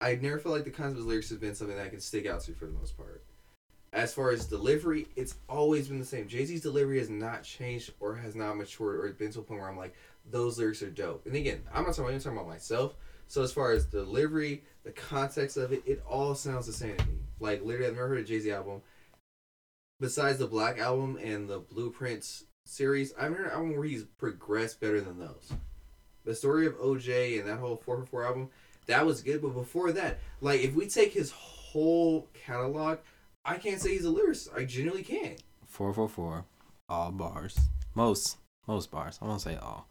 I 0.00 0.14
never 0.16 0.38
felt 0.38 0.54
like 0.54 0.64
the 0.64 0.70
concept 0.70 0.98
of 0.98 1.04
the 1.04 1.08
lyrics 1.08 1.30
has 1.30 1.38
been 1.38 1.54
something 1.54 1.76
that 1.76 1.86
I 1.86 1.90
can 1.90 2.00
stick 2.00 2.26
out 2.26 2.40
to 2.42 2.52
for 2.52 2.66
the 2.66 2.72
most 2.72 2.96
part. 2.96 3.24
As 3.92 4.12
far 4.12 4.30
as 4.30 4.46
delivery, 4.46 5.06
it's 5.16 5.36
always 5.48 5.88
been 5.88 5.98
the 5.98 6.04
same. 6.04 6.28
Jay 6.28 6.44
Z's 6.44 6.60
delivery 6.60 6.98
has 6.98 7.08
not 7.08 7.44
changed 7.44 7.92
or 8.00 8.14
has 8.16 8.34
not 8.34 8.56
matured 8.56 9.02
or 9.02 9.08
been 9.12 9.32
to 9.32 9.40
a 9.40 9.42
point 9.42 9.60
where 9.60 9.70
I'm 9.70 9.76
like, 9.76 9.94
those 10.30 10.58
lyrics 10.58 10.82
are 10.82 10.90
dope. 10.90 11.24
And 11.26 11.34
again, 11.34 11.62
I'm 11.72 11.84
not 11.84 11.94
talking, 11.94 12.14
I'm 12.14 12.20
talking 12.20 12.38
about 12.38 12.48
myself. 12.48 12.94
So 13.28 13.42
as 13.42 13.52
far 13.52 13.72
as 13.72 13.86
delivery, 13.86 14.64
the 14.84 14.92
context 14.92 15.56
of 15.56 15.72
it, 15.72 15.82
it 15.86 16.02
all 16.06 16.34
sounds 16.34 16.66
the 16.66 16.72
same 16.72 16.96
to 16.96 17.06
me. 17.06 17.18
Like 17.40 17.64
literally, 17.64 17.88
I've 17.88 17.94
never 17.94 18.08
heard 18.08 18.18
a 18.18 18.24
Jay 18.24 18.40
Z 18.40 18.50
album 18.50 18.82
besides 20.00 20.38
the 20.38 20.46
Black 20.46 20.78
album 20.78 21.18
and 21.22 21.48
the 21.48 21.58
Blueprints 21.58 22.44
series. 22.64 23.14
I've 23.18 23.32
heard 23.32 23.46
an 23.46 23.52
album 23.52 23.76
where 23.76 23.84
he's 23.84 24.04
progressed 24.18 24.80
better 24.80 25.00
than 25.00 25.18
those. 25.18 25.52
The 26.24 26.34
story 26.34 26.66
of 26.66 26.74
OJ 26.78 27.38
and 27.38 27.48
that 27.48 27.58
whole 27.58 27.76
444 27.76 28.24
album, 28.26 28.50
that 28.86 29.06
was 29.06 29.22
good. 29.22 29.42
But 29.42 29.54
before 29.54 29.92
that, 29.92 30.18
like 30.40 30.60
if 30.60 30.74
we 30.74 30.88
take 30.88 31.12
his 31.12 31.30
whole 31.30 32.28
catalog, 32.34 32.98
I 33.44 33.56
can't 33.58 33.80
say 33.80 33.90
he's 33.92 34.04
a 34.04 34.08
lyricist. 34.08 34.56
I 34.56 34.64
genuinely 34.64 35.04
can't. 35.04 35.40
444, 35.68 36.44
all 36.88 37.12
bars. 37.12 37.58
Most, 37.94 38.38
most 38.66 38.90
bars. 38.90 39.18
I 39.22 39.26
won't 39.26 39.40
say 39.40 39.56
all. 39.56 39.88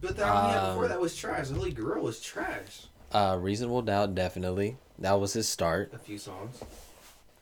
But 0.00 0.16
the 0.16 0.24
album 0.24 0.46
he 0.50 0.52
had 0.52 0.68
before 0.68 0.84
Um, 0.84 0.88
that 0.90 1.00
was 1.00 1.16
trash. 1.16 1.48
The 1.48 1.54
Holy 1.54 1.72
Grail 1.72 2.02
was 2.02 2.20
trash. 2.20 2.86
Uh, 3.12 3.38
Reasonable 3.40 3.82
Doubt, 3.82 4.14
definitely. 4.14 4.76
That 4.98 5.18
was 5.18 5.32
his 5.32 5.48
start. 5.48 5.92
A 5.94 5.98
few 5.98 6.18
songs. 6.18 6.62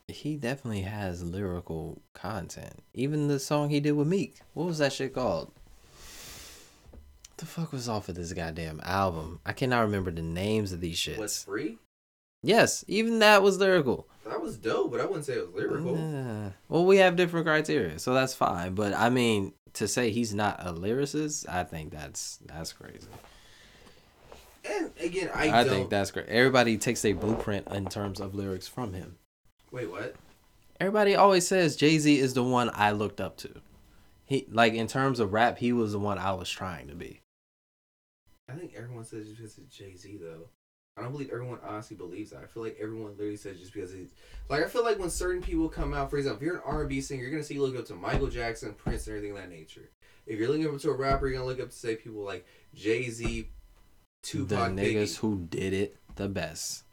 He 0.07 0.37
definitely 0.37 0.83
has 0.83 1.23
lyrical 1.23 2.01
content. 2.13 2.81
Even 2.93 3.27
the 3.27 3.39
song 3.39 3.69
he 3.69 3.79
did 3.81 3.91
with 3.91 4.07
Meek. 4.07 4.39
What 4.53 4.67
was 4.67 4.77
that 4.77 4.93
shit 4.93 5.13
called? 5.13 5.51
the 7.37 7.45
fuck 7.45 7.71
was 7.71 7.87
off 7.87 8.09
of 8.09 8.15
this 8.15 8.33
goddamn 8.33 8.81
album? 8.83 9.39
I 9.45 9.53
cannot 9.53 9.81
remember 9.81 10.11
the 10.11 10.21
names 10.21 10.71
of 10.71 10.81
these 10.81 10.97
shits. 10.97 11.17
What's 11.17 11.43
free? 11.43 11.77
Yes, 12.43 12.83
even 12.87 13.19
that 13.19 13.41
was 13.41 13.57
lyrical. 13.57 14.07
That 14.25 14.41
was 14.41 14.57
dope, 14.57 14.91
but 14.91 15.01
I 15.01 15.05
wouldn't 15.05 15.25
say 15.25 15.33
it 15.33 15.53
was 15.53 15.55
lyrical. 15.63 15.95
Uh, 15.95 16.51
well, 16.69 16.85
we 16.85 16.97
have 16.97 17.15
different 17.15 17.45
criteria, 17.45 17.99
so 17.99 18.13
that's 18.13 18.33
fine. 18.33 18.75
But 18.75 18.93
I 18.93 19.09
mean, 19.09 19.53
to 19.73 19.87
say 19.87 20.11
he's 20.11 20.33
not 20.33 20.65
a 20.65 20.73
lyricist, 20.73 21.47
I 21.47 21.63
think 21.63 21.91
that's 21.91 22.39
that's 22.45 22.73
crazy. 22.73 23.07
And 24.69 24.91
again, 24.99 25.29
I, 25.33 25.61
I, 25.61 25.63
think 25.63 25.89
that's 25.89 26.11
great. 26.11 26.27
Everybody 26.27 26.77
takes 26.77 27.05
a 27.05 27.13
blueprint 27.13 27.67
in 27.69 27.85
terms 27.85 28.19
of 28.19 28.35
lyrics 28.35 28.67
from 28.67 28.93
him. 28.93 29.17
Wait, 29.71 29.89
what? 29.89 30.15
Everybody 30.79 31.15
always 31.15 31.47
says 31.47 31.75
Jay 31.75 31.97
Z 31.97 32.19
is 32.19 32.33
the 32.33 32.43
one 32.43 32.69
I 32.73 32.91
looked 32.91 33.19
up 33.19 33.37
to. 33.37 33.49
He 34.25 34.45
like 34.51 34.73
in 34.73 34.87
terms 34.87 35.19
of 35.19 35.33
rap, 35.33 35.57
he 35.57 35.73
was 35.73 35.93
the 35.93 35.99
one 35.99 36.17
I 36.17 36.33
was 36.33 36.49
trying 36.49 36.87
to 36.87 36.95
be. 36.95 37.21
I 38.49 38.53
think 38.53 38.73
everyone 38.77 39.03
says 39.03 39.25
just 39.25 39.37
because 39.37 39.57
it's 39.57 39.75
Jay 39.75 39.95
Z 39.95 40.17
though. 40.21 40.49
I 40.97 41.01
don't 41.01 41.11
believe 41.11 41.29
everyone 41.31 41.59
honestly 41.63 41.95
believes 41.95 42.31
that. 42.31 42.41
I 42.43 42.47
feel 42.47 42.63
like 42.63 42.77
everyone 42.81 43.11
literally 43.11 43.37
says 43.37 43.59
just 43.59 43.73
because 43.73 43.93
it's 43.93 44.13
like 44.49 44.63
I 44.63 44.67
feel 44.67 44.83
like 44.83 44.99
when 44.99 45.09
certain 45.09 45.41
people 45.41 45.69
come 45.69 45.93
out, 45.93 46.09
for 46.09 46.17
example, 46.17 46.41
if 46.41 46.45
you're 46.45 46.55
an 46.55 46.63
R 46.65 46.81
and 46.81 46.89
B 46.89 47.01
singer, 47.01 47.21
you're 47.21 47.31
gonna 47.31 47.43
see 47.43 47.53
you 47.55 47.61
look 47.61 47.77
up 47.77 47.85
to 47.85 47.95
Michael 47.95 48.27
Jackson, 48.27 48.73
Prince, 48.73 49.07
and 49.07 49.15
everything 49.15 49.37
of 49.37 49.43
that 49.43 49.49
nature. 49.49 49.89
If 50.25 50.39
you're 50.39 50.49
looking 50.49 50.67
up 50.67 50.79
to 50.81 50.89
a 50.89 50.95
rapper, 50.95 51.27
you're 51.27 51.37
gonna 51.37 51.47
look 51.49 51.59
up 51.59 51.69
to 51.69 51.75
say 51.75 51.95
people 51.95 52.23
like 52.23 52.45
Jay 52.73 53.09
Z, 53.09 53.49
Tupac, 54.23 54.75
the 54.75 54.81
niggas 54.81 54.95
Biggie 54.95 55.17
who 55.17 55.47
did 55.49 55.73
it 55.73 55.97
the 56.15 56.27
best. 56.27 56.83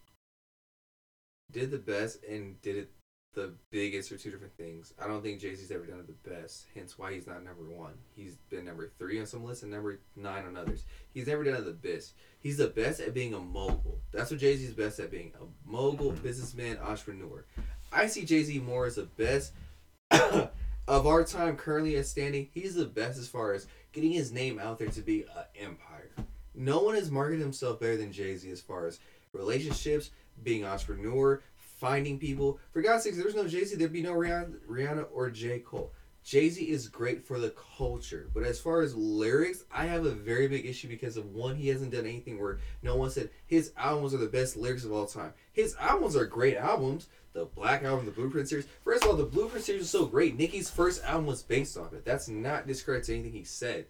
Did 1.55 1.71
the 1.71 1.79
best 1.79 2.23
and 2.25 2.61
did 2.61 2.77
it 2.77 2.91
the 3.35 3.53
biggest 3.73 4.13
are 4.13 4.17
two 4.19 4.31
different 4.31 4.57
things. 4.57 4.93
I 5.03 5.09
don't 5.09 5.21
think 5.21 5.41
Jay 5.41 5.55
Z's 5.57 5.73
ever 5.73 5.87
done 5.87 5.99
it 5.99 6.07
the 6.07 6.31
best. 6.31 6.67
Hence 6.73 6.97
why 6.97 7.13
he's 7.13 7.27
not 7.27 7.43
number 7.43 7.65
one. 7.65 7.95
He's 8.15 8.37
been 8.49 8.65
number 8.65 8.93
three 8.97 9.19
on 9.19 9.27
some 9.27 9.43
lists 9.43 9.65
and 9.65 9.73
number 9.73 9.99
nine 10.15 10.45
on 10.47 10.57
others. 10.57 10.85
He's 11.13 11.27
never 11.27 11.43
done 11.43 11.55
it 11.57 11.65
the 11.65 11.73
best. 11.73 12.15
He's 12.39 12.59
the 12.59 12.69
best 12.69 13.01
at 13.01 13.13
being 13.13 13.35
a 13.35 13.41
mogul. 13.41 13.99
That's 14.13 14.31
what 14.31 14.39
Jay 14.39 14.55
Z's 14.57 14.73
best 14.73 15.01
at 15.01 15.11
being 15.11 15.33
a 15.41 15.69
mogul, 15.69 16.13
Mhm. 16.13 16.23
businessman, 16.23 16.79
entrepreneur. 16.79 17.45
I 17.91 18.07
see 18.07 18.25
Jay 18.25 18.43
Z 18.45 18.59
more 18.61 18.87
as 18.87 18.95
the 18.97 19.05
best 19.05 19.53
of 20.13 21.07
our 21.07 21.25
time 21.25 21.57
currently 21.57 21.97
as 21.97 22.09
standing. 22.09 22.49
He's 22.53 22.75
the 22.77 22.85
best 22.85 23.19
as 23.19 23.29
far 23.29 23.53
as 23.53 23.67
getting 23.93 24.13
his 24.13 24.31
name 24.31 24.61
out 24.61 24.79
there 24.79 24.89
to 24.91 25.01
be 25.01 25.23
an 25.23 25.45
empire. 25.59 26.11
No 26.55 26.83
one 26.83 26.95
has 26.95 27.11
marketed 27.11 27.41
himself 27.41 27.81
better 27.81 27.97
than 27.97 28.13
Jay 28.13 28.37
Z 28.37 28.49
as 28.51 28.61
far 28.61 28.87
as 28.87 29.01
relationships, 29.33 30.11
being 30.43 30.65
entrepreneur, 30.65 31.43
finding 31.57 32.19
people. 32.19 32.59
For 32.73 32.83
God's 32.83 33.05
sakes, 33.05 33.17
there's 33.17 33.35
no 33.35 33.49
Jay 33.49 33.65
Z, 33.65 33.77
there'd 33.77 33.93
be 33.93 34.03
no 34.03 34.15
Rihanna, 34.15 34.59
Rihanna 34.69 35.07
or 35.13 35.31
J 35.31 35.61
Cole. 35.61 35.93
Jay 36.25 36.49
Z 36.49 36.63
is 36.63 36.89
great 36.89 37.23
for 37.23 37.39
the 37.39 37.55
culture, 37.77 38.31
but 38.33 38.45
as 38.45 38.59
far 38.59 38.81
as 38.81 38.97
lyrics, 38.97 39.65
I 39.71 39.85
have 39.85 40.07
a 40.07 40.11
very 40.11 40.49
big 40.49 40.65
issue 40.65 40.89
because 40.89 41.19
of 41.19 41.35
one, 41.35 41.55
he 41.55 41.69
hasn't 41.69 41.93
done 41.93 42.07
anything 42.07 42.41
where 42.41 42.61
no 42.83 42.97
one 42.97 43.11
said 43.11 43.29
his 43.47 43.73
albums 43.77 44.15
are 44.15 44.19
the 44.19 44.27
best 44.27 44.57
lyrics 44.57 44.85
of 44.85 44.93
all 44.93 45.07
time. 45.07 45.35
His 45.53 45.77
albums 45.79 46.17
are 46.17 46.25
great 46.25 46.57
albums. 46.57 47.09
The 47.35 47.47
Black 47.47 47.83
Album, 47.83 48.07
the 48.07 48.13
Blueprint 48.13 48.49
series. 48.49 48.69
First 48.85 49.03
of 49.03 49.11
all, 49.11 49.17
the 49.17 49.25
Blueprint 49.25 49.65
series 49.65 49.83
is 49.83 49.91
so 49.91 50.07
great. 50.07 50.39
Nicki's 50.39 50.71
first 50.71 51.05
album 51.05 51.27
was 51.27 51.43
based 51.43 51.77
off 51.77 51.93
it. 51.93 52.05
That's 52.05 52.29
not 52.29 52.69
discredit 52.69 53.05
to 53.07 53.15
anything 53.15 53.33
he 53.33 53.43
said. 53.43 53.87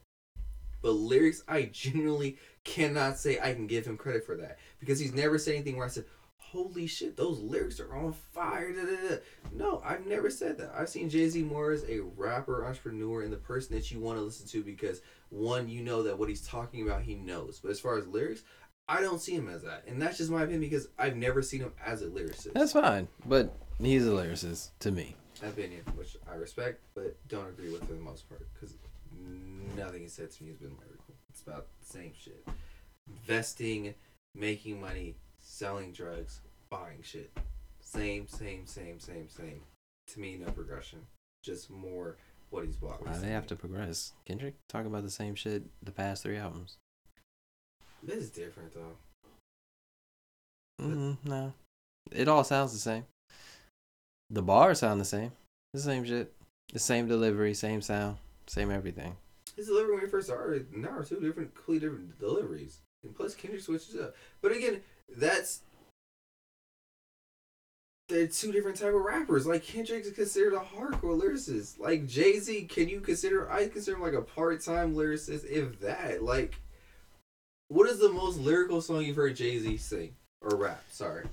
But 0.80 0.92
lyrics, 0.92 1.42
I 1.46 1.64
genuinely 1.72 2.38
cannot 2.64 3.18
say 3.18 3.38
I 3.38 3.52
can 3.52 3.66
give 3.66 3.86
him 3.86 3.98
credit 3.98 4.24
for 4.24 4.34
that 4.36 4.58
because 4.80 4.98
he's 4.98 5.12
never 5.12 5.38
said 5.38 5.56
anything 5.56 5.76
where 5.76 5.84
I 5.84 5.90
said, 5.90 6.06
"Holy 6.54 6.86
shit, 6.86 7.16
those 7.16 7.40
lyrics 7.40 7.80
are 7.80 7.94
on 7.94 8.12
fire!" 8.12 8.72
Da, 8.72 8.84
da, 8.84 9.08
da. 9.08 9.16
No, 9.52 9.82
I've 9.84 10.06
never 10.06 10.30
said 10.30 10.56
that. 10.58 10.72
I've 10.72 10.88
seen 10.88 11.10
Jay 11.10 11.28
Z 11.28 11.42
more 11.42 11.72
as 11.72 11.84
a 11.88 12.00
rapper, 12.00 12.64
entrepreneur, 12.64 13.22
and 13.22 13.32
the 13.32 13.36
person 13.36 13.74
that 13.74 13.90
you 13.90 13.98
want 13.98 14.18
to 14.18 14.24
listen 14.24 14.46
to 14.46 14.62
because 14.62 15.02
one, 15.30 15.68
you 15.68 15.82
know 15.82 16.04
that 16.04 16.16
what 16.16 16.28
he's 16.28 16.46
talking 16.46 16.82
about, 16.86 17.02
he 17.02 17.16
knows. 17.16 17.58
But 17.60 17.72
as 17.72 17.80
far 17.80 17.98
as 17.98 18.06
lyrics, 18.06 18.44
I 18.88 19.00
don't 19.00 19.20
see 19.20 19.32
him 19.34 19.48
as 19.48 19.62
that, 19.62 19.84
and 19.88 20.00
that's 20.00 20.18
just 20.18 20.30
my 20.30 20.42
opinion 20.42 20.60
because 20.60 20.88
I've 20.96 21.16
never 21.16 21.42
seen 21.42 21.60
him 21.60 21.72
as 21.84 22.02
a 22.02 22.06
lyricist. 22.06 22.52
That's 22.52 22.72
fine, 22.72 23.08
but 23.26 23.52
he's 23.80 24.06
a 24.06 24.10
lyricist 24.10 24.70
to 24.80 24.92
me. 24.92 25.16
opinion, 25.42 25.82
which 25.96 26.16
I 26.30 26.34
respect, 26.36 26.82
but 26.94 27.16
don't 27.28 27.48
agree 27.48 27.72
with 27.72 27.84
for 27.84 27.94
the 27.94 28.00
most 28.00 28.28
part 28.28 28.46
because 28.54 28.76
nothing 29.76 30.02
he 30.02 30.08
said 30.08 30.30
to 30.30 30.44
me 30.44 30.50
has 30.50 30.58
been 30.58 30.76
lyrical. 30.78 31.14
It's 31.30 31.42
about 31.42 31.66
the 31.80 31.86
same 31.86 32.12
shit: 32.16 32.46
investing, 33.22 33.94
making 34.34 34.80
money, 34.80 35.16
selling 35.54 35.92
drugs, 35.92 36.40
buying 36.68 37.00
shit. 37.02 37.30
Same, 37.80 38.26
same, 38.26 38.66
same, 38.66 38.98
same, 38.98 39.28
same. 39.28 39.60
To 40.08 40.20
me, 40.20 40.36
no 40.36 40.50
progression. 40.50 41.00
Just 41.42 41.70
more 41.70 42.16
what 42.50 42.64
he's 42.64 42.76
bought. 42.76 43.06
Why 43.06 43.16
they 43.16 43.30
have 43.30 43.46
to 43.48 43.56
progress? 43.56 44.12
Kendrick 44.24 44.54
talk 44.68 44.84
about 44.84 45.04
the 45.04 45.10
same 45.10 45.34
shit 45.34 45.62
the 45.82 45.92
past 45.92 46.22
three 46.22 46.36
albums. 46.36 46.78
This 48.02 48.16
is 48.16 48.30
different 48.30 48.74
though. 48.74 48.96
Mm, 50.82 51.18
no, 51.24 51.52
it 52.10 52.26
all 52.26 52.42
sounds 52.42 52.72
the 52.72 52.78
same. 52.78 53.04
The 54.30 54.42
bars 54.42 54.80
sound 54.80 55.00
the 55.00 55.04
same. 55.04 55.32
The 55.72 55.80
same 55.80 56.04
shit. 56.04 56.32
The 56.72 56.78
same 56.78 57.06
delivery, 57.06 57.54
same 57.54 57.80
sound, 57.80 58.16
same 58.46 58.70
everything. 58.70 59.16
His 59.54 59.68
delivery 59.68 59.94
when 59.94 60.04
he 60.04 60.10
first 60.10 60.26
started, 60.26 60.74
now 60.74 60.88
are 60.88 61.04
two 61.04 61.20
different, 61.20 61.54
completely 61.54 61.86
different 61.86 62.18
deliveries. 62.18 62.80
And 63.04 63.14
plus, 63.14 63.34
Kendrick 63.34 63.62
switches 63.62 63.96
up. 63.96 64.16
But 64.40 64.52
again, 64.52 64.80
that's 65.08 65.60
they're 68.08 68.26
two 68.26 68.52
different 68.52 68.76
type 68.76 68.94
of 68.94 69.00
rappers. 69.00 69.46
Like 69.46 69.64
Kendrick 69.64 70.04
is 70.04 70.12
considered 70.12 70.52
a 70.54 70.58
hardcore 70.58 71.18
lyricist. 71.20 71.78
Like 71.78 72.06
Jay 72.06 72.38
Z, 72.38 72.64
can 72.64 72.88
you 72.88 73.00
consider? 73.00 73.50
I 73.50 73.68
consider 73.68 73.96
him 73.96 74.02
like 74.02 74.12
a 74.12 74.22
part 74.22 74.60
time 74.62 74.94
lyricist, 74.94 75.48
if 75.48 75.80
that. 75.80 76.22
Like, 76.22 76.60
what 77.68 77.88
is 77.88 77.98
the 77.98 78.12
most 78.12 78.38
lyrical 78.38 78.80
song 78.82 79.02
you've 79.02 79.16
heard 79.16 79.36
Jay 79.36 79.58
Z 79.58 79.78
sing 79.78 80.14
or 80.42 80.56
rap? 80.56 80.82
Sorry. 80.90 81.24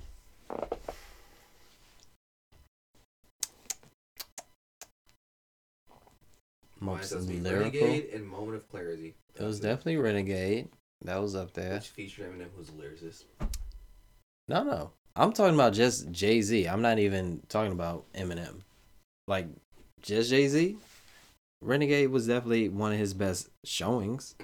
Most 6.80 7.12
has 7.12 7.26
to 7.26 7.32
be 7.32 7.38
lyrical. 7.38 7.80
Renegade 7.80 8.10
and 8.12 8.26
Moment 8.26 8.56
of 8.56 8.68
Clarity. 8.68 9.14
It 9.36 9.42
was 9.42 9.60
That's 9.60 9.76
definitely 9.76 9.98
Renegade. 9.98 10.68
That 11.04 11.20
was 11.20 11.36
up 11.36 11.52
there. 11.52 11.74
Which 11.74 11.88
featured 11.88 12.32
Eminem, 12.32 12.48
who's 12.56 12.70
a 12.70 12.72
lyricist. 12.72 13.24
No, 14.48 14.62
no. 14.62 14.92
I'm 15.14 15.32
talking 15.32 15.54
about 15.54 15.72
just 15.72 16.10
Jay 16.10 16.40
Z. 16.42 16.66
I'm 16.66 16.82
not 16.82 16.98
even 16.98 17.42
talking 17.48 17.72
about 17.72 18.10
Eminem. 18.12 18.62
Like, 19.28 19.46
just 20.00 20.30
Jay 20.30 20.48
Z. 20.48 20.76
Renegade 21.60 22.10
was 22.10 22.26
definitely 22.26 22.68
one 22.68 22.92
of 22.92 22.98
his 22.98 23.14
best 23.14 23.48
showings. 23.64 24.34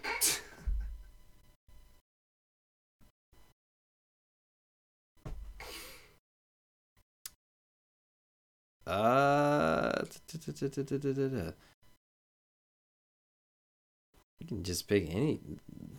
Uh, 8.87 10.03
can 14.49 14.65
just 14.65 14.89
pick 14.89 15.09
any. 15.09 15.41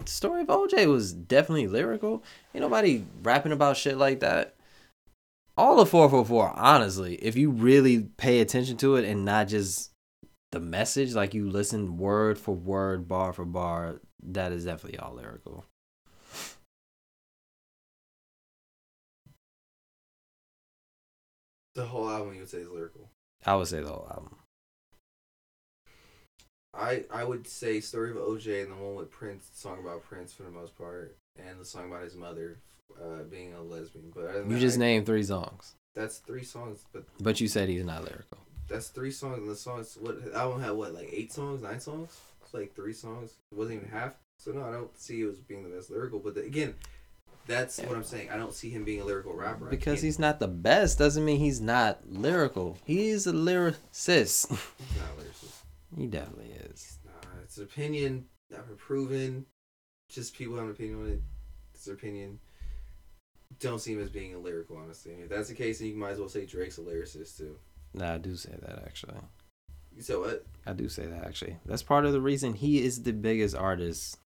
Story 0.05 0.41
of 0.41 0.47
OJ 0.47 0.87
was 0.87 1.13
definitely 1.13 1.67
lyrical. 1.67 2.23
Ain't 2.53 2.63
nobody 2.63 3.05
rapping 3.21 3.51
about 3.51 3.77
shit 3.77 3.97
like 3.97 4.19
that. 4.19 4.55
All 5.55 5.79
of 5.79 5.89
444, 5.89 6.53
honestly, 6.55 7.15
if 7.15 7.35
you 7.35 7.51
really 7.51 8.09
pay 8.17 8.39
attention 8.39 8.77
to 8.77 8.95
it 8.95 9.05
and 9.05 9.25
not 9.25 9.49
just 9.49 9.91
the 10.51 10.59
message, 10.59 11.13
like 11.13 11.33
you 11.33 11.49
listen 11.49 11.97
word 11.97 12.37
for 12.37 12.55
word, 12.55 13.07
bar 13.07 13.33
for 13.33 13.45
bar, 13.45 13.99
that 14.23 14.51
is 14.51 14.65
definitely 14.65 14.99
all 14.99 15.15
lyrical. 15.15 15.65
The 21.75 21.85
whole 21.85 22.09
album 22.09 22.33
you 22.33 22.39
would 22.41 22.49
say 22.49 22.59
is 22.59 22.69
lyrical. 22.69 23.09
I 23.45 23.55
would 23.55 23.67
say 23.67 23.81
the 23.81 23.87
whole 23.87 24.07
album. 24.09 24.38
I 26.73 27.03
I 27.11 27.23
would 27.23 27.47
say 27.47 27.79
Story 27.79 28.11
of 28.11 28.17
OJ 28.17 28.63
and 28.63 28.71
the 28.71 28.75
one 28.75 28.95
with 28.95 29.11
Prince, 29.11 29.49
song 29.53 29.79
about 29.79 30.03
Prince 30.03 30.33
for 30.33 30.43
the 30.43 30.51
most 30.51 30.77
part, 30.77 31.15
and 31.37 31.59
the 31.59 31.65
song 31.65 31.87
about 31.89 32.03
his 32.03 32.15
mother 32.15 32.57
uh, 33.01 33.23
being 33.29 33.53
a 33.53 33.61
lesbian. 33.61 34.11
But 34.13 34.35
You 34.35 34.53
that, 34.53 34.59
just 34.59 34.77
I- 34.77 34.81
named 34.81 35.05
three 35.05 35.23
songs, 35.23 35.73
that's 35.95 36.17
three 36.19 36.43
songs. 36.43 36.85
But 36.93 37.05
but 37.19 37.41
you 37.41 37.47
said 37.47 37.69
he's 37.69 37.83
not 37.85 38.03
lyrical. 38.03 38.37
that's 38.67 38.89
three 38.89 39.11
songs, 39.11 39.39
and 39.39 39.49
the 39.49 39.55
songs. 39.55 39.97
What 39.99 40.23
the 40.23 40.37
album 40.37 40.61
had? 40.61 40.71
What 40.71 40.93
like 40.93 41.09
eight 41.11 41.31
songs, 41.31 41.61
nine 41.61 41.79
songs? 41.79 42.19
It's 42.43 42.53
like 42.53 42.75
three 42.75 42.93
songs. 42.93 43.31
It 43.51 43.57
wasn't 43.57 43.77
even 43.77 43.89
half. 43.89 44.13
So 44.37 44.51
no, 44.51 44.63
I 44.63 44.71
don't 44.71 44.95
see 44.97 45.21
it 45.21 45.27
as 45.29 45.37
being 45.39 45.63
the 45.63 45.69
best 45.75 45.89
lyrical. 45.89 46.19
But 46.19 46.35
the, 46.35 46.41
again, 46.43 46.75
that's 47.47 47.79
what 47.79 47.95
I'm 47.95 48.03
saying. 48.03 48.29
I 48.29 48.37
don't 48.37 48.53
see 48.53 48.69
him 48.69 48.83
being 48.85 49.01
a 49.01 49.05
lyrical 49.05 49.33
rapper. 49.33 49.65
Because 49.65 50.01
he's 50.01 50.17
not 50.19 50.39
the 50.39 50.47
best 50.47 50.97
doesn't 50.99 51.25
mean 51.25 51.39
he's 51.39 51.59
not 51.59 51.99
lyrical. 52.09 52.77
He's 52.85 53.25
a 53.27 53.33
lyricist. 53.33 54.49
he's 54.49 54.49
not 54.49 55.09
a 55.17 55.21
lyricist. 55.21 55.55
He 55.95 56.07
definitely 56.07 56.51
is. 56.51 56.69
It's 56.71 56.99
not. 57.05 57.25
It's 57.43 57.57
an 57.57 57.63
opinion. 57.63 58.25
Never 58.51 58.75
proven. 58.75 59.45
Just 60.09 60.35
people 60.35 60.55
have 60.55 60.65
an 60.65 60.71
opinion 60.71 60.99
on 60.99 61.07
it. 61.07 61.21
It's 61.73 61.85
their 61.85 61.95
opinion. 61.95 62.39
Don't 63.59 63.79
see 63.79 63.93
him 63.93 64.01
as 64.01 64.09
being 64.09 64.35
a 64.35 64.39
lyrical, 64.39 64.77
honestly. 64.77 65.13
If 65.13 65.29
that's 65.29 65.49
the 65.49 65.55
case, 65.55 65.79
then 65.79 65.87
you 65.87 65.95
might 65.95 66.11
as 66.11 66.19
well 66.19 66.29
say 66.29 66.45
Drake's 66.45 66.77
a 66.77 66.81
lyricist 66.81 67.37
too. 67.37 67.57
Nah, 67.93 68.15
I 68.15 68.17
do 68.17 68.35
say 68.35 68.55
that 68.61 68.83
actually. 68.85 69.15
You 69.95 70.01
said 70.03 70.17
what? 70.17 70.45
I 70.65 70.73
do 70.73 70.87
say 70.87 71.05
that 71.05 71.25
actually. 71.25 71.57
That's 71.65 71.83
part 71.83 72.05
of 72.05 72.13
the 72.13 72.21
reason 72.21 72.53
he 72.53 72.83
is 72.83 73.03
the 73.03 73.13
biggest 73.13 73.55
artist 73.55 74.17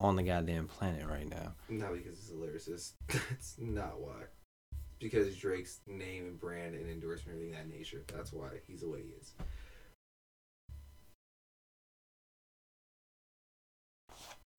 on 0.00 0.16
the 0.16 0.22
goddamn 0.22 0.66
planet 0.66 1.06
right 1.06 1.28
now. 1.28 1.52
Not 1.68 1.92
because 1.92 2.18
he's 2.18 2.30
a 2.30 2.34
lyricist. 2.34 2.92
That's 3.08 3.56
not 3.58 4.00
why. 4.00 4.24
Because 4.98 5.36
Drake's 5.36 5.80
name 5.86 6.26
and 6.26 6.40
brand 6.40 6.74
and 6.74 6.88
endorsement, 6.88 7.36
everything 7.36 7.54
of 7.54 7.60
that 7.60 7.76
nature. 7.76 8.04
That's 8.14 8.32
why 8.32 8.48
he's 8.66 8.80
the 8.80 8.88
way 8.88 9.02
he 9.02 9.10
is. 9.20 9.32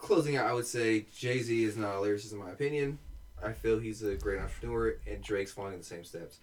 Closing 0.03 0.35
out, 0.35 0.47
I 0.47 0.53
would 0.53 0.67
say 0.67 1.05
Jay 1.15 1.39
Z 1.39 1.63
is 1.63 1.77
not 1.77 1.95
a 1.95 1.99
lyricist 1.99 2.33
in 2.33 2.37
my 2.37 2.49
opinion. 2.49 2.99
I 3.41 3.53
feel 3.53 3.79
he's 3.79 4.03
a 4.03 4.15
great 4.15 4.37
entrepreneur, 4.37 4.97
and 5.09 5.23
Drake's 5.23 5.53
following 5.53 5.77
the 5.77 5.83
same 5.83 6.03
steps. 6.03 6.39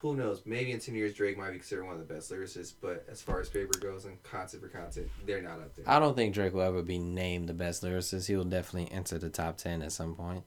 Who 0.00 0.16
knows? 0.16 0.40
Maybe 0.46 0.72
in 0.72 0.80
10 0.80 0.94
years, 0.94 1.12
Drake 1.12 1.36
might 1.36 1.50
be 1.50 1.58
considered 1.58 1.84
one 1.84 2.00
of 2.00 2.08
the 2.08 2.14
best 2.14 2.32
lyricists, 2.32 2.72
but 2.80 3.04
as 3.10 3.20
far 3.20 3.38
as 3.38 3.50
paper 3.50 3.78
goes 3.78 4.06
and 4.06 4.20
content 4.22 4.62
for 4.62 4.68
content, 4.70 5.10
they're 5.26 5.42
not 5.42 5.60
up 5.60 5.76
there. 5.76 5.84
I 5.86 5.98
don't 5.98 6.16
think 6.16 6.32
Drake 6.32 6.54
will 6.54 6.62
ever 6.62 6.82
be 6.82 6.98
named 6.98 7.50
the 7.50 7.54
best 7.54 7.82
lyricist. 7.82 8.28
He 8.28 8.34
will 8.34 8.44
definitely 8.44 8.90
enter 8.90 9.18
the 9.18 9.28
top 9.28 9.58
ten 9.58 9.82
at 9.82 9.92
some 9.92 10.14
point. 10.14 10.44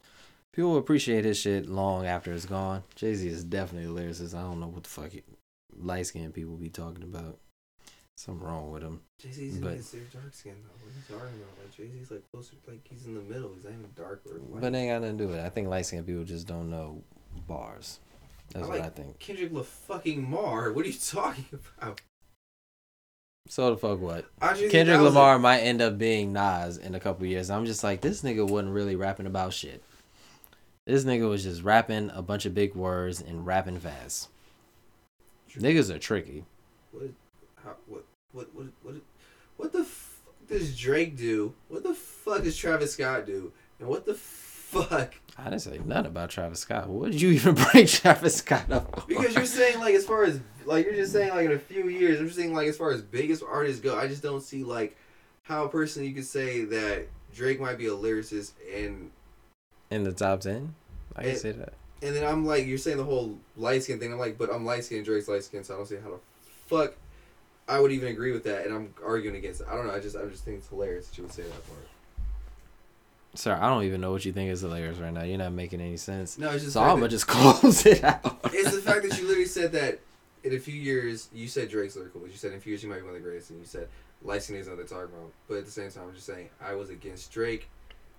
People 0.51 0.71
will 0.71 0.79
appreciate 0.79 1.23
his 1.23 1.37
shit 1.37 1.69
long 1.69 2.07
after 2.07 2.33
it's 2.33 2.47
gone. 2.47 2.81
Jay 2.95 3.13
Z 3.13 3.27
is 3.27 3.43
definitely 3.43 3.89
a 3.89 4.07
lyricist. 4.07 4.33
I 4.33 4.41
don't 4.41 4.59
know 4.59 4.69
what 4.69 4.83
the 4.83 4.89
fuck 4.89 5.11
light 5.77 6.07
skinned 6.07 6.33
people 6.33 6.55
be 6.55 6.69
talking 6.69 7.03
about. 7.03 7.37
Something 8.17 8.47
wrong 8.47 8.71
with 8.71 8.81
him. 8.81 9.01
Jay 9.19 9.31
Z's 9.31 9.57
But- 9.57 9.73
considered 9.73 10.11
dark 10.13 10.33
skin 10.33 10.55
though. 10.63 10.69
What 10.85 10.91
are 10.91 10.95
you 10.95 11.01
talking 11.29 11.41
about? 11.41 11.57
Like 11.59 11.75
Jay 11.75 11.89
Z's 11.91 12.11
like 12.11 12.23
closer, 12.31 12.53
like 12.67 12.87
he's 12.89 13.05
in 13.05 13.13
the 13.15 13.21
middle. 13.21 13.53
He's 13.53 13.63
not 13.65 13.73
even 13.73 13.89
dark 13.95 14.21
or 14.25 14.35
light. 14.35 14.61
But 14.61 14.73
ain't 14.75 14.89
got 14.89 15.01
nothing 15.01 15.17
to 15.17 15.23
do 15.25 15.27
with 15.29 15.37
it. 15.39 15.45
I 15.45 15.49
think 15.49 15.67
light 15.67 15.85
skinned 15.85 16.05
people 16.07 16.23
just 16.23 16.47
don't 16.47 16.69
know 16.69 17.03
bars. 17.47 17.99
That's 18.53 18.65
I 18.65 18.69
what 18.69 18.79
like- 18.79 18.87
I 18.87 18.89
think. 18.89 19.19
Kendrick 19.19 19.51
La 19.51 19.63
fucking 19.63 20.29
Mar. 20.29 20.71
What 20.71 20.85
are 20.85 20.87
you 20.87 20.93
talking 20.97 21.45
about? 21.51 21.99
So 23.47 23.69
the 23.69 23.77
fuck 23.77 23.99
what? 23.99 24.25
Kendrick 24.39 24.71
3000. 24.71 25.03
Lamar 25.03 25.37
might 25.37 25.59
end 25.59 25.81
up 25.81 25.97
being 25.97 26.31
Nas 26.33 26.77
in 26.77 26.95
a 26.95 26.99
couple 26.99 27.25
years. 27.27 27.49
I'm 27.49 27.65
just 27.65 27.83
like, 27.83 28.01
this 28.01 28.21
nigga 28.23 28.47
wasn't 28.49 28.73
really 28.73 28.95
rapping 28.95 29.27
about 29.27 29.53
shit. 29.53 29.83
This 30.87 31.03
nigga 31.03 31.29
was 31.29 31.43
just 31.43 31.63
rapping 31.63 32.09
a 32.11 32.21
bunch 32.21 32.45
of 32.45 32.53
big 32.55 32.75
words 32.75 33.21
and 33.21 33.45
rapping 33.45 33.79
fast. 33.79 34.29
Niggas 35.51 35.93
are 35.93 35.99
tricky. 35.99 36.45
What? 36.91 37.09
How, 37.63 37.75
what? 37.87 38.04
What? 38.35 38.53
What? 38.53 38.65
What? 38.83 38.95
What 39.57 39.71
the 39.71 39.85
fuck 39.85 40.47
does 40.49 40.77
Drake 40.77 41.15
do? 41.17 41.53
What 41.69 41.83
the 41.83 41.93
fuck 41.93 42.43
does 42.43 42.57
Travis 42.57 42.93
Scott 42.93 43.25
do? 43.25 43.53
And 43.79 43.87
what 43.87 44.05
the 44.05 44.13
fuck? 44.13 45.15
I 45.37 45.43
didn't 45.45 45.59
say 45.61 45.79
nothing 45.85 46.07
about 46.07 46.29
Travis 46.29 46.59
Scott. 46.59 46.89
What 46.89 47.11
did 47.11 47.21
you 47.21 47.29
even 47.29 47.55
bring 47.71 47.87
Travis 47.87 48.35
Scott 48.37 48.69
up? 48.71 49.01
for? 49.01 49.07
Because 49.07 49.33
you're 49.35 49.45
saying 49.45 49.79
like 49.79 49.95
as 49.95 50.05
far 50.05 50.25
as 50.25 50.39
like 50.65 50.85
you're 50.85 50.95
just 50.95 51.13
saying 51.13 51.29
like 51.29 51.45
in 51.45 51.53
a 51.53 51.59
few 51.59 51.87
years, 51.87 52.19
I'm 52.19 52.25
just 52.25 52.37
saying 52.37 52.53
like 52.53 52.67
as 52.67 52.75
far 52.77 52.91
as 52.91 53.01
biggest 53.01 53.41
artists 53.47 53.79
go, 53.81 53.97
I 53.97 54.07
just 54.07 54.21
don't 54.21 54.41
see 54.43 54.63
like 54.65 54.97
how 55.43 55.63
a 55.63 55.69
person 55.69 56.03
you 56.03 56.13
could 56.13 56.25
say 56.25 56.65
that 56.65 57.07
Drake 57.33 57.59
might 57.61 57.77
be 57.77 57.85
a 57.87 57.91
lyricist 57.91 58.51
and 58.75 59.11
in 59.91 60.03
the 60.03 60.11
top 60.11 60.41
ten. 60.41 60.75
I 61.15 61.23
can 61.23 61.35
say 61.37 61.51
that. 61.53 61.73
and 62.01 62.13
then 62.13 62.25
I'm 62.25 62.45
like 62.45 62.65
you're 62.65 62.77
saying 62.77 62.97
the 62.97 63.03
whole 63.05 63.37
light 63.55 63.83
skin 63.83 63.99
thing. 63.99 64.11
I'm 64.11 64.19
like, 64.19 64.37
but 64.37 64.49
I'm 64.53 64.65
light 64.65 64.83
skinned, 64.83 65.05
Drake's 65.05 65.29
light 65.29 65.43
skinned, 65.45 65.65
so 65.65 65.75
I 65.75 65.77
don't 65.77 65.85
see 65.85 65.95
how 65.95 66.09
the 66.09 66.19
fuck 66.67 66.93
I 67.67 67.79
would 67.79 67.91
even 67.91 68.09
agree 68.09 68.31
with 68.31 68.43
that. 68.43 68.65
And 68.65 68.75
I'm 68.75 68.93
arguing 69.05 69.35
against 69.35 69.61
it. 69.61 69.67
I 69.69 69.75
don't 69.75 69.87
know. 69.87 69.93
I 69.93 69.99
just 69.99 70.15
I 70.15 70.25
just 70.25 70.43
think 70.45 70.57
it's 70.59 70.67
hilarious 70.67 71.07
that 71.07 71.17
you 71.17 71.23
would 71.23 71.33
say 71.33 71.43
that 71.43 71.67
part. 71.67 71.87
Sir, 73.33 73.57
I 73.59 73.67
don't 73.69 73.83
even 73.83 73.99
know 73.99 74.11
what 74.11 74.23
you 74.23 74.31
think 74.31 74.49
is 74.51 74.61
hilarious 74.61 74.97
right 74.97 75.11
now. 75.11 75.23
You're 75.23 75.37
not 75.37 75.51
making 75.51 75.81
any 75.81 75.97
sense. 75.97 76.37
No, 76.37 76.51
it's 76.51 76.63
just 76.63 76.73
So 76.73 76.83
I'm 76.83 76.97
gonna 76.97 77.09
just 77.09 77.27
close 77.27 77.85
it 77.85 78.03
out. 78.03 78.39
it's 78.45 78.73
the 78.73 78.81
fact 78.81 79.03
that 79.07 79.19
you 79.19 79.25
literally 79.27 79.45
said 79.45 79.71
that 79.73 79.99
in 80.43 80.53
a 80.53 80.59
few 80.59 80.75
years 80.75 81.27
you 81.33 81.47
said 81.47 81.69
Drake's 81.69 81.95
lyrical, 81.95 82.21
but 82.21 82.31
you 82.31 82.37
said 82.37 82.51
in 82.51 82.57
a 82.57 82.61
few 82.61 82.71
years 82.71 82.81
he 82.81 82.87
might 82.87 82.97
be 82.97 83.01
one 83.01 83.15
of 83.15 83.15
the 83.15 83.27
greatest, 83.27 83.49
and 83.49 83.59
you 83.59 83.65
said 83.65 83.87
skin 84.39 84.55
is 84.55 84.65
they're 84.67 84.75
talking 84.75 85.13
about. 85.13 85.31
But 85.47 85.57
at 85.57 85.65
the 85.65 85.71
same 85.71 85.91
time, 85.91 86.03
I'm 86.07 86.13
just 86.13 86.25
saying 86.25 86.49
I 86.61 86.73
was 86.75 86.89
against 86.89 87.31
Drake 87.31 87.69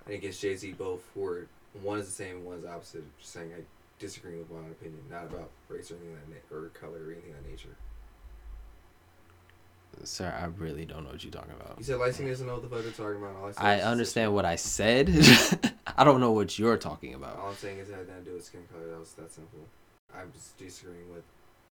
and 0.06 0.14
against 0.14 0.40
Jay 0.40 0.55
Z 0.55 0.73
both 0.73 1.02
for 1.14 1.47
one 1.82 1.98
is 1.98 2.06
the 2.06 2.12
same, 2.12 2.44
one 2.44 2.59
is 2.59 2.64
opposite. 2.64 3.05
Just 3.18 3.32
saying 3.32 3.52
I 3.56 3.62
disagree 3.98 4.36
with 4.36 4.51
my 4.51 4.59
own 4.59 4.70
opinion, 4.70 5.01
not 5.10 5.24
about 5.24 5.51
race 5.68 5.90
or 5.90 5.94
anything 5.94 6.14
of 6.14 6.28
that 6.28 6.55
or 6.55 6.68
color 6.68 6.98
or 7.06 7.12
anything 7.12 7.31
of 7.31 7.43
that 7.43 7.51
nature. 7.51 7.77
Sir, 10.05 10.32
I 10.40 10.47
really 10.60 10.85
don't 10.85 11.05
know 11.05 11.10
what 11.10 11.24
you're 11.24 11.32
talking 11.32 11.55
about. 11.59 11.77
You 11.78 11.85
said 11.85 12.14
skin 12.14 12.28
doesn't 12.28 12.47
know 12.47 12.55
what 12.55 12.62
the 12.62 12.68
fuck 12.68 12.82
they're 12.82 12.93
talking 12.93 13.23
about. 13.23 13.36
All 13.36 13.52
I, 13.59 13.78
I 13.78 13.81
understand 13.82 14.35
what 14.35 14.44
I 14.44 14.56
said. 14.56 15.10
I 15.97 16.05
don't 16.05 16.20
know 16.20 16.32
what 16.32 16.59
you're 16.59 16.77
talking 16.77 17.14
about. 17.14 17.39
All 17.39 17.48
I'm 17.48 17.56
saying 17.56 17.78
is 17.78 17.89
it 17.89 17.94
had 17.94 18.06
nothing 18.09 18.24
to 18.24 18.31
do 18.31 18.36
with 18.36 18.44
skin 18.44 18.62
color. 18.73 18.89
That 18.89 19.01
was 19.01 19.12
that 19.14 19.32
simple. 19.32 19.60
I'm 20.14 20.32
just 20.32 20.56
disagreeing 20.59 21.12
with 21.12 21.24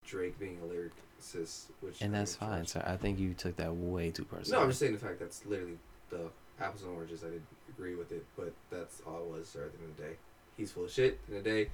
Drake 0.06 0.40
being 0.40 0.58
a 0.64 0.66
lyricist, 0.66 1.66
which 1.82 2.02
And 2.02 2.14
that's 2.14 2.36
fine, 2.36 2.66
sir. 2.66 2.84
I 2.86 2.98
think 2.98 3.20
you 3.20 3.34
took 3.34 3.56
that 3.58 3.76
way 3.76 4.12
too 4.12 4.26
personally. 4.26 4.58
No, 4.58 4.64
I'm 4.64 4.70
just 4.70 4.80
saying 4.80 4.94
the 4.94 5.00
fact 5.00 5.20
that's 5.20 5.46
literally 5.46 5.78
the 6.10 6.30
apples 6.60 6.84
and 6.84 6.94
oranges. 6.96 7.24
I 7.24 7.28
didn't 7.28 7.48
agree 7.70 7.96
with 7.96 8.12
it, 8.12 8.26
but 8.38 8.54
that's 8.70 9.02
all 9.06 9.20
it 9.20 9.40
was. 9.40 9.48
Sir, 9.48 9.66
at 9.66 9.74
the 9.74 9.80
end 9.80 9.92
of 9.92 9.98
the 9.98 10.04
day, 10.04 10.16
he's 10.58 10.72
full 10.72 10.86
of 10.86 10.92
shit. 10.92 11.14
At 11.14 11.28
the 11.28 11.38
end 11.38 11.38
of 11.40 11.44
the 11.44 11.64
day, 11.64 11.70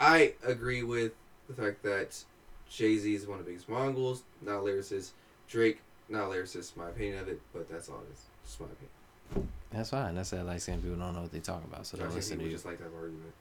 I 0.00 0.34
agree 0.44 0.82
with 0.82 1.12
the 1.48 1.54
fact 1.54 1.82
that 1.82 2.22
Jay 2.68 2.96
Z 2.96 3.12
is 3.14 3.26
one 3.26 3.38
of 3.38 3.44
the 3.44 3.50
biggest 3.50 3.68
moguls, 3.68 4.22
not 4.42 4.58
a 4.58 4.62
lyricist. 4.62 5.10
Drake, 5.48 5.80
not 6.08 6.28
lyricist. 6.28 6.76
My 6.76 6.88
opinion 6.88 7.18
of 7.18 7.28
it, 7.28 7.40
but 7.52 7.68
that's 7.70 7.88
all 7.88 8.00
it 8.08 8.12
is. 8.12 8.22
Just 8.44 8.60
my 8.60 8.66
opinion. 8.66 9.48
That's 9.70 9.90
fine. 9.90 10.14
That's 10.14 10.30
that 10.30 10.44
like 10.46 10.60
saying 10.60 10.80
people 10.82 10.96
don't 10.96 11.14
know 11.14 11.22
what 11.22 11.32
they 11.32 11.40
talk 11.40 11.62
about, 11.64 11.86
so 11.86 11.96
I 11.96 12.00
don't 12.00 12.08
think 12.08 12.16
listen 12.16 12.38
to 12.38 12.44
you. 12.44 12.50
just 12.50 12.64
like 12.64 12.80
an 12.80 12.86
argument. 12.94 13.32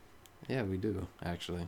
Yeah, 0.48 0.64
we 0.64 0.78
do 0.78 1.06
actually, 1.24 1.68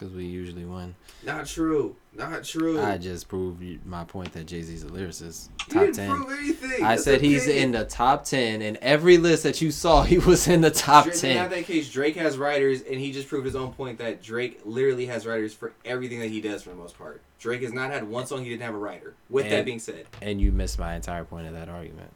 because 0.00 0.14
we 0.14 0.24
usually 0.24 0.64
win. 0.64 0.94
Not 1.24 1.46
true. 1.46 1.94
Not 2.14 2.42
true. 2.42 2.80
I 2.80 2.96
just 2.96 3.28
proved 3.28 3.62
my 3.86 4.04
point 4.04 4.32
that 4.32 4.46
Jay 4.46 4.62
Z's 4.62 4.82
a 4.82 4.86
lyricist. 4.86 5.48
you 5.68 5.74
Top 5.74 5.82
didn't 5.82 5.94
ten. 5.96 6.10
prove 6.16 6.38
anything. 6.40 6.84
I 6.84 6.90
That's 6.90 7.04
said 7.04 7.20
he's 7.20 7.44
opinion. 7.44 7.64
in 7.64 7.72
the 7.72 7.84
top 7.84 8.24
ten, 8.24 8.62
and 8.62 8.76
every 8.78 9.18
list 9.18 9.42
that 9.42 9.60
you 9.60 9.70
saw, 9.70 10.02
he 10.04 10.18
was 10.18 10.48
in 10.48 10.62
the 10.62 10.70
top 10.70 11.04
Drake, 11.04 11.22
In 11.24 11.50
that 11.50 11.64
case, 11.64 11.90
Drake 11.90 12.16
has 12.16 12.38
writers, 12.38 12.80
and 12.82 12.98
he 12.98 13.12
just 13.12 13.28
proved 13.28 13.44
his 13.44 13.54
own 13.54 13.72
point 13.74 13.98
that 13.98 14.22
Drake 14.22 14.60
literally 14.64 15.06
has 15.06 15.26
writers 15.26 15.52
for 15.52 15.72
everything 15.84 16.18
that 16.20 16.30
he 16.30 16.40
does 16.40 16.62
for 16.62 16.70
the 16.70 16.76
most 16.76 16.96
part. 16.96 17.20
Drake 17.38 17.62
has 17.62 17.72
not 17.72 17.90
had 17.90 18.08
one 18.08 18.26
song 18.26 18.42
he 18.42 18.48
didn't 18.50 18.62
have 18.62 18.74
a 18.74 18.78
writer. 18.78 19.14
With 19.28 19.48
that 19.50 19.64
being 19.64 19.78
said, 19.78 20.06
And 20.22 20.40
you 20.40 20.50
missed 20.50 20.78
my 20.78 20.94
entire 20.94 21.24
point 21.24 21.46
of 21.46 21.52
that 21.54 21.68
argument. 21.68 22.10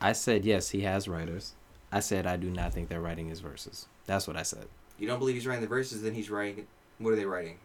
I 0.00 0.12
said 0.12 0.44
yes, 0.44 0.70
he 0.70 0.82
has 0.82 1.08
writers. 1.08 1.54
I 1.92 2.00
said 2.00 2.26
I 2.26 2.36
do 2.36 2.50
not 2.50 2.72
think 2.72 2.88
they're 2.88 3.00
writing 3.00 3.28
his 3.28 3.40
verses. 3.40 3.86
That's 4.06 4.26
what 4.26 4.36
I 4.36 4.42
said. 4.42 4.66
you 4.98 5.06
don't 5.06 5.18
believe 5.18 5.34
he's 5.34 5.46
writing 5.46 5.62
the 5.62 5.68
verses, 5.68 6.02
then 6.02 6.14
he's 6.14 6.30
writing. 6.30 6.66
What 6.98 7.12
are 7.12 7.16
they 7.16 7.26
writing? 7.26 7.58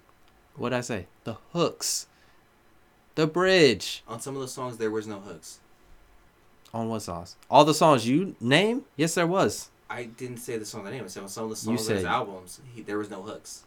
What 0.56 0.70
did 0.70 0.78
I 0.78 0.82
say? 0.82 1.08
The 1.24 1.38
hooks, 1.53 2.08
the 3.16 3.28
bridge. 3.28 4.03
On 4.08 4.20
some 4.20 4.36
of 4.36 4.41
the 4.41 4.48
songs, 4.48 4.78
there 4.78 4.91
was 4.91 5.08
no 5.08 5.20
hooks. 5.20 5.60
On 6.74 6.90
what 6.90 7.02
songs? 7.02 7.36
All 7.49 7.66
the 7.66 7.74
songs 7.74 8.08
you 8.08 8.36
name? 8.40 8.86
Yes, 8.95 9.16
there 9.16 9.28
was. 9.28 9.70
I 9.90 10.06
didn't 10.06 10.38
say 10.38 10.58
the 10.58 10.66
song 10.66 10.86
the 10.86 10.91
name. 10.91 11.03
I 11.03 11.08
said 11.08 11.24
on 11.24 11.30
some 11.30 11.45
of 11.45 11.49
the 11.49 11.56
songs 11.58 11.90
on 11.90 11.95
his 11.98 12.06
albums, 12.06 12.62
he, 12.74 12.82
there 12.82 12.98
was 12.98 13.10
no 13.10 13.22
hooks. 13.22 13.64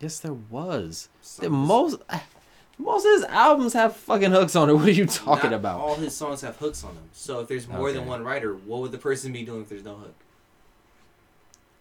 Yes, 0.00 0.18
there 0.18 0.32
was. 0.32 1.08
The 1.38 1.48
most, 1.48 2.00
most 2.78 3.04
of 3.06 3.12
his 3.12 3.24
albums 3.24 3.72
have 3.74 3.96
fucking 3.96 4.32
hooks 4.32 4.56
on 4.56 4.68
it. 4.68 4.72
What 4.76 4.88
are 4.88 4.90
you 4.90 5.06
talking 5.06 5.50
not 5.50 5.56
about? 5.58 5.80
All 5.80 5.94
his 5.94 6.14
songs 6.16 6.40
have 6.40 6.56
hooks 6.56 6.82
on 6.82 6.94
them. 6.94 7.08
So 7.12 7.40
if 7.40 7.48
there's 7.48 7.68
more 7.68 7.92
than 7.92 8.06
one 8.06 8.24
writer, 8.24 8.54
what 8.54 8.80
would 8.80 8.92
the 8.92 8.98
person 8.98 9.32
be 9.32 9.44
doing 9.44 9.62
if 9.62 9.68
there's 9.68 9.84
no 9.84 9.94
hook? 9.94 10.14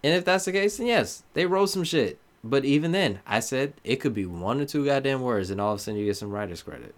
And 0.03 0.13
if 0.13 0.23
that's 0.23 0.45
the 0.45 0.51
case, 0.51 0.77
then 0.77 0.87
yes, 0.87 1.23
they 1.33 1.45
wrote 1.47 1.67
some 1.67 1.83
shit. 1.83 2.19
But 2.43 2.65
even 2.65 2.91
then, 2.91 3.19
I 3.25 3.39
said 3.39 3.73
it 3.83 3.97
could 3.97 4.13
be 4.13 4.25
one 4.25 4.61
or 4.61 4.65
two 4.65 4.85
goddamn 4.85 5.21
words, 5.21 5.49
and 5.49 5.59
all 5.59 5.73
of 5.73 5.79
a 5.79 5.81
sudden 5.81 5.99
you 5.99 6.05
get 6.05 6.17
some 6.17 6.31
writer's 6.31 6.61
credit. 6.61 6.95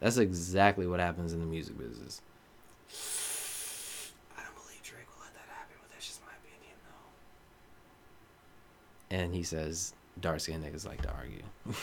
That's 0.00 0.16
exactly 0.18 0.86
what 0.86 1.00
happens 1.00 1.32
in 1.32 1.40
the 1.40 1.46
music 1.46 1.78
business. 1.78 2.20
I 4.36 4.42
don't 4.42 4.54
believe 4.56 4.82
Drake 4.82 5.06
will 5.14 5.22
let 5.24 5.34
that 5.34 5.48
happen, 5.48 5.76
but 5.80 5.90
that's 5.92 6.06
just 6.06 6.20
my 6.22 6.32
opinion, 6.42 6.76
though. 9.10 9.16
And 9.16 9.34
he 9.34 9.42
says 9.44 9.94
dark 10.20 10.40
skinned 10.40 10.64
niggas 10.64 10.86
like 10.86 11.02
to 11.02 11.12
argue. 11.12 11.42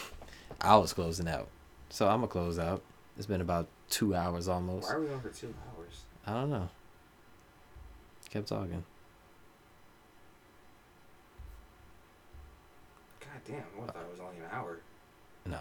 I 0.61 0.75
was 0.75 0.93
closing 0.93 1.27
out. 1.27 1.47
So 1.89 2.07
I'm 2.07 2.19
going 2.19 2.27
to 2.27 2.31
close 2.31 2.59
out. 2.59 2.81
It's 3.17 3.25
been 3.25 3.41
about 3.41 3.67
two 3.89 4.13
hours 4.13 4.47
almost. 4.47 4.89
Why 4.89 4.95
are 4.95 5.01
we 5.01 5.11
on 5.11 5.21
for 5.21 5.29
two 5.29 5.53
hours? 5.75 6.03
I 6.27 6.33
don't 6.33 6.49
know. 6.49 6.69
Kept 8.29 8.47
talking. 8.47 8.83
Damn, 13.47 13.63
I 13.83 13.91
thought 13.91 14.03
it 14.03 14.11
was 14.11 14.19
only 14.19 14.37
an 14.37 14.49
hour. 14.51 14.77
No. 15.45 15.59